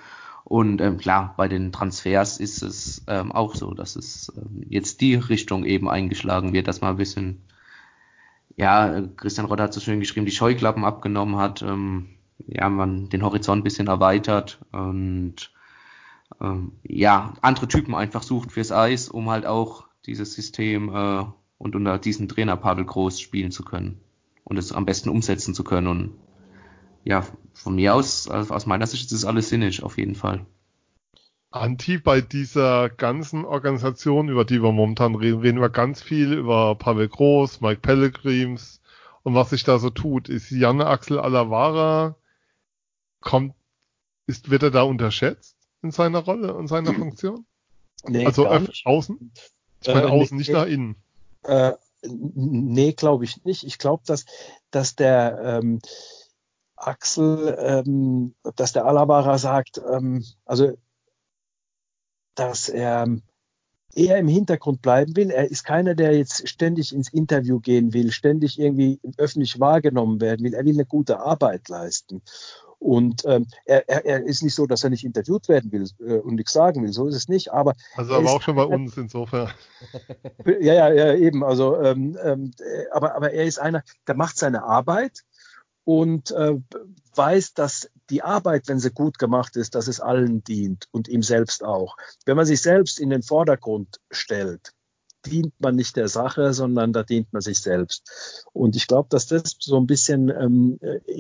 Und 0.45 0.81
ähm, 0.83 0.99
klar, 0.99 1.35
bei 1.37 1.49
den 1.49 1.73
Transfers 1.73 2.39
ist 2.39 2.63
es 2.63 3.03
ähm, 3.09 3.33
auch 3.33 3.55
so, 3.55 3.73
dass 3.73 3.97
es 3.97 4.33
ähm, 4.37 4.63
jetzt 4.69 5.01
die 5.01 5.15
Richtung 5.15 5.65
eben 5.65 5.89
eingeschlagen 5.89 6.53
wird, 6.53 6.69
dass 6.69 6.83
man 6.83 6.91
ein 6.91 6.99
bisschen 6.99 7.45
ja, 8.57 9.03
Christian 9.17 9.47
Rotter 9.47 9.65
hat 9.65 9.75
so 9.75 9.81
schön 9.81 10.01
geschrieben, 10.01 10.27
die 10.27 10.33
Scheuklappen 10.33 10.85
abgenommen 10.85 11.37
hat, 11.37 11.63
ähm, 11.63 12.11
ja, 12.47 12.69
man 12.69 13.09
den 13.09 13.23
Horizont 13.23 13.61
ein 13.61 13.65
bisschen 13.65 13.89
erweitert 13.89 14.61
und 14.73 15.53
ähm, 16.41 16.73
ja, 16.83 17.35
andere 17.43 17.69
Typen 17.69 17.95
einfach 17.95 18.23
sucht 18.23 18.53
fürs 18.53 18.73
Eis, 18.73 19.09
um 19.09 19.31
halt 19.31 19.47
auch 19.47 19.85
dieses 20.07 20.35
System 20.35 20.95
äh, 20.95 21.25
und 21.59 21.77
unter 21.77 21.99
diesen 21.99 22.29
Trainer 22.29 22.57
Pavel 22.57 22.85
Groß 22.85 23.21
spielen 23.21 23.51
zu 23.51 23.65
können 23.65 24.01
und 24.45 24.57
es 24.57 24.73
am 24.73 24.85
besten 24.85 25.09
umsetzen 25.09 25.55
zu 25.55 25.65
können. 25.65 25.87
Und 25.87 26.15
ja, 27.05 27.27
von 27.53 27.75
mir 27.77 27.95
aus, 27.95 28.29
also 28.29 28.55
aus 28.55 28.67
meiner 28.67 28.87
Sicht 28.87 29.05
ist 29.05 29.13
das 29.13 29.25
alles 29.25 29.49
sinnig, 29.49 29.83
auf 29.83 29.99
jeden 29.99 30.15
Fall. 30.15 30.45
Anti, 31.51 31.99
bei 31.99 32.21
dieser 32.21 32.89
ganzen 32.89 33.45
Organisation, 33.45 34.29
über 34.29 34.45
die 34.45 34.61
wir 34.61 34.73
momentan 34.73 35.15
reden, 35.15 35.41
reden 35.41 35.61
wir 35.61 35.69
ganz 35.69 36.03
viel 36.03 36.33
über 36.33 36.75
Pavel 36.75 37.09
Groß, 37.09 37.61
Mike 37.61 37.81
Pellegrims 37.81 38.81
und 39.23 39.37
was 39.37 39.51
sich 39.51 39.63
da 39.63 39.79
so 39.79 39.91
tut. 39.91 40.29
Ist 40.29 40.51
Janne 40.51 40.87
Axel 40.87 41.21
Alavara, 41.21 42.17
kommt, 43.21 43.55
ist, 44.27 44.51
wird 44.51 44.65
er 44.65 44.73
da 44.73 44.83
unterschätzt 44.83 45.57
in 45.83 45.93
seiner 45.93 46.21
Rolle 46.21 46.55
und 46.55 46.67
seiner 46.67 46.93
Funktion? 46.93 47.47
Nee, 48.07 48.27
also 48.27 48.49
außen? 48.49 49.33
Ich 49.81 49.89
meine 49.89 50.07
äh, 50.07 50.11
außen, 50.11 50.37
nee, 50.37 50.41
nicht 50.41 50.51
nach 50.51 50.67
innen. 50.67 50.97
Äh, 51.45 51.73
nee, 52.03 52.93
glaube 52.93 53.25
ich 53.25 53.45
nicht. 53.45 53.65
Ich 53.65 53.79
glaube, 53.79 54.03
dass, 54.07 54.25
dass 54.71 54.97
der 54.97 55.61
ähm, 55.63 55.81
Axel, 56.77 57.57
ähm, 57.59 58.35
dass 58.57 58.73
der 58.73 58.87
Alabara 58.87 59.39
sagt, 59.39 59.81
ähm, 59.91 60.25
also 60.45 60.77
dass 62.35 62.69
er 62.69 63.07
eher 63.95 64.19
im 64.19 64.29
Hintergrund 64.29 64.83
bleiben 64.83 65.17
will. 65.17 65.31
Er 65.31 65.51
ist 65.51 65.65
keiner, 65.65 65.95
der 65.95 66.17
jetzt 66.17 66.49
ständig 66.49 66.93
ins 66.93 67.13
Interview 67.13 67.61
gehen 67.61 67.93
will, 67.93 68.11
ständig 68.11 68.59
irgendwie 68.59 69.01
öffentlich 69.19 69.61
wahrgenommen 69.61 70.21
werden 70.21 70.45
will. 70.45 70.55
Er 70.55 70.65
will 70.65 70.75
eine 70.75 70.87
gute 70.87 71.21
Arbeit 71.21 71.69
leisten. 71.69 72.23
Und 72.79 73.25
ähm, 73.25 73.47
er, 73.65 73.89
er, 73.89 74.05
er, 74.05 74.25
ist 74.25 74.43
nicht 74.43 74.55
so, 74.55 74.67
dass 74.67 74.85
er 74.85 74.91
nicht 74.91 75.05
interviewt 75.05 75.49
werden 75.49 75.73
will 75.73 75.89
äh, 76.07 76.19
und 76.19 76.35
nichts 76.35 76.53
sagen 76.53 76.83
will. 76.83 76.93
So 76.93 77.07
ist 77.07 77.15
es 77.15 77.29
nicht. 77.29 77.51
Aber 77.51 77.75
also 77.97 78.15
aber 78.15 78.31
auch 78.31 78.43
schon 78.43 78.57
bei 78.57 78.65
uns 78.65 78.97
insofern. 78.97 79.51
Ja, 80.45 80.75
ja, 80.75 80.93
ja, 80.93 81.15
eben. 81.15 81.43
Also, 81.45 81.81
ähm, 81.81 82.19
ähm, 82.23 82.51
aber, 82.93 83.15
aber 83.15 83.33
er 83.33 83.45
ist 83.45 83.59
einer, 83.59 83.83
der 84.07 84.17
macht 84.17 84.37
seine 84.37 84.65
Arbeit 84.65 85.25
und 85.85 86.31
äh, 86.33 86.55
weiß, 87.15 87.55
dass 87.55 87.91
die 88.11 88.23
Arbeit, 88.23 88.69
wenn 88.69 88.81
sie 88.81 88.91
gut 88.91 89.19
gemacht 89.19 89.57
ist, 89.57 89.75
dass 89.75 89.89
es 89.89 90.01
allen 90.01 90.43
dient 90.45 90.89
und 90.91 91.09
ihm 91.09 91.23
selbst 91.23 91.65
auch. 91.65 91.97
Wenn 92.27 92.37
man 92.37 92.47
sich 92.47 92.61
selbst 92.61 92.99
in 92.99 93.11
den 93.11 93.23
Vordergrund 93.23 94.01
stellt, 94.11 94.73
dient 95.27 95.55
man 95.59 95.77
nicht 95.77 95.97
der 95.97 96.09
Sache, 96.09 96.53
sondern 96.53 96.93
da 96.93 97.03
dient 97.03 97.33
man 97.33 97.41
sich 97.41 97.61
selbst. 97.61 98.47
Und 98.53 98.77
ich 98.77 98.87
glaube, 98.87 99.09
dass 99.11 99.27
das 99.27 99.57
so 99.59 99.79
ein 99.79 99.87
bisschen 99.87 100.29
ähm, 100.29 100.79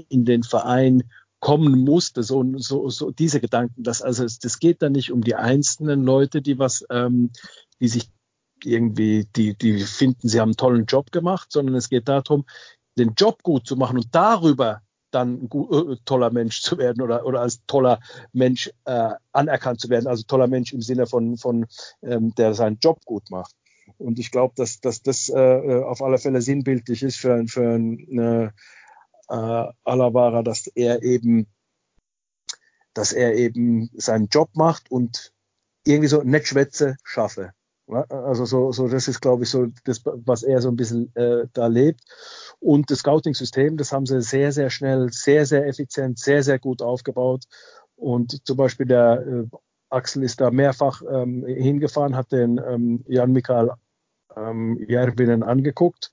in 0.09 0.24
den 0.24 0.43
Verein 0.43 1.05
kommen 1.41 1.85
musste, 1.85 2.23
so, 2.23 2.43
so, 2.57 2.89
so 2.89 3.11
diese 3.11 3.41
Gedanken, 3.41 3.82
dass 3.82 4.03
also 4.03 4.24
es, 4.24 4.39
das 4.39 4.59
geht 4.59 4.81
da 4.82 4.89
nicht 4.89 5.12
um 5.12 5.23
die 5.23 5.35
einzelnen 5.35 6.03
Leute, 6.03 6.41
die 6.41 6.59
was, 6.59 6.86
ähm, 6.91 7.31
die 7.81 7.89
sich 7.89 8.11
irgendwie, 8.62 9.27
die, 9.36 9.57
die 9.57 9.81
finden, 9.81 10.28
sie 10.28 10.41
haben 10.41 10.51
einen 10.51 10.57
tollen 10.57 10.86
Job 10.86 11.12
gemacht, 11.12 11.53
sondern 11.53 11.74
es 11.74 11.91
geht 11.91 12.09
darum, 12.09 12.47
den 12.99 13.15
Job 13.15 13.43
gut 13.43 13.66
zu 13.66 13.77
machen 13.77 13.97
und 13.97 14.15
darüber 14.15 14.83
dann 15.11 15.43
ein 15.43 15.93
äh, 15.93 15.97
toller 16.05 16.31
Mensch 16.31 16.61
zu 16.61 16.79
werden 16.79 17.03
oder, 17.03 17.25
oder 17.25 17.41
als 17.41 17.65
toller 17.66 18.01
Mensch 18.33 18.71
äh, 18.85 19.11
anerkannt 19.33 19.81
zu 19.81 19.89
werden, 19.89 20.07
also 20.07 20.25
toller 20.25 20.49
Mensch 20.49 20.73
im 20.73 20.83
Sinne 20.83 21.07
von, 21.07 21.37
von 21.37 21.66
ähm, 22.03 22.35
der 22.35 22.55
seinen 22.55 22.79
Job 22.81 23.05
gut 23.05 23.31
macht. 23.31 23.55
Und 23.99 24.19
ich 24.19 24.31
glaube, 24.31 24.55
dass, 24.57 24.81
dass 24.81 25.03
das 25.03 25.29
äh, 25.29 25.39
äh 25.39 25.85
auf 25.85 26.03
alle 26.03 26.19
Fälle 26.19 26.43
sinnbildlich 26.43 27.03
ist 27.03 27.16
für, 27.16 27.47
für 27.47 27.75
eine 27.75 28.55
äh, 29.29 29.66
Alavara, 29.85 30.43
dass 30.43 30.66
er 30.66 31.03
eben, 31.03 31.47
dass 32.93 33.12
er 33.12 33.35
eben 33.35 33.91
seinen 33.95 34.29
Job 34.29 34.51
macht 34.55 34.91
und 34.91 35.33
irgendwie 35.85 36.09
so 36.09 36.23
Netzschwätze 36.23 36.97
schaffe. 37.05 37.53
Also 37.86 38.47
so, 38.47 38.73
so 38.73 38.89
das 38.89 39.09
ist, 39.09 39.20
glaube 39.20 39.44
ich, 39.44 39.51
so 39.51 39.66
das, 39.85 40.01
was 40.05 40.43
er 40.43 40.61
so 40.62 40.69
ein 40.69 40.77
bisschen 40.77 41.15
äh, 41.16 41.47
da 41.52 41.66
lebt. 41.66 42.01
Und 42.59 42.90
das 42.90 43.01
Scouting-System, 43.01 43.77
das 43.77 43.93
haben 43.93 44.06
sie 44.06 44.23
sehr, 44.23 44.52
sehr 44.52 44.70
schnell, 44.70 45.12
sehr, 45.12 45.44
sehr 45.44 45.66
effizient, 45.66 46.19
sehr, 46.19 46.43
sehr 46.43 46.59
gut 46.59 46.81
aufgebaut. 46.81 47.44
Und 47.97 48.47
zum 48.47 48.56
Beispiel 48.56 48.86
der 48.86 49.27
äh, 49.27 49.56
Axel 49.90 50.23
ist 50.23 50.40
da 50.40 50.51
mehrfach 50.51 51.02
ähm, 51.09 51.44
hingefahren, 51.47 52.16
hat 52.16 52.32
den 52.32 52.59
ähm, 52.66 53.05
Jan 53.06 53.32
Mikael 53.32 53.70
ähm, 54.36 54.78
Järvinen 54.89 55.43
angeguckt 55.43 56.11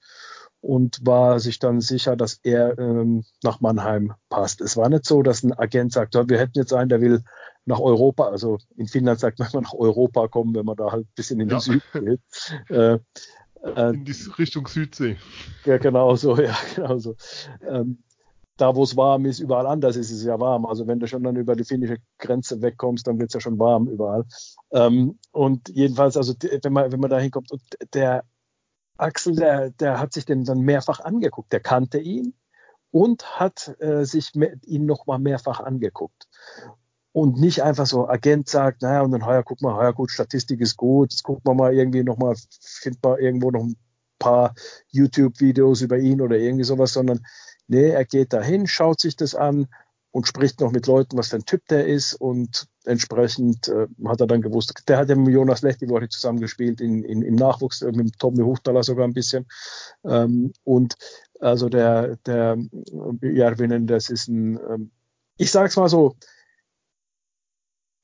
und 0.61 1.05
war 1.05 1.39
sich 1.39 1.59
dann 1.59 1.81
sicher, 1.81 2.15
dass 2.15 2.39
er 2.43 2.77
ähm, 2.77 3.23
nach 3.43 3.61
Mannheim 3.61 4.13
passt. 4.29 4.61
Es 4.61 4.77
war 4.77 4.89
nicht 4.89 5.05
so, 5.05 5.23
dass 5.23 5.43
ein 5.43 5.53
Agent 5.53 5.91
sagt, 5.91 6.13
wir 6.13 6.39
hätten 6.39 6.57
jetzt 6.57 6.73
einen, 6.73 6.89
der 6.89 7.01
will 7.01 7.23
nach 7.65 7.79
Europa, 7.79 8.25
also 8.27 8.57
in 8.75 8.88
Finnland 8.88 9.19
sagt 9.19 9.39
man 9.39 9.49
nach 9.63 9.73
Europa 9.73 10.27
kommen, 10.27 10.55
wenn 10.55 10.65
man 10.65 10.77
da 10.77 10.91
halt 10.91 11.05
ein 11.05 11.13
bisschen 11.15 11.39
in 11.39 11.49
den 11.49 11.57
ja. 11.57 11.59
Süden 11.59 11.81
geht. 11.93 12.21
Äh, 12.69 12.99
äh, 13.63 13.93
in 13.93 14.05
die 14.05 14.15
Richtung 14.38 14.67
Südsee. 14.67 15.17
Ja, 15.65 15.77
genau 15.77 16.15
so, 16.15 16.38
ja, 16.41 16.55
genau 16.75 16.97
so. 16.97 17.15
Ähm, 17.67 18.03
da, 18.57 18.75
wo 18.75 18.83
es 18.83 18.95
warm 18.95 19.25
ist, 19.25 19.39
überall 19.39 19.65
anders 19.65 19.95
ist 19.95 20.11
es 20.11 20.23
ja 20.23 20.39
warm. 20.39 20.65
Also 20.65 20.85
wenn 20.85 20.99
du 20.99 21.07
schon 21.07 21.23
dann 21.23 21.35
über 21.35 21.55
die 21.55 21.63
finnische 21.63 21.97
Grenze 22.19 22.61
wegkommst, 22.61 23.07
dann 23.07 23.19
wird 23.19 23.29
es 23.29 23.33
ja 23.33 23.39
schon 23.39 23.57
warm 23.57 23.88
überall. 23.88 24.25
Ähm, 24.71 25.17
und 25.31 25.69
jedenfalls, 25.69 26.15
also 26.15 26.33
wenn 26.39 26.73
man, 26.73 26.91
wenn 26.91 26.99
man 26.99 27.09
da 27.09 27.17
hinkommt, 27.17 27.51
und 27.51 27.61
der 27.93 28.23
Axel, 28.97 29.35
der, 29.35 29.69
der 29.72 29.99
hat 29.99 30.13
sich 30.13 30.26
den 30.26 30.45
dann 30.45 30.59
mehrfach 30.59 30.99
angeguckt. 30.99 31.51
Der 31.51 31.59
kannte 31.59 31.97
ihn 31.99 32.34
und 32.91 33.39
hat 33.39 33.76
äh, 33.80 34.03
sich 34.03 34.31
ihn 34.35 34.85
nochmal 34.85 35.19
mehrfach 35.19 35.59
angeguckt. 35.59 36.27
Und 37.13 37.39
nicht 37.39 37.61
einfach 37.61 37.85
so, 37.85 38.07
Agent 38.07 38.47
sagt, 38.47 38.84
naja, 38.84 39.01
und 39.01 39.11
dann, 39.11 39.22
ja, 39.22 39.43
guck 39.43 39.61
mal, 39.61 39.84
ja 39.84 39.91
gut, 39.91 40.11
Statistik 40.11 40.61
ist 40.61 40.77
gut, 40.77 41.11
jetzt 41.11 41.23
gucken 41.23 41.43
wir 41.45 41.53
mal 41.53 41.73
irgendwie 41.73 42.03
nochmal, 42.03 42.35
findet 42.61 43.03
man 43.03 43.19
irgendwo 43.19 43.51
noch 43.51 43.63
ein 43.63 43.76
paar 44.18 44.53
YouTube-Videos 44.89 45.81
über 45.81 45.97
ihn 45.97 46.22
oder 46.22 46.38
irgendwie 46.38 46.63
sowas, 46.63 46.93
sondern 46.93 47.26
nee, 47.68 47.89
er 47.89 48.05
geht 48.05 48.31
dahin, 48.31 48.68
schaut 48.68 49.01
sich 49.01 49.18
das 49.18 49.35
an, 49.35 49.68
und 50.11 50.27
spricht 50.27 50.59
noch 50.59 50.71
mit 50.71 50.88
Leuten, 50.88 51.17
was 51.17 51.29
für 51.29 51.38
ein 51.38 51.45
Typ 51.45 51.65
der 51.67 51.88
ist. 51.88 52.13
Und 52.13 52.67
entsprechend 52.83 53.67
äh, 53.69 53.88
hat 54.05 54.19
er 54.19 54.27
dann 54.27 54.41
gewusst, 54.41 54.83
der 54.88 54.97
hat 54.97 55.09
ja 55.09 55.15
mit 55.15 55.33
Jonas 55.33 55.61
Lechti 55.61 55.89
wo 55.89 55.99
zusammengespielt 56.05 56.81
in, 56.81 57.03
in, 57.03 57.21
im 57.21 57.35
Nachwuchs, 57.35 57.81
äh, 57.81 57.91
mit 57.91 58.19
Tommy 58.19 58.43
Huchtaler 58.43 58.83
sogar 58.83 59.05
ein 59.05 59.13
bisschen. 59.13 59.47
Ähm, 60.03 60.51
und 60.63 60.95
also 61.39 61.69
der, 61.69 62.17
der 62.25 62.57
Järvinen, 63.21 63.88
das 63.88 64.09
ist 64.09 64.27
ein, 64.27 64.57
ähm, 64.57 64.91
ich 65.38 65.51
sag's 65.51 65.77
mal 65.77 65.89
so, 65.89 66.15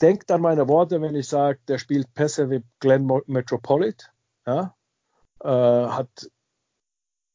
denkt 0.01 0.31
an 0.31 0.41
meine 0.41 0.67
Worte, 0.67 1.01
wenn 1.01 1.15
ich 1.15 1.27
sage, 1.27 1.59
der 1.67 1.77
spielt 1.77 2.13
Pässe 2.13 2.49
wie 2.49 2.63
Glenn 2.79 3.09
Metropolit, 3.25 4.11
ja, 4.45 4.75
äh, 5.41 5.47
hat 5.47 6.29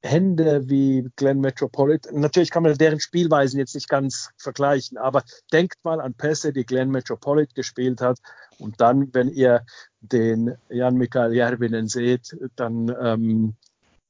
Hände 0.03 0.69
wie 0.69 1.09
Glenn 1.17 1.41
Metropolitan. 1.41 2.21
Natürlich 2.21 2.51
kann 2.51 2.65
man 2.65 2.77
deren 2.77 3.01
Spielweisen 3.01 3.59
jetzt 3.59 3.75
nicht 3.75 3.89
ganz 3.89 4.31
vergleichen, 4.37 4.99
aber 4.99 5.23
denkt 5.53 5.85
mal 5.85 6.01
an 6.01 6.15
Pässe, 6.15 6.53
die 6.53 6.67
Glenn 6.67 6.91
Metropolitan 6.91 7.55
gespielt 7.55 8.01
hat. 8.01 8.19
Und 8.59 8.81
dann, 8.81 9.15
wenn 9.15 9.29
ihr 9.29 9.65
den 10.01 10.57
Jan 10.69 10.97
Mikael 10.97 11.35
Järvinen 11.35 11.89
seht, 11.89 12.37
dann 12.57 12.95
ähm, 13.01 13.55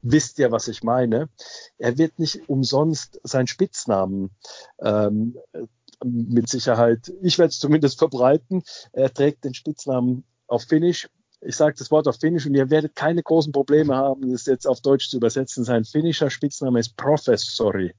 wisst 0.00 0.38
ihr, 0.38 0.50
was 0.50 0.68
ich 0.68 0.82
meine. 0.82 1.28
Er 1.78 1.98
wird 1.98 2.18
nicht 2.18 2.48
umsonst 2.48 3.20
seinen 3.22 3.46
Spitznamen 3.46 4.30
ähm, 4.80 5.36
mit 6.04 6.48
Sicherheit, 6.48 7.12
ich 7.22 7.38
werde 7.38 7.50
es 7.50 7.60
zumindest 7.60 7.98
verbreiten. 7.98 8.62
Er 8.92 9.12
trägt 9.12 9.44
den 9.44 9.54
Spitznamen 9.54 10.24
auf 10.48 10.64
Finnish 10.64 11.08
ich 11.44 11.56
sage 11.56 11.74
das 11.78 11.90
Wort 11.90 12.08
auf 12.08 12.16
Finnisch 12.16 12.46
und 12.46 12.54
ihr 12.54 12.70
werdet 12.70 12.94
keine 12.94 13.22
großen 13.22 13.52
Probleme 13.52 13.94
haben, 13.96 14.30
das 14.30 14.46
jetzt 14.46 14.66
auf 14.66 14.80
Deutsch 14.80 15.08
zu 15.08 15.16
übersetzen. 15.16 15.64
Sein 15.64 15.84
finnischer 15.84 16.30
Spitzname 16.30 16.80
ist 16.80 16.96
Professori. 16.96 17.92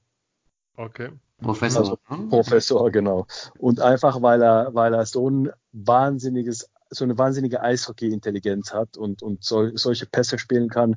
Okay. 0.76 1.10
Professor. 1.40 1.80
Also, 1.82 2.28
Professor, 2.28 2.90
genau. 2.90 3.26
Und 3.58 3.80
einfach, 3.80 4.22
weil 4.22 4.42
er, 4.42 4.74
weil 4.74 4.94
er 4.94 5.04
so 5.04 5.28
ein 5.28 5.50
wahnsinniges, 5.72 6.70
so 6.90 7.04
eine 7.04 7.18
wahnsinnige 7.18 7.60
Eishockey-Intelligenz 7.60 8.72
hat 8.72 8.96
und, 8.96 9.22
und 9.22 9.44
so, 9.44 9.76
solche 9.76 10.06
Pässe 10.06 10.38
spielen 10.38 10.68
kann. 10.68 10.96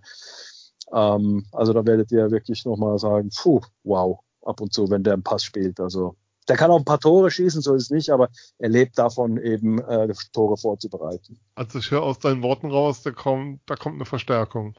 Ähm, 0.93 1.45
also 1.51 1.73
da 1.73 1.85
werdet 1.85 2.11
ihr 2.11 2.31
wirklich 2.31 2.65
nochmal 2.65 2.97
sagen, 2.97 3.29
puh, 3.35 3.61
wow, 3.83 4.19
ab 4.43 4.61
und 4.61 4.73
zu, 4.73 4.89
wenn 4.89 5.03
der 5.03 5.13
einen 5.13 5.23
Pass 5.23 5.43
spielt. 5.43 5.79
Also 5.79 6.15
der 6.47 6.57
kann 6.57 6.71
auch 6.71 6.77
ein 6.77 6.85
paar 6.85 6.99
Tore 6.99 7.29
schießen, 7.31 7.61
so 7.61 7.73
ist 7.75 7.83
es 7.83 7.89
nicht, 7.89 8.09
aber 8.09 8.29
er 8.57 8.69
lebt 8.69 8.97
davon, 8.97 9.37
eben 9.37 9.79
äh, 9.79 10.13
Tore 10.31 10.57
vorzubereiten. 10.57 11.39
Also 11.55 11.79
ich 11.79 11.91
höre 11.91 12.03
aus 12.03 12.19
deinen 12.19 12.43
Worten 12.43 12.71
raus, 12.71 13.01
da 13.03 13.11
kommt, 13.11 13.61
da 13.65 13.75
kommt 13.75 13.95
eine 13.95 14.05
Verstärkung. 14.05 14.75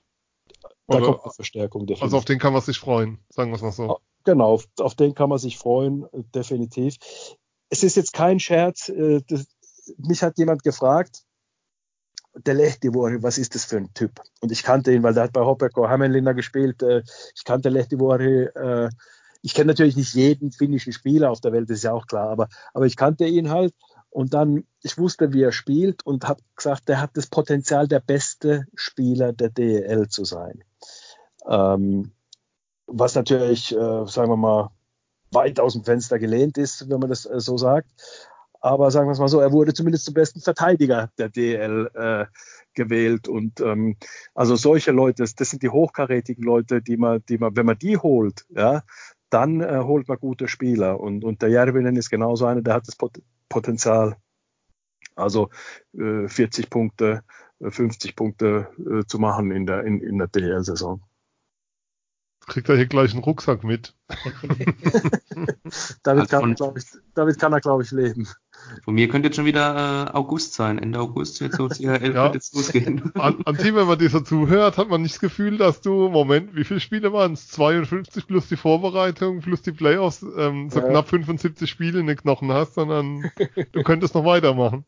Oder, 0.87 1.01
da 1.01 1.07
kommt 1.07 1.25
eine 1.25 1.33
Verstärkung, 1.33 1.83
definitiv. 1.83 2.03
Also 2.03 2.17
auf 2.17 2.25
den 2.25 2.39
kann 2.39 2.53
man 2.53 2.63
sich 2.63 2.79
freuen, 2.79 3.19
sagen 3.29 3.51
wir 3.51 3.57
es 3.57 3.63
mal 3.63 3.73
so. 3.73 3.99
Genau, 4.25 4.55
auf, 4.55 4.69
auf 4.79 4.95
den 4.95 5.15
kann 5.15 5.29
man 5.29 5.39
sich 5.39 5.59
freuen, 5.59 6.07
definitiv. 6.35 6.97
Es 7.71 7.83
ist 7.83 7.97
jetzt 7.97 8.13
kein 8.13 8.41
Scherz, 8.41 8.89
äh, 8.89 9.21
das, 9.29 9.47
mich 9.99 10.23
hat 10.23 10.39
jemand 10.39 10.63
gefragt, 10.63 11.23
der 12.35 12.55
Lehtivori, 12.55 13.23
was 13.23 13.39
ist 13.39 13.55
das 13.55 13.65
für 13.65 13.79
ein 13.79 13.93
Typ? 13.95 14.21
Und 14.41 14.53
ich 14.53 14.63
kannte 14.63 14.93
ihn, 14.93 15.03
weil 15.03 15.15
der 15.15 15.25
hat 15.25 15.33
bei 15.33 15.41
Hopeko 15.41 15.89
Hämeenlinna 15.89 16.33
gespielt. 16.33 16.83
Äh, 16.83 17.03
ich 17.35 17.45
kannte 17.45 17.69
Lehtivori. 17.69 18.45
Äh, 18.45 18.91
ich 19.43 19.55
kenne 19.55 19.69
natürlich 19.69 19.97
nicht 19.97 20.15
jeden 20.15 20.53
finnischen 20.53 20.93
Spieler 20.93 21.31
auf 21.31 21.41
der 21.41 21.53
Welt, 21.53 21.71
das 21.71 21.79
ist 21.79 21.85
ja 21.85 21.93
auch 21.93 22.07
klar, 22.07 22.29
aber, 22.29 22.49
aber 22.75 22.87
ich 22.87 22.97
kannte 22.97 23.27
ihn 23.27 23.51
halt. 23.51 23.75
Und 24.11 24.33
dann, 24.33 24.65
ich 24.83 24.97
wusste, 24.97 25.33
wie 25.33 25.43
er 25.43 25.53
spielt 25.53 26.05
und 26.05 26.27
habe 26.27 26.41
gesagt, 26.57 26.89
der 26.89 27.01
hat 27.01 27.11
das 27.15 27.27
Potenzial, 27.27 27.89
der 27.89 28.01
beste 28.01 28.67
Spieler 28.75 29.33
der 29.33 29.51
DEL 29.51 30.09
zu 30.09 30.25
sein. 30.25 30.65
Ähm, 31.47 32.13
was 32.87 33.15
natürlich, 33.15 33.73
äh, 33.73 34.07
sagen 34.07 34.31
wir 34.31 34.37
mal, 34.37 34.71
weit 35.31 35.61
aus 35.61 35.75
dem 35.75 35.85
Fenster 35.85 36.19
gelehnt 36.19 36.57
ist, 36.57 36.89
wenn 36.89 37.01
man 37.01 37.11
das 37.11 37.27
äh, 37.27 37.39
so 37.39 37.59
sagt. 37.59 37.91
Aber 38.61 38.91
sagen 38.91 39.07
wir 39.07 39.13
es 39.13 39.19
mal 39.19 39.29
so, 39.29 39.41
er 39.41 39.53
wurde 39.53 39.73
zumindest 39.73 40.07
zum 40.07 40.15
besten 40.15 40.41
Verteidiger 40.41 41.11
der 41.19 41.29
DL 41.29 41.91
äh, 41.95 42.27
gewählt. 42.75 43.29
Und 43.29 43.61
ähm, 43.61 43.97
also 44.35 44.57
solche 44.57 44.91
Leute, 44.91 45.23
das, 45.23 45.35
das, 45.35 45.51
sind 45.51 45.63
die 45.63 45.69
hochkarätigen 45.69 46.43
Leute, 46.43 46.83
die 46.83 46.97
man, 46.97 47.23
die 47.29 47.39
man, 47.39 47.55
wenn 47.55 47.67
man 47.67 47.79
die 47.79 47.99
holt, 47.99 48.47
ja, 48.49 48.83
dann 49.31 49.61
äh, 49.61 49.81
holt 49.83 50.09
man 50.09 50.19
gute 50.19 50.49
Spieler. 50.49 51.01
Und, 51.01 51.25
und 51.25 51.43
der 51.43 51.51
Järvinen 51.51 51.97
ist 51.97 52.11
genauso 52.11 52.47
einer, 52.47 52.63
der 52.63 52.75
hat 52.75 52.89
das 52.89 52.97
Pot 52.97 53.21
Potenzial. 53.49 54.17
Also 55.15 55.51
äh, 55.95 56.29
40 56.29 56.71
Punkte, 56.71 57.23
50 57.61 58.11
äh, 58.11 58.15
Punkte 58.15 58.69
äh, 58.79 59.05
zu 59.07 59.19
machen 59.19 59.51
in 59.51 59.67
der, 59.67 59.85
in, 59.85 60.01
in 60.01 60.19
der 60.19 60.29
DL-Saison 60.29 61.03
kriegt 62.49 62.69
er 62.69 62.77
hier 62.77 62.87
gleich 62.87 63.13
einen 63.13 63.23
Rucksack 63.23 63.63
mit. 63.63 63.95
damit, 66.03 66.29
kann, 66.31 66.57
ich, 66.77 66.85
damit 67.15 67.39
kann 67.39 67.53
er, 67.53 67.61
glaube 67.61 67.85
ich, 67.85 67.91
leben. 67.93 68.27
Von 68.85 68.95
mir 68.95 69.09
könnte 69.09 69.29
jetzt 69.29 69.37
schon 69.37 69.45
wieder 69.45 70.09
äh, 70.09 70.17
August 70.17 70.55
sein. 70.55 70.79
Ende 70.79 70.99
August 71.01 71.41
wird 71.41 71.55
so 71.55 71.69
CHL 71.69 72.15
ja. 72.15 72.33
jetzt 72.33 72.55
losgehen. 72.55 73.11
An, 73.15 73.43
an 73.45 73.57
Team, 73.57 73.75
wenn 73.77 73.87
man 73.87 73.99
dieser 73.99 74.25
zuhört, 74.25 74.79
hat 74.79 74.89
man 74.89 75.03
nicht 75.03 75.15
das 75.15 75.21
Gefühl, 75.21 75.59
dass 75.59 75.81
du, 75.81 76.09
Moment, 76.09 76.55
wie 76.55 76.65
viele 76.65 76.81
Spiele 76.81 77.13
waren 77.13 77.33
es? 77.33 77.49
52 77.49 78.27
plus 78.27 78.49
die 78.49 78.57
Vorbereitung 78.57 79.41
plus 79.41 79.63
die 79.63 79.73
Playoffs, 79.73 80.25
ähm, 80.37 80.71
so 80.71 80.81
ja. 80.81 80.89
knapp 80.89 81.09
75 81.09 81.69
Spiele 81.69 82.01
in 82.01 82.07
den 82.07 82.17
Knochen 82.17 82.53
hast, 82.53 82.75
sondern 82.75 83.31
du 83.73 83.83
könntest 83.83 84.15
noch 84.15 84.25
weitermachen. 84.25 84.85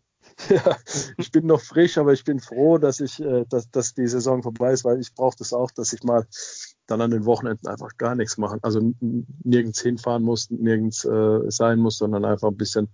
Ja, 0.49 0.77
ich 1.17 1.31
bin 1.33 1.47
noch 1.47 1.61
frisch, 1.61 1.99
aber 1.99 2.13
ich 2.13 2.25
bin 2.25 2.41
froh, 2.41 2.79
dass 2.79 3.01
ich, 3.01 3.21
äh, 3.21 3.45
dass, 3.49 3.71
dass 3.71 3.95
die 3.95 4.07
Saison 4.07 4.43
vorbei 4.43 4.73
ist, 4.73 4.85
weil 4.85 5.01
ich 5.01 5.15
brauche 5.15 5.37
das 5.37 5.53
auch, 5.53 5.71
dass 5.71 5.93
ich 5.93 6.03
mal 6.03 6.27
dann 6.87 7.01
an 7.01 7.11
den 7.11 7.25
Wochenenden 7.25 7.69
einfach 7.69 7.97
gar 7.99 8.15
nichts 8.15 8.39
machen. 8.39 8.59
Also 8.63 8.95
nirgends 9.45 9.81
hinfahren 9.81 10.23
muss, 10.23 10.51
nirgends 10.51 11.05
äh, 11.05 11.51
sein 11.51 11.79
muss, 11.79 11.99
sondern 11.99 12.25
einfach 12.25 12.49
ein 12.49 12.57
bisschen, 12.57 12.89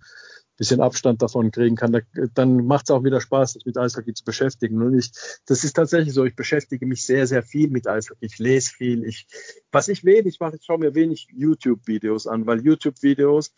bisschen 0.57 0.81
Abstand 0.81 1.23
davon 1.23 1.51
kriegen 1.51 1.77
kann. 1.77 1.93
Da, 1.93 2.01
dann 2.35 2.67
macht 2.67 2.87
es 2.87 2.91
auch 2.91 3.05
wieder 3.05 3.21
Spaß, 3.21 3.55
sich 3.55 3.67
mit 3.67 3.77
Eishockey 3.77 4.15
zu 4.15 4.25
beschäftigen. 4.25 4.81
Und 4.83 4.99
ich, 4.99 5.13
das 5.47 5.65
ist 5.65 5.75
tatsächlich 5.75 6.15
so, 6.15 6.25
ich 6.25 6.37
beschäftige 6.37 6.87
mich 6.87 7.05
sehr, 7.05 7.27
sehr 7.27 7.43
viel 7.43 7.71
mit 7.71 7.87
Eishockey. 7.87 8.27
Ich 8.27 8.39
lese 8.39 8.71
viel. 8.71 9.05
Ich, 9.05 9.27
was 9.71 9.89
ich 9.89 10.05
wenig 10.05 10.41
mache, 10.41 10.57
ich 10.57 10.65
schaue 10.65 10.79
mir 10.79 10.95
wenig 10.95 11.29
YouTube-Videos 11.31 12.27
an, 12.27 12.47
weil 12.47 12.61
YouTube-Videos 12.65 13.53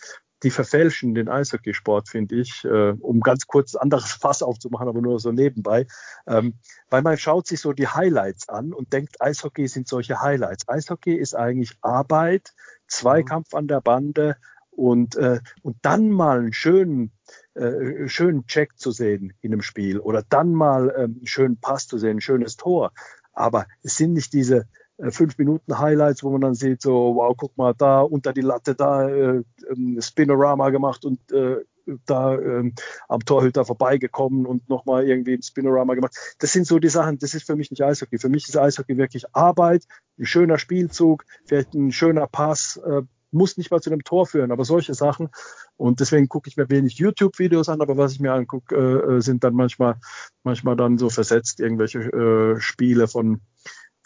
die 0.45 0.51
verfälschen 0.51 1.15
den 1.15 1.29
Eishockeysport, 1.29 2.09
finde 2.09 2.37
ich, 2.37 2.65
äh, 2.65 2.93
um 3.01 3.21
ganz 3.21 3.47
kurz 3.47 3.75
anderes 3.75 4.13
Fass 4.21 4.43
aufzumachen, 4.43 4.89
aber 4.89 5.01
nur 5.01 5.19
so 5.19 5.33
nebenbei. 5.33 5.87
Ähm, 6.27 6.55
weil 6.91 7.03
man 7.03 7.19
schaut 7.19 7.47
sich 7.47 7.61
so 7.61 7.73
die 7.73 7.89
Highlights 7.89 8.49
an 8.49 8.73
und 8.73 8.93
denkt, 8.93 9.21
Eishockey 9.21 9.67
sind 9.67 9.89
solche 9.89 10.21
Highlights. 10.21 10.69
Eishockey 10.69 11.15
ist 11.15 11.35
eigentlich 11.35 11.77
Arbeit, 11.81 12.55
Zweikampf 12.87 13.55
an 13.55 13.67
der 13.69 13.81
Bande 13.81 14.37
und, 14.79 15.17
äh, 15.17 15.41
und 15.63 15.77
dann 15.83 16.11
mal 16.11 16.39
einen 16.39 16.53
schönen, 16.53 17.11
äh, 17.55 18.09
schönen 18.09 18.47
Check 18.47 18.79
zu 18.79 18.93
sehen 18.93 19.33
in 19.41 19.53
einem 19.53 19.63
Spiel 19.63 19.99
oder 19.99 20.23
dann 20.29 20.53
mal 20.53 20.91
äh, 20.91 21.05
einen 21.05 21.27
schönen 21.27 21.59
Pass 21.59 21.89
zu 21.89 21.99
sehen, 21.99 22.19
ein 22.19 22.21
schönes 22.21 22.57
Tor. 22.57 22.93
Aber 23.33 23.67
es 23.83 23.97
sind 23.97 24.13
nicht 24.13 24.33
diese, 24.33 24.67
äh, 24.99 25.11
fünf 25.11 25.37
Minuten 25.37 25.79
Highlights, 25.79 26.23
wo 26.23 26.31
man 26.31 26.41
dann 26.41 26.55
sieht, 26.55 26.81
so, 26.81 27.17
wow, 27.17 27.35
guck 27.37 27.57
mal, 27.57 27.75
da 27.77 28.03
unter 28.03 28.33
die 28.33 28.41
Latte, 28.41 28.75
da 28.75 29.09
äh, 29.09 29.43
ähm, 29.69 30.01
Spinorama 30.01 30.71
gemacht 30.71 31.05
und 31.05 31.21
äh, 31.33 31.57
da 32.05 32.35
ähm, 32.35 32.75
am 33.09 33.21
Torhüter 33.25 33.65
vorbeigekommen 33.65 34.45
und 34.45 34.69
nochmal 34.69 35.09
irgendwie 35.09 35.35
ein 35.35 35.43
Spinorama 35.43 35.95
gemacht. 35.95 36.15
Das 36.39 36.53
sind 36.53 36.67
so 36.67 36.79
die 36.79 36.89
Sachen, 36.89 37.19
das 37.19 37.35
ist 37.35 37.47
für 37.47 37.57
mich 37.57 37.71
nicht 37.71 37.83
Eishockey. 37.83 38.19
Für 38.19 38.29
mich 38.29 38.49
ist 38.49 38.57
Eishockey 38.57 38.99
wirklich 38.99 39.35
Arbeit, 39.35 39.85
ein 40.19 40.27
schöner 40.27 40.59
Spielzug, 40.59 41.25
vielleicht 41.47 41.75
ein 41.75 41.91
schöner 41.91 42.27
Pass, 42.27 42.79
äh, 42.85 43.03
muss 43.31 43.57
nicht 43.57 43.71
mal 43.71 43.81
zu 43.81 43.91
einem 43.91 44.05
Tor 44.05 44.27
führen, 44.27 44.53
aber 44.53 44.65
solche 44.65 44.95
Sachen. 44.95 45.29
Und 45.77 46.01
deswegen 46.01 46.29
gucke 46.29 46.49
ich 46.49 46.57
mir 46.57 46.69
wenig 46.71 46.99
YouTube-Videos 46.99 47.69
an, 47.69 47.81
aber 47.81 47.97
was 47.97 48.13
ich 48.13 48.21
mir 48.21 48.33
angucke, 48.33 48.75
äh, 48.75 49.17
äh, 49.17 49.21
sind 49.21 49.45
dann 49.45 49.55
manchmal, 49.55 49.97
manchmal 50.43 50.77
dann 50.77 50.99
so 50.99 51.11
versetzt 51.11 51.61
irgendwelche 51.61 52.01
äh, 52.01 52.61
Spiele 52.61 53.09
von 53.09 53.41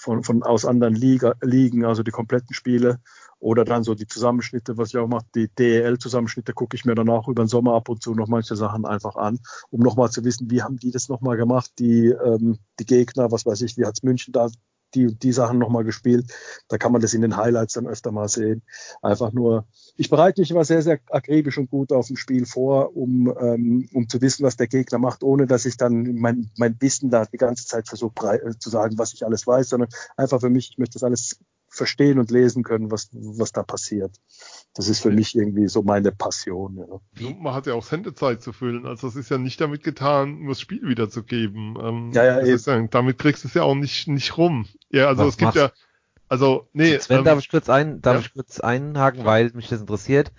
von, 0.03 0.25
von 0.25 0.43
aus 0.43 0.65
anderen 0.65 0.97
Liga, 0.97 1.35
Ligen, 1.43 1.85
also 1.85 2.03
die 2.03 2.11
kompletten 2.11 2.55
Spiele 2.55 2.99
oder 3.39 3.65
dann 3.65 3.85
so 3.85 3.95
die 3.95 4.07
Zusammenschnitte, 4.07 4.77
was 4.77 4.89
ich 4.89 4.99
auch 4.99 5.07
mache, 5.07 5.27
die 5.35 5.49
DEL-Zusammenschnitte 5.49 6.53
gucke 6.53 6.77
ich 6.77 6.85
mir 6.85 6.95
dann 6.95 7.09
auch 7.09 7.29
über 7.29 7.45
den 7.45 7.49
Sommer 7.49 7.75
ab 7.75 7.89
und 7.89 8.03
zu 8.03 8.15
noch 8.15 8.29
manche 8.29 8.57
Sachen 8.57 8.85
einfach 8.85 9.17
an, 9.17 9.39
um 9.71 9.81
nochmal 9.81 10.11
zu 10.11 10.25
wissen, 10.25 10.51
wie 10.51 10.63
haben 10.63 10.77
die 10.77 10.91
das 10.91 11.09
nochmal 11.09 11.37
gemacht, 11.37 11.71
die, 11.79 12.09
ähm, 12.09 12.59
die 12.81 12.85
Gegner, 12.85 13.31
was 13.31 13.47
weiß 13.47 13.63
ich, 13.63 13.77
wie 13.77 13.85
hat's 13.85 14.03
München 14.03 14.33
da 14.33 14.49
die, 14.95 15.15
die 15.15 15.33
Sachen 15.33 15.59
nochmal 15.59 15.85
gespielt. 15.85 16.33
Da 16.69 16.79
kann 16.79 16.93
man 16.93 17.01
das 17.01 17.15
in 17.15 17.23
den 17.23 17.37
Highlights 17.37 17.75
dann 17.75 17.87
öfter 17.87 18.13
mal 18.13 18.29
sehen. 18.29 18.63
Einfach 19.03 19.33
nur, 19.33 19.67
ich 19.97 20.11
bereite 20.11 20.41
mich 20.41 20.51
immer 20.51 20.65
sehr, 20.65 20.83
sehr 20.83 21.01
akribisch 21.11 21.59
und 21.59 21.71
gut 21.71 21.93
auf 21.93 22.11
ein 22.11 22.17
Spiel 22.17 22.47
vor, 22.47 22.97
um, 22.97 23.33
ähm, 23.39 23.89
um 23.93 24.09
zu 24.09 24.21
wissen, 24.21 24.45
was 24.45 24.57
der 24.57 24.69
Gegner 24.69 24.99
macht, 24.99 25.23
ohne 25.23 25.47
dass 25.47 25.67
ich 25.67 25.77
dann 25.77 26.15
mein, 26.15 26.51
mein 26.57 26.77
Wissen 26.81 27.11
da 27.11 27.25
die 27.25 27.37
ganze 27.37 27.67
Zeit 27.67 27.89
versuche 27.89 28.13
zu 28.59 28.71
sagen, 28.71 28.99
was 28.99 29.13
ich 29.13 29.25
alles 29.25 29.47
weiß, 29.47 29.69
sondern 29.69 29.89
einfach 30.17 30.41
für 30.41 30.51
mich, 30.51 30.71
ich 30.71 30.79
möchte 30.79 30.95
das 30.95 31.05
alles 31.05 31.39
verstehen 31.73 32.19
und 32.19 32.31
lesen 32.31 32.63
können, 32.63 32.91
was, 32.91 33.09
was 33.13 33.53
da 33.53 33.63
passiert. 33.63 34.17
Das 34.75 34.89
ist 34.89 35.01
für 35.01 35.11
mich 35.11 35.35
irgendwie 35.35 35.69
so 35.69 35.83
meine 35.83 36.13
Passion. 36.13 36.85
Ja. 37.19 37.31
Man 37.41 37.55
hat 37.55 37.67
ja 37.67 37.75
auch 37.75 37.83
Sendezeit 37.83 38.43
zu 38.43 38.53
füllen. 38.53 38.87
Also 38.87 39.07
das 39.09 39.17
ist 39.17 39.31
ja 39.31 39.39
nicht 39.39 39.61
damit 39.61 39.83
getan, 39.83 40.41
nur 40.41 40.51
das 40.51 40.61
Spiel 40.61 40.87
wiederzugeben. 40.87 41.77
Ähm, 41.81 42.13
ja, 42.13 42.25
ja, 42.25 42.45
ja, 42.45 42.87
damit 42.89 43.19
kriegst 43.19 43.45
du 43.45 43.49
es 43.49 43.55
ja 43.55 43.63
auch 43.63 43.75
nicht, 43.75 44.07
nicht 44.07 44.37
rum. 44.37 44.67
Ja, 44.91 45.09
also 45.09 45.23
was 45.23 45.31
es 45.31 45.37
gibt 45.39 45.55
ja, 45.55 45.73
also, 46.29 46.67
nee. 46.73 46.99
Sven, 46.99 47.19
ähm, 47.19 47.25
darf 47.25 47.39
ich 47.39 47.51
kurz 47.51 47.69
ein, 47.69 48.01
darf 48.01 48.15
ja? 48.15 48.21
ich 48.21 48.33
kurz 48.33 48.59
einhaken, 48.59 49.25
weil 49.25 49.51
mich 49.53 49.69
das 49.69 49.81
interessiert. 49.81 50.33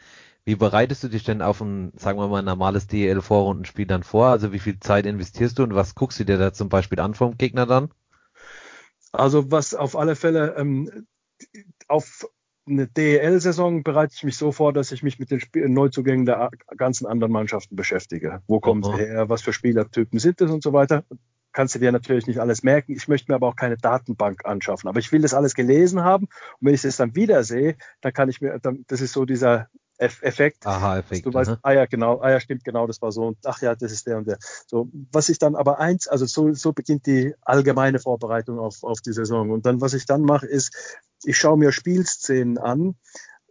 Wie 0.46 0.56
bereitest 0.56 1.04
du 1.04 1.08
dich 1.08 1.24
denn 1.24 1.42
auf 1.42 1.62
ein, 1.62 1.94
sagen 1.96 2.18
wir 2.18 2.28
mal, 2.28 2.42
normales 2.42 2.88
DEL-Vorrundenspiel 2.88 3.86
dann 3.86 4.04
vor? 4.04 4.28
Also 4.28 4.52
wie 4.52 4.60
viel 4.60 4.80
Zeit 4.80 5.06
investierst 5.06 5.60
du 5.60 5.64
und 5.64 5.76
was 5.76 5.96
guckst 5.96 6.20
du 6.20 6.26
dir 6.26 6.38
da 6.38 6.52
zum 6.52 6.68
Beispiel 6.68 7.00
an 7.00 7.14
vom 7.14 7.38
Gegner 7.38 7.66
dann? 7.66 7.92
Also 9.12 9.52
was 9.52 9.76
auf 9.76 9.96
alle 9.96 10.16
Fälle 10.16 10.56
ähm, 10.58 11.06
auf 11.88 12.28
eine 12.66 12.88
DEL-Saison 12.88 13.84
bereite 13.84 14.14
ich 14.16 14.24
mich 14.24 14.38
so 14.38 14.52
vor, 14.52 14.74
dass 14.74 14.92
ich 14.92 15.04
mich 15.04 15.20
mit 15.20 15.32
den 15.32 15.40
Sp 15.44 15.68
Neuzugängen 15.68 16.26
der 16.26 16.50
ganzen 16.78 17.06
anderen 17.06 17.34
Mannschaften 17.34 17.76
beschäfte. 17.76 18.42
Wo 18.48 18.60
kommen 18.60 18.84
sie 18.84 18.94
her? 18.94 19.28
Was 19.30 19.42
für 19.42 19.54
Spielertypen 19.54 20.20
sind 20.20 20.40
es 20.42 20.50
und 20.50 20.64
so 20.64 20.72
weiter? 20.72 21.04
Kannst 21.52 21.76
du 21.76 21.80
dir 21.80 21.92
natürlich 21.92 22.26
nicht 22.26 22.40
alles 22.40 22.64
merken. 22.64 22.94
Ich 22.94 23.08
möchte 23.08 23.32
mir 23.32 23.36
aber 23.36 23.50
auch 23.50 23.56
keine 23.56 23.78
Datenbank 23.78 24.46
anschaffen. 24.46 24.88
Aber 24.88 25.00
ich 25.00 25.12
will 25.12 25.22
das 25.22 25.34
alles 25.34 25.54
gelesen 25.54 26.04
haben. 26.04 26.26
Und 26.26 26.68
wenn 26.68 26.74
ich 26.74 26.82
das 26.82 26.98
dann 26.98 27.16
wieder 27.16 27.44
sehe, 27.44 27.76
dann 28.02 28.14
kann 28.14 28.30
ich 28.30 28.42
mir, 28.42 28.58
dann, 28.60 28.86
das 28.88 29.02
ist 29.02 29.14
so 29.14 29.26
dieser 29.26 29.68
Effekt. 29.98 30.66
Aha, 30.66 30.98
Effekt. 30.98 31.26
Du 31.26 31.34
weißt, 31.34 31.52
ne? 31.52 31.60
ah 31.62 31.72
ja, 31.72 31.86
genau, 31.86 32.20
ah 32.22 32.32
ja, 32.32 32.40
stimmt, 32.40 32.64
genau, 32.64 32.88
das 32.88 33.02
war 33.02 33.12
so. 33.12 33.28
Und 33.28 33.38
ach 33.46 33.62
ja, 33.62 33.76
das 33.76 33.92
ist 33.92 34.08
der 34.08 34.18
und 34.18 34.28
der. 34.28 34.38
So, 34.68 34.90
was 35.12 35.30
ich 35.30 35.38
dann 35.38 35.56
aber 35.56 35.80
eins, 35.80 36.08
also 36.08 36.26
so, 36.26 36.54
so 36.54 36.74
beginnt 36.74 37.06
die 37.06 37.34
allgemeine 37.42 38.00
Vorbereitung 38.00 38.60
auf, 38.60 38.84
auf 38.84 39.02
die 39.02 39.14
Saison. 39.14 39.52
Und 39.52 39.66
dann, 39.66 39.82
was 39.82 39.94
ich 39.94 40.06
dann 40.06 40.24
mache, 40.24 40.48
ist, 40.48 40.98
ich 41.26 41.38
schaue 41.38 41.58
mir 41.58 41.72
Spielszenen 41.72 42.58
an 42.58 42.96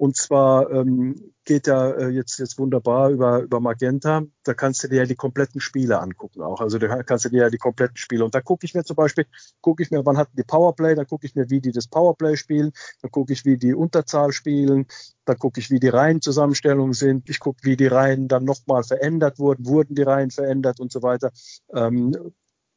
und 0.02 0.16
zwar 0.16 0.68
ähm, 0.72 1.32
geht 1.44 1.68
ja 1.68 1.90
äh, 1.92 2.08
jetzt, 2.08 2.38
jetzt 2.40 2.58
wunderbar 2.58 3.10
über, 3.10 3.40
über 3.40 3.60
Magenta. 3.60 4.22
Da 4.42 4.52
kannst 4.52 4.82
du 4.82 4.88
dir 4.88 4.96
ja 4.96 5.04
die 5.04 5.14
kompletten 5.14 5.60
Spiele 5.60 6.00
angucken 6.00 6.42
auch. 6.42 6.60
Also 6.60 6.78
da 6.78 7.04
kannst 7.04 7.24
du 7.24 7.28
dir 7.28 7.42
ja 7.42 7.50
die 7.50 7.58
kompletten 7.58 7.96
Spiele. 7.96 8.24
Und 8.24 8.34
da 8.34 8.40
gucke 8.40 8.66
ich 8.66 8.74
mir 8.74 8.82
zum 8.82 8.96
Beispiel, 8.96 9.26
gucke 9.60 9.80
ich 9.80 9.92
mir, 9.92 10.04
wann 10.04 10.16
hatten 10.16 10.36
die 10.36 10.42
Powerplay, 10.42 10.96
dann 10.96 11.06
gucke 11.06 11.26
ich 11.26 11.36
mir, 11.36 11.50
wie 11.50 11.60
die 11.60 11.70
das 11.70 11.86
Powerplay 11.86 12.36
spielen, 12.36 12.72
dann 13.00 13.12
gucke 13.12 13.32
ich, 13.32 13.44
wie 13.44 13.56
die 13.58 13.74
Unterzahl 13.74 14.32
spielen, 14.32 14.86
dann 15.24 15.38
gucke 15.38 15.60
ich, 15.60 15.70
wie 15.70 15.78
die 15.78 15.88
Reihenzusammenstellungen 15.88 16.94
sind, 16.94 17.30
ich 17.30 17.38
gucke, 17.38 17.60
wie 17.62 17.76
die 17.76 17.86
Reihen 17.86 18.26
dann 18.26 18.44
nochmal 18.44 18.82
verändert 18.82 19.38
wurden, 19.38 19.66
wurden 19.66 19.94
die 19.94 20.02
Reihen 20.02 20.32
verändert 20.32 20.80
und 20.80 20.90
so 20.90 21.02
weiter. 21.04 21.30
Ähm, 21.72 22.32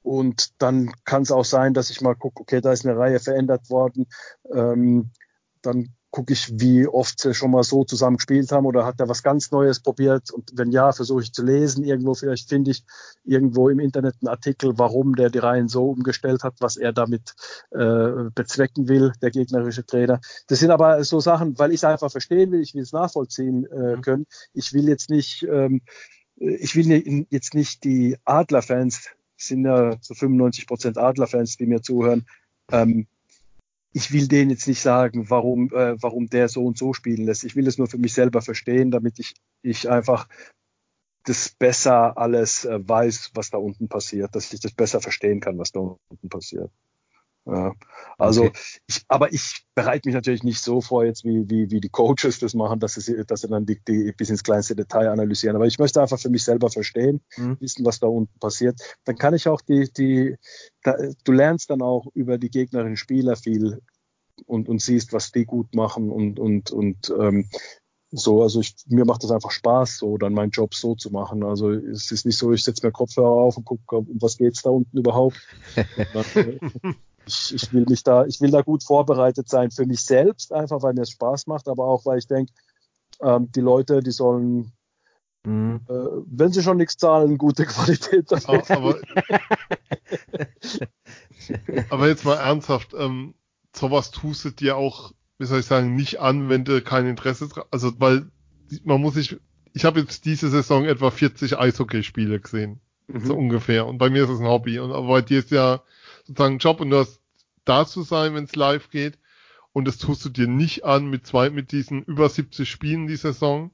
und 0.05 0.61
dann 0.61 0.91
kann 1.03 1.23
es 1.23 1.31
auch 1.31 1.45
sein, 1.45 1.73
dass 1.73 1.89
ich 1.89 1.99
mal 1.99 2.13
gucke, 2.13 2.41
okay, 2.41 2.61
da 2.61 2.71
ist 2.71 2.85
eine 2.85 2.95
Reihe 2.95 3.19
verändert 3.19 3.71
worden. 3.71 4.05
Ähm, 4.53 5.09
dann 5.63 5.95
gucke 6.11 6.31
ich, 6.31 6.51
wie 6.59 6.87
oft 6.87 7.19
sie 7.19 7.33
schon 7.33 7.49
mal 7.49 7.63
so 7.63 7.85
zusammen 7.85 8.17
gespielt 8.17 8.51
haben 8.51 8.67
oder 8.67 8.85
hat 8.85 8.99
er 8.99 9.09
was 9.09 9.23
ganz 9.23 9.49
Neues 9.49 9.79
probiert? 9.79 10.29
Und 10.29 10.51
wenn 10.53 10.71
ja, 10.71 10.91
versuche 10.91 11.23
ich 11.23 11.33
zu 11.33 11.43
lesen. 11.43 11.83
Irgendwo 11.83 12.13
vielleicht 12.13 12.49
finde 12.49 12.69
ich 12.69 12.83
irgendwo 13.23 13.67
im 13.67 13.79
Internet 13.79 14.13
einen 14.21 14.29
Artikel, 14.29 14.77
warum 14.77 15.15
der 15.15 15.31
die 15.31 15.39
Reihen 15.39 15.69
so 15.69 15.89
umgestellt 15.89 16.43
hat, 16.43 16.53
was 16.59 16.77
er 16.77 16.93
damit 16.93 17.33
äh, 17.71 18.29
bezwecken 18.35 18.87
will, 18.87 19.11
der 19.23 19.31
gegnerische 19.31 19.87
Trainer. 19.87 20.21
Das 20.45 20.59
sind 20.59 20.69
aber 20.69 21.03
so 21.03 21.19
Sachen, 21.19 21.57
weil 21.57 21.71
ich 21.71 21.77
es 21.77 21.83
einfach 21.83 22.11
verstehen 22.11 22.51
will, 22.51 22.61
ich 22.61 22.75
will 22.75 22.83
es 22.83 22.93
nachvollziehen 22.93 23.65
äh, 23.65 23.95
mhm. 23.95 24.01
können. 24.01 24.25
Ich 24.53 24.71
will 24.71 24.87
jetzt 24.87 25.09
nicht, 25.09 25.41
ähm, 25.51 25.81
ich 26.35 26.75
will 26.75 27.25
jetzt 27.31 27.55
nicht 27.55 27.83
die 27.83 28.17
Adlerfans 28.23 29.09
sind 29.37 29.65
ja 29.65 29.99
zu 30.01 30.13
95 30.13 30.67
Prozent 30.67 30.97
Adlerfans, 30.97 31.57
die 31.57 31.65
mir 31.65 31.81
zuhören. 31.81 32.25
Ähm, 32.71 33.07
ich 33.91 34.11
will 34.11 34.27
denen 34.27 34.51
jetzt 34.51 34.67
nicht 34.67 34.81
sagen, 34.81 35.29
warum, 35.29 35.69
äh, 35.71 36.01
warum 36.01 36.27
der 36.27 36.49
so 36.49 36.65
und 36.65 36.77
so 36.77 36.93
spielen 36.93 37.25
lässt. 37.25 37.45
Ich 37.45 37.55
will 37.55 37.67
es 37.67 37.77
nur 37.77 37.87
für 37.87 37.97
mich 37.97 38.13
selber 38.13 38.41
verstehen, 38.41 38.91
damit 38.91 39.19
ich, 39.19 39.35
ich 39.61 39.89
einfach 39.89 40.27
das 41.23 41.49
besser 41.49 42.17
alles 42.17 42.65
äh, 42.65 42.79
weiß, 42.87 43.31
was 43.33 43.49
da 43.49 43.57
unten 43.57 43.87
passiert, 43.87 44.35
dass 44.35 44.51
ich 44.53 44.59
das 44.59 44.73
besser 44.73 45.01
verstehen 45.01 45.39
kann, 45.39 45.57
was 45.57 45.71
da 45.71 45.79
unten 45.79 46.29
passiert. 46.29 46.71
Ja. 47.45 47.73
Also, 48.17 48.45
okay. 48.45 48.59
ich, 48.87 49.03
aber 49.07 49.31
ich 49.31 49.65
bereite 49.75 50.07
mich 50.07 50.15
natürlich 50.15 50.43
nicht 50.43 50.61
so 50.61 50.81
vor, 50.81 51.05
jetzt 51.05 51.23
wie, 51.25 51.47
wie, 51.49 51.69
wie 51.69 51.79
die 51.79 51.89
Coaches 51.89 52.39
das 52.39 52.55
machen, 52.55 52.79
dass 52.79 52.95
sie, 52.95 53.23
dass 53.25 53.41
sie 53.41 53.47
dann 53.47 53.65
die, 53.65 53.79
die 53.87 54.11
bis 54.13 54.29
ins 54.29 54.43
kleinste 54.43 54.75
Detail 54.75 55.09
analysieren. 55.09 55.55
Aber 55.55 55.67
ich 55.67 55.77
möchte 55.77 56.01
einfach 56.01 56.19
für 56.19 56.29
mich 56.29 56.43
selber 56.43 56.69
verstehen, 56.69 57.21
mhm. 57.37 57.57
wissen, 57.59 57.85
was 57.85 57.99
da 57.99 58.07
unten 58.07 58.39
passiert. 58.39 58.79
Dann 59.05 59.17
kann 59.17 59.35
ich 59.35 59.47
auch 59.47 59.61
die, 59.61 59.91
die, 59.95 60.35
da, 60.81 60.95
du 61.23 61.31
lernst 61.31 61.69
dann 61.69 61.81
auch 61.81 62.07
über 62.15 62.37
die 62.37 62.49
gegnerischen 62.49 62.97
Spieler 62.97 63.35
viel 63.35 63.79
und, 64.47 64.67
und 64.67 64.81
siehst, 64.81 65.13
was 65.13 65.31
die 65.31 65.45
gut 65.45 65.75
machen 65.75 66.09
und, 66.09 66.39
und, 66.39 66.71
und 66.71 67.13
ähm, 67.19 67.47
so, 68.11 68.41
also 68.41 68.59
ich, 68.59 68.75
mir 68.87 69.05
macht 69.05 69.23
das 69.23 69.31
einfach 69.31 69.51
Spaß, 69.51 69.97
so 69.97 70.17
dann 70.17 70.33
meinen 70.33 70.51
Job 70.51 70.73
so 70.73 70.95
zu 70.95 71.11
machen. 71.11 71.43
Also 71.43 71.71
es 71.71 72.11
ist 72.11 72.25
nicht 72.25 72.37
so, 72.37 72.53
ich 72.53 72.63
setze 72.63 72.85
mir 72.85 72.91
Kopfhörer 72.91 73.27
auf 73.27 73.57
und 73.57 73.65
gucke, 73.65 73.97
um 73.97 74.07
was 74.21 74.37
geht's 74.37 74.61
da 74.61 74.69
unten 74.69 74.97
überhaupt. 74.97 75.37
Dann, 76.13 76.25
äh, 76.35 76.59
ich, 77.27 77.53
ich 77.53 77.73
will 77.73 77.85
mich 77.87 78.03
da, 78.03 78.25
ich 78.25 78.41
will 78.41 78.51
da 78.51 78.61
gut 78.61 78.83
vorbereitet 78.83 79.49
sein 79.49 79.71
für 79.71 79.85
mich 79.85 80.01
selbst, 80.01 80.53
einfach 80.53 80.81
weil 80.81 80.93
mir 80.93 81.01
es 81.01 81.11
Spaß 81.11 81.47
macht, 81.47 81.67
aber 81.67 81.85
auch 81.85 82.05
weil 82.05 82.19
ich 82.19 82.27
denke, 82.27 82.51
ähm, 83.21 83.51
die 83.51 83.61
Leute, 83.61 84.01
die 84.01 84.11
sollen, 84.11 84.71
mhm. 85.45 85.81
äh, 85.87 85.93
wenn 86.27 86.51
sie 86.51 86.63
schon 86.63 86.77
nichts 86.77 86.97
zahlen, 86.97 87.37
gute 87.37 87.65
Qualität. 87.67 88.31
Aber, 88.31 88.69
aber, 88.69 88.99
aber, 91.89 92.07
jetzt 92.07 92.25
mal 92.25 92.35
ernsthaft, 92.35 92.93
ähm, 92.97 93.33
sowas 93.75 94.11
tust 94.11 94.45
du 94.45 94.49
dir 94.51 94.77
auch, 94.77 95.11
wie 95.37 95.45
soll 95.45 95.59
ich 95.59 95.65
sagen, 95.65 95.95
nicht 95.95 96.19
an, 96.19 96.49
wenn 96.49 96.65
du 96.65 96.81
kein 96.81 97.07
Interesse, 97.07 97.49
also 97.71 97.91
weil 97.99 98.29
man 98.83 99.01
muss 99.01 99.15
sich, 99.15 99.37
ich 99.73 99.85
habe 99.85 99.99
jetzt 99.99 100.25
diese 100.25 100.49
Saison 100.49 100.85
etwa 100.85 101.11
40 101.11 101.57
Eishockeyspiele 101.57 102.39
gesehen, 102.39 102.79
mhm. 103.07 103.25
so 103.25 103.35
ungefähr. 103.35 103.85
Und 103.85 103.97
bei 103.97 104.09
mir 104.09 104.23
ist 104.23 104.29
es 104.29 104.39
ein 104.39 104.47
Hobby. 104.47 104.79
Und 104.79 104.91
aber 104.91 105.07
bei 105.07 105.21
dir 105.21 105.39
ist 105.39 105.51
ja 105.51 105.81
sozusagen 106.25 106.57
Job 106.59 106.81
und 106.81 106.89
du 106.89 106.97
hast 106.97 107.21
da 107.65 107.85
zu 107.85 108.03
sein, 108.03 108.33
wenn 108.35 108.45
es 108.45 108.55
live 108.55 108.89
geht. 108.89 109.17
Und 109.73 109.85
das 109.87 109.97
tust 109.97 110.23
du 110.23 110.29
dir 110.29 110.47
nicht 110.47 110.85
an 110.85 111.07
mit 111.07 111.27
zwei, 111.27 111.49
mit 111.49 111.71
diesen 111.71 112.03
über 112.03 112.29
70 112.29 112.69
Spielen 112.69 113.07
die 113.07 113.17
Saison 113.17 113.71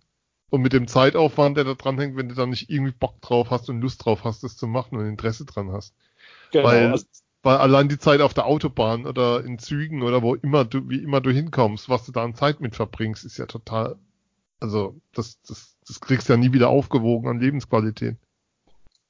und 0.49 0.61
mit 0.61 0.73
dem 0.73 0.87
Zeitaufwand, 0.87 1.57
der 1.57 1.63
da 1.63 1.75
dran 1.75 1.99
hängt, 1.99 2.17
wenn 2.17 2.27
du 2.27 2.35
da 2.35 2.45
nicht 2.45 2.69
irgendwie 2.69 2.93
Bock 2.93 3.21
drauf 3.21 3.51
hast 3.51 3.69
und 3.69 3.81
Lust 3.81 4.03
drauf 4.03 4.23
hast, 4.23 4.43
das 4.43 4.57
zu 4.57 4.67
machen 4.67 4.97
und 4.97 5.05
Interesse 5.05 5.45
dran 5.45 5.71
hast. 5.71 5.93
Genau. 6.51 6.67
Weil, 6.67 6.91
also 6.91 7.05
weil 7.43 7.57
allein 7.57 7.89
die 7.89 7.97
Zeit 7.97 8.21
auf 8.21 8.33
der 8.33 8.45
Autobahn 8.45 9.05
oder 9.05 9.43
in 9.43 9.57
Zügen 9.57 10.03
oder 10.03 10.21
wo 10.21 10.35
immer 10.35 10.65
du, 10.65 10.87
wie 10.89 11.01
immer 11.01 11.21
du 11.21 11.31
hinkommst, 11.31 11.89
was 11.89 12.05
du 12.05 12.11
da 12.11 12.23
an 12.23 12.35
Zeit 12.35 12.61
mit 12.61 12.75
verbringst, 12.75 13.23
ist 13.23 13.37
ja 13.37 13.45
total, 13.45 13.97
also 14.59 14.99
das, 15.13 15.41
das, 15.43 15.77
das 15.87 16.01
kriegst 16.01 16.29
du 16.29 16.33
ja 16.33 16.37
nie 16.37 16.53
wieder 16.53 16.69
aufgewogen 16.69 17.29
an 17.29 17.39
Lebensqualität. 17.39 18.17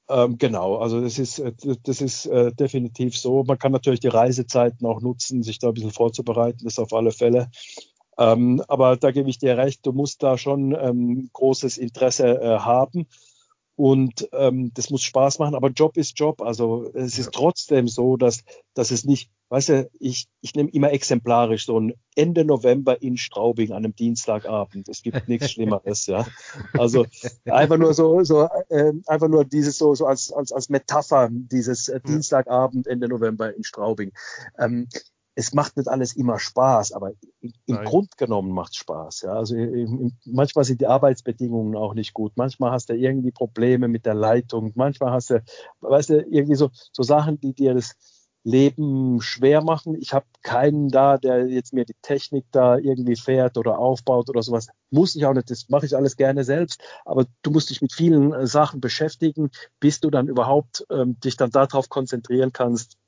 Ähm, 0.08 0.36
genau, 0.36 0.76
also 0.76 1.00
das 1.00 1.18
ist, 1.18 1.38
äh, 1.38 1.52
das 1.82 2.00
ist 2.00 2.26
äh, 2.26 2.52
definitiv 2.52 3.16
so. 3.16 3.44
Man 3.44 3.58
kann 3.58 3.72
natürlich 3.72 4.00
die 4.00 4.08
Reisezeiten 4.08 4.86
auch 4.86 5.00
nutzen, 5.00 5.42
sich 5.42 5.58
da 5.58 5.68
ein 5.68 5.74
bisschen 5.74 5.92
vorzubereiten, 5.92 6.64
das 6.64 6.78
auf 6.78 6.92
alle 6.92 7.12
Fälle. 7.12 7.50
Ähm, 8.18 8.62
aber 8.68 8.96
da 8.96 9.10
gebe 9.10 9.30
ich 9.30 9.38
dir 9.38 9.56
recht, 9.56 9.86
du 9.86 9.92
musst 9.92 10.22
da 10.22 10.36
schon 10.36 10.76
ähm, 10.78 11.30
großes 11.32 11.78
Interesse 11.78 12.40
äh, 12.40 12.58
haben. 12.58 13.06
Und 13.74 14.28
ähm, 14.32 14.70
das 14.74 14.90
muss 14.90 15.02
Spaß 15.02 15.38
machen, 15.38 15.54
aber 15.54 15.68
Job 15.70 15.96
ist 15.96 16.18
Job. 16.18 16.42
Also 16.42 16.90
es 16.94 17.18
ist 17.18 17.32
trotzdem 17.32 17.88
so, 17.88 18.16
dass, 18.16 18.44
dass 18.74 18.90
es 18.90 19.04
nicht, 19.04 19.30
weißt 19.48 19.68
du, 19.70 19.90
ich, 19.98 20.28
ich 20.42 20.54
nehme 20.54 20.70
immer 20.70 20.92
exemplarisch 20.92 21.66
so 21.66 21.80
ein 21.80 21.94
Ende 22.14 22.44
November 22.44 23.00
in 23.00 23.16
Straubing 23.16 23.70
an 23.70 23.84
einem 23.84 23.94
Dienstagabend. 23.94 24.88
Es 24.88 25.02
gibt 25.02 25.26
nichts 25.26 25.50
Schlimmeres, 25.52 26.06
ja. 26.06 26.26
Also 26.74 27.06
einfach 27.46 27.78
nur 27.78 27.94
so, 27.94 28.22
so 28.24 28.48
äh, 28.68 28.92
einfach 29.06 29.28
nur 29.28 29.46
dieses 29.46 29.78
so, 29.78 29.94
so 29.94 30.06
als, 30.06 30.30
als, 30.32 30.52
als 30.52 30.68
Metapher, 30.68 31.30
dieses 31.30 31.88
äh, 31.88 32.00
Dienstagabend 32.00 32.86
Ende 32.86 33.08
November 33.08 33.54
in 33.54 33.64
Straubing. 33.64 34.12
Ähm, 34.58 34.88
es 35.34 35.54
macht 35.54 35.76
nicht 35.76 35.88
alles 35.88 36.14
immer 36.14 36.38
Spaß, 36.38 36.92
aber 36.92 37.12
im 37.40 37.84
Grund 37.84 38.18
genommen 38.18 38.52
macht 38.52 38.72
es 38.72 38.76
Spaß. 38.76 39.22
Ja? 39.22 39.32
Also 39.32 39.56
im, 39.56 40.12
manchmal 40.24 40.64
sind 40.64 40.80
die 40.80 40.86
Arbeitsbedingungen 40.86 41.74
auch 41.76 41.94
nicht 41.94 42.12
gut. 42.12 42.32
Manchmal 42.36 42.72
hast 42.72 42.90
du 42.90 42.94
irgendwie 42.94 43.30
Probleme 43.30 43.88
mit 43.88 44.04
der 44.04 44.14
Leitung. 44.14 44.72
Manchmal 44.74 45.12
hast 45.12 45.30
du, 45.30 45.42
weißt 45.80 46.10
du, 46.10 46.20
irgendwie 46.22 46.56
so, 46.56 46.70
so 46.92 47.02
Sachen, 47.02 47.40
die 47.40 47.54
dir 47.54 47.74
das 47.74 47.94
Leben 48.44 49.20
schwer 49.20 49.62
machen. 49.62 49.94
Ich 49.94 50.12
habe 50.12 50.26
keinen 50.42 50.88
da, 50.88 51.16
der 51.16 51.46
jetzt 51.46 51.72
mir 51.72 51.84
die 51.84 51.96
Technik 52.02 52.44
da 52.50 52.76
irgendwie 52.76 53.16
fährt 53.16 53.56
oder 53.56 53.78
aufbaut 53.78 54.28
oder 54.28 54.42
sowas. 54.42 54.68
Muss 54.90 55.14
ich 55.14 55.24
auch 55.24 55.32
nicht, 55.32 55.50
das 55.50 55.68
mache 55.68 55.86
ich 55.86 55.96
alles 55.96 56.16
gerne 56.16 56.44
selbst. 56.44 56.82
Aber 57.04 57.26
du 57.42 57.50
musst 57.52 57.70
dich 57.70 57.80
mit 57.80 57.92
vielen 57.92 58.32
äh, 58.32 58.46
Sachen 58.46 58.80
beschäftigen, 58.80 59.50
bis 59.80 60.00
du 60.00 60.10
dann 60.10 60.28
überhaupt 60.28 60.84
ähm, 60.90 61.18
dich 61.20 61.36
dann 61.36 61.50
darauf 61.50 61.88
konzentrieren 61.88 62.52
kannst, 62.52 62.98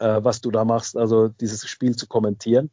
äh, 0.00 0.24
was 0.24 0.40
du 0.40 0.50
da 0.50 0.64
machst, 0.64 0.96
also 0.96 1.28
dieses 1.28 1.68
Spiel 1.68 1.94
zu 1.96 2.06
kommentieren. 2.06 2.70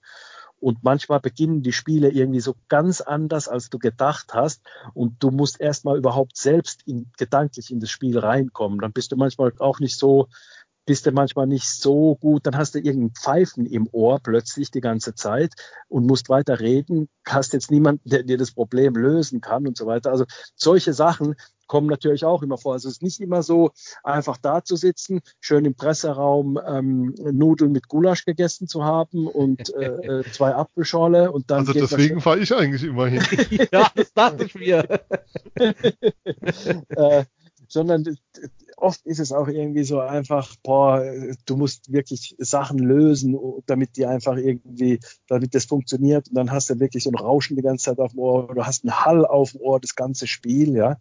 Und 0.60 0.84
manchmal 0.84 1.20
beginnen 1.20 1.62
die 1.62 1.72
Spiele 1.72 2.10
irgendwie 2.10 2.40
so 2.40 2.56
ganz 2.68 3.00
anders, 3.02 3.48
als 3.48 3.70
du 3.70 3.78
gedacht 3.78 4.34
hast. 4.34 4.64
Und 4.96 5.22
du 5.22 5.30
musst 5.30 5.62
erstmal 5.62 5.98
überhaupt 5.98 6.36
selbst 6.36 6.82
in, 6.88 7.12
gedanklich 7.18 7.70
in 7.70 7.80
das 7.80 7.92
Spiel 7.92 8.18
reinkommen. 8.18 8.80
Dann 8.80 8.92
bist 8.92 9.12
du 9.12 9.18
manchmal 9.18 9.54
auch 9.60 9.80
nicht 9.80 9.98
so, 9.98 10.30
bist 10.88 11.06
du 11.06 11.12
manchmal 11.12 11.46
nicht 11.46 11.68
so 11.68 12.16
gut, 12.16 12.48
dann 12.48 12.58
hast 12.58 12.74
du 12.74 12.80
irgendein 12.80 13.12
Pfeifen 13.12 13.66
im 13.66 13.88
Ohr 13.92 14.20
plötzlich 14.24 14.72
die 14.72 14.82
ganze 14.82 15.14
Zeit 15.14 15.54
und 15.90 16.08
musst 16.08 16.30
weiter 16.30 16.60
reden, 16.60 17.10
hast 17.28 17.54
jetzt 17.54 17.70
niemanden, 17.70 18.10
der 18.10 18.24
dir 18.24 18.38
das 18.38 18.52
Problem 18.52 18.96
lösen 18.96 19.42
kann 19.42 19.68
und 19.68 19.78
so 19.78 19.86
weiter. 19.86 20.12
Also 20.12 20.26
solche 20.56 20.94
Sachen, 20.94 21.36
kommen 21.68 21.88
natürlich 21.88 22.26
auch 22.26 22.42
immer 22.42 22.58
vor. 22.58 22.74
Also 22.74 22.88
es 22.88 22.96
ist 22.96 23.04
nicht 23.04 23.20
immer 23.20 23.44
so 23.44 23.72
einfach 24.04 24.38
da 24.38 24.64
zu 24.64 24.76
sitzen, 24.76 25.22
schön 25.40 25.66
im 25.66 25.76
Presseraum 25.76 26.58
ähm, 26.66 27.14
Nudeln 27.18 27.72
mit 27.72 27.88
Gulasch 27.88 28.26
gegessen 28.26 28.68
zu 28.68 28.84
haben 28.84 29.28
und 29.28 29.74
äh, 29.76 30.20
äh 30.20 30.24
zwei 30.32 30.56
Apfelschorle 30.56 31.32
und 31.32 31.52
dann. 31.52 31.60
Also 31.60 31.74
deswegen 31.74 32.22
fahre 32.22 32.40
ich 32.40 32.56
eigentlich 32.56 32.84
immer 32.84 33.08
hin. 33.08 33.22
ja, 33.72 33.92
das 33.94 34.14
dachte 34.14 34.46
ich 34.46 34.56
mir. 34.56 35.02
äh, 36.90 37.26
sondern 37.68 38.06
oft 38.78 39.06
ist 39.06 39.20
es 39.20 39.32
auch 39.32 39.48
irgendwie 39.48 39.84
so 39.84 40.00
einfach, 40.00 40.56
boah, 40.64 41.04
du 41.46 41.58
musst 41.58 41.92
wirklich 41.92 42.36
Sachen 42.38 42.80
lösen, 42.80 43.38
damit 43.66 43.98
die 43.98 44.06
einfach 44.06 44.38
irgendwie, 44.38 45.00
damit 45.28 45.54
das 45.56 45.66
funktioniert. 45.66 46.30
Und 46.30 46.36
dann 46.36 46.52
hast 46.52 46.70
du 46.70 46.80
wirklich 46.80 47.04
so 47.04 47.12
ein 47.12 47.16
Rauschen 47.16 47.58
die 47.58 47.64
ganze 47.64 47.86
Zeit 47.86 48.00
auf 48.00 48.12
dem 48.12 48.20
Ohr, 48.20 48.54
du 48.54 48.66
hast 48.66 48.86
einen 48.86 49.04
Hall 49.04 49.26
auf 49.26 49.52
dem 49.52 49.62
Ohr, 49.62 49.80
das 49.80 49.96
ganze 49.96 50.28
Spiel, 50.28 50.76
ja 50.76 50.98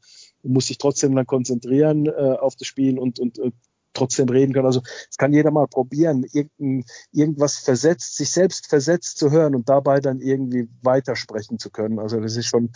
muss 0.47 0.67
sich 0.67 0.79
trotzdem 0.79 1.15
dann 1.15 1.27
konzentrieren 1.27 2.07
äh, 2.07 2.11
auf 2.11 2.57
das 2.57 2.67
Spiel 2.67 2.99
und, 2.99 3.19
und, 3.19 3.39
und 3.39 3.55
trotzdem 3.97 4.29
reden 4.29 4.53
können. 4.53 4.67
Also 4.67 4.83
es 5.11 5.17
kann 5.17 5.33
jeder 5.33 5.51
mal 5.51 5.67
probieren, 5.67 6.25
irgend, 6.33 6.89
irgendwas 7.13 7.59
versetzt, 7.59 8.17
sich 8.17 8.31
selbst 8.31 8.69
versetzt 8.69 9.19
zu 9.19 9.31
hören 9.31 9.55
und 9.55 9.69
dabei 9.69 10.01
dann 10.01 10.21
irgendwie 10.21 10.69
weitersprechen 10.83 11.59
zu 11.59 11.71
können. 11.71 11.99
Also 11.99 12.21
das 12.21 12.37
ist 12.37 12.47
schon 12.47 12.71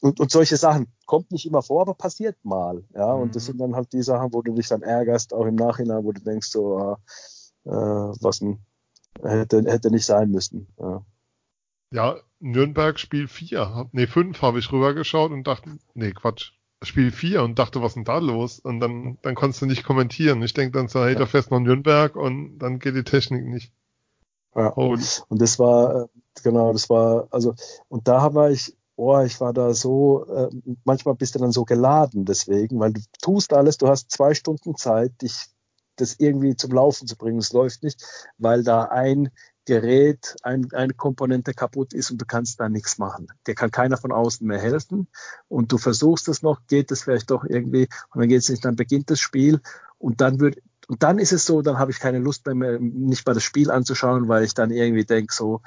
und, 0.00 0.20
und 0.20 0.30
solche 0.30 0.56
Sachen 0.56 0.86
kommt 1.06 1.30
nicht 1.30 1.46
immer 1.46 1.62
vor, 1.62 1.82
aber 1.82 1.94
passiert 1.94 2.36
mal. 2.44 2.84
Ja, 2.94 3.14
mhm. 3.14 3.22
und 3.22 3.36
das 3.36 3.44
mhm. 3.44 3.46
sind 3.46 3.60
dann 3.60 3.74
halt 3.76 3.92
die 3.92 4.02
Sachen, 4.02 4.32
wo 4.32 4.42
du 4.42 4.52
dich 4.52 4.68
dann 4.68 4.82
ärgerst, 4.82 5.32
auch 5.32 5.46
im 5.46 5.56
Nachhinein, 5.56 6.04
wo 6.04 6.12
du 6.12 6.22
denkst 6.22 6.48
so, 6.48 6.96
äh, 7.64 7.70
was 7.70 8.40
ein, 8.40 8.64
hätte, 9.22 9.62
hätte 9.66 9.90
nicht 9.90 10.06
sein 10.06 10.30
müssen. 10.30 10.68
Ja. 10.78 11.04
Ja, 11.92 12.16
Nürnberg 12.40 12.98
Spiel 12.98 13.28
4, 13.28 13.88
nee, 13.92 14.06
5 14.06 14.42
habe 14.42 14.58
ich 14.58 14.72
rübergeschaut 14.72 15.30
und 15.30 15.46
dachte, 15.46 15.78
nee, 15.94 16.10
Quatsch, 16.10 16.52
Spiel 16.82 17.10
4 17.10 17.42
und 17.42 17.58
dachte, 17.58 17.80
was 17.80 17.92
ist 17.92 17.94
denn 17.96 18.04
da 18.04 18.18
los? 18.18 18.58
Und 18.58 18.80
dann, 18.80 19.18
dann 19.22 19.34
konntest 19.34 19.62
du 19.62 19.66
nicht 19.66 19.84
kommentieren. 19.84 20.42
Ich 20.42 20.54
denke 20.54 20.78
dann 20.78 20.88
so, 20.88 21.04
hey, 21.04 21.14
da 21.14 21.26
fährst 21.26 21.50
noch 21.50 21.60
Nürnberg 21.60 22.16
und 22.16 22.58
dann 22.58 22.78
geht 22.78 22.94
die 22.94 23.04
Technik 23.04 23.46
nicht. 23.46 23.72
Ja. 24.54 24.68
Und 24.68 25.24
das 25.30 25.58
war, 25.58 26.02
äh, 26.02 26.06
genau, 26.42 26.72
das 26.72 26.88
war, 26.90 27.28
also, 27.30 27.54
und 27.88 28.08
da 28.08 28.34
war 28.34 28.50
ich, 28.50 28.74
oh, 28.96 29.20
ich 29.20 29.40
war 29.40 29.52
da 29.52 29.74
so, 29.74 30.26
äh, 30.26 30.48
manchmal 30.84 31.14
bist 31.14 31.34
du 31.34 31.38
dann 31.38 31.52
so 31.52 31.64
geladen 31.64 32.24
deswegen, 32.24 32.80
weil 32.80 32.92
du 32.92 33.00
tust 33.20 33.52
alles, 33.52 33.78
du 33.78 33.88
hast 33.88 34.10
zwei 34.10 34.34
Stunden 34.34 34.76
Zeit, 34.76 35.20
dich 35.22 35.46
das 35.96 36.16
irgendwie 36.18 36.56
zum 36.56 36.72
Laufen 36.72 37.06
zu 37.06 37.16
bringen. 37.16 37.38
Es 37.38 37.52
läuft 37.52 37.82
nicht, 37.82 38.02
weil 38.38 38.62
da 38.62 38.84
ein 38.84 39.30
Gerät, 39.66 40.36
ein, 40.42 40.72
eine 40.72 40.94
Komponente 40.94 41.52
kaputt 41.54 41.92
ist 41.92 42.10
und 42.10 42.20
du 42.20 42.24
kannst 42.26 42.60
da 42.60 42.68
nichts 42.68 42.98
machen. 42.98 43.28
Dir 43.46 43.54
kann 43.54 43.70
keiner 43.70 43.98
von 43.98 44.12
außen 44.12 44.46
mehr 44.46 44.60
helfen 44.60 45.08
und 45.48 45.72
du 45.72 45.78
versuchst 45.78 46.28
es 46.28 46.42
noch, 46.42 46.66
geht 46.68 46.90
es 46.92 47.02
vielleicht 47.02 47.30
doch 47.30 47.44
irgendwie 47.44 47.88
und 48.14 48.20
dann 48.20 48.28
geht 48.28 48.42
es 48.42 48.48
nicht, 48.48 48.64
dann 48.64 48.76
beginnt 48.76 49.10
das 49.10 49.20
Spiel 49.20 49.60
und 49.98 50.20
dann 50.20 50.40
wird 50.40 50.58
und 50.88 51.02
dann 51.02 51.18
ist 51.18 51.32
es 51.32 51.44
so, 51.46 51.62
dann 51.62 51.78
habe 51.78 51.90
ich 51.90 51.98
keine 51.98 52.18
Lust 52.20 52.46
mehr, 52.46 52.78
nicht 52.80 53.26
mal 53.26 53.34
das 53.34 53.42
Spiel 53.42 53.70
anzuschauen, 53.72 54.28
weil 54.28 54.44
ich 54.44 54.54
dann 54.54 54.70
irgendwie 54.70 55.04
denke, 55.04 55.34
so, 55.34 55.60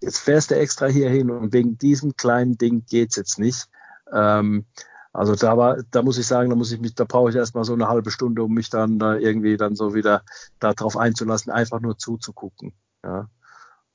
jetzt 0.00 0.18
fährst 0.18 0.50
du 0.50 0.56
extra 0.56 0.86
hier 0.86 1.10
hin 1.10 1.30
und 1.30 1.52
wegen 1.52 1.78
diesem 1.78 2.16
kleinen 2.16 2.58
Ding 2.58 2.84
geht's 2.88 3.16
jetzt 3.16 3.38
nicht. 3.38 3.68
Ähm, 4.12 4.66
Also 5.12 5.34
da 5.36 5.56
war, 5.58 5.82
da 5.90 6.02
muss 6.02 6.18
ich 6.18 6.26
sagen, 6.26 6.50
da 6.50 6.56
muss 6.56 6.72
ich 6.72 6.80
mich, 6.80 6.94
da 6.94 7.04
brauche 7.04 7.30
ich 7.30 7.36
erstmal 7.36 7.64
so 7.64 7.74
eine 7.74 7.88
halbe 7.88 8.10
Stunde, 8.10 8.42
um 8.44 8.54
mich 8.54 8.70
dann 8.70 8.98
da 8.98 9.16
irgendwie 9.16 9.56
dann 9.58 9.76
so 9.76 9.94
wieder 9.94 10.22
darauf 10.58 10.96
einzulassen, 10.96 11.52
einfach 11.52 11.80
nur 11.80 11.98
zuzugucken. 11.98 12.74
Ja. 13.04 13.28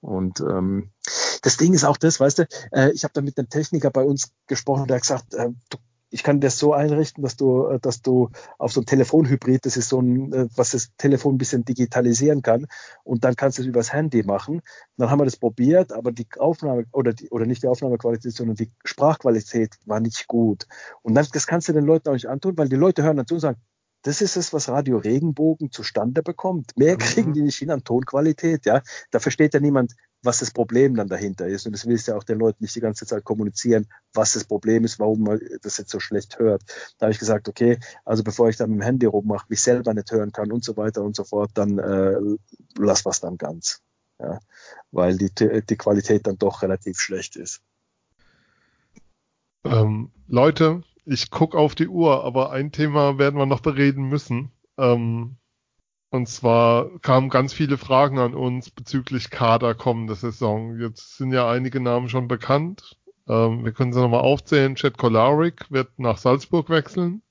Und 0.02 0.42
ähm, 0.42 0.92
das 1.42 1.58
Ding 1.58 1.74
ist 1.74 1.84
auch 1.84 1.98
das, 1.98 2.20
weißt 2.20 2.40
du, 2.40 2.48
äh, 2.72 2.92
ich 2.92 3.04
habe 3.04 3.14
da 3.14 3.22
mit 3.22 3.38
einem 3.38 3.50
Techniker 3.50 3.90
bei 3.90 4.04
uns 4.04 4.32
gesprochen, 4.48 4.88
der 4.88 4.98
hat 4.98 5.02
gesagt, 5.02 5.34
äh, 5.34 5.50
du 5.70 5.78
ich 6.10 6.24
kann 6.24 6.40
das 6.40 6.58
so 6.58 6.74
einrichten, 6.74 7.24
dass 7.24 7.36
du, 7.36 7.68
äh, 7.68 7.80
dass 7.80 8.02
du 8.02 8.30
auf 8.58 8.72
so 8.72 8.82
ein 8.82 8.86
Telefonhybrid, 8.86 9.66
das 9.66 9.78
ist 9.78 9.90
so 9.90 10.00
ein, 10.00 10.32
äh, 10.34 10.48
was 10.56 10.72
das 10.72 10.90
Telefon 10.98 11.36
ein 11.36 11.38
bisschen 11.38 11.66
digitalisieren 11.66 12.42
kann, 12.42 12.68
und 13.04 13.24
dann 13.24 13.36
kannst 13.36 13.58
du 13.58 13.62
es 13.62 13.68
übers 13.68 13.94
Handy 13.94 14.24
machen. 14.24 14.62
dann 14.98 15.10
haben 15.10 15.20
wir 15.20 15.26
das 15.26 15.38
probiert, 15.38 15.92
aber 15.92 16.12
die 16.12 16.28
Aufnahme 16.38 16.86
oder 16.92 17.14
die, 17.14 17.30
oder 17.30 17.46
nicht 17.46 17.64
die 17.64 17.68
Aufnahmequalität, 17.68 18.34
sondern 18.34 18.56
die 18.56 18.72
Sprachqualität 18.86 19.76
war 19.86 20.00
nicht 20.00 20.28
gut. 20.28 20.68
Und 21.02 21.16
dann, 21.16 21.28
das 21.32 21.48
kannst 21.48 21.68
du 21.70 21.74
den 21.74 21.86
Leuten 21.86 22.10
auch 22.10 22.14
nicht 22.14 22.28
antun, 22.28 22.58
weil 22.58 22.70
die 22.70 22.76
Leute 22.76 23.04
hören 23.04 23.18
dann 23.18 23.28
zu 23.28 23.36
und 23.36 23.42
sagen, 23.42 23.62
das 24.08 24.22
ist 24.22 24.38
es, 24.38 24.54
was 24.54 24.70
Radio 24.70 25.00
Regenbogen 25.00 25.70
zustande 25.70 26.24
bekommt. 26.24 26.78
Mehr 26.78 26.94
mhm. 26.94 27.00
kriegen 27.00 27.34
die 27.34 27.42
nicht 27.42 27.58
hin 27.58 27.72
an 27.72 27.84
Tonqualität, 27.84 28.66
ja. 28.66 28.82
Da 29.12 29.20
versteht 29.20 29.54
ja 29.54 29.60
niemand, 29.60 29.96
was 30.24 30.40
das 30.40 30.52
Problem 30.52 30.96
dann 30.96 31.10
dahinter 31.10 31.46
ist. 31.46 31.66
Und 31.66 31.74
das 31.74 31.86
willst 31.86 32.08
du 32.08 32.14
ja 32.14 32.18
auch 32.18 32.24
den 32.24 32.40
Leuten 32.40 32.64
nicht 32.64 32.74
die 32.74 32.80
ganze 32.80 33.06
Zeit 33.06 33.26
kommunizieren, 33.26 33.88
was 34.14 34.32
das 34.32 34.46
Problem 34.46 34.86
ist, 34.86 34.98
warum 35.00 35.24
man 35.24 35.42
das 35.62 35.78
jetzt 35.78 35.92
so 35.92 36.00
schlecht 36.00 36.40
hört. 36.40 36.64
Da 36.98 37.08
habe 37.08 37.12
ich 37.12 37.20
gesagt, 37.20 37.50
okay, 37.50 37.80
also 38.06 38.24
bevor 38.24 38.48
ich 38.48 38.56
dann 38.56 38.70
mit 38.70 38.80
dem 38.80 38.84
Handy 38.84 39.08
rummache, 39.08 39.48
mich 39.50 39.62
selber 39.62 39.94
nicht 39.94 40.10
hören 40.10 40.32
kann 40.32 40.54
und 40.54 40.64
so 40.64 40.78
weiter 40.78 41.04
und 41.04 41.14
so 41.14 41.26
fort, 41.26 41.52
dann 41.56 41.78
äh, 41.78 42.16
lass 42.78 43.04
was 43.04 43.20
dann 43.20 43.38
ganz. 43.38 43.82
Ja, 44.20 44.40
weil 44.92 45.18
die, 45.18 45.32
die 45.34 45.76
Qualität 45.76 46.28
dann 46.28 46.38
doch 46.38 46.62
relativ 46.62 47.00
schlecht 47.02 47.36
ist. 47.36 47.62
Ähm, 49.66 50.12
Leute, 50.28 50.82
ich 51.08 51.32
gucke 51.32 51.58
auf 51.58 51.74
die 51.74 51.88
Uhr, 51.88 52.24
aber 52.26 52.52
ein 52.52 52.72
Thema 52.72 53.18
werden 53.18 53.40
wir 53.40 53.46
noch 53.46 53.62
bereden 53.62 54.10
müssen. 54.10 54.52
Ähm, 54.78 55.38
und 56.10 56.28
zwar 56.28 57.00
kamen 57.00 57.30
ganz 57.30 57.54
viele 57.54 57.78
Fragen 57.78 58.20
an 58.20 58.34
uns 58.34 58.70
bezüglich 58.70 59.30
Kader 59.30 59.74
kommende 59.74 60.16
Saison. 60.16 60.80
Jetzt 60.80 61.18
sind 61.18 61.32
ja 61.32 61.50
einige 61.50 61.80
Namen 61.80 62.10
schon 62.10 62.28
bekannt. 62.28 62.98
Ähm, 63.28 63.64
wir 63.64 63.72
können 63.72 63.94
sie 63.94 64.02
nochmal 64.02 64.22
aufzählen. 64.22 64.76
Chad 64.76 64.98
Kolarik 64.98 65.72
wird 65.72 65.98
nach 65.98 66.18
Salzburg 66.18 66.70
wechseln. 66.70 67.22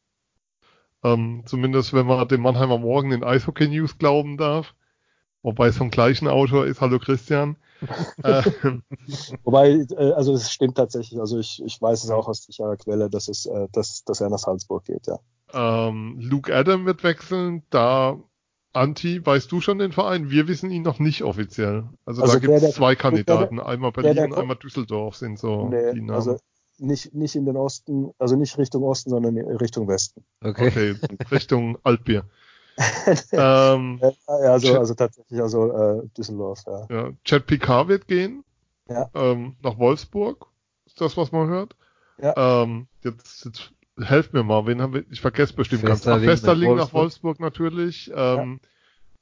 Ähm, 1.04 1.42
zumindest 1.44 1.92
wenn 1.92 2.06
man 2.06 2.26
dem 2.28 2.40
Mannheimer 2.42 2.78
Morgen 2.78 3.12
in 3.12 3.24
Eishockey 3.24 3.68
News 3.68 3.98
glauben 3.98 4.38
darf. 4.38 4.74
Wobei 5.46 5.68
es 5.68 5.76
vom 5.76 5.92
gleichen 5.92 6.26
Autor 6.26 6.66
ist. 6.66 6.80
Hallo 6.80 6.98
Christian. 6.98 7.56
Ähm. 8.24 8.82
Wobei, 9.44 9.84
äh, 9.96 10.12
also 10.12 10.32
es 10.32 10.50
stimmt 10.50 10.78
tatsächlich. 10.78 11.20
Also 11.20 11.38
ich, 11.38 11.62
ich 11.62 11.80
weiß 11.80 12.04
es 12.04 12.10
auch 12.10 12.26
aus 12.26 12.42
sicherer 12.42 12.76
Quelle, 12.78 13.10
dass, 13.10 13.28
es, 13.28 13.44
äh, 13.44 13.68
dass, 13.70 14.02
dass 14.02 14.22
er 14.22 14.30
nach 14.30 14.38
Salzburg 14.38 14.84
geht, 14.84 15.06
ja. 15.06 15.18
Ähm, 15.52 16.16
Luke 16.18 16.52
Adam 16.52 16.86
wird 16.86 17.04
wechseln. 17.04 17.62
Da 17.68 18.18
Anti, 18.72 19.24
weißt 19.24 19.52
du 19.52 19.60
schon 19.60 19.78
den 19.78 19.92
Verein? 19.92 20.30
Wir 20.30 20.48
wissen 20.48 20.70
ihn 20.70 20.82
noch 20.82 20.98
nicht 20.98 21.22
offiziell. 21.22 21.84
Also, 22.06 22.22
also 22.22 22.32
da 22.34 22.38
gibt 22.40 22.54
es 22.54 22.74
zwei 22.74 22.96
Kandidaten. 22.96 23.56
Der, 23.56 23.66
einmal 23.66 23.92
Berlin 23.92 24.14
der, 24.14 24.26
der, 24.26 24.34
und 24.34 24.40
einmal 24.40 24.56
Düsseldorf 24.56 25.16
sind 25.16 25.38
so 25.38 25.68
nee, 25.68 25.92
die 25.92 26.00
Namen. 26.00 26.16
Also 26.16 26.38
nicht, 26.78 27.14
nicht 27.14 27.36
in 27.36 27.44
den 27.44 27.58
Osten, 27.58 28.10
also 28.18 28.36
nicht 28.36 28.56
Richtung 28.56 28.82
Osten, 28.84 29.10
sondern 29.10 29.36
Richtung 29.36 29.86
Westen. 29.86 30.24
Okay, 30.42 30.68
okay 30.68 30.94
Richtung 31.30 31.78
Altbier. 31.84 32.24
ähm, 33.32 34.00
ja, 34.02 34.10
also, 34.26 34.78
also 34.78 34.94
tatsächlich 34.94 35.40
also 35.40 35.72
äh, 35.72 36.08
Düsseldorf, 36.16 36.62
ja. 36.66 36.86
ja. 36.90 37.10
Chad 37.24 37.46
Picard 37.46 37.88
wird 37.88 38.06
gehen. 38.06 38.44
Ja. 38.88 39.10
Ähm, 39.14 39.56
nach 39.62 39.78
Wolfsburg. 39.78 40.46
Ist 40.84 41.00
das, 41.00 41.16
was 41.16 41.32
man 41.32 41.48
hört? 41.48 41.74
Ja. 42.20 42.62
Ähm, 42.62 42.86
jetzt, 43.02 43.44
jetzt 43.44 43.72
helft 43.98 44.32
mir 44.32 44.42
mal, 44.42 44.66
wen 44.66 44.80
haben 44.80 44.94
wir, 44.94 45.04
ich 45.10 45.20
vergesse 45.20 45.54
bestimmt 45.54 45.84
ganz. 45.84 46.06
Ach, 46.06 46.20
Festerling 46.20 46.76
nach, 46.76 46.86
nach 46.86 46.92
Wolfsburg 46.92 47.40
natürlich. 47.40 48.10
Ähm, 48.14 48.60
ja. 48.62 48.68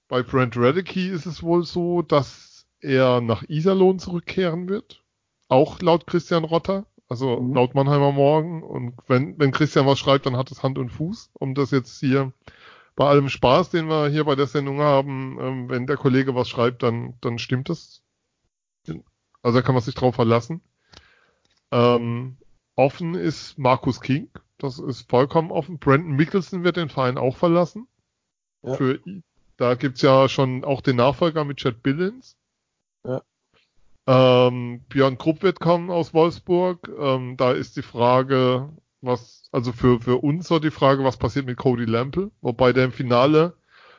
Bei 0.08 0.22
Brent 0.22 0.56
Radicke 0.56 1.08
ist 1.08 1.26
es 1.26 1.42
wohl 1.42 1.64
so, 1.64 2.02
dass 2.02 2.66
er 2.80 3.20
nach 3.20 3.42
Iserlohn 3.48 3.98
zurückkehren 3.98 4.68
wird. 4.68 5.02
Auch 5.48 5.80
laut 5.80 6.06
Christian 6.06 6.44
Rotter. 6.44 6.86
Also 7.08 7.40
mhm. 7.40 7.54
laut 7.54 7.74
Mannheimer 7.74 8.12
Morgen. 8.12 8.62
Und 8.62 8.94
wenn, 9.06 9.38
wenn 9.38 9.52
Christian 9.52 9.86
was 9.86 9.98
schreibt, 9.98 10.26
dann 10.26 10.36
hat 10.36 10.50
es 10.50 10.62
Hand 10.62 10.78
und 10.78 10.90
Fuß, 10.90 11.30
um 11.34 11.54
das 11.54 11.70
jetzt 11.70 11.98
hier 12.00 12.32
bei 12.96 13.06
allem 13.06 13.28
Spaß, 13.28 13.70
den 13.70 13.88
wir 13.88 14.08
hier 14.08 14.24
bei 14.24 14.34
der 14.34 14.46
Sendung 14.46 14.80
haben, 14.80 15.38
ähm, 15.40 15.68
wenn 15.68 15.86
der 15.86 15.96
Kollege 15.96 16.34
was 16.34 16.48
schreibt, 16.48 16.82
dann, 16.82 17.14
dann 17.20 17.38
stimmt 17.38 17.68
das. 17.68 18.02
Also 19.42 19.58
da 19.58 19.62
kann 19.62 19.74
man 19.74 19.82
sich 19.82 19.94
drauf 19.94 20.14
verlassen. 20.14 20.62
Ähm, 21.70 22.38
offen 22.76 23.14
ist 23.14 23.58
Markus 23.58 24.00
King. 24.00 24.30
Das 24.58 24.78
ist 24.78 25.10
vollkommen 25.10 25.50
offen. 25.50 25.78
Brandon 25.78 26.12
Mickelson 26.12 26.64
wird 26.64 26.76
den 26.76 26.88
Verein 26.88 27.18
auch 27.18 27.36
verlassen. 27.36 27.88
Ja. 28.62 28.74
Für, 28.74 29.00
da 29.56 29.74
gibt's 29.74 30.02
ja 30.02 30.28
schon 30.28 30.64
auch 30.64 30.80
den 30.80 30.96
Nachfolger 30.96 31.44
mit 31.44 31.58
Chad 31.58 31.82
Billings. 31.82 32.36
Ja. 33.04 33.22
Ähm, 34.06 34.84
Björn 34.88 35.18
Krupp 35.18 35.42
wird 35.42 35.60
kommen 35.60 35.90
aus 35.90 36.14
Wolfsburg. 36.14 36.88
Ähm, 36.98 37.36
da 37.36 37.52
ist 37.52 37.76
die 37.76 37.82
Frage, 37.82 38.70
was, 39.04 39.44
also 39.52 39.72
für, 39.72 40.00
für 40.00 40.18
uns 40.18 40.48
so 40.48 40.58
die 40.58 40.70
Frage, 40.70 41.04
was 41.04 41.16
passiert 41.16 41.46
mit 41.46 41.56
Cody 41.56 41.84
Lample, 41.84 42.30
wobei 42.40 42.72
der 42.72 42.86
im 42.86 42.92
Finale 42.92 43.54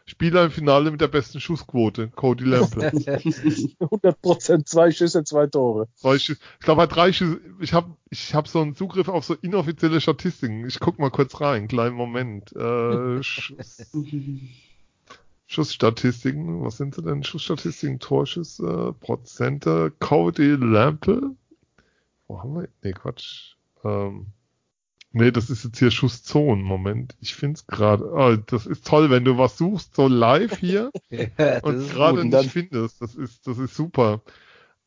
Spieler 0.07 0.45
im 0.45 0.51
Finale 0.51 0.91
mit 0.91 1.01
der 1.01 1.07
besten 1.07 1.39
Schussquote, 1.39 2.09
Cody 2.09 2.43
Lample. 2.43 2.91
100 3.79 4.21
Prozent, 4.21 4.67
zwei 4.69 4.91
Schüsse, 4.91 5.23
zwei 5.23 5.47
Tore. 5.47 5.87
Zwei 5.95 6.19
Schüsse. 6.19 6.39
Ich 6.59 6.65
glaube, 6.65 6.81
er 6.81 6.83
hat 6.83 6.95
drei 6.95 7.11
Schüsse. 7.11 7.41
Ich 7.59 7.73
habe 7.73 7.95
ich 8.11 8.35
hab 8.35 8.47
so 8.47 8.61
einen 8.61 8.75
Zugriff 8.75 9.07
auf 9.07 9.25
so 9.25 9.33
inoffizielle 9.33 9.99
Statistiken. 9.99 10.67
Ich 10.67 10.79
guck 10.79 10.99
mal 10.99 11.09
kurz 11.09 11.41
rein, 11.41 11.67
kleinen 11.67 11.95
Moment. 11.95 12.55
Äh, 12.55 13.23
Schuss, 13.23 13.91
Schussstatistiken, 15.47 16.63
was 16.63 16.77
sind 16.77 16.93
sie 16.93 17.01
denn? 17.01 17.23
Schussstatistiken, 17.23 17.99
Torschüsse, 17.99 18.93
Prozente, 18.99 19.91
Cody 19.99 20.51
Lample. 20.51 21.31
Wo 22.27 22.39
haben 22.39 22.53
wir? 22.53 22.69
Nee, 22.83 22.93
Quatsch. 22.93 23.55
Ähm, 23.83 24.27
Nee, 25.17 25.31
das 25.31 25.49
ist 25.49 25.63
jetzt 25.63 25.79
hier 25.79 25.91
Schusszonen. 25.91 26.61
Moment, 26.61 27.15
ich 27.21 27.35
find's 27.35 27.65
gerade. 27.67 28.03
Oh, 28.11 28.35
das 28.35 28.65
ist 28.65 28.85
toll, 28.85 29.09
wenn 29.09 29.23
du 29.23 29.37
was 29.37 29.57
suchst, 29.57 29.95
so 29.95 30.09
live 30.09 30.57
hier 30.57 30.91
ja, 31.09 31.59
und 31.63 31.89
gerade 31.89 32.25
nicht 32.25 32.51
findest. 32.51 33.01
Das 33.01 33.15
ist, 33.15 33.47
das 33.47 33.57
ist 33.57 33.75
super. 33.75 34.21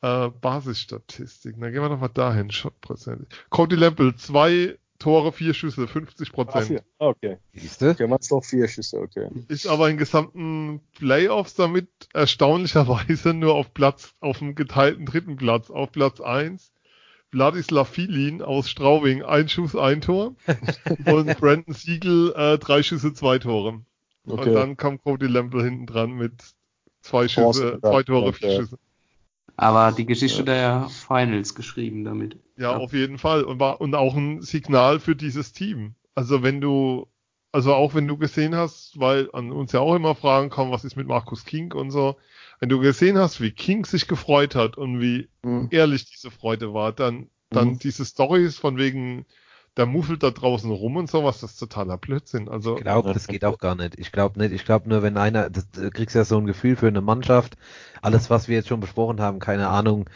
Äh, 0.02 0.28
Basisstatistik. 0.28 1.56
Dann 1.58 1.72
gehen 1.72 1.80
wir 1.80 1.88
doch 1.88 1.98
mal 1.98 2.08
dahin. 2.08 2.50
Shotprozent. 2.50 3.26
Cody 3.48 3.76
Lample, 3.76 4.16
zwei 4.16 4.76
Tore, 4.98 5.32
vier 5.32 5.54
Schüsse, 5.54 5.88
50 5.88 6.30
Prozent. 6.30 6.82
Ah, 6.98 7.06
okay. 7.06 7.38
Siehste? 7.54 7.90
Okay, 7.92 8.06
man 8.06 8.18
doch 8.28 8.44
vier 8.44 8.68
Schüsse, 8.68 8.98
okay. 8.98 9.30
Ist 9.48 9.66
aber 9.66 9.88
in 9.88 9.96
gesamten 9.96 10.82
Playoffs 10.98 11.54
damit 11.54 11.88
erstaunlicherweise 12.12 13.32
nur 13.32 13.54
auf 13.54 13.72
Platz, 13.72 14.12
auf 14.20 14.40
dem 14.40 14.54
geteilten 14.54 15.06
dritten 15.06 15.36
Platz, 15.36 15.70
auf 15.70 15.90
Platz 15.90 16.20
eins 16.20 16.70
Vladislav 17.30 17.88
Filin 17.88 18.42
aus 18.42 18.70
Straubing, 18.70 19.22
ein 19.22 19.48
Schuss, 19.48 19.76
ein 19.76 20.00
Tor. 20.00 20.34
und 21.06 21.38
Brandon 21.38 21.74
Siegel, 21.74 22.32
äh, 22.36 22.58
drei 22.58 22.82
Schüsse, 22.82 23.12
zwei 23.12 23.38
Tore. 23.38 23.82
Okay. 24.26 24.48
Und 24.48 24.54
dann 24.54 24.76
kam 24.76 25.00
Cody 25.00 25.26
Lample 25.26 25.62
hinten 25.62 25.86
dran 25.86 26.12
mit 26.12 26.32
zwei 27.00 27.28
Schüsse, 27.28 27.78
zwei 27.80 28.02
Tore, 28.02 28.28
okay. 28.28 28.38
vier 28.38 28.56
Schüsse. 28.56 28.78
Aber 29.56 29.90
die 29.92 30.06
Geschichte 30.06 30.38
ja. 30.38 30.44
der 30.44 30.88
Finals 30.88 31.54
geschrieben 31.54 32.04
damit. 32.04 32.38
Ja, 32.56 32.72
ja, 32.72 32.76
auf 32.76 32.92
jeden 32.92 33.18
Fall. 33.18 33.42
Und, 33.42 33.58
war, 33.58 33.80
und 33.80 33.94
auch 33.94 34.14
ein 34.14 34.40
Signal 34.40 35.00
für 35.00 35.16
dieses 35.16 35.52
Team. 35.52 35.94
Also 36.14 36.44
wenn 36.44 36.60
du, 36.60 37.08
also 37.50 37.74
auch 37.74 37.94
wenn 37.94 38.06
du 38.06 38.16
gesehen 38.16 38.54
hast, 38.54 39.00
weil 39.00 39.28
an 39.32 39.50
uns 39.50 39.72
ja 39.72 39.80
auch 39.80 39.96
immer 39.96 40.14
Fragen 40.14 40.48
kommen, 40.48 40.70
was 40.70 40.84
ist 40.84 40.96
mit 40.96 41.08
Markus 41.08 41.44
King 41.44 41.72
und 41.72 41.90
so, 41.90 42.16
wenn 42.60 42.68
du 42.68 42.80
gesehen 42.80 43.18
hast, 43.18 43.40
wie 43.40 43.50
King 43.50 43.84
sich 43.84 44.08
gefreut 44.08 44.54
hat 44.54 44.76
und 44.76 45.00
wie 45.00 45.28
mhm. 45.42 45.68
ehrlich 45.70 46.06
diese 46.06 46.30
Freude 46.30 46.74
war, 46.74 46.92
dann, 46.92 47.28
dann 47.50 47.68
mhm. 47.70 47.78
diese 47.78 48.04
Stories 48.04 48.58
von 48.58 48.76
wegen, 48.76 49.26
der 49.76 49.86
muffelt 49.86 50.22
da 50.22 50.30
draußen 50.30 50.70
rum 50.70 50.96
und 50.96 51.08
sowas, 51.08 51.40
das 51.40 51.52
ist 51.52 51.58
totaler 51.58 51.98
Blödsinn. 51.98 52.48
Also, 52.48 52.76
ich 52.76 52.82
glaube, 52.82 53.12
das 53.12 53.28
geht 53.28 53.44
auch 53.44 53.58
gar 53.58 53.76
nicht. 53.76 53.98
Ich 53.98 54.10
glaube 54.10 54.40
nicht. 54.40 54.52
Ich 54.52 54.64
glaube 54.64 54.88
nur, 54.88 55.02
wenn 55.02 55.16
einer, 55.16 55.50
das, 55.50 55.70
du 55.70 55.90
kriegst 55.90 56.16
ja 56.16 56.24
so 56.24 56.36
ein 56.38 56.46
Gefühl 56.46 56.74
für 56.74 56.88
eine 56.88 57.00
Mannschaft. 57.00 57.56
Alles, 58.02 58.28
was 58.28 58.48
wir 58.48 58.56
jetzt 58.56 58.68
schon 58.68 58.80
besprochen 58.80 59.20
haben, 59.20 59.38
keine 59.38 59.68
Ahnung, 59.68 60.10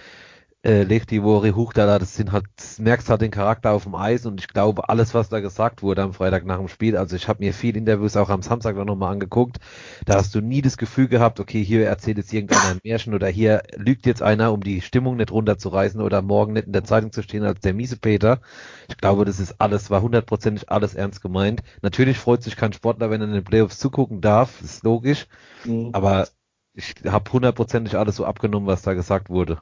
äh, 0.65 0.85
Lechtivori, 0.85 1.51
Huchtala, 1.51 1.99
das 1.99 2.15
sind 2.15 2.31
halt, 2.31 2.45
das 2.57 2.79
merkst 2.79 3.11
halt 3.11 3.21
den 3.21 3.33
Charakter 3.33 3.73
auf 3.73 3.83
dem 3.83 3.97
Eis 3.97 4.27
und 4.27 4.41
ich 4.41 4.47
glaube, 4.47 4.89
alles, 4.89 5.13
was 5.13 5.29
da 5.29 5.41
gesagt 5.41 5.83
wurde 5.83 6.03
am 6.03 6.13
Freitag 6.13 6.47
nach 6.47 6.59
dem 6.59 6.69
Spiel, 6.69 6.97
also 6.97 7.17
ich 7.17 7.27
habe 7.27 7.43
mir 7.43 7.53
viele 7.53 7.79
Interviews 7.79 8.17
auch 8.17 8.29
am 8.31 8.43
Samstag 8.43 8.77
noch 8.77 8.95
mal 8.95 9.11
angeguckt, 9.11 9.59
da 10.07 10.15
hast 10.15 10.35
du 10.37 10.41
nie 10.41 10.63
das 10.63 10.77
Gefühl 10.77 11.09
gehabt, 11.09 11.41
okay, 11.41 11.65
hier 11.65 11.87
erzählt 11.87 12.19
jetzt 12.19 12.33
irgendeiner 12.33 12.71
ein 12.71 12.81
Märchen 12.85 13.13
oder 13.13 13.27
hier 13.27 13.63
lügt 13.77 14.07
jetzt 14.07 14.23
einer, 14.23 14.53
um 14.53 14.63
die 14.63 14.81
Stimmung 14.83 15.17
nicht 15.17 15.33
runterzureißen 15.33 16.01
oder 16.01 16.23
morgen 16.23 16.53
nicht 16.53 16.67
in 16.67 16.73
der 16.73 16.85
Zeitung 16.85 17.11
zu 17.11 17.23
stehen 17.25 17.43
als 17.43 17.61
der 17.61 17.75
miese 17.75 17.97
Peter. 17.97 18.41
Ich 18.89 18.97
glaube, 18.99 19.25
das 19.25 19.41
ist 19.41 19.61
alles, 19.61 19.91
war 19.91 20.03
hundertprozentig 20.03 20.71
alles 20.71 20.95
ernst 20.95 21.23
gemeint. 21.23 21.63
Natürlich 21.83 22.19
freut 22.19 22.45
sich 22.45 22.57
kein 22.57 22.73
Sportler, 22.73 23.11
wenn 23.11 23.21
er 23.21 23.27
in 23.27 23.35
den 23.35 23.45
Playoffs 23.45 23.81
zugucken 23.81 24.21
darf, 24.21 24.63
ist 24.63 24.85
logisch, 24.85 25.27
mhm. 25.65 25.91
aber 25.93 26.29
ich 26.75 26.95
habe 27.05 27.33
hundertprozentig 27.33 27.97
alles 27.99 28.17
so 28.17 28.25
abgenommen, 28.25 28.69
was 28.69 28.83
da 28.83 28.95
gesagt 28.95 29.29
wurde. 29.29 29.61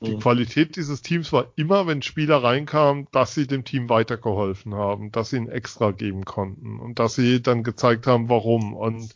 Die 0.00 0.16
Qualität 0.16 0.76
dieses 0.76 1.02
Teams 1.02 1.32
war 1.32 1.52
immer, 1.56 1.86
wenn 1.86 2.00
Spieler 2.00 2.42
reinkamen, 2.42 3.06
dass 3.12 3.34
sie 3.34 3.46
dem 3.46 3.64
Team 3.64 3.90
weitergeholfen 3.90 4.74
haben, 4.74 5.12
dass 5.12 5.30
sie 5.30 5.36
ihn 5.36 5.48
extra 5.48 5.90
geben 5.90 6.24
konnten 6.24 6.80
und 6.80 6.98
dass 6.98 7.14
sie 7.14 7.42
dann 7.42 7.62
gezeigt 7.62 8.06
haben, 8.06 8.30
warum. 8.30 8.74
Und 8.74 9.14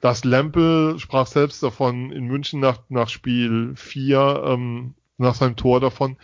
das 0.00 0.24
Lempel 0.24 0.98
sprach 0.98 1.26
selbst 1.26 1.62
davon 1.62 2.10
in 2.10 2.26
München 2.26 2.58
nach, 2.60 2.80
nach 2.88 3.10
Spiel 3.10 3.74
4, 3.76 4.42
ähm, 4.46 4.94
nach 5.18 5.34
seinem 5.34 5.56
Tor 5.56 5.80
davon. 5.80 6.16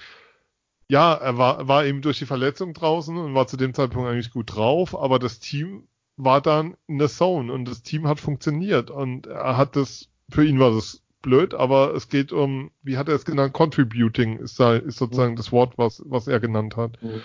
Ja, 0.88 1.12
er 1.14 1.36
war, 1.36 1.68
war 1.68 1.84
eben 1.84 2.00
durch 2.00 2.18
die 2.18 2.26
Verletzung 2.26 2.72
draußen 2.72 3.16
und 3.16 3.34
war 3.34 3.46
zu 3.46 3.56
dem 3.58 3.74
Zeitpunkt 3.74 4.08
eigentlich 4.08 4.30
gut 4.30 4.54
drauf, 4.54 4.98
aber 4.98 5.18
das 5.18 5.40
Team 5.40 5.88
war 6.16 6.40
dann 6.40 6.76
in 6.86 6.98
der 6.98 7.08
Zone 7.08 7.52
und 7.52 7.66
das 7.66 7.82
Team 7.82 8.06
hat 8.06 8.20
funktioniert 8.20 8.90
und 8.90 9.26
er 9.26 9.56
hat 9.56 9.76
das, 9.76 10.08
für 10.30 10.44
ihn 10.44 10.60
war 10.60 10.70
das 10.70 11.03
blöd, 11.24 11.54
aber 11.54 11.94
es 11.94 12.08
geht 12.08 12.30
um, 12.32 12.70
wie 12.82 12.96
hat 12.96 13.08
er 13.08 13.16
es 13.16 13.24
genannt, 13.24 13.52
Contributing 13.52 14.38
ist, 14.38 14.60
da, 14.60 14.76
ist 14.76 14.98
sozusagen 14.98 15.32
mhm. 15.32 15.36
das 15.36 15.50
Wort, 15.50 15.76
was, 15.76 16.02
was 16.06 16.28
er 16.28 16.38
genannt 16.38 16.76
hat. 16.76 17.02
Mhm. 17.02 17.22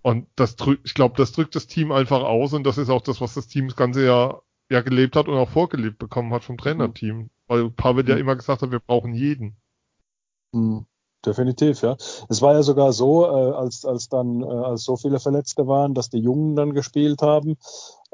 Und 0.00 0.26
das 0.36 0.56
drückt, 0.56 0.86
ich 0.86 0.94
glaube, 0.94 1.16
das 1.18 1.32
drückt 1.32 1.54
das 1.54 1.66
Team 1.66 1.92
einfach 1.92 2.22
aus 2.22 2.54
und 2.54 2.64
das 2.64 2.78
ist 2.78 2.88
auch 2.88 3.02
das, 3.02 3.20
was 3.20 3.34
das 3.34 3.48
Team 3.48 3.68
das 3.68 3.76
ganze 3.76 4.04
Jahr 4.04 4.42
ja 4.70 4.80
gelebt 4.80 5.16
hat 5.16 5.28
und 5.28 5.36
auch 5.36 5.50
vorgelebt 5.50 5.98
bekommen 5.98 6.32
hat 6.32 6.44
vom 6.44 6.56
Trainerteam. 6.56 7.16
Mhm. 7.16 7.30
Weil 7.48 7.70
Pavel 7.70 8.08
ja 8.08 8.14
mhm. 8.14 8.22
immer 8.22 8.36
gesagt 8.36 8.62
hat, 8.62 8.70
wir 8.70 8.80
brauchen 8.80 9.12
jeden. 9.12 9.56
Mhm. 10.52 10.86
Definitiv, 11.24 11.82
ja. 11.82 11.96
Es 12.28 12.42
war 12.42 12.54
ja 12.54 12.62
sogar 12.64 12.92
so, 12.92 13.26
äh, 13.26 13.52
als, 13.52 13.84
als 13.84 14.08
dann, 14.08 14.42
äh, 14.42 14.46
als 14.46 14.82
so 14.82 14.96
viele 14.96 15.20
Verletzte 15.20 15.68
waren, 15.68 15.94
dass 15.94 16.10
die 16.10 16.18
Jungen 16.18 16.56
dann 16.56 16.74
gespielt 16.74 17.22
haben, 17.22 17.58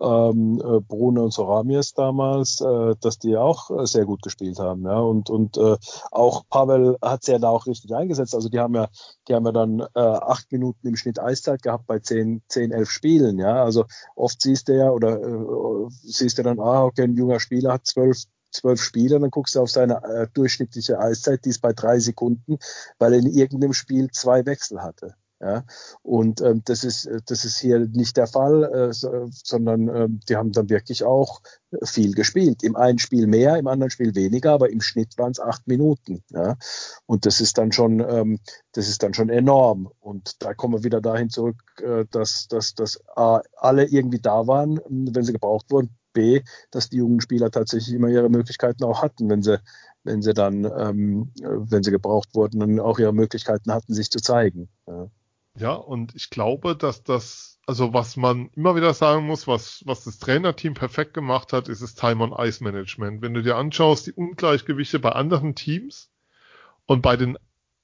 ähm, 0.00 0.60
äh, 0.64 0.80
Bruno 0.80 1.24
und 1.24 1.32
Soramies 1.32 1.94
damals, 1.94 2.60
äh, 2.60 2.94
dass 3.00 3.18
die 3.18 3.36
auch 3.36 3.70
äh, 3.70 3.86
sehr 3.86 4.04
gut 4.04 4.22
gespielt 4.22 4.58
haben, 4.58 4.84
ja. 4.84 4.98
Und, 4.98 5.30
und 5.30 5.56
äh, 5.56 5.76
auch 6.10 6.44
Pavel 6.48 6.96
hat 7.02 7.24
sie 7.24 7.32
ja 7.32 7.38
da 7.38 7.48
auch 7.48 7.66
richtig 7.66 7.94
eingesetzt. 7.94 8.34
Also 8.34 8.48
die 8.48 8.58
haben 8.58 8.74
ja, 8.74 8.88
die 9.28 9.34
haben 9.34 9.46
ja 9.46 9.52
dann 9.52 9.80
äh, 9.80 9.86
acht 10.00 10.50
Minuten 10.52 10.86
im 10.86 10.96
Schnitt 10.96 11.20
Eiszeit 11.20 11.62
gehabt 11.62 11.86
bei 11.86 11.98
zehn, 11.98 12.42
zehn, 12.48 12.70
elf 12.72 12.90
Spielen, 12.90 13.38
ja. 13.38 13.62
Also 13.62 13.84
oft 14.14 14.40
siehst 14.40 14.68
du 14.68 14.76
ja 14.76 14.90
oder 14.90 15.20
äh, 15.20 15.86
siehst 15.90 16.38
du 16.38 16.42
dann, 16.42 16.60
ah, 16.60 16.84
okay, 16.84 17.02
ein 17.02 17.16
junger 17.16 17.40
Spieler 17.40 17.74
hat 17.74 17.86
zwölf 17.86 18.24
zwölf 18.50 18.80
Spiele, 18.80 19.20
dann 19.20 19.30
guckst 19.30 19.54
du 19.54 19.60
auf 19.60 19.70
seine 19.70 20.02
äh, 20.04 20.26
durchschnittliche 20.32 20.98
Eiszeit, 20.98 21.44
die 21.44 21.50
ist 21.50 21.60
bei 21.60 21.74
drei 21.74 21.98
Sekunden, 21.98 22.58
weil 22.98 23.12
er 23.12 23.18
in 23.18 23.26
irgendeinem 23.26 23.74
Spiel 23.74 24.10
zwei 24.10 24.46
Wechsel 24.46 24.82
hatte. 24.82 25.14
Ja, 25.40 25.65
und 26.02 26.40
ähm, 26.40 26.62
das 26.65 26.82
ist 26.82 27.09
das 27.27 27.44
ist 27.44 27.59
hier 27.59 27.78
nicht 27.78 28.16
der 28.16 28.27
Fall, 28.27 28.65
äh, 28.65 28.93
so, 28.93 29.28
sondern 29.31 29.89
ähm, 29.89 30.20
die 30.28 30.35
haben 30.35 30.51
dann 30.51 30.69
wirklich 30.69 31.05
auch 31.05 31.40
viel 31.85 32.15
gespielt. 32.15 32.65
Im 32.65 32.74
einen 32.74 32.98
Spiel 32.98 33.28
mehr, 33.28 33.56
im 33.56 33.69
anderen 33.69 33.90
Spiel 33.90 34.16
weniger, 34.16 34.52
aber 34.52 34.70
im 34.70 34.81
Schnitt 34.81 35.16
waren 35.16 35.31
es 35.31 35.39
acht 35.39 35.69
Minuten. 35.69 36.24
Ja, 36.31 36.56
und 37.06 37.24
das 37.24 37.40
ist 37.40 37.56
dann 37.56 37.70
schon 37.70 38.01
ähm, 38.01 38.40
das 38.73 38.89
ist 38.89 39.02
dann 39.05 39.15
schon 39.15 39.28
enorm. 39.28 39.89
Und 40.01 40.43
da 40.43 40.55
kommen 40.55 40.74
wir 40.74 40.85
wieder 40.85 41.01
dahin 41.01 41.31
zurück, 41.31 41.62
äh, 41.82 42.05
dass 42.10 42.48
dass 42.48 42.74
dass 42.74 42.97
äh, 43.16 43.39
alle 43.56 43.85
irgendwie 43.86 44.20
da 44.20 44.48
waren, 44.48 44.81
wenn 44.89 45.23
sie 45.24 45.32
gebraucht 45.32 45.70
wurden. 45.70 45.97
B, 46.15 46.40
dass 46.73 46.89
die 46.89 46.97
jungen 46.97 47.20
Spieler 47.20 47.51
tatsächlich 47.51 47.94
immer 47.94 48.09
ihre 48.09 48.28
Möglichkeiten 48.31 48.82
auch 48.82 49.02
hatten, 49.02 49.28
wenn 49.28 49.43
sie, 49.43 49.60
wenn 50.05 50.23
sie 50.23 50.32
dann, 50.35 50.65
ähm, 50.65 51.32
wenn 51.40 51.82
sie 51.85 51.90
gebraucht 51.93 52.31
wurden, 52.35 52.59
dann 52.60 52.81
auch 52.81 52.98
ihre 52.98 53.12
Möglichkeiten 53.12 53.73
hatten, 53.73 53.94
sich 53.94 54.10
zu 54.10 54.19
zeigen. 54.20 54.69
Ja. 54.89 55.10
Ja, 55.59 55.72
und 55.72 56.14
ich 56.14 56.30
glaube, 56.30 56.76
dass 56.76 57.02
das, 57.02 57.60
also 57.66 57.93
was 57.93 58.16
man 58.16 58.51
immer 58.55 58.76
wieder 58.76 58.94
sagen 58.94 59.26
muss, 59.26 59.47
was, 59.47 59.82
was 59.86 60.05
das 60.05 60.18
Trainerteam 60.18 60.74
perfekt 60.74 61.14
gemacht 61.14 61.52
hat, 61.52 61.68
ist 61.68 61.82
das 61.82 61.94
Time 61.94 62.22
on 62.22 62.47
Ice 62.47 62.62
Management. 62.62 63.22
Wenn 63.22 63.35
du 63.35 63.43
dir 63.43 63.56
anschaust, 63.56 64.06
die 64.06 64.12
Ungleichgewichte 64.12 64.98
bei 64.98 65.10
anderen 65.10 65.55
Teams 65.55 66.10
und 66.86 67.02
bei 67.02 67.16
den 67.16 67.39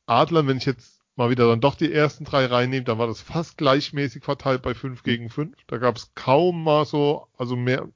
Adlern, 0.07 0.47
wenn 0.47 0.59
ich 0.59 0.67
jetzt 0.67 1.01
mal 1.17 1.31
wieder 1.31 1.49
dann 1.49 1.61
doch 1.61 1.75
die 1.75 1.93
ersten 1.93 2.25
drei 2.25 2.47
reinnehme, 2.47 2.85
dann 2.85 2.99
war 2.99 3.07
das 3.07 3.21
fast 3.21 3.57
gleichmäßig 3.59 4.25
verteilt 4.25 4.63
bei 4.63 4.75
5 4.75 5.03
gegen 5.03 5.31
5. 5.31 5.57
Da 5.67 5.79
gab 5.79 5.97
es 5.97 6.15
kaum 6.15 6.65
mal 6.65 6.85
so, 6.85 7.29
also 7.37 7.57
mehr, 7.57 7.89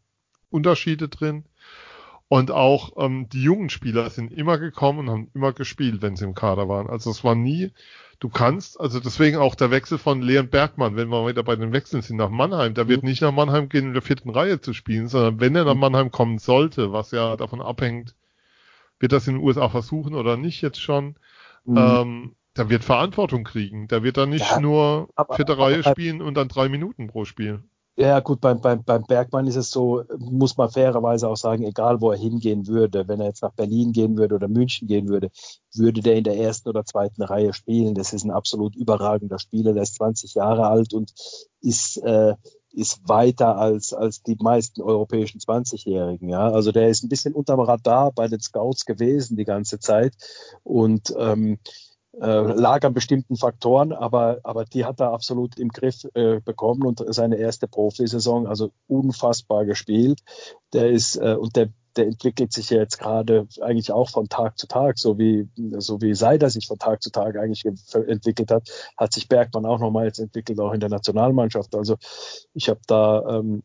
Unterschiede 0.50 1.08
drin. 1.08 1.44
Und 2.28 2.50
auch 2.50 2.92
ähm, 2.98 3.28
die 3.30 3.42
jungen 3.42 3.70
Spieler 3.70 4.10
sind 4.10 4.32
immer 4.32 4.58
gekommen 4.58 5.00
und 5.00 5.10
haben 5.10 5.30
immer 5.34 5.52
gespielt, 5.52 6.02
wenn 6.02 6.14
sie 6.14 6.24
im 6.24 6.34
Kader 6.34 6.68
waren. 6.68 6.88
Also 6.88 7.10
es 7.10 7.24
war 7.24 7.34
nie, 7.34 7.72
du 8.20 8.28
kannst, 8.28 8.80
also 8.80 9.00
deswegen 9.00 9.36
auch 9.36 9.54
der 9.54 9.70
Wechsel 9.70 9.98
von 9.98 10.22
Leon 10.22 10.48
Bergmann, 10.48 10.96
wenn 10.96 11.08
wir 11.08 11.26
wieder 11.28 11.42
bei 11.42 11.56
den 11.56 11.72
Wechseln 11.72 12.02
sind 12.02 12.16
nach 12.16 12.30
Mannheim, 12.30 12.74
der 12.74 12.88
wird 12.88 13.02
mhm. 13.02 13.08
nicht 13.10 13.22
nach 13.22 13.32
Mannheim 13.32 13.68
gehen, 13.68 13.86
in 13.86 13.92
der 13.92 14.02
vierten 14.02 14.30
Reihe 14.30 14.60
zu 14.60 14.72
spielen, 14.72 15.08
sondern 15.08 15.40
wenn 15.40 15.54
er 15.54 15.64
nach 15.64 15.74
mhm. 15.74 15.80
Mannheim 15.80 16.10
kommen 16.10 16.38
sollte, 16.38 16.92
was 16.92 17.10
ja 17.12 17.36
davon 17.36 17.60
abhängt, 17.60 18.14
wird 18.98 19.12
das 19.12 19.28
in 19.28 19.34
den 19.34 19.44
USA 19.44 19.68
versuchen 19.68 20.14
oder 20.14 20.36
nicht 20.36 20.60
jetzt 20.62 20.80
schon, 20.80 21.16
mhm. 21.64 21.76
ähm, 21.76 22.36
der 22.56 22.68
wird 22.70 22.84
Verantwortung 22.84 23.44
kriegen. 23.44 23.86
Der 23.86 24.02
wird 24.02 24.16
dann 24.16 24.30
nicht 24.30 24.50
ja, 24.50 24.60
nur 24.60 25.08
vierte 25.30 25.56
Reihe 25.56 25.84
spielen 25.84 26.20
und 26.20 26.34
dann 26.34 26.48
drei 26.48 26.68
Minuten 26.68 27.06
pro 27.06 27.24
Spiel. 27.24 27.62
Ja, 28.00 28.20
gut, 28.20 28.40
beim, 28.40 28.60
beim, 28.60 28.84
beim 28.84 29.02
Bergmann 29.02 29.48
ist 29.48 29.56
es 29.56 29.72
so, 29.72 30.04
muss 30.18 30.56
man 30.56 30.70
fairerweise 30.70 31.28
auch 31.28 31.36
sagen, 31.36 31.64
egal 31.64 32.00
wo 32.00 32.12
er 32.12 32.16
hingehen 32.16 32.68
würde, 32.68 33.08
wenn 33.08 33.18
er 33.18 33.26
jetzt 33.26 33.42
nach 33.42 33.54
Berlin 33.54 33.90
gehen 33.90 34.16
würde 34.16 34.36
oder 34.36 34.46
München 34.46 34.86
gehen 34.86 35.08
würde, 35.08 35.30
würde 35.74 36.00
der 36.00 36.14
in 36.14 36.22
der 36.22 36.38
ersten 36.38 36.68
oder 36.68 36.84
zweiten 36.84 37.22
Reihe 37.22 37.52
spielen. 37.52 37.96
Das 37.96 38.12
ist 38.12 38.22
ein 38.22 38.30
absolut 38.30 38.76
überragender 38.76 39.40
Spieler, 39.40 39.72
der 39.72 39.82
ist 39.82 39.96
20 39.96 40.34
Jahre 40.34 40.68
alt 40.68 40.94
und 40.94 41.12
ist, 41.60 41.96
äh, 42.04 42.36
ist 42.70 43.00
weiter 43.08 43.56
als, 43.56 43.92
als 43.92 44.22
die 44.22 44.36
meisten 44.38 44.80
europäischen 44.80 45.40
20-Jährigen. 45.40 46.28
Ja? 46.28 46.52
Also 46.52 46.70
der 46.70 46.90
ist 46.90 47.02
ein 47.02 47.08
bisschen 47.08 47.34
unterm 47.34 47.58
Radar 47.58 48.12
bei 48.12 48.28
den 48.28 48.40
Scouts 48.40 48.84
gewesen 48.84 49.36
die 49.36 49.44
ganze 49.44 49.80
Zeit 49.80 50.14
und 50.62 51.12
ähm, 51.18 51.54
äh, 51.54 51.87
lag 52.12 52.84
an 52.84 52.94
bestimmten 52.94 53.36
Faktoren, 53.36 53.92
aber, 53.92 54.38
aber 54.42 54.64
die 54.64 54.84
hat 54.84 55.00
er 55.00 55.12
absolut 55.12 55.58
im 55.58 55.68
Griff 55.68 56.04
äh, 56.14 56.40
bekommen 56.40 56.84
und 56.84 57.04
seine 57.14 57.36
erste 57.36 57.68
Profisaison, 57.68 58.46
also 58.46 58.70
unfassbar 58.86 59.64
gespielt. 59.64 60.20
Der 60.72 60.90
ist 60.90 61.16
äh, 61.16 61.36
und 61.38 61.56
der 61.56 61.68
der 61.96 62.06
entwickelt 62.06 62.52
sich 62.52 62.70
ja 62.70 62.78
jetzt 62.78 62.98
gerade 62.98 63.48
eigentlich 63.60 63.90
auch 63.90 64.08
von 64.08 64.28
Tag 64.28 64.56
zu 64.56 64.68
Tag, 64.68 64.98
so 64.98 65.18
wie 65.18 65.48
so 65.78 66.00
wie 66.00 66.14
Seider 66.14 66.48
sich 66.48 66.66
von 66.66 66.78
Tag 66.78 67.02
zu 67.02 67.10
Tag 67.10 67.36
eigentlich 67.36 67.64
entwickelt 67.64 68.50
hat, 68.50 68.70
hat 68.96 69.12
sich 69.12 69.28
Bergmann 69.28 69.66
auch 69.66 69.80
nochmal 69.80 70.06
jetzt 70.06 70.20
entwickelt, 70.20 70.60
auch 70.60 70.72
in 70.72 70.80
der 70.80 70.90
Nationalmannschaft. 70.90 71.74
Also 71.74 71.96
ich 72.54 72.68
habe 72.68 72.80
da 72.86 73.38
ähm, 73.38 73.64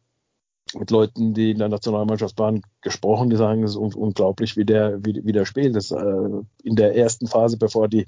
mit 0.75 0.91
Leuten, 0.91 1.33
die 1.33 1.51
in 1.51 1.59
der 1.59 1.69
Nationalmannschaft 1.69 2.37
waren, 2.39 2.61
gesprochen, 2.81 3.29
die 3.29 3.35
sagen, 3.35 3.63
es 3.63 3.71
ist 3.71 3.77
un 3.77 3.93
unglaublich, 3.93 4.57
wie 4.57 4.65
der, 4.65 5.03
wie, 5.03 5.21
wie 5.23 5.31
der 5.31 5.45
spielt. 5.45 5.75
Das, 5.75 5.91
äh, 5.91 6.29
in 6.63 6.75
der 6.75 6.95
ersten 6.95 7.27
Phase, 7.27 7.57
bevor 7.57 7.87
die 7.87 8.07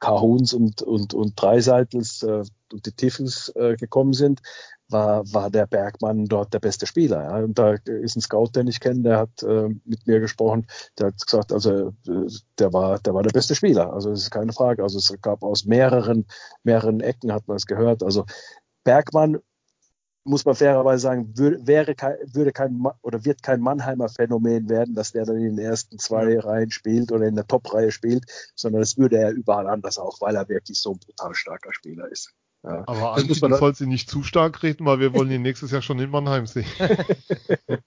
Cajuns 0.00 0.52
und, 0.52 0.82
und, 0.82 1.14
und 1.14 1.40
Dreiseitels 1.40 2.22
äh, 2.22 2.42
und 2.72 2.86
die 2.86 2.92
Tiffens 2.92 3.52
äh, 3.54 3.76
gekommen 3.76 4.12
sind, 4.12 4.40
war, 4.88 5.24
war 5.32 5.50
der 5.50 5.66
Bergmann 5.66 6.26
dort 6.26 6.54
der 6.54 6.60
beste 6.60 6.86
Spieler. 6.86 7.22
Ja. 7.22 7.44
Und 7.44 7.58
da 7.58 7.74
ist 7.84 8.16
ein 8.16 8.20
Scout, 8.20 8.50
den 8.54 8.68
ich 8.68 8.80
kenne, 8.80 9.02
der 9.02 9.18
hat 9.18 9.42
äh, 9.42 9.68
mit 9.84 10.06
mir 10.06 10.20
gesprochen, 10.20 10.66
der 10.98 11.08
hat 11.08 11.20
gesagt, 11.20 11.52
also 11.52 11.88
äh, 12.06 12.28
der 12.58 12.72
war, 12.72 12.98
der 13.00 13.14
war 13.14 13.22
der 13.22 13.30
beste 13.30 13.54
Spieler. 13.54 13.92
Also 13.92 14.10
das 14.10 14.22
ist 14.22 14.30
keine 14.30 14.52
Frage. 14.52 14.82
Also 14.82 14.98
es 14.98 15.12
gab 15.20 15.42
aus 15.42 15.64
mehreren, 15.64 16.26
mehreren 16.62 17.00
Ecken 17.00 17.32
hat 17.32 17.48
man 17.48 17.56
es 17.56 17.66
gehört. 17.66 18.02
Also 18.02 18.24
Bergmann 18.84 19.38
muss 20.26 20.44
man 20.44 20.54
fairerweise 20.54 21.02
sagen, 21.02 21.36
würde, 21.36 21.66
wäre 21.66 21.94
kein, 21.94 22.16
würde 22.32 22.52
kein 22.52 22.84
oder 23.02 23.24
wird 23.24 23.42
kein 23.42 23.60
Mannheimer 23.60 24.08
Phänomen 24.08 24.68
werden, 24.68 24.94
dass 24.94 25.12
der 25.12 25.24
dann 25.24 25.36
in 25.36 25.56
den 25.56 25.58
ersten 25.58 25.98
zwei 25.98 26.32
ja. 26.32 26.40
Reihen 26.40 26.70
spielt 26.70 27.12
oder 27.12 27.26
in 27.26 27.36
der 27.36 27.46
Top-Reihe 27.46 27.92
spielt, 27.92 28.24
sondern 28.54 28.82
das 28.82 28.98
würde 28.98 29.18
er 29.18 29.30
überall 29.30 29.68
anders 29.68 29.98
auch, 29.98 30.20
weil 30.20 30.36
er 30.36 30.48
wirklich 30.48 30.80
so 30.80 30.92
ein 30.92 30.98
brutal 30.98 31.34
starker 31.34 31.72
Spieler 31.72 32.10
ist. 32.10 32.32
Ja. 32.62 32.82
Aber 32.86 33.14
das 33.16 33.28
muss 33.28 33.40
man 33.40 33.54
soll 33.54 33.74
sie 33.74 33.86
nicht 33.86 34.10
zu 34.10 34.22
stark 34.22 34.62
reden, 34.62 34.86
weil 34.86 34.98
wir 34.98 35.14
wollen 35.14 35.30
ihn 35.30 35.42
nächstes 35.42 35.70
Jahr 35.70 35.82
schon 35.82 36.00
in 36.00 36.10
Mannheim 36.10 36.46
sehen. 36.46 36.66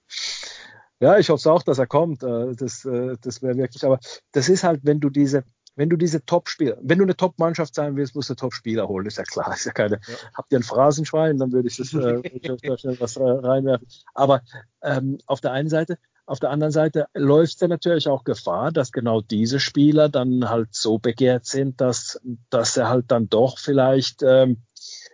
ja, 1.00 1.18
ich 1.18 1.28
hoffe 1.28 1.52
auch, 1.52 1.62
dass 1.62 1.78
er 1.78 1.86
kommt. 1.86 2.22
Äh, 2.22 2.54
das, 2.54 2.84
äh, 2.86 3.16
das 3.20 3.42
wäre 3.42 3.56
wirklich, 3.56 3.84
aber 3.84 3.98
das 4.32 4.48
ist 4.48 4.64
halt, 4.64 4.80
wenn 4.84 5.00
du 5.00 5.10
diese, 5.10 5.44
wenn 5.76 5.88
du 5.88 5.96
diese 5.96 6.24
Top-Spieler, 6.24 6.76
wenn 6.82 6.98
du 6.98 7.04
eine 7.04 7.16
Top-Mannschaft 7.16 7.74
sein 7.74 7.96
willst, 7.96 8.14
musst 8.14 8.30
du 8.30 8.34
Top-Spieler 8.34 8.88
holen, 8.88 9.06
ist 9.06 9.18
ja 9.18 9.24
klar. 9.24 9.52
Ist 9.54 9.64
ja 9.64 9.72
keine, 9.72 10.00
ja. 10.06 10.14
Habt 10.34 10.52
ihr 10.52 10.58
ein 10.58 10.62
Phrasenschwein, 10.62 11.38
dann 11.38 11.52
würde 11.52 11.68
ich 11.68 11.76
das 11.76 11.94
äh, 11.94 12.22
schnell 12.78 13.00
was 13.00 13.18
reinwerfen. 13.18 13.86
Aber 14.14 14.42
ähm, 14.82 15.18
auf 15.26 15.40
der 15.40 15.52
einen 15.52 15.68
Seite, 15.68 15.98
auf 16.26 16.38
der 16.38 16.50
anderen 16.50 16.72
Seite 16.72 17.06
läuft 17.14 17.60
ja 17.60 17.68
natürlich 17.68 18.08
auch 18.08 18.24
Gefahr, 18.24 18.70
dass 18.72 18.92
genau 18.92 19.20
diese 19.20 19.58
Spieler 19.58 20.08
dann 20.08 20.48
halt 20.48 20.74
so 20.74 20.98
begehrt 20.98 21.46
sind, 21.46 21.80
dass, 21.80 22.20
dass 22.50 22.76
er 22.76 22.88
halt 22.88 23.10
dann 23.10 23.28
doch 23.28 23.58
vielleicht, 23.58 24.22
ähm, 24.22 24.58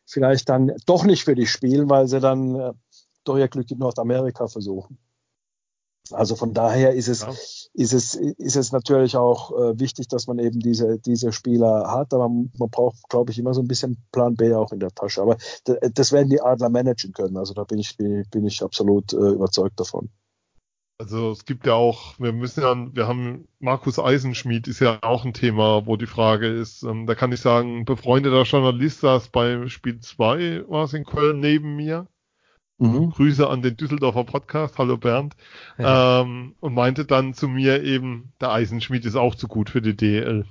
vielleicht 0.05 0.49
dann 0.49 0.73
doch 0.85 1.05
nicht 1.05 1.24
für 1.24 1.35
dich 1.35 1.51
spielen, 1.51 1.89
weil 1.89 2.07
sie 2.07 2.20
dann 2.20 2.55
äh, 2.55 2.73
doch 3.24 3.39
ihr 3.39 3.49
Glück 3.49 3.70
in 3.70 3.78
Nordamerika 3.78 4.47
versuchen. 4.47 4.99
Also 6.12 6.37
von 6.37 6.53
daher 6.53 6.93
ist 6.93 7.09
es, 7.09 7.23
ja. 7.23 7.31
ist 7.74 7.93
es, 7.93 8.15
ist 8.15 8.57
es 8.57 8.73
natürlich 8.73 9.16
auch 9.16 9.51
äh, 9.53 9.78
wichtig, 9.78 10.09
dass 10.09 10.27
man 10.27 10.39
eben 10.39 10.61
diese, 10.61 10.99
diese 10.99 11.33
Spieler 11.33 11.91
hat, 11.91 12.12
aber 12.12 12.28
man, 12.28 12.51
man 12.59 12.70
braucht, 12.70 13.09
glaube 13.09 13.33
ich, 13.33 13.39
immer 13.39 13.55
so 13.55 13.61
ein 13.61 13.69
bisschen 13.69 13.97
Plan 14.12 14.35
B 14.35 14.55
auch 14.55 14.73
in 14.73 14.81
der 14.81 14.91
Tasche. 14.91 15.23
Aber 15.23 15.37
das 15.65 16.12
werden 16.12 16.31
die 16.31 16.41
Adler 16.41 16.69
managen 16.69 17.12
können. 17.12 17.37
Also 17.37 17.55
da 17.55 17.65
bin 17.65 17.78
ich, 17.78 17.97
bin, 17.97 18.24
bin 18.31 18.47
ich 18.47 18.62
absolut 18.62 19.12
äh, 19.12 19.16
überzeugt 19.16 19.78
davon. 19.81 20.11
Also 20.99 21.31
es 21.31 21.45
gibt 21.45 21.66
ja 21.66 21.74
auch, 21.74 22.19
wir 22.19 22.33
müssen 22.33 22.62
ja, 22.62 22.74
wir 22.95 23.07
haben 23.07 23.47
Markus 23.59 23.99
Eisenschmied 23.99 24.66
ist 24.66 24.81
ja 24.81 24.99
auch 25.03 25.27
ein 25.27 25.35
Thema, 25.35 25.87
wo 25.87 25.97
die 25.97 26.07
Frage 26.07 26.47
ist, 26.47 26.85
ähm, 26.85 27.07
da 27.07 27.15
kann 27.15 27.33
ich 27.33 27.41
sagen, 27.41 27.85
befreundeter 27.85 28.45
Journalist 28.45 29.01
saß 29.01 29.28
beim 29.28 29.69
Spiel 29.69 30.01
2, 30.01 30.65
war 30.69 30.85
es 30.85 30.95
in 30.95 31.05
Köln 31.05 31.41
neben 31.41 31.77
mir. 31.77 32.09
Mhm. 32.78 33.11
Grüße 33.11 33.48
an 33.48 33.62
den 33.62 33.77
Düsseldorfer 33.77 34.24
Podcast, 34.24 34.77
hallo 34.78 34.98
Bernd. 34.98 35.35
Ja. 35.78 36.20
Ähm, 36.20 36.55
und 36.61 36.74
meinte 36.74 37.07
dann 37.07 37.32
zu 37.32 37.48
mir 37.48 37.82
eben, 37.82 38.32
der 38.40 38.53
Eisenschmied 38.53 39.05
ist 39.07 39.16
auch 39.16 39.35
zu 39.35 39.48
gut 39.48 39.70
für 39.70 39.81
die 39.81 39.97
DL. 39.97 40.44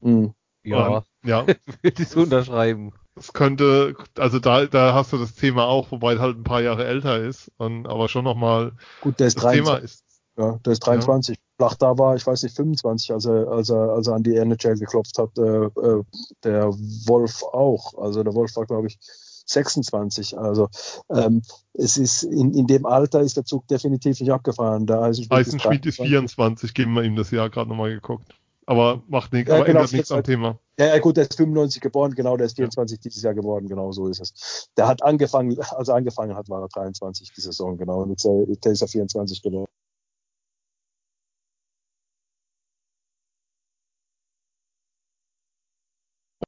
Mhm. 0.00 0.34
Ja, 0.62 0.88
und, 0.88 1.04
ja. 1.24 1.46
würde 1.82 2.02
ich 2.02 2.16
unterschreiben. 2.16 2.92
Es 3.16 3.32
könnte, 3.32 3.96
also 4.16 4.38
da, 4.38 4.66
da 4.66 4.94
hast 4.94 5.12
du 5.12 5.18
das 5.18 5.34
Thema 5.34 5.64
auch, 5.64 5.90
wobei 5.90 6.14
er 6.14 6.20
halt 6.20 6.36
ein 6.38 6.44
paar 6.44 6.62
Jahre 6.62 6.86
älter 6.86 7.18
ist, 7.18 7.50
und, 7.56 7.88
aber 7.88 8.08
schon 8.08 8.24
nochmal 8.24 8.72
Gut, 9.00 9.18
der 9.18 9.26
ist 9.26 9.38
das 9.38 9.42
23. 9.42 9.64
Thema 9.64 9.84
ist. 9.84 10.04
Ja, 10.36 10.60
der 10.64 10.72
ist 10.72 10.80
23. 10.80 11.36
Ja. 11.36 11.42
Flach 11.56 11.74
da 11.74 11.98
war, 11.98 12.14
ich 12.14 12.24
weiß 12.24 12.44
nicht, 12.44 12.54
25, 12.54 13.10
als 13.10 13.24
er, 13.24 13.48
als 13.48 13.70
er, 13.70 13.90
als 13.90 14.06
er 14.06 14.14
an 14.14 14.22
die 14.22 14.36
NHL 14.36 14.76
geklopft 14.76 15.18
hat. 15.18 15.36
Äh, 15.36 15.64
äh, 15.64 16.04
der 16.44 16.66
Wolf 16.68 17.42
auch. 17.42 17.94
Also 17.98 18.22
der 18.22 18.34
Wolf 18.34 18.54
war, 18.54 18.64
glaube 18.64 18.86
ich, 18.86 19.00
26. 19.50 20.38
Also 20.38 20.68
ähm, 21.10 21.42
es 21.74 21.96
ist 21.96 22.22
in, 22.22 22.52
in 22.54 22.66
dem 22.66 22.86
Alter 22.86 23.20
ist 23.20 23.36
der 23.36 23.44
Zug 23.44 23.66
definitiv 23.68 24.20
nicht 24.20 24.30
abgefahren. 24.30 24.86
Der 24.86 25.00
Eisenschmied, 25.00 25.38
Eisenschmied 25.38 25.86
ist, 25.86 25.98
ist 25.98 26.06
24, 26.06 26.74
geben 26.74 26.94
wir 26.94 27.02
ihm 27.02 27.16
das 27.16 27.30
Jahr 27.30 27.50
gerade 27.50 27.68
nochmal 27.68 27.90
geguckt. 27.90 28.34
Aber 28.66 29.02
macht 29.08 29.32
nichts, 29.32 29.48
ja, 29.48 29.56
aber 29.56 29.64
genau, 29.64 29.78
ändert 29.78 29.92
nichts 29.94 30.12
am 30.12 30.22
Thema. 30.22 30.58
Ja, 30.78 30.88
ja, 30.88 30.98
gut, 30.98 31.16
der 31.16 31.24
ist 31.24 31.36
95 31.36 31.80
geboren, 31.80 32.14
genau, 32.14 32.36
der 32.36 32.46
ist 32.46 32.56
24 32.56 32.98
ja. 32.98 33.00
dieses 33.02 33.22
Jahr 33.22 33.32
geworden, 33.32 33.66
genau 33.66 33.92
so 33.92 34.08
ist 34.08 34.20
es. 34.20 34.68
Der 34.76 34.86
hat 34.86 35.02
angefangen, 35.02 35.58
als 35.58 35.88
er 35.88 35.94
angefangen 35.94 36.36
hat, 36.36 36.50
war 36.50 36.60
er 36.60 36.68
23 36.68 37.32
die 37.32 37.40
Saison, 37.40 37.78
genau. 37.78 38.02
Und 38.02 38.10
jetzt 38.10 38.26
äh, 38.26 38.44
der 38.62 38.72
ist 38.72 38.82
er 38.82 38.88
24 38.88 39.42
geworden. 39.42 39.70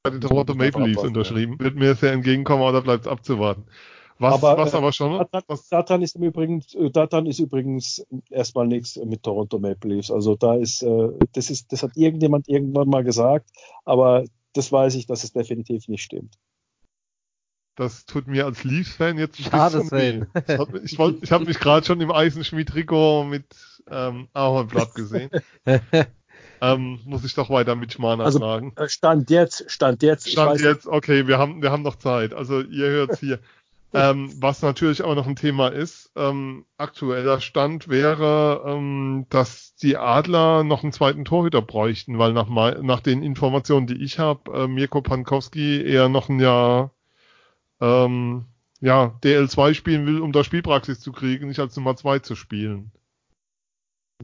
Bei 0.02 0.10
den 0.10 0.20
Toronto 0.20 0.54
Maple 0.54 0.86
Leafs 0.86 1.02
unterschrieben. 1.02 1.58
Wird 1.60 1.76
mir 1.76 1.94
sehr 1.94 2.12
entgegenkommen, 2.12 2.62
aber 2.62 2.72
da 2.72 2.80
bleibt 2.80 3.06
es 3.06 3.10
abzuwarten. 3.10 3.64
Was 4.18 4.34
aber, 4.34 4.58
was 4.58 4.74
aber 4.74 4.92
schon. 4.92 5.18
Datan, 5.18 5.42
was, 5.46 5.68
Datan 5.68 6.02
ist 6.02 6.16
übrigens, 6.16 6.74
äh, 6.74 6.90
Datan 6.90 7.26
ist 7.26 7.38
übrigens 7.38 8.04
erstmal 8.28 8.66
nichts 8.66 8.96
mit 8.96 9.22
Toronto 9.22 9.58
Maple 9.58 9.94
Leafs. 9.94 10.10
Also 10.10 10.36
da 10.36 10.56
ist, 10.56 10.82
äh, 10.82 11.08
das 11.32 11.48
ist, 11.48 11.72
das 11.72 11.82
hat 11.82 11.96
irgendjemand 11.96 12.48
irgendwann 12.48 12.88
mal 12.88 13.02
gesagt, 13.02 13.50
aber 13.84 14.24
das 14.52 14.70
weiß 14.70 14.94
ich, 14.96 15.06
dass 15.06 15.24
es 15.24 15.32
definitiv 15.32 15.88
nicht 15.88 16.02
stimmt. 16.02 16.36
Das 17.76 18.04
tut 18.04 18.26
mir 18.26 18.44
als 18.44 18.62
Leafs-Fan 18.62 19.16
jetzt 19.16 19.38
ein 19.38 19.44
Schade 19.44 19.78
bisschen 19.78 20.26
weh. 20.34 20.80
Ich, 20.84 20.98
wollt, 20.98 21.22
ich 21.22 21.32
habe 21.32 21.46
mich 21.46 21.58
gerade 21.58 21.86
schon 21.86 22.00
im 22.02 22.10
Eisenschmied-Trikot 22.10 23.24
mit 23.24 23.44
ähm, 23.90 24.28
Ahornblatt 24.34 24.94
gesehen. 24.94 25.30
ähm, 26.60 27.00
muss 27.04 27.24
ich 27.24 27.34
doch 27.34 27.50
weiter 27.50 27.74
mit 27.74 27.92
Schmana 27.92 28.24
also, 28.24 28.38
sagen. 28.38 28.72
Äh, 28.76 28.88
Stand 28.88 29.30
jetzt, 29.30 29.70
Stand 29.70 30.02
jetzt. 30.02 30.30
Stand 30.30 30.60
jetzt, 30.60 30.86
okay, 30.86 31.26
wir 31.26 31.38
haben, 31.38 31.62
wir 31.62 31.70
haben 31.70 31.82
noch 31.82 31.96
Zeit. 31.96 32.34
Also 32.34 32.60
ihr 32.60 32.88
hört 32.88 33.18
hier. 33.18 33.38
Ähm, 33.92 34.30
was 34.38 34.62
natürlich 34.62 35.02
auch 35.02 35.16
noch 35.16 35.26
ein 35.26 35.34
Thema 35.34 35.66
ist, 35.66 36.12
ähm, 36.14 36.64
aktueller 36.76 37.40
Stand 37.40 37.88
wäre, 37.88 38.62
ähm, 38.64 39.26
dass 39.30 39.74
die 39.74 39.96
Adler 39.96 40.62
noch 40.62 40.84
einen 40.84 40.92
zweiten 40.92 41.24
Torhüter 41.24 41.60
bräuchten, 41.60 42.16
weil 42.16 42.32
nach, 42.32 42.48
nach 42.48 43.00
den 43.00 43.24
Informationen, 43.24 43.88
die 43.88 44.00
ich 44.00 44.20
habe, 44.20 44.52
äh, 44.52 44.68
Mirko 44.68 45.02
Pankowski 45.02 45.82
eher 45.82 46.08
noch 46.08 46.28
ein 46.28 46.38
Jahr 46.38 46.92
ähm, 47.80 48.44
ja, 48.80 49.18
DL2 49.24 49.74
spielen 49.74 50.06
will, 50.06 50.20
um 50.20 50.30
da 50.32 50.44
Spielpraxis 50.44 51.00
zu 51.00 51.10
kriegen, 51.10 51.48
nicht 51.48 51.60
als 51.60 51.74
Nummer 51.76 51.96
2 51.96 52.20
zu 52.20 52.36
spielen. 52.36 52.92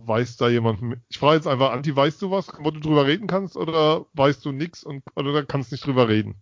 Weiß 0.00 0.36
da 0.36 0.48
jemand? 0.48 0.98
Ich 1.08 1.18
frage 1.18 1.36
jetzt 1.36 1.46
einfach, 1.46 1.72
Anti, 1.72 1.94
weißt 1.94 2.20
du 2.22 2.30
was, 2.30 2.48
wo 2.58 2.70
du 2.70 2.80
drüber 2.80 3.06
reden 3.06 3.26
kannst, 3.26 3.56
oder 3.56 4.06
weißt 4.12 4.44
du 4.44 4.52
nichts 4.52 4.84
und 4.84 5.02
oder 5.14 5.44
kannst 5.44 5.72
nicht 5.72 5.86
drüber 5.86 6.08
reden? 6.08 6.36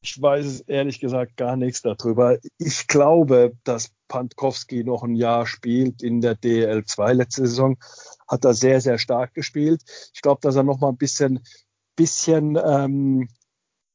Ich 0.00 0.20
weiß 0.20 0.46
es 0.46 0.60
ehrlich 0.60 1.00
gesagt 1.00 1.36
gar 1.36 1.56
nichts 1.56 1.82
darüber. 1.82 2.38
Ich 2.58 2.86
glaube, 2.86 3.56
dass 3.64 3.90
Pankowski 4.06 4.84
noch 4.84 5.02
ein 5.02 5.16
Jahr 5.16 5.46
spielt 5.46 6.02
in 6.02 6.20
der 6.20 6.36
DL2. 6.36 7.14
Letzte 7.14 7.46
Saison 7.46 7.76
hat 8.28 8.44
er 8.44 8.54
sehr, 8.54 8.80
sehr 8.80 8.98
stark 8.98 9.34
gespielt. 9.34 9.82
Ich 10.14 10.22
glaube, 10.22 10.40
dass 10.40 10.54
er 10.54 10.62
noch 10.62 10.78
mal 10.78 10.90
ein 10.90 10.96
bisschen, 10.96 11.40
bisschen 11.96 12.56
ähm, 12.64 13.28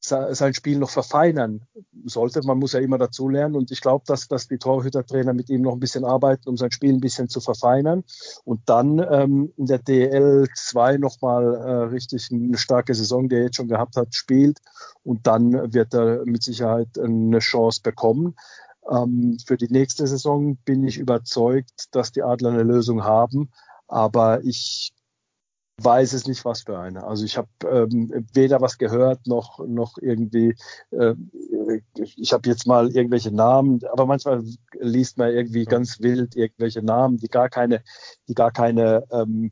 sein 0.05 0.53
Spiel 0.53 0.79
noch 0.79 0.89
verfeinern 0.89 1.65
sollte. 2.05 2.41
Man 2.43 2.59
muss 2.59 2.73
ja 2.73 2.79
immer 2.79 2.97
dazulernen 2.97 3.55
und 3.55 3.71
ich 3.71 3.81
glaube, 3.81 4.03
dass, 4.05 4.27
dass 4.27 4.47
die 4.47 4.57
Torhütertrainer 4.57 5.33
mit 5.33 5.49
ihm 5.49 5.61
noch 5.61 5.73
ein 5.73 5.79
bisschen 5.79 6.03
arbeiten, 6.03 6.49
um 6.49 6.57
sein 6.57 6.71
Spiel 6.71 6.93
ein 6.93 6.99
bisschen 6.99 7.29
zu 7.29 7.39
verfeinern 7.39 8.03
und 8.43 8.61
dann 8.65 8.99
ähm, 8.99 9.53
in 9.55 9.65
der 9.65 9.79
DL 9.79 10.47
2 10.53 10.97
nochmal 10.97 11.55
äh, 11.55 11.71
richtig 11.85 12.29
eine 12.31 12.57
starke 12.57 12.93
Saison, 12.93 13.29
die 13.29 13.35
er 13.35 13.43
jetzt 13.43 13.55
schon 13.55 13.69
gehabt 13.69 13.95
hat, 13.95 14.13
spielt 14.13 14.59
und 15.03 15.25
dann 15.25 15.73
wird 15.73 15.93
er 15.93 16.25
mit 16.25 16.43
Sicherheit 16.43 16.99
eine 16.99 17.39
Chance 17.39 17.81
bekommen. 17.81 18.35
Ähm, 18.91 19.37
für 19.45 19.55
die 19.55 19.71
nächste 19.71 20.05
Saison 20.05 20.57
bin 20.65 20.83
ich 20.83 20.97
überzeugt, 20.97 21.87
dass 21.91 22.11
die 22.11 22.23
Adler 22.23 22.49
eine 22.49 22.63
Lösung 22.63 23.05
haben, 23.05 23.51
aber 23.87 24.43
ich 24.43 24.93
weiß 25.81 26.13
es 26.13 26.27
nicht, 26.27 26.45
was 26.45 26.61
für 26.61 26.77
eine. 26.77 27.03
Also 27.03 27.25
ich 27.25 27.37
habe 27.37 27.49
ähm, 27.69 28.27
weder 28.33 28.61
was 28.61 28.77
gehört 28.77 29.25
noch 29.27 29.59
noch 29.65 29.97
irgendwie. 29.99 30.55
Äh, 30.91 31.15
ich 31.95 32.33
habe 32.33 32.49
jetzt 32.49 32.67
mal 32.67 32.91
irgendwelche 32.91 33.31
Namen, 33.31 33.79
aber 33.91 34.05
manchmal 34.05 34.43
liest 34.79 35.17
man 35.17 35.31
irgendwie 35.31 35.65
ganz 35.65 35.99
wild 35.99 36.35
irgendwelche 36.35 36.83
Namen, 36.83 37.17
die 37.17 37.27
gar 37.27 37.49
keine, 37.49 37.83
die 38.27 38.33
gar 38.33 38.51
keine, 38.51 39.03
ähm, 39.11 39.51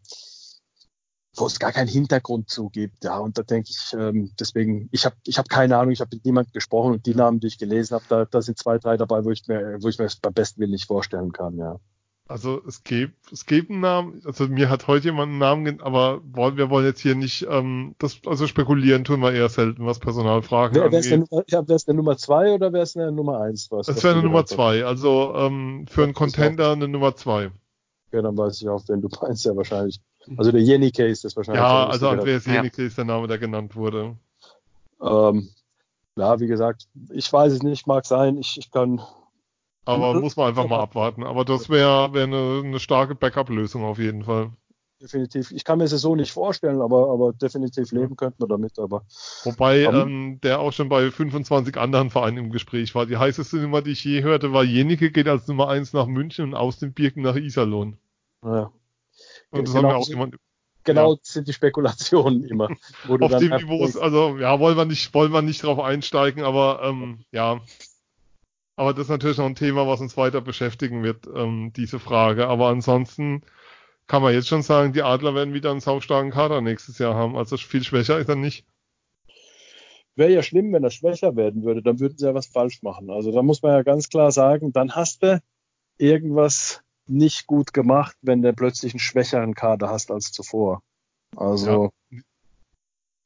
wo 1.35 1.45
es 1.45 1.60
gar 1.60 1.72
keinen 1.72 1.88
Hintergrund 1.88 2.49
zugibt. 2.49 3.03
Ja, 3.03 3.18
und 3.18 3.38
da 3.38 3.43
denke 3.43 3.69
ich, 3.72 3.93
ähm, 3.98 4.31
deswegen, 4.39 4.89
ich 4.91 5.06
habe 5.06 5.15
ich 5.26 5.38
hab 5.38 5.49
keine 5.49 5.77
Ahnung, 5.77 5.91
ich 5.91 6.02
habe 6.02 6.15
mit 6.15 6.26
niemandem 6.26 6.52
gesprochen 6.53 6.93
und 6.93 7.06
die 7.06 7.15
Namen, 7.15 7.39
die 7.39 7.48
ich 7.48 7.57
gelesen 7.57 7.95
habe, 7.95 8.06
da, 8.10 8.26
da 8.26 8.41
sind 8.41 8.57
zwei, 8.57 8.77
drei 8.77 8.98
dabei, 8.98 9.23
wo 9.26 9.31
ich 9.31 9.48
mir, 9.48 9.77
wo 9.81 9.88
ich 9.88 9.98
mir 9.98 10.06
das 10.06 10.18
beim 10.18 10.34
besten 10.34 10.60
Willen 10.61 10.72
nicht 10.72 10.88
vorstellen 10.88 11.31
kann. 11.31 11.57
Ja. 11.57 11.80
Also 12.32 12.62
es 12.66 12.84
gibt, 12.84 13.32
es 13.32 13.45
gibt 13.45 13.70
einen 13.70 13.82
Namen, 13.82 14.22
also 14.26 14.48
mir 14.48 14.70
hat 14.70 14.88
heute 14.88 15.10
jemand 15.10 15.30
einen 15.30 15.38
Namen 15.38 15.66
genannt, 15.66 15.84
aber 15.84 16.22
wir 16.24 16.70
wollen 16.70 16.86
jetzt 16.86 17.02
hier 17.02 17.16
nicht, 17.16 17.45
ähm, 17.49 17.94
das, 17.99 18.22
also 18.26 18.48
spekulieren 18.48 19.03
tun 19.03 19.20
wir 19.20 19.34
eher 19.34 19.49
selten, 19.49 19.86
was 19.86 19.99
Personalfragen 19.99 20.76
wer, 20.76 20.86
angeht. 20.86 21.06
Wer 21.30 21.41
ist, 21.41 21.52
der, 21.52 21.64
der 21.64 21.94
Nummer 21.94 22.18
zwei 22.18 22.53
oder 22.53 22.72
wer 22.72 22.84
ist 22.84 22.95
der 22.95 23.12
Nummer 23.12 23.41
eins? 23.41 23.70
Was, 23.70 23.88
das 23.88 24.03
wäre 24.03 24.16
eine 24.16 24.24
Nummer 24.24 24.45
zwei, 24.45 24.86
also 24.86 25.34
ähm, 25.36 25.86
für 25.90 26.03
einen 26.03 26.14
Contender 26.14 26.72
eine 26.72 26.88
Nummer 26.88 27.16
zwei. 27.16 27.52
Ja, 28.14 28.22
dann 28.22 28.38
weiß 28.38 28.62
ich 28.62 28.70
auch, 28.70 28.84
wenn 28.88 29.02
du 29.02 29.10
meinst, 29.22 29.45
ja 29.45 29.56
wahrscheinlich. 29.56 29.99
Also 30.38 30.52
der 30.52 30.62
Jenike 30.62 31.06
ist 31.06 31.24
das 31.26 31.36
wahrscheinlich. 31.36 31.62
Ja, 31.62 31.88
also 31.88 32.08
Andreas 32.08 32.45
Jenike 32.45 32.82
ja. 32.82 32.88
ist 32.88 32.98
der 32.98 33.06
Name, 33.06 33.28
der 33.28 33.40
genannt 33.40 33.76
wurde. 33.76 34.16
Ähm, 35.02 35.49
ja, 36.16 36.40
wie 36.40 36.48
gesagt, 36.48 36.88
ich 37.10 37.32
weiß 37.32 37.52
es 37.52 37.64
nicht, 37.64 37.88
mag 37.88 38.06
sein, 38.06 38.38
ich, 38.38 38.58
ich 38.58 38.72
kann 38.72 39.02
aber 39.86 40.20
muss 40.20 40.36
man 40.36 40.49
einfach 40.49 40.68
mal 40.68 40.80
abwarten. 40.80 41.24
Aber 41.24 41.45
das 41.45 41.70
wäre 41.70 42.14
wär 42.14 42.24
eine, 42.24 42.62
eine 42.64 42.80
starke 42.80 43.16
Backup-Lösung 43.16 43.84
auf 43.84 43.98
jeden 43.98 44.24
Fall. 44.24 44.52
Definitiv. 45.02 45.49
Ich 45.52 45.64
kann 45.64 45.80
mir 45.80 45.86
es 45.86 45.91
so 45.91 46.16
nicht 46.16 46.32
vorstellen, 46.32 46.80
aber, 46.80 47.10
aber 47.10 47.34
definitiv 47.34 47.91
leben 47.91 48.16
könnten 48.16 48.44
wir 48.44 48.48
damit. 48.48 48.78
Aber, 48.78 49.03
Wobei 49.44 49.90
um, 49.90 49.95
ähm, 49.95 50.41
der 50.41 50.60
auch 50.60 50.72
schon 50.74 50.90
bei 50.90 51.10
25 51.10 51.76
anderen 51.78 52.12
Vereinen 52.12 52.38
im 52.38 52.52
Gespräch 52.52 52.94
war. 52.94 53.08
Die 53.08 53.18
heißeste 53.18 53.58
Nummer, 53.58 53.82
die 53.82 53.91
ich 53.91 54.03
je 54.03 54.22
hörte, 54.22 54.53
war 54.53 54.64
Jenike 54.64 55.10
geht 55.10 55.28
als 55.28 55.48
Nummer 55.48 55.70
1 55.70 55.94
nach 55.94 56.06
München 56.06 56.45
und 56.45 56.53
aus 56.53 56.78
den 56.78 56.94
Birken 56.94 57.24
nach 57.24 57.36
Iserlohn. 57.36 57.98
Ja. 58.44 58.72
Und 59.49 59.68
das 59.68 59.74
genau, 59.74 59.90
haben 59.90 59.95
wir 59.95 59.98
auch 59.98 60.08
jemand. 60.08 60.36
Genau 60.84 61.14
ja. 61.14 61.20
sind 61.24 61.48
die 61.48 61.53
Spekulationen 61.53 62.44
immer. 62.44 62.70
Auf 63.08 63.38
dem 63.38 63.56
Niveau, 63.56 63.84
also 63.99 64.38
ja, 64.38 64.60
wollen 64.60 64.78
wir 64.78 64.86
nicht, 64.86 65.14
wollen 65.16 65.32
wir 65.32 65.41
nicht 65.41 65.64
drauf 65.64 65.80
einsteigen, 65.80 66.44
aber 66.44 66.82
ähm, 66.84 67.24
ja, 67.32 67.62
aber 68.76 68.93
das 68.93 69.03
ist 69.03 69.10
natürlich 69.10 69.38
noch 69.38 69.45
ein 69.45 69.56
Thema, 69.56 69.88
was 69.88 70.02
uns 70.02 70.18
weiter 70.18 70.41
beschäftigen 70.41 71.03
wird, 71.03 71.27
ähm, 71.34 71.72
diese 71.76 71.99
Frage. 71.99 72.48
Aber 72.48 72.68
ansonsten 72.68 73.41
kann 74.07 74.22
man 74.22 74.34
jetzt 74.34 74.48
schon 74.48 74.61
sagen, 74.61 74.93
die 74.93 75.03
Adler 75.03 75.35
werden 75.35 75.53
wieder 75.53 75.72
einen 75.72 75.80
saustarken 75.80 76.31
Kader 76.31 76.61
nächstes 76.61 76.98
Jahr 76.98 77.15
haben. 77.15 77.35
Also 77.35 77.57
viel 77.57 77.84
schwächer 77.84 78.19
ist 78.19 78.30
er 78.30 78.35
nicht. 78.35 78.65
Wäre 80.15 80.31
ja 80.31 80.43
schlimm, 80.43 80.73
wenn 80.73 80.84
er 80.84 80.89
schwächer 80.89 81.35
werden 81.35 81.64
würde, 81.64 81.81
dann 81.81 81.99
würden 81.99 82.18
sie 82.18 82.26
ja 82.26 82.34
was 82.34 82.48
falsch 82.48 82.81
machen. 82.81 83.10
Also 83.10 83.31
da 83.31 83.41
muss 83.43 83.61
man 83.61 83.72
ja 83.72 83.84
ganz 83.84 84.10
klar 84.10 84.31
sagen, 84.31 84.73
dann 84.73 84.91
hast 84.91 85.23
du 85.23 85.41
irgendwas 85.98 86.81
nicht 87.07 87.48
gut 87.48 87.73
gemacht, 87.73 88.15
wenn 88.22 88.41
du 88.41 88.53
plötzlich 88.53 88.93
einen 88.93 88.99
schwächeren 88.99 89.53
Kader 89.53 89.89
hast 89.89 90.11
als 90.11 90.31
zuvor. 90.31 90.81
Also 91.35 91.85
ja 91.85 91.89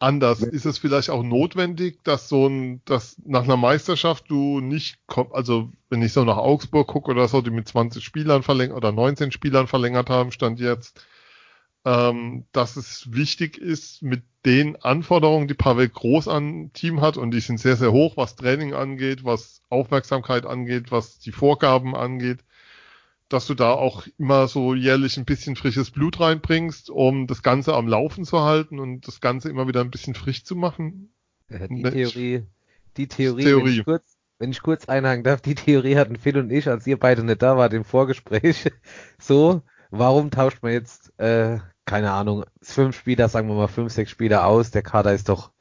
anders. 0.05 0.41
Ist 0.41 0.65
es 0.65 0.77
vielleicht 0.77 1.09
auch 1.09 1.23
notwendig, 1.23 2.03
dass 2.03 2.29
so 2.29 2.47
ein, 2.47 2.81
dass 2.85 3.17
nach 3.25 3.43
einer 3.43 3.57
Meisterschaft 3.57 4.29
du 4.29 4.61
nicht, 4.61 4.99
also 5.31 5.71
wenn 5.89 6.01
ich 6.01 6.13
so 6.13 6.23
nach 6.23 6.37
Augsburg 6.37 6.87
gucke 6.87 7.11
oder 7.11 7.27
so, 7.27 7.41
die 7.41 7.49
mit 7.49 7.67
20 7.67 8.03
Spielern 8.03 8.43
verlängert 8.43 8.77
oder 8.77 8.91
19 8.91 9.31
Spielern 9.31 9.67
verlängert 9.67 10.09
haben, 10.09 10.31
stand 10.31 10.59
jetzt, 10.59 11.05
ähm, 11.85 12.45
dass 12.51 12.77
es 12.77 13.11
wichtig 13.11 13.57
ist, 13.57 14.03
mit 14.03 14.23
den 14.45 14.75
Anforderungen, 14.75 15.47
die 15.47 15.53
Pavel 15.55 15.89
Groß 15.89 16.27
an 16.27 16.71
Team 16.73 17.01
hat, 17.01 17.17
und 17.17 17.31
die 17.31 17.39
sind 17.39 17.59
sehr, 17.59 17.75
sehr 17.75 17.91
hoch, 17.91 18.15
was 18.15 18.35
Training 18.35 18.73
angeht, 18.73 19.23
was 19.23 19.61
Aufmerksamkeit 19.69 20.45
angeht, 20.45 20.91
was 20.91 21.19
die 21.19 21.31
Vorgaben 21.31 21.95
angeht, 21.95 22.39
dass 23.35 23.47
du 23.47 23.53
da 23.53 23.73
auch 23.73 24.07
immer 24.17 24.47
so 24.47 24.73
jährlich 24.73 25.17
ein 25.17 25.25
bisschen 25.25 25.57
frisches 25.57 25.91
Blut 25.91 26.21
reinbringst, 26.21 26.89
um 26.89 27.27
das 27.27 27.43
Ganze 27.43 27.75
am 27.75 27.87
Laufen 27.87 28.23
zu 28.23 28.41
halten 28.41 28.79
und 28.79 29.07
das 29.07 29.19
Ganze 29.19 29.49
immer 29.49 29.67
wieder 29.67 29.81
ein 29.81 29.91
bisschen 29.91 30.15
frisch 30.15 30.45
zu 30.45 30.55
machen? 30.55 31.13
Ja, 31.49 31.67
die 31.67 31.83
Theorie, 31.83 32.43
die 32.95 33.07
Theorie, 33.07 33.43
Theorie. 33.43 33.65
Wenn, 33.65 33.73
ich 33.73 33.85
kurz, 33.85 34.17
wenn 34.39 34.51
ich 34.51 34.61
kurz 34.61 34.85
einhaken 34.85 35.25
darf, 35.25 35.41
die 35.41 35.53
Theorie 35.53 35.97
hatten 35.97 36.15
Phil 36.15 36.37
und 36.37 36.49
ich, 36.49 36.69
als 36.69 36.87
ihr 36.87 36.97
beide 36.97 37.23
nicht 37.23 37.41
da 37.41 37.57
wart 37.57 37.73
im 37.73 37.83
Vorgespräch, 37.83 38.71
so, 39.19 39.61
warum 39.91 40.31
tauscht 40.31 40.63
man 40.63 40.71
jetzt, 40.71 41.11
äh, 41.19 41.59
keine 41.83 42.13
Ahnung, 42.13 42.45
fünf 42.61 42.97
Spieler, 42.97 43.27
sagen 43.27 43.49
wir 43.49 43.55
mal 43.55 43.67
fünf, 43.67 43.91
sechs 43.91 44.11
Spieler 44.11 44.47
aus, 44.47 44.71
der 44.71 44.81
Kader 44.81 45.13
ist 45.13 45.27
doch 45.27 45.51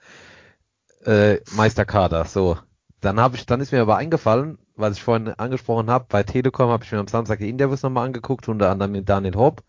äh, 1.05 1.41
Meisterkader, 1.57 2.25
so. 2.25 2.57
Dann 3.01 3.19
habe 3.19 3.37
ich, 3.37 3.45
dann 3.47 3.61
ist 3.61 3.73
mir 3.73 3.83
aber 3.83 3.97
eingefallen, 3.97 4.59
was 4.77 4.97
ich 4.97 5.03
vorhin 5.03 5.29
angesprochen 5.29 5.91
habe, 5.91 6.07
bei 6.09 6.23
Telekom 6.23 6.69
habe 6.71 6.85
ich 6.85 6.93
mir 6.93 6.99
am 6.99 7.09
Samstag 7.09 7.39
die 7.39 7.49
Interviews 7.49 7.83
nochmal 7.83 8.07
angeguckt, 8.07 8.49
unter 8.49 8.71
anderem 8.71 8.93
mit 8.93 9.09
Daniel 9.09 9.35
Hopp. 9.37 9.63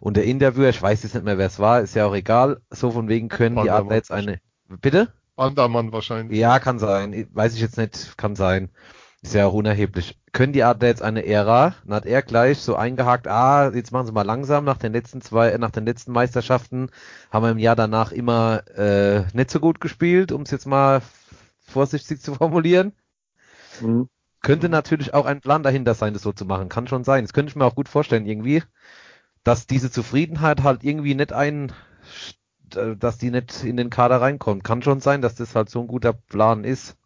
Und 0.00 0.16
der 0.16 0.24
Interviewer, 0.24 0.68
ich 0.68 0.82
weiß 0.82 1.02
jetzt 1.02 1.14
nicht 1.14 1.24
mehr, 1.24 1.38
wer 1.38 1.46
es 1.46 1.58
war, 1.58 1.80
ist 1.80 1.94
ja 1.94 2.06
auch 2.06 2.14
egal, 2.14 2.60
so 2.70 2.90
von 2.90 3.08
wegen 3.08 3.28
können 3.28 3.56
die 3.56 3.62
Andermann 3.62 3.86
Adler 3.86 3.96
jetzt 3.96 4.12
eine, 4.12 4.40
bitte? 4.68 5.12
Andermann 5.36 5.92
wahrscheinlich. 5.92 6.38
Ja, 6.38 6.58
kann 6.58 6.78
sein. 6.78 7.26
Weiß 7.32 7.54
ich 7.54 7.60
jetzt 7.60 7.78
nicht, 7.78 8.16
kann 8.16 8.36
sein. 8.36 8.70
Ist 9.22 9.34
ja 9.34 9.46
auch 9.46 9.54
unerheblich. 9.54 10.20
Können 10.32 10.52
die 10.52 10.62
Adler 10.62 10.88
jetzt 10.88 11.02
eine 11.02 11.24
Ära? 11.24 11.74
Dann 11.84 11.94
hat 11.94 12.06
er 12.06 12.22
gleich 12.22 12.58
so 12.58 12.76
eingehakt, 12.76 13.26
ah, 13.26 13.72
jetzt 13.74 13.90
machen 13.90 14.06
sie 14.06 14.12
mal 14.12 14.22
langsam. 14.22 14.64
Nach 14.64 14.76
den 14.76 14.92
letzten 14.92 15.22
zwei, 15.22 15.48
äh, 15.48 15.58
nach 15.58 15.70
den 15.70 15.86
letzten 15.86 16.12
Meisterschaften 16.12 16.90
haben 17.30 17.42
wir 17.42 17.50
im 17.50 17.58
Jahr 17.58 17.76
danach 17.76 18.12
immer 18.12 18.62
äh, 18.76 19.24
nicht 19.32 19.50
so 19.50 19.60
gut 19.60 19.80
gespielt, 19.80 20.30
um 20.30 20.42
es 20.42 20.50
jetzt 20.50 20.66
mal 20.66 21.00
vorsichtig 21.60 22.20
zu 22.20 22.34
formulieren. 22.34 22.92
Mhm. 23.80 24.08
Könnte 24.44 24.68
natürlich 24.68 25.14
auch 25.14 25.26
ein 25.26 25.40
Plan 25.40 25.62
dahinter 25.64 25.94
sein, 25.94 26.12
das 26.14 26.22
so 26.22 26.32
zu 26.32 26.44
machen. 26.44 26.68
Kann 26.68 26.86
schon 26.86 27.02
sein. 27.02 27.24
Das 27.24 27.32
könnte 27.32 27.50
ich 27.50 27.56
mir 27.56 27.64
auch 27.64 27.74
gut 27.74 27.88
vorstellen, 27.88 28.26
irgendwie, 28.26 28.62
dass 29.42 29.66
diese 29.66 29.90
Zufriedenheit 29.90 30.62
halt 30.62 30.84
irgendwie 30.84 31.14
nicht 31.14 31.32
ein, 31.32 31.72
dass 32.70 33.18
die 33.18 33.30
nicht 33.30 33.64
in 33.64 33.76
den 33.76 33.90
Kader 33.90 34.20
reinkommt. 34.20 34.64
Kann 34.64 34.82
schon 34.82 35.00
sein, 35.00 35.22
dass 35.22 35.34
das 35.34 35.54
halt 35.54 35.70
so 35.70 35.80
ein 35.80 35.86
guter 35.86 36.12
Plan 36.12 36.64
ist. 36.64 36.96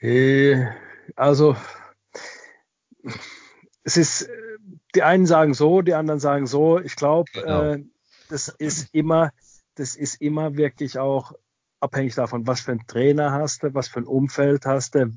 Äh, 0.00 0.66
Also, 1.16 1.56
es 3.84 3.96
ist, 3.96 4.28
die 4.94 5.02
einen 5.02 5.26
sagen 5.26 5.54
so, 5.54 5.82
die 5.82 5.94
anderen 5.94 6.20
sagen 6.20 6.46
so. 6.46 6.78
Ich 6.80 6.96
glaube, 6.96 7.30
Genau. 7.32 7.62
äh, 7.74 7.78
das 8.28 8.48
ist 8.48 8.94
immer, 8.94 9.32
das 9.74 9.96
ist 9.96 10.20
immer 10.20 10.56
wirklich 10.56 10.98
auch 10.98 11.32
abhängig 11.80 12.14
davon, 12.14 12.46
was 12.46 12.60
für 12.60 12.72
einen 12.72 12.86
Trainer 12.86 13.32
hast 13.32 13.62
du, 13.62 13.74
was 13.74 13.88
für 13.88 14.00
ein 14.00 14.06
Umfeld 14.06 14.66
hast 14.66 14.94
du, 14.94 15.12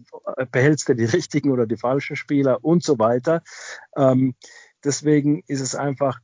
behältst 0.51 0.89
du 0.89 0.95
die 0.95 1.05
richtigen 1.17 1.51
oder 1.51 1.65
die 1.65 1.77
falschen 1.77 2.15
Spieler 2.15 2.63
und 2.63 2.83
so 2.83 2.99
weiter. 2.99 3.41
Ähm, 3.95 4.35
deswegen 4.83 5.43
ist 5.47 5.61
es 5.61 5.75
einfach, 5.75 6.19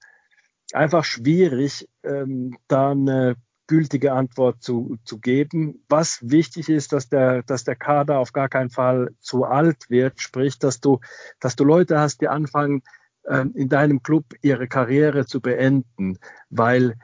einfach 0.74 1.04
schwierig, 1.04 1.88
ähm, 2.04 2.58
da 2.68 2.92
eine 2.92 3.36
gültige 3.68 4.14
Antwort 4.14 4.64
zu, 4.64 4.98
zu 5.04 5.20
geben. 5.20 5.84
Was 5.90 6.20
wichtig 6.22 6.70
ist, 6.70 6.94
dass 6.94 7.10
der, 7.10 7.44
dass 7.44 7.66
der 7.66 7.76
Kader 7.76 8.20
auf 8.20 8.32
gar 8.32 8.48
keinen 8.48 8.70
Fall 8.70 9.14
zu 9.20 9.44
alt 9.44 9.90
wird, 9.90 10.22
sprich, 10.22 10.58
dass 10.58 10.80
du, 10.80 11.00
dass 11.40 11.56
du 11.56 11.66
Leute 11.66 12.00
hast, 12.00 12.22
die 12.22 12.30
anfangen, 12.30 12.82
ähm, 13.28 13.52
in 13.56 13.68
deinem 13.68 14.02
Club 14.02 14.26
ihre 14.42 14.68
Karriere 14.68 15.26
zu 15.26 15.42
beenden, 15.42 16.18
weil 16.50 16.96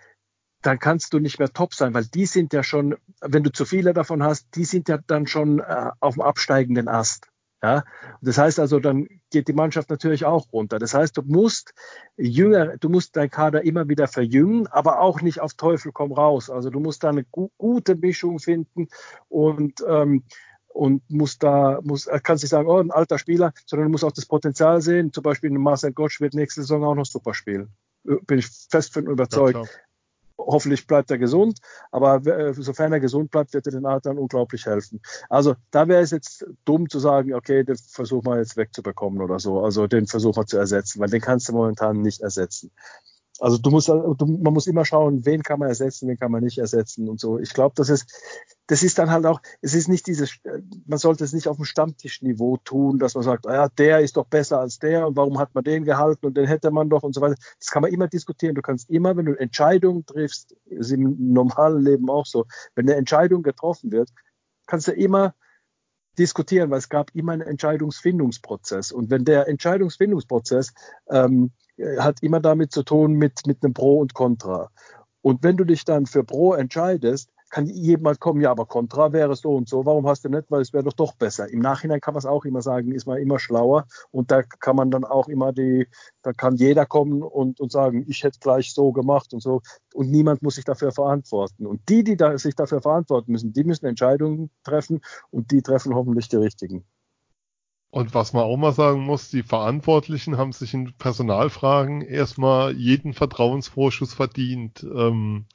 dann 0.66 0.80
kannst 0.80 1.14
du 1.14 1.20
nicht 1.20 1.40
mehr 1.40 1.52
top 1.52 1.74
sein, 1.74 1.94
weil 1.94 2.06
die 2.06 2.26
sind 2.26 2.54
ja 2.54 2.64
schon, 2.64 2.96
wenn 3.22 3.44
du 3.44 3.52
zu 3.52 3.66
viele 3.66 3.94
davon 3.94 4.24
hast, 4.24 4.48
die 4.56 4.66
sind 4.66 4.90
ja 4.90 4.98
dann 5.08 5.28
schon 5.28 5.60
äh, 5.60 5.92
auf 6.00 6.16
dem 6.16 6.22
absteigenden 6.22 6.88
Ast. 6.88 7.28
Ja, 7.62 7.86
das 8.22 8.38
heißt 8.38 8.60
also, 8.60 8.82
dann 8.82 9.08
geht 9.32 9.48
die 9.48 9.54
Mannschaft 9.54 9.90
natürlich 9.90 10.26
auch 10.26 10.52
runter. 10.52 10.80
Das 10.80 10.94
heißt, 10.94 11.16
du 11.16 11.22
musst 11.22 11.74
jünger, 12.18 12.78
du 12.78 12.90
musst 12.90 13.16
dein 13.16 13.30
Kader 13.30 13.64
immer 13.64 13.88
wieder 13.88 14.08
verjüngen, 14.08 14.68
aber 14.68 15.00
auch 15.00 15.22
nicht 15.22 15.40
auf 15.40 15.54
Teufel 15.54 15.94
komm 15.94 16.12
raus. 16.12 16.50
Also 16.50 16.70
du 16.70 16.82
musst 16.82 17.06
da 17.06 17.10
eine 17.10 17.24
gu 17.24 17.50
gute 17.58 17.96
Mischung 17.96 18.40
finden 18.40 18.90
und 19.30 19.82
ähm, 19.88 20.24
und 20.68 21.10
muss 21.10 21.38
da, 21.38 21.80
muss, 21.84 22.08
er 22.08 22.20
kann 22.20 22.38
sich 22.38 22.50
sagen, 22.50 22.68
oh, 22.68 22.80
ein 22.80 22.92
alter 22.92 23.20
Spieler, 23.20 23.54
sondern 23.66 23.88
du 23.88 23.92
musst 23.92 24.04
auch 24.04 24.12
das 24.12 24.26
Potenzial 24.26 24.82
sehen. 24.82 25.14
Zum 25.14 25.24
Beispiel 25.24 25.52
Marcel 25.52 25.94
Gottsch 25.94 26.20
wird 26.20 26.34
nächste 26.34 26.62
Saison 26.62 26.84
auch 26.84 26.96
noch 26.96 27.06
super 27.06 27.34
spielen. 27.34 27.70
Bin 28.04 28.40
ich 28.40 28.48
fest 28.70 28.92
von 28.94 29.06
überzeugt. 29.06 29.56
Ja, 29.56 29.64
Hoffentlich 30.46 30.88
bleibt 30.88 31.12
er 31.12 31.18
gesund, 31.18 31.60
aber 31.92 32.26
äh, 32.26 32.54
sofern 32.54 32.94
er 32.94 33.00
gesund 33.00 33.32
bleibt, 33.32 33.54
wird 33.54 33.66
er 33.66 33.72
den 33.72 33.86
Adlern 33.86 34.18
unglaublich 34.18 34.66
helfen. 34.66 35.02
Also 35.30 35.56
da 35.72 35.88
wäre 35.88 36.02
es 36.02 36.12
jetzt 36.12 36.46
dumm 36.66 36.90
zu 36.90 37.00
sagen, 37.00 37.34
okay, 37.34 37.64
den 37.64 37.78
versuchen 37.78 38.26
wir 38.26 38.38
jetzt 38.38 38.58
wegzubekommen 38.58 39.22
oder 39.22 39.40
so. 39.40 39.62
Also 39.64 39.88
den 39.88 40.08
versuchen 40.08 40.38
wir 40.38 40.46
zu 40.46 40.58
ersetzen, 40.58 41.00
weil 41.00 41.10
den 41.10 41.22
kannst 41.22 41.50
du 41.50 41.54
momentan 41.54 42.02
nicht 42.02 42.22
ersetzen. 42.22 42.72
Also 43.40 43.58
du 43.58 43.72
musst, 43.72 43.88
du, 43.88 44.16
man 44.20 44.54
muss 44.54 44.68
immer 44.68 44.86
schauen, 44.86 45.26
wen 45.26 45.42
kann 45.42 45.60
man 45.60 45.68
ersetzen, 45.68 46.08
wen 46.08 46.18
kann 46.18 46.32
man 46.32 46.44
nicht 46.44 46.60
ersetzen 46.60 47.10
und 47.10 47.20
so. 47.20 47.40
Ich 47.40 47.54
glaube, 47.54 47.74
das 47.76 47.90
ist, 47.90 48.06
das 48.68 48.84
ist 48.84 49.00
dann 49.00 49.10
halt 49.10 49.26
auch, 49.26 49.42
es 49.62 49.74
ist 49.74 49.88
nicht 49.88 50.06
dieses, 50.06 50.38
man 50.86 51.00
sollte 51.00 51.24
es 51.24 51.34
nicht 51.34 51.48
auf 51.48 51.58
dem 51.58 51.66
Stammtischniveau 51.66 52.58
tun, 52.58 53.00
dass 53.00 53.16
man 53.16 53.24
sagt, 53.24 53.48
ah 53.48 53.54
ja, 53.54 53.70
der 53.70 54.02
ist 54.02 54.18
doch 54.18 54.26
besser 54.26 54.60
als 54.60 54.78
der 54.78 55.08
und 55.08 55.18
warum 55.18 55.40
hat 55.40 55.56
man 55.56 55.64
den 55.64 55.84
gehalten 55.84 56.28
und 56.28 56.38
den 56.38 56.46
hätte 56.46 56.70
man 56.70 56.90
doch 56.90 57.02
und 57.02 57.14
so 57.16 57.22
weiter. 57.22 57.36
Das 57.60 57.72
kann 57.72 57.82
man 57.82 57.92
immer 57.92 58.08
diskutieren. 58.08 58.54
Du 58.54 58.62
kannst 58.62 58.90
immer, 58.90 59.18
wenn 59.18 59.26
du 59.26 59.34
Entscheidungen 59.34 60.06
triffst, 60.06 60.56
ist 60.66 60.92
im 60.92 61.34
normalen 61.34 61.84
Leben 61.84 62.10
auch 62.10 62.28
so, 62.28 62.46
wenn 62.76 62.88
eine 62.88 62.98
Entscheidung 62.98 63.42
getroffen 63.42 63.92
wird, 63.92 64.10
kannst 64.68 64.88
du 64.88 64.92
immer 64.92 65.34
diskutieren, 66.20 66.70
weil 66.70 66.78
es 66.78 66.90
gab 66.90 67.14
immer 67.16 67.32
einen 67.32 67.42
Entscheidungsfindungsprozess. 67.42 68.92
Und 68.92 69.10
wenn 69.10 69.26
der 69.26 69.48
Entscheidungsfindungsprozess 69.48 70.74
ähm, 71.10 71.52
hat 72.00 72.22
immer 72.22 72.40
damit 72.40 72.72
zu 72.72 72.84
tun 72.84 73.14
mit, 73.14 73.46
mit 73.48 73.64
einem 73.64 73.74
Pro 73.74 74.00
und 74.00 74.14
Contra. 74.14 74.70
Und 75.22 75.44
wenn 75.44 75.58
du 75.58 75.64
dich 75.64 75.86
dann 75.86 76.06
für 76.06 76.24
Pro 76.24 76.54
entscheidest, 76.54 77.30
kann 77.54 77.68
jemand 77.68 78.20
kommen, 78.20 78.42
ja, 78.42 78.50
aber 78.50 78.66
Contra 78.66 79.14
wäre 79.14 79.36
so 79.36 79.56
und 79.56 79.70
so, 79.70 79.86
warum 79.86 80.08
hast 80.08 80.26
du 80.26 80.30
nicht, 80.30 80.50
weil 80.50 80.62
es 80.62 80.74
wäre 80.74 80.84
doch 80.84 80.94
doch 80.94 81.14
besser. 81.14 81.48
Im 81.48 81.60
Nachhinein 81.60 82.02
kann 82.02 82.16
man 82.16 82.20
es 82.20 82.26
auch 82.26 82.46
immer 82.46 82.64
sagen, 82.64 82.92
ist 82.92 83.06
man 83.06 83.20
immer 83.20 83.38
schlauer 83.38 83.86
und 84.10 84.32
da 84.32 84.42
kann 84.42 84.76
man 84.76 84.90
dann 84.90 85.06
auch 85.06 85.28
immer 85.28 85.54
die, 85.54 85.88
da 86.24 86.34
kann 86.34 86.56
jeder 86.56 86.88
kommen 86.88 87.22
und, 87.22 87.60
und 87.60 87.72
sagen, 87.72 88.06
ich 88.08 88.24
hätte 88.24 88.40
gleich 88.40 88.74
so 88.74 88.92
gemacht 88.92 89.36
und 89.36 89.42
so 89.42 89.62
und 89.94 90.10
niemand 90.10 90.42
muss 90.42 90.56
sich 90.56 90.66
dafür 90.66 90.92
verantworten. 90.92 91.68
Und 91.68 91.88
die, 91.90 92.04
die 92.04 92.18
da, 92.18 92.36
sich 92.40 92.56
dafür 92.56 92.82
verantworten 92.82 93.32
müssen, 93.32 93.54
die 93.54 93.64
müssen 93.64 93.86
Entscheidungen 93.86 94.50
treffen 94.64 95.02
und 95.30 95.52
die 95.52 95.62
treffen 95.62 95.94
hoffentlich 95.94 96.30
die 96.30 96.38
richtigen. 96.38 96.84
Und 97.94 98.16
was 98.16 98.34
man 98.34 98.42
auch 98.42 98.58
mal 98.58 98.72
sagen 98.72 99.02
muss, 99.02 99.30
die 99.30 99.44
Verantwortlichen 99.44 100.36
haben 100.36 100.52
sich 100.52 100.74
in 100.74 100.94
Personalfragen 100.94 102.02
erstmal 102.02 102.76
jeden 102.76 103.14
Vertrauensvorschuss 103.14 104.16
verdient. 104.16 104.82
Ähm, 104.82 105.46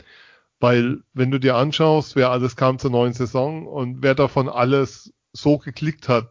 weil 0.60 0.98
wenn 1.14 1.32
du 1.32 1.40
dir 1.40 1.56
anschaust, 1.56 2.14
wer 2.14 2.30
alles 2.30 2.54
kam 2.54 2.78
zur 2.78 2.92
neuen 2.92 3.12
Saison 3.12 3.66
und 3.66 4.04
wer 4.04 4.14
davon 4.14 4.48
alles 4.48 5.12
so 5.32 5.58
geklickt 5.58 6.08
hat, 6.08 6.30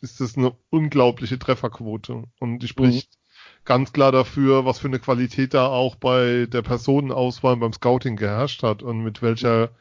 ist 0.00 0.22
das 0.22 0.38
eine 0.38 0.56
unglaubliche 0.70 1.38
Trefferquote. 1.38 2.24
Und 2.40 2.60
die 2.60 2.68
spricht 2.68 3.10
mhm. 3.12 3.64
ganz 3.66 3.92
klar 3.92 4.12
dafür, 4.12 4.64
was 4.64 4.78
für 4.78 4.88
eine 4.88 4.98
Qualität 4.98 5.52
da 5.52 5.66
auch 5.66 5.94
bei 5.96 6.46
der 6.50 6.62
Personenauswahl 6.62 7.58
beim 7.58 7.74
Scouting 7.74 8.16
geherrscht 8.16 8.62
hat 8.62 8.82
und 8.82 9.00
mit 9.00 9.20
welcher 9.20 9.72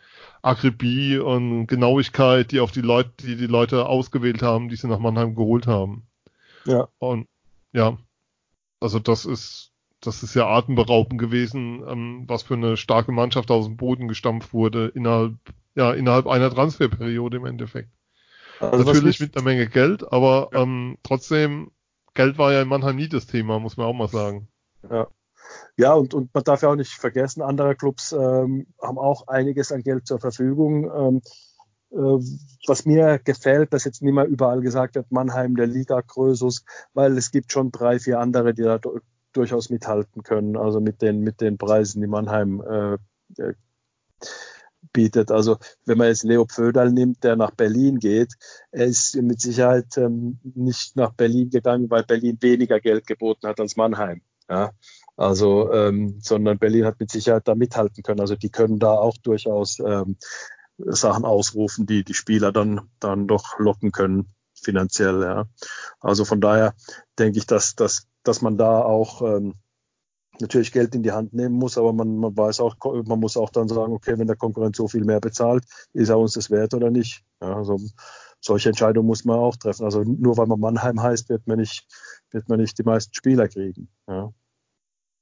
Akribie 0.41 1.18
und 1.18 1.68
Genauigkeit, 1.68 2.51
die 2.51 2.59
auf 2.59 2.72
die 2.72 2.81
Leute, 2.81 3.11
die 3.19 3.35
die 3.35 3.47
Leute 3.47 3.85
ausgewählt 3.85 4.41
haben, 4.41 4.69
die 4.69 4.76
sie 4.76 4.88
nach 4.88 4.99
Mannheim 4.99 5.35
geholt 5.35 5.68
haben. 5.68 6.07
Ja. 6.65 6.88
Und 6.99 7.27
ja, 7.73 7.97
also 8.80 8.99
das 8.99 9.26
ist 9.26 9.72
das 10.03 10.23
ist 10.23 10.34
ja 10.34 10.47
atemberaubend 10.47 11.19
gewesen, 11.19 11.84
ähm, 11.88 12.23
was 12.26 12.41
für 12.41 12.55
eine 12.55 12.76
starke 12.76 13.11
Mannschaft 13.11 13.51
aus 13.51 13.65
dem 13.65 13.77
Boden 13.77 14.07
gestampft 14.07 14.51
wurde 14.51 14.88
innerhalb 14.88 15.35
ja 15.76 15.93
innerhalb 15.93 16.27
einer 16.27 16.49
Transferperiode 16.49 17.38
im 17.38 17.45
Endeffekt. 17.45 17.89
Also 18.59 18.84
Natürlich 18.84 19.19
mit 19.19 19.35
einer 19.35 19.45
Menge 19.45 19.68
Geld, 19.68 20.11
aber 20.11 20.49
ja. 20.53 20.61
ähm, 20.61 20.97
trotzdem 21.03 21.72
Geld 22.13 22.38
war 22.38 22.51
ja 22.51 22.61
in 22.61 22.68
Mannheim 22.68 22.95
nie 22.95 23.09
das 23.09 23.27
Thema, 23.27 23.59
muss 23.59 23.77
man 23.77 23.88
auch 23.88 23.93
mal 23.93 24.07
sagen. 24.07 24.47
Ja. 24.89 25.07
Ja, 25.78 25.94
und, 25.94 26.14
und 26.14 26.34
man 26.34 26.44
darf 26.44 26.61
ja 26.61 26.69
auch 26.69 26.76
nicht 26.76 26.94
vergessen, 26.94 27.41
andere 27.41 27.76
Clubs 27.76 28.11
ähm, 28.11 28.68
haben 28.82 28.98
auch 28.98 29.28
einiges 29.28 29.72
an 29.72 29.84
Geld 29.84 30.07
zur 30.07 30.19
Verfügung. 30.19 30.86
Ähm, 30.86 31.22
äh, 31.91 32.19
was 32.68 32.86
mir 32.86 33.19
gefällt, 33.19 33.73
dass 33.73 33.84
jetzt 33.84 34.02
nicht 34.02 34.14
mehr 34.14 34.26
überall 34.26 34.61
gesagt 34.61 34.95
wird, 34.95 35.11
Mannheim 35.11 35.56
der 35.56 35.68
Liga 35.68 36.02
Krösus, 36.02 36.64
weil 36.94 37.18
es 37.18 37.32
gibt 37.32 37.52
schon 37.52 37.72
drei, 37.72 37.99
vier 37.99 38.19
andere, 38.19 38.53
die 38.53 38.64
da 38.64 38.80
durchaus 39.34 39.69
mithalten 39.69 40.23
können, 40.23 40.57
also 40.57 40.80
mit 40.80 41.02
den, 41.02 41.19
mit 41.19 41.41
den 41.41 41.57
Preisen, 41.57 42.02
die 42.02 42.07
Mannheim 42.07 42.61
äh, 42.61 42.94
äh, 43.41 43.53
bietet. 44.94 45.32
Also 45.32 45.57
wenn 45.86 45.98
man 45.98 46.07
jetzt 46.07 46.23
Leo 46.23 46.45
Pföderl 46.45 46.91
nimmt, 46.91 47.23
der 47.23 47.36
nach 47.36 47.52
Berlin 47.52 47.99
geht, 47.99 48.34
er 48.72 48.86
ist 48.86 49.15
mit 49.15 49.41
Sicherheit 49.41 49.98
ähm, 49.98 50.40
nicht 50.44 50.95
nach 50.95 51.14
Berlin 51.14 51.49
gegangen, 51.49 51.90
weil 51.90 52.03
Berlin 52.03 52.38
weniger 52.41 52.80
Geld 52.80 53.07
geboten 53.07 53.48
hat 53.48 53.60
als 53.60 53.76
Mannheim. 53.76 54.22
Ja? 54.49 54.72
Also, 55.17 55.71
ähm, 55.71 56.19
sondern 56.21 56.57
Berlin 56.57 56.85
hat 56.85 56.99
mit 56.99 57.11
Sicherheit 57.11 57.47
da 57.47 57.55
mithalten 57.55 58.03
können. 58.03 58.21
Also 58.21 58.35
die 58.35 58.49
können 58.49 58.79
da 58.79 58.93
auch 58.93 59.17
durchaus 59.17 59.79
ähm, 59.79 60.17
Sachen 60.77 61.25
ausrufen, 61.25 61.85
die 61.85 62.03
die 62.03 62.13
Spieler 62.13 62.51
dann, 62.51 62.89
dann 62.99 63.27
doch 63.27 63.59
locken 63.59 63.91
können. 63.91 64.33
finanziell. 64.53 65.21
Ja. 65.21 65.45
Also 65.99 66.25
von 66.25 66.41
daher 66.41 66.73
denke 67.19 67.39
ich, 67.39 67.45
dass, 67.45 67.75
dass, 67.75 68.07
dass 68.23 68.41
man 68.41 68.57
da 68.57 68.81
auch 68.81 69.21
ähm, 69.21 69.55
natürlich 70.39 70.71
Geld 70.71 70.95
in 70.95 71.03
die 71.03 71.11
Hand 71.11 71.33
nehmen 71.33 71.55
muss, 71.55 71.77
aber 71.77 71.93
man, 71.93 72.17
man 72.17 72.35
weiß 72.35 72.59
auch, 72.59 72.75
man 73.05 73.19
muss 73.19 73.38
auch 73.38 73.49
dann 73.49 73.67
sagen, 73.67 73.93
okay, 73.93 74.17
wenn 74.17 74.27
der 74.27 74.35
Konkurrent 74.35 74.75
so 74.75 74.88
viel 74.88 75.03
mehr 75.03 75.19
bezahlt, 75.19 75.63
ist 75.93 76.09
er 76.09 76.17
uns 76.17 76.33
das 76.33 76.49
wert 76.49 76.73
oder 76.73 76.89
nicht. 76.89 77.23
Ja, 77.41 77.55
also 77.57 77.79
solche 78.39 78.69
Entscheidungen 78.69 79.07
muss 79.07 79.25
man 79.25 79.38
auch 79.38 79.55
treffen. 79.55 79.85
Also 79.85 80.03
nur 80.03 80.38
weil 80.38 80.47
man 80.47 80.59
Mannheim 80.59 81.01
heißt, 81.01 81.29
wird 81.29 81.47
man 81.47 81.59
nicht, 81.59 81.88
wird 82.31 82.49
man 82.49 82.59
nicht 82.59 82.77
die 82.77 82.83
meisten 82.83 83.13
Spieler 83.13 83.47
kriegen. 83.47 83.89
Ja, 84.07 84.33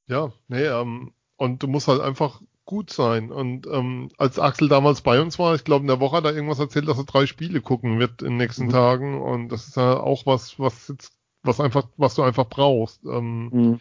ja 0.10 0.34
nee, 0.48 0.66
ähm, 0.66 1.14
und 1.38 1.64
du 1.64 1.68
musst 1.68 1.88
halt 1.88 2.02
einfach 2.02 2.42
gut 2.66 2.92
sein. 2.92 3.32
Und 3.32 3.66
ähm, 3.66 4.10
als 4.20 4.38
Axel 4.38 4.68
damals 4.68 5.02
bei 5.02 5.20
uns 5.20 5.40
war, 5.40 5.56
ich 5.56 5.64
glaube 5.64 5.82
in 5.82 5.88
der 5.88 6.00
Woche 6.00 6.18
hat 6.18 6.26
er 6.26 6.36
irgendwas 6.36 6.60
erzählt, 6.60 6.88
dass 6.88 7.00
er 7.00 7.06
drei 7.06 7.26
Spiele 7.26 7.62
gucken 7.62 7.98
wird 7.98 8.22
in 8.22 8.30
den 8.30 8.38
nächsten 8.38 8.66
mhm. 8.66 8.72
Tagen. 8.72 9.22
Und 9.22 9.50
das 9.50 9.68
ist 9.68 9.76
ja 9.76 10.00
auch 10.00 10.28
was, 10.28 10.60
was 10.60 10.88
jetzt, 10.88 11.14
was 11.42 11.60
einfach, 11.60 11.88
was 11.98 12.14
du 12.14 12.22
einfach 12.22 12.48
brauchst. 12.48 13.04
Ähm, 13.06 13.50
mhm. 13.52 13.80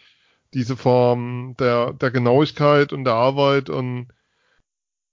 Diese 0.55 0.75
Form 0.75 1.55
der, 1.59 1.93
der 1.93 2.09
Genauigkeit 2.09 2.91
und 2.91 3.03
der 3.03 3.13
Arbeit 3.13 3.69
und 3.69 4.07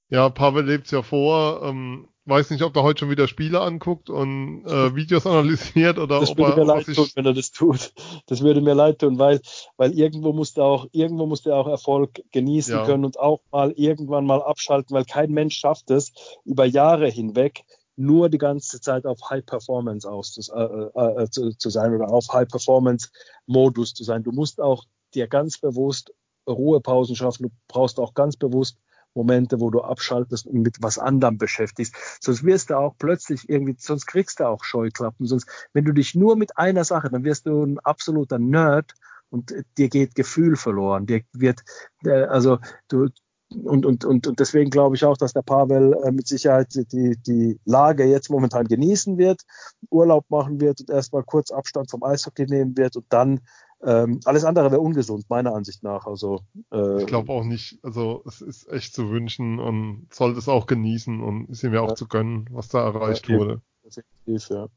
ja, 0.09 0.31
Pavel 0.31 0.65
lebt's 0.65 0.91
ja 0.91 1.03
vor. 1.03 1.63
Ähm, 1.63 2.09
weiß 2.27 2.51
nicht, 2.51 2.63
ob 2.63 2.75
er 2.77 2.83
heute 2.83 3.01
schon 3.01 3.11
wieder 3.11 3.29
Spiele 3.29 3.61
anguckt 3.61 4.11
und 4.11 4.65
äh, 4.67 4.95
Videos 4.95 5.27
analysiert 5.27 5.99
oder 5.99 6.21
das 6.21 6.31
ob 6.31 6.39
würde 6.39 6.53
er 6.53 6.57
mir 6.59 6.65
leid 6.65 6.87
tun, 6.87 7.09
wenn 7.15 7.27
er 7.27 7.35
das 7.35 7.53
tut. 7.53 7.93
Das 8.27 8.43
würde 8.43 8.61
mir 8.61 8.75
leid 8.75 8.99
tun, 8.99 9.19
weil 9.19 9.41
weil 9.77 9.93
irgendwo 9.93 10.33
musste 10.33 10.63
auch 10.63 10.87
irgendwo 10.93 11.27
musste 11.27 11.51
er 11.51 11.57
auch 11.57 11.69
Erfolg 11.69 12.23
genießen 12.33 12.75
ja. 12.75 12.85
können 12.85 13.05
und 13.05 13.19
auch 13.19 13.41
mal 13.53 13.73
irgendwann 13.73 14.27
mal 14.27 14.43
abschalten, 14.43 14.95
weil 14.95 15.05
kein 15.05 15.31
Mensch 15.31 15.57
schafft 15.57 15.91
es 15.91 16.13
über 16.45 16.65
Jahre 16.65 17.09
hinweg 17.09 17.65
nur 17.97 18.29
die 18.29 18.39
ganze 18.39 18.81
Zeit 18.81 19.07
auf 19.07 19.19
High 19.31 19.45
Performance 19.45 20.09
aus 20.09 20.37
äh, 20.55 20.63
äh, 20.63 21.23
äh, 21.23 21.31
zu, 21.31 21.57
zu 21.57 21.71
sein 21.71 21.95
oder 21.95 22.11
auf 22.11 22.27
High 22.33 22.49
Performance 22.49 23.09
Modus 23.47 23.95
zu 23.95 24.05
sein. 24.05 24.23
Du 24.23 24.33
musst 24.33 24.61
auch 24.61 24.85
dir 25.15 25.27
ganz 25.27 25.59
bewusst 25.59 26.13
Ruhepausen 26.49 27.17
schaffen. 27.17 27.45
Du 27.45 27.51
brauchst 27.69 27.99
auch 27.99 28.15
ganz 28.15 28.37
bewusst 28.37 28.79
Momente, 29.17 29.61
wo 29.61 29.71
du 29.71 29.81
abschaltest 29.81 30.47
und 30.47 30.63
mit 30.63 30.77
was 30.81 30.99
anderem 30.99 31.39
beschäftigst. 31.39 31.95
Sonst 32.21 32.45
wirst 32.45 32.71
du 32.71 32.79
auch 32.79 32.95
plötzlich 32.99 33.49
irgendwie, 33.49 33.75
sonst 33.79 34.07
kriegst 34.07 34.41
du 34.41 34.45
auch 34.45 34.63
Scheuklappen. 34.63 35.27
Sonst, 35.27 35.49
wenn 35.73 35.85
du 35.85 35.93
dich 35.93 36.15
nur 36.15 36.37
mit 36.37 36.57
einer 36.59 36.85
Sache, 36.85 37.11
dann 37.11 37.25
wirst 37.25 37.47
du 37.47 37.65
ein 37.65 37.79
absoluter 37.81 38.39
Nerd 38.39 38.95
und 39.31 39.55
dir 39.79 39.89
geht 39.89 40.15
Gefühl 40.15 40.57
verloren. 40.57 41.07
Dir 41.07 41.23
wird, 41.33 41.63
äh, 42.05 42.25
also 42.25 42.59
du, 42.89 43.09
und, 43.49 43.87
und, 43.87 44.05
und, 44.05 44.27
und 44.27 44.41
deswegen 44.41 44.71
glaube 44.71 44.97
ich 44.97 45.05
auch, 45.05 45.17
dass 45.17 45.33
der 45.33 45.43
Pavel 45.43 45.95
äh, 46.05 46.11
mit 46.11 46.27
Sicherheit 46.27 46.75
die, 46.75 47.17
die 47.17 47.61
Lage 47.65 48.05
jetzt 48.05 48.29
momentan 48.29 48.67
genießen 48.67 49.19
wird, 49.19 49.43
Urlaub 49.91 50.25
machen 50.29 50.61
wird 50.61 50.81
und 50.81 50.91
erstmal 50.91 51.23
kurz 51.23 51.51
Abstand 51.53 51.91
vom 51.91 52.03
Eishockey 52.03 52.47
nehmen 52.47 52.77
wird 52.77 52.97
und 52.97 53.07
dann 53.09 53.41
ähm, 53.83 54.21
alles 54.25 54.45
andere 54.45 54.71
wäre 54.71 54.81
ungesund, 54.81 55.27
meiner 55.29 55.55
Ansicht 55.55 55.83
nach. 55.83 56.07
Also, 56.07 56.41
äh, 56.73 57.01
ich 57.03 57.07
glaube 57.07 57.33
auch 57.33 57.45
nicht. 57.45 57.79
Also 57.83 58.23
es 58.27 58.41
ist 58.41 58.69
echt 58.69 58.95
zu 58.95 59.11
wünschen 59.11 59.59
und 59.59 60.09
sollte 60.13 60.39
es 60.39 60.49
auch 60.49 60.67
genießen 60.67 61.23
und 61.23 61.51
ist 61.51 61.63
ihm 61.63 61.75
ja 61.75 61.83
auch 61.83 61.91
ja. 61.91 61.95
zu 61.95 62.09
gönnen, 62.09 62.49
was 62.51 62.69
da 62.69 62.83
erreicht 62.83 63.29
ja, 63.29 63.39
wurde. 63.39 63.63
Definitiv, 63.85 64.49
ja. 64.51 64.69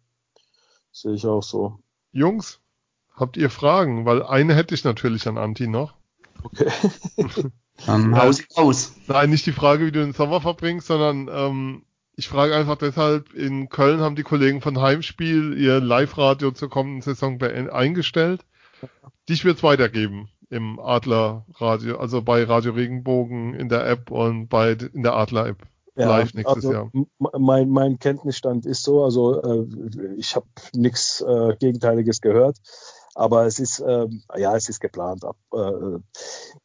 Sehe 0.91 1.13
ich 1.13 1.26
auch 1.26 1.43
so. 1.43 1.80
Jungs, 2.11 2.59
habt 3.15 3.38
ihr 3.38 3.49
Fragen? 3.49 4.05
Weil 4.05 4.23
eine 4.23 4.55
hätte 4.55 4.76
ich 4.76 4.84
natürlich 4.84 5.27
an 5.27 5.38
Anti 5.38 5.67
noch. 5.67 5.93
Okay. 6.43 6.69
Dann 7.85 8.17
haus 8.17 8.43
aus. 8.55 8.93
Nein, 9.07 9.30
nicht 9.30 9.45
die 9.45 9.53
Frage, 9.53 9.85
wie 9.85 9.91
du 9.91 10.01
den 10.01 10.11
Sommer 10.13 10.41
verbringst, 10.41 10.88
sondern 10.88 11.30
ähm, 11.31 11.84
ich 12.15 12.27
frage 12.27 12.53
einfach 12.53 12.76
deshalb, 12.76 13.34
in 13.34 13.69
Köln 13.69 14.01
haben 14.01 14.17
die 14.17 14.23
Kollegen 14.23 14.59
von 14.59 14.81
Heimspiel 14.81 15.57
ihr 15.57 15.80
Live-Radio 15.80 16.51
zur 16.51 16.69
kommenden 16.69 17.01
Saison 17.01 17.41
eingestellt. 17.41 18.41
Dich 19.27 19.45
wird 19.45 19.57
es 19.57 19.64
weitergeben 19.64 20.30
im 20.49 20.80
Adler 20.80 21.45
Radio, 21.56 21.97
also 21.97 22.22
bei 22.22 22.43
Radio 22.43 22.72
Regenbogen 22.73 23.53
in 23.53 23.69
der 23.69 23.88
App 23.88 24.11
und 24.11 24.47
bei 24.47 24.72
in 24.72 25.03
der 25.03 25.15
Adler 25.15 25.47
App 25.47 25.68
ja, 25.95 26.07
live 26.07 26.34
nächstes 26.34 26.65
also 26.65 26.72
Jahr. 26.72 26.91
Mein, 27.39 27.69
mein 27.69 27.99
Kenntnisstand 27.99 28.65
ist 28.65 28.84
so, 28.84 29.03
also 29.03 29.41
äh, 29.41 30.15
ich 30.18 30.35
habe 30.35 30.47
nichts 30.73 31.22
äh, 31.22 31.56
Gegenteiliges 31.60 32.22
gehört, 32.22 32.57
aber 33.15 33.45
es 33.45 33.60
ist 33.60 33.80
äh, 33.80 34.07
ja 34.38 34.56
es 34.56 34.69
ist 34.69 34.80
geplant. 34.80 35.23
Äh, 35.23 35.99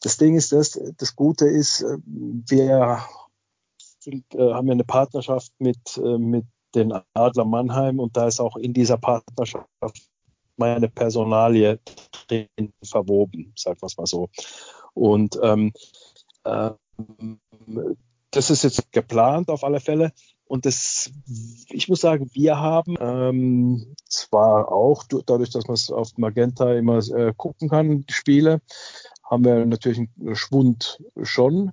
das 0.01 0.17
Ding 0.17 0.37
ist, 0.37 0.53
das 0.53 0.81
das 0.97 1.17
Gute 1.17 1.47
ist, 1.47 1.83
äh, 1.83 1.99
wir 2.07 3.01
sind, 3.99 4.25
äh, 4.35 4.53
haben 4.53 4.69
ja 4.69 4.73
eine 4.73 4.85
Partnerschaft 4.85 5.53
mit 5.59 6.01
mit 6.19 6.47
den 6.75 6.93
Adler 7.15 7.45
Mannheim 7.45 8.01
und 8.01 8.17
da 8.17 8.27
ist 8.27 8.41
auch 8.41 8.57
in 8.57 8.73
dieser 8.73 8.99
Partnerschaft 8.99 9.69
meine 10.57 10.89
Personalie 10.89 11.81
verwoben, 12.83 13.53
sagen 13.57 13.81
wir 13.81 13.87
es 13.87 13.97
mal 13.97 14.07
so. 14.07 14.29
Und 14.95 15.39
ähm, 15.43 15.73
äh, 16.45 16.71
das 18.31 18.51
ist 18.51 18.65
jetzt 18.65 18.93
geplant 18.93 19.49
auf 19.49 19.65
alle 19.65 19.81
Fälle. 19.81 20.13
Und 20.47 20.67
das, 20.67 21.11
ich 21.71 21.89
muss 21.89 22.01
sagen, 22.01 22.29
wir 22.33 22.59
haben 22.59 22.97
ähm, 23.01 23.95
zwar 24.09 24.71
auch 24.71 25.05
dadurch, 25.05 25.51
dass 25.51 25.67
man 25.67 25.75
es 25.75 25.91
auf 25.91 26.17
Magenta 26.17 26.73
immer 26.75 26.99
äh, 26.99 27.33
gucken 27.37 27.69
kann, 27.69 28.03
die 28.03 28.13
Spiele, 28.13 28.61
haben 29.23 29.45
wir 29.45 29.65
natürlich 29.65 29.99
einen 29.99 30.37
Schwund 30.37 31.03
schon 31.23 31.73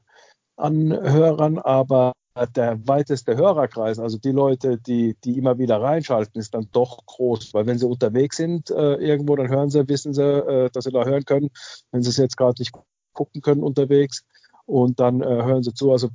an 0.55 0.91
Hörern, 0.91 1.59
aber 1.59 2.13
der 2.55 2.87
weiteste 2.87 3.35
Hörerkreis, 3.35 3.99
also 3.99 4.17
die 4.17 4.31
Leute, 4.31 4.77
die, 4.77 5.15
die 5.23 5.37
immer 5.37 5.57
wieder 5.57 5.81
reinschalten, 5.81 6.39
ist 6.39 6.53
dann 6.53 6.67
doch 6.71 7.05
groß, 7.05 7.53
weil 7.53 7.65
wenn 7.65 7.77
sie 7.77 7.87
unterwegs 7.87 8.37
sind 8.37 8.69
äh, 8.71 8.95
irgendwo, 8.95 9.35
dann 9.35 9.49
hören 9.49 9.69
sie, 9.69 9.87
wissen 9.89 10.13
sie, 10.13 10.23
äh, 10.23 10.69
dass 10.71 10.85
sie 10.85 10.91
da 10.91 11.03
hören 11.03 11.25
können, 11.25 11.49
wenn 11.91 12.03
sie 12.03 12.09
es 12.09 12.17
jetzt 12.17 12.37
gerade 12.37 12.61
nicht 12.61 12.71
gucken 13.13 13.41
können 13.41 13.63
unterwegs 13.63 14.23
und 14.65 14.99
dann 14.99 15.21
äh, 15.21 15.25
hören 15.25 15.63
sie 15.63 15.73
zu. 15.73 15.91
Also 15.91 16.09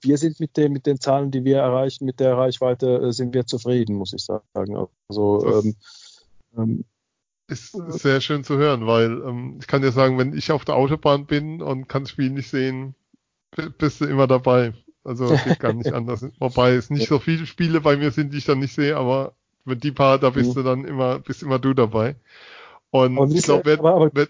wir 0.00 0.18
sind 0.18 0.38
mit 0.38 0.56
den, 0.56 0.72
mit 0.72 0.86
den 0.86 1.00
Zahlen, 1.00 1.30
die 1.30 1.44
wir 1.44 1.58
erreichen, 1.58 2.04
mit 2.04 2.20
der 2.20 2.36
Reichweite, 2.36 3.08
äh, 3.08 3.12
sind 3.12 3.34
wir 3.34 3.46
zufrieden, 3.46 3.96
muss 3.96 4.12
ich 4.12 4.24
sagen. 4.24 4.86
Also 5.08 5.62
ähm, 5.64 5.74
ähm, 6.56 6.84
ist 7.48 7.72
sehr 7.72 8.20
schön 8.20 8.44
zu 8.44 8.58
hören, 8.58 8.86
weil 8.86 9.22
ähm, 9.22 9.56
ich 9.60 9.66
kann 9.66 9.82
dir 9.82 9.90
sagen, 9.90 10.18
wenn 10.18 10.36
ich 10.36 10.52
auf 10.52 10.64
der 10.64 10.76
Autobahn 10.76 11.26
bin 11.26 11.62
und 11.62 11.88
kann 11.88 12.02
das 12.04 12.10
Spiel 12.10 12.30
nicht 12.30 12.50
sehen, 12.50 12.94
bist 13.78 14.00
du 14.00 14.04
immer 14.04 14.26
dabei. 14.26 14.74
Also 15.08 15.34
geht 15.44 15.58
gar 15.58 15.72
nicht 15.72 15.92
anders. 15.92 16.22
Wobei 16.38 16.74
es 16.74 16.90
nicht 16.90 17.08
so 17.08 17.18
viele 17.18 17.46
Spiele 17.46 17.80
bei 17.80 17.96
mir 17.96 18.10
sind, 18.10 18.32
die 18.32 18.38
ich 18.38 18.44
dann 18.44 18.58
nicht 18.58 18.74
sehe, 18.74 18.94
aber 18.94 19.32
mit 19.64 19.82
die 19.82 19.92
paar, 19.92 20.18
da 20.18 20.28
bist 20.28 20.50
mhm. 20.50 20.54
du 20.54 20.62
dann 20.62 20.84
immer, 20.84 21.18
bist 21.18 21.42
immer 21.42 21.58
du 21.58 21.72
dabei. 21.72 22.16
Und 22.90 23.16
aber 23.18 23.30
ich 23.30 23.42
glaube, 23.42 23.78
aber, 23.78 23.94
aber 23.94 24.26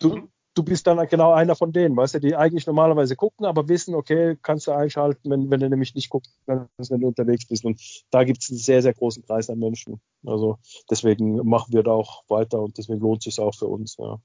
du, 0.00 0.28
du 0.54 0.62
bist 0.64 0.86
dann 0.88 1.06
genau 1.08 1.32
einer 1.32 1.54
von 1.54 1.72
denen, 1.72 1.96
weißt 1.96 2.14
du, 2.14 2.20
die 2.20 2.34
eigentlich 2.34 2.66
normalerweise 2.66 3.14
gucken, 3.14 3.46
aber 3.46 3.68
wissen, 3.68 3.94
okay, 3.94 4.36
kannst 4.42 4.66
du 4.66 4.72
einschalten, 4.72 5.30
wenn, 5.30 5.48
wenn 5.48 5.60
du 5.60 5.70
nämlich 5.70 5.94
nicht 5.94 6.08
gucken 6.08 6.30
kannst, 6.46 6.90
wenn 6.90 7.00
du 7.00 7.06
unterwegs 7.06 7.46
bist. 7.46 7.64
Und 7.64 7.80
da 8.10 8.24
gibt 8.24 8.42
es 8.42 8.50
einen 8.50 8.58
sehr, 8.58 8.82
sehr 8.82 8.94
großen 8.94 9.22
Preis 9.22 9.48
an 9.48 9.60
Menschen. 9.60 10.00
Also 10.24 10.58
deswegen 10.90 11.36
machen 11.48 11.72
wir 11.72 11.84
da 11.84 11.92
auch 11.92 12.24
weiter 12.28 12.60
und 12.60 12.78
deswegen 12.78 13.00
lohnt 13.00 13.18
es 13.18 13.34
sich 13.34 13.44
auch 13.44 13.54
für 13.54 13.66
uns, 13.66 13.96
ja. 13.96 14.18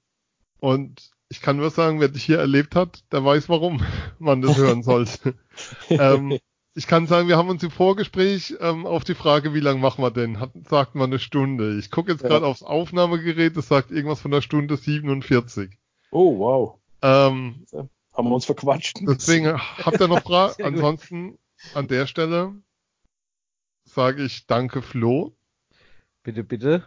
Und 0.60 1.12
ich 1.32 1.42
kann 1.42 1.56
nur 1.56 1.70
sagen, 1.70 2.02
wer 2.02 2.10
dich 2.10 2.26
hier 2.26 2.40
erlebt 2.40 2.76
hat, 2.76 3.06
der 3.14 3.24
weiß, 3.24 3.48
warum 3.48 3.82
man 4.20 4.42
das 4.42 4.58
hören 4.58 4.84
sollte. 4.84 5.36
ähm, 5.90 6.38
ich 6.74 6.88
kann 6.88 7.08
sagen, 7.08 7.30
wir 7.30 7.38
haben 7.38 7.50
uns 7.50 7.64
im 7.64 7.72
Vorgespräch 7.72 8.56
ähm, 8.60 8.86
auf 8.86 9.06
die 9.06 9.16
Frage, 9.16 9.54
wie 9.54 9.62
lange 9.62 9.80
machen 9.80 10.04
wir 10.04 10.12
denn, 10.12 10.42
hat, 10.42 10.52
sagt 10.70 10.96
man 10.96 11.10
eine 11.10 11.20
Stunde. 11.20 11.80
Ich 11.80 11.90
gucke 11.90 12.12
jetzt 12.12 12.24
ja. 12.24 12.28
gerade 12.28 12.46
aufs 12.46 12.64
Aufnahmegerät, 12.64 13.56
das 13.56 13.70
sagt 13.70 13.92
irgendwas 13.92 14.20
von 14.20 14.32
der 14.32 14.42
Stunde 14.42 14.76
47. 14.76 15.72
Oh, 16.12 16.38
wow. 16.38 16.80
Ähm, 17.02 17.66
haben 17.72 18.28
wir 18.28 18.36
uns 18.36 18.46
verquatscht. 18.46 19.00
Deswegen 19.02 19.58
habt 19.58 20.02
ihr 20.02 20.08
noch 20.10 20.24
Fragen? 20.24 20.64
Ansonsten 20.64 21.40
an 21.74 21.88
der 21.88 22.08
Stelle 22.08 22.56
sage 23.86 24.24
ich 24.24 24.48
danke 24.48 24.82
Flo. 24.82 25.34
Bitte, 26.24 26.44
bitte. 26.44 26.84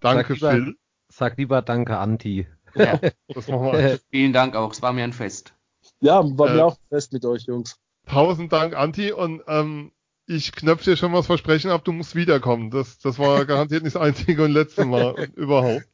Danke 0.00 0.36
sag 0.36 0.54
Phil. 0.54 0.76
sag 1.08 1.36
lieber 1.36 1.60
danke 1.60 1.98
Anti. 1.98 2.46
Ja, 2.74 2.98
das 3.28 3.48
machen 3.48 3.72
wir. 3.72 3.98
Vielen 4.10 4.32
Dank 4.32 4.56
auch, 4.56 4.72
es 4.72 4.82
war 4.82 4.92
mir 4.92 5.04
ein 5.04 5.12
Fest. 5.12 5.54
Ja, 6.00 6.22
war 6.38 6.50
äh, 6.50 6.54
mir 6.54 6.64
auch 6.64 6.76
ein 6.76 6.88
Fest 6.88 7.12
mit 7.12 7.24
euch, 7.24 7.44
Jungs. 7.44 7.76
Tausend 8.06 8.52
Dank, 8.52 8.76
Anti, 8.76 9.12
und 9.12 9.42
ähm, 9.46 9.92
ich 10.26 10.52
knöpfe 10.52 10.90
dir 10.90 10.96
schon 10.96 11.12
was 11.12 11.26
Versprechen 11.26 11.70
ab, 11.70 11.84
du 11.84 11.92
musst 11.92 12.14
wiederkommen. 12.14 12.70
Das, 12.70 12.98
das 12.98 13.18
war 13.18 13.44
garantiert 13.46 13.82
nicht 13.82 13.96
das 13.96 14.02
einzige 14.02 14.44
und 14.44 14.52
letzte 14.52 14.84
Mal 14.84 15.28
überhaupt. 15.34 15.88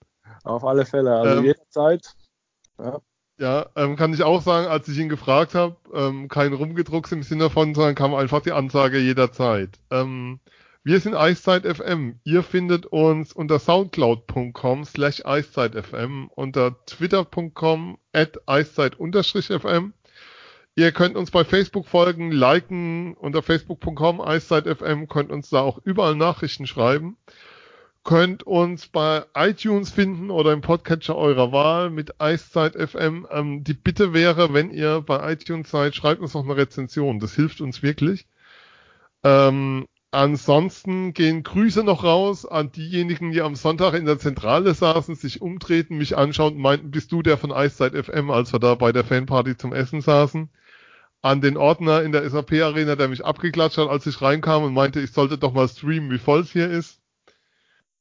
Auf 0.44 0.65
alle 0.65 0.86
Fälle, 0.86 1.15
also 1.16 1.39
ähm, 1.39 1.44
jederzeit. 1.44 2.15
Ja. 2.78 3.01
Ja, 3.39 3.70
ähm, 3.74 3.97
kann 3.97 4.12
ich 4.12 4.23
auch 4.23 4.43
sagen, 4.43 4.66
als 4.66 4.86
ich 4.86 4.98
ihn 4.98 5.09
gefragt 5.09 5.55
habe, 5.55 5.74
ähm, 5.94 6.28
kein 6.28 6.52
Rumgedruckt 6.52 7.11
im 7.11 7.23
Sinne 7.23 7.44
davon, 7.44 7.74
sondern 7.74 7.94
kam 7.94 8.15
einfach 8.15 8.43
die 8.43 8.52
Ansage 8.52 8.98
jederzeit. 8.98 9.78
Ähm, 9.90 10.40
wir 10.82 11.01
sind 11.01 11.15
Eiszeit 11.15 11.66
FM. 11.66 12.20
Ihr 12.24 12.43
findet 12.43 12.86
uns 12.86 13.32
unter 13.32 13.59
soundcloud.com 13.59 14.85
slash 14.85 15.24
eiszeitfm, 15.24 16.28
unter 16.35 16.85
twitter.com 16.86 17.98
at 18.12 18.39
eiszeit-fm. 18.47 19.93
Ihr 20.77 20.93
könnt 20.93 21.16
uns 21.16 21.31
bei 21.31 21.44
Facebook 21.44 21.86
folgen, 21.86 22.32
liken 22.32 23.15
unter 23.15 23.43
facebook.com 23.43 24.20
eiszeitfm, 24.20 25.07
könnt 25.09 25.31
uns 25.31 25.51
da 25.51 25.61
auch 25.61 25.78
überall 25.85 26.15
Nachrichten 26.15 26.66
schreiben. 26.66 27.19
könnt 28.02 28.43
uns 28.44 28.89
bei 28.89 29.24
iTunes 29.35 29.90
finden 29.90 30.31
oder 30.31 30.52
im 30.52 30.62
Podcatcher 30.62 31.16
eurer 31.16 31.52
Wahl 31.52 31.90
mit 31.90 32.20
Eiszeit 32.20 32.74
FM. 32.74 33.27
Ähm, 33.31 33.62
die 33.65 33.74
Bitte 33.74 34.15
wäre, 34.15 34.55
wenn 34.55 34.70
ihr 34.70 35.02
bei 35.02 35.32
iTunes 35.32 35.70
seid, 35.70 35.94
schreibt 35.94 36.23
uns 36.23 36.35
noch 36.35 36.44
eine 36.44 36.57
Rezension. 36.57 37.20
Das 37.20 37.35
hilft 37.35 37.61
uns 37.61 37.82
wirklich. 37.82 38.27
Ähm, 39.23 39.86
ansonsten 40.11 41.12
gehen 41.12 41.43
Grüße 41.43 41.85
noch 41.85 42.05
raus 42.05 42.47
an 42.47 42.73
diejenigen, 42.73 43.32
die 43.32 43.43
am 43.43 43.55
Sonntag 43.55 43.95
in 43.95 44.07
der 44.07 44.19
Zentrale 44.19 44.74
saßen, 44.74 45.15
sich 45.15 45.41
umtreten, 45.41 45.99
mich 45.99 46.16
anschauen 46.16 46.55
und 46.55 46.61
meinten, 46.61 46.91
bist 46.91 47.12
du 47.12 47.23
der 47.23 47.39
von 47.39 47.53
Eiszeit 47.53 47.95
FM, 47.95 48.31
als 48.31 48.53
wir 48.53 48.61
da 48.61 48.74
bei 48.74 48.93
der 48.93 49.05
Fanparty 49.05 49.57
zum 49.57 49.73
Essen 49.73 50.01
saßen. 50.01 50.51
An 51.23 51.41
den 51.41 51.57
Ordner 51.57 52.03
in 52.03 52.12
der 52.12 52.28
SAP 52.28 52.53
Arena, 52.62 52.97
der 52.97 53.09
mich 53.09 53.24
abgeklatscht 53.24 53.78
hat, 53.78 53.89
als 53.89 54.07
ich 54.07 54.23
reinkam 54.23 54.65
und 54.65 54.74
meinte, 54.74 55.01
ich 55.01 55.12
sollte 55.12 55.39
doch 55.39 55.53
mal 55.53 55.69
streamen, 55.69 56.11
wie 56.11 56.19
voll 56.19 56.41
es 56.41 56.53
hier 56.53 56.70
ist. 56.70 57.01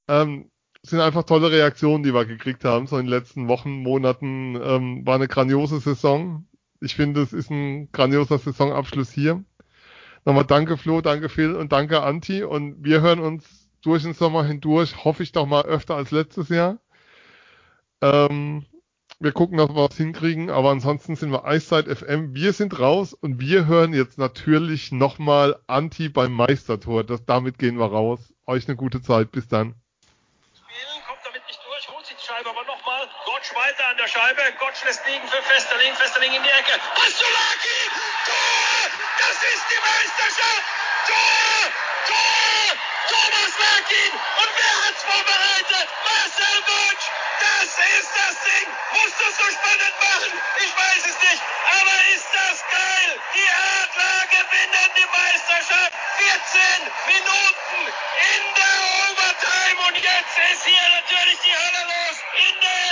Ähm, 0.07 0.49
sind 0.81 1.01
einfach 1.01 1.23
tolle 1.23 1.51
Reaktionen, 1.51 2.03
die 2.03 2.13
wir 2.13 2.25
gekriegt 2.25 2.63
haben, 2.65 2.87
so 2.87 2.97
in 2.97 3.05
den 3.05 3.11
letzten 3.11 3.47
Wochen, 3.47 3.83
Monaten. 3.83 4.55
Ähm, 4.55 5.05
war 5.05 5.15
eine 5.15 5.27
grandiose 5.27 5.79
Saison. 5.79 6.47
Ich 6.81 6.95
finde, 6.95 7.21
es 7.21 7.33
ist 7.33 7.49
ein 7.51 7.91
grandioser 7.91 8.37
Saisonabschluss 8.39 9.11
hier. 9.11 9.43
Nochmal 10.25 10.45
danke 10.45 10.77
Flo, 10.77 11.01
danke 11.01 11.29
Phil 11.29 11.55
und 11.55 11.71
danke 11.71 12.01
Anti. 12.01 12.43
Und 12.43 12.83
wir 12.83 13.01
hören 13.01 13.19
uns 13.19 13.69
durch 13.81 14.03
den 14.03 14.13
Sommer 14.13 14.43
hindurch, 14.43 15.03
hoffe 15.03 15.23
ich 15.23 15.31
doch 15.31 15.45
mal 15.45 15.63
öfter 15.63 15.95
als 15.95 16.11
letztes 16.11 16.49
Jahr. 16.49 16.77
Ähm, 18.01 18.65
wir 19.19 19.31
gucken, 19.31 19.57
dass 19.57 19.69
wir 19.69 19.89
was 19.89 19.97
hinkriegen, 19.97 20.49
aber 20.49 20.71
ansonsten 20.71 21.15
sind 21.15 21.31
wir 21.31 21.45
Eiszeit 21.45 21.87
FM. 21.87 22.33
Wir 22.35 22.53
sind 22.53 22.79
raus 22.79 23.13
und 23.13 23.39
wir 23.39 23.65
hören 23.65 23.93
jetzt 23.93 24.17
natürlich 24.17 24.91
nochmal 24.91 25.59
Anti 25.67 26.09
beim 26.09 26.33
Meistertor. 26.33 27.03
Das, 27.03 27.25
damit 27.25 27.57
gehen 27.57 27.77
wir 27.77 27.91
raus. 27.91 28.33
Euch 28.45 28.67
eine 28.67 28.77
gute 28.77 29.01
Zeit. 29.01 29.31
Bis 29.31 29.47
dann. 29.47 29.75
Scheibe, 32.29 32.51
aber 32.51 32.63
nochmal. 32.63 33.09
Gottsch 33.25 33.55
weiter 33.55 33.87
an 33.89 33.97
der 33.97 34.07
Scheibe. 34.07 34.41
Gottsch 34.59 34.85
lässt 34.85 35.05
liegen 35.07 35.27
für 35.27 35.41
Festerling. 35.41 35.93
Festerling 35.95 36.31
in 36.31 36.43
die 36.43 36.49
Ecke. 36.49 36.79
Pastulaki! 36.93 37.89
Tor! 38.25 38.68
Das 39.39 39.47
ist 39.53 39.63
die 39.71 39.79
Meisterschaft! 39.79 40.67
Tor! 41.07 41.71
Tor! 42.11 42.75
Thomas 43.07 43.53
Larkin! 43.55 44.11
Und 44.11 44.51
wer 44.51 44.75
hat's 44.83 45.03
vorbereitet? 45.03 45.87
Marcel 46.03 46.59
Gottsch! 46.67 47.07
Das 47.39 47.71
ist 47.71 48.11
das 48.19 48.35
Ding! 48.43 48.67
Musst 48.91 49.15
du 49.15 49.23
so 49.31 49.47
spannend 49.47 49.95
machen? 49.95 50.31
Ich 50.59 50.75
weiß 50.75 51.03
es 51.07 51.17
nicht. 51.23 51.41
Aber 51.71 51.95
ist 52.11 52.27
das 52.35 52.59
geil! 52.67 53.11
Die 53.31 53.47
Adler 53.79 54.27
gewinnen 54.27 54.91
die 54.99 55.07
Meisterschaft! 55.07 55.93
14 56.19 56.91
Minuten 57.07 57.79
in 57.87 58.43
der 58.59 58.77
Overtime 59.07 59.79
und 59.87 59.95
jetzt 60.03 60.35
ist 60.51 60.65
hier 60.67 60.87
natürlich 60.99 61.39
die 61.47 61.55
Hölle 61.55 61.83
los 61.87 62.17
in 62.43 62.59
der. 62.59 62.88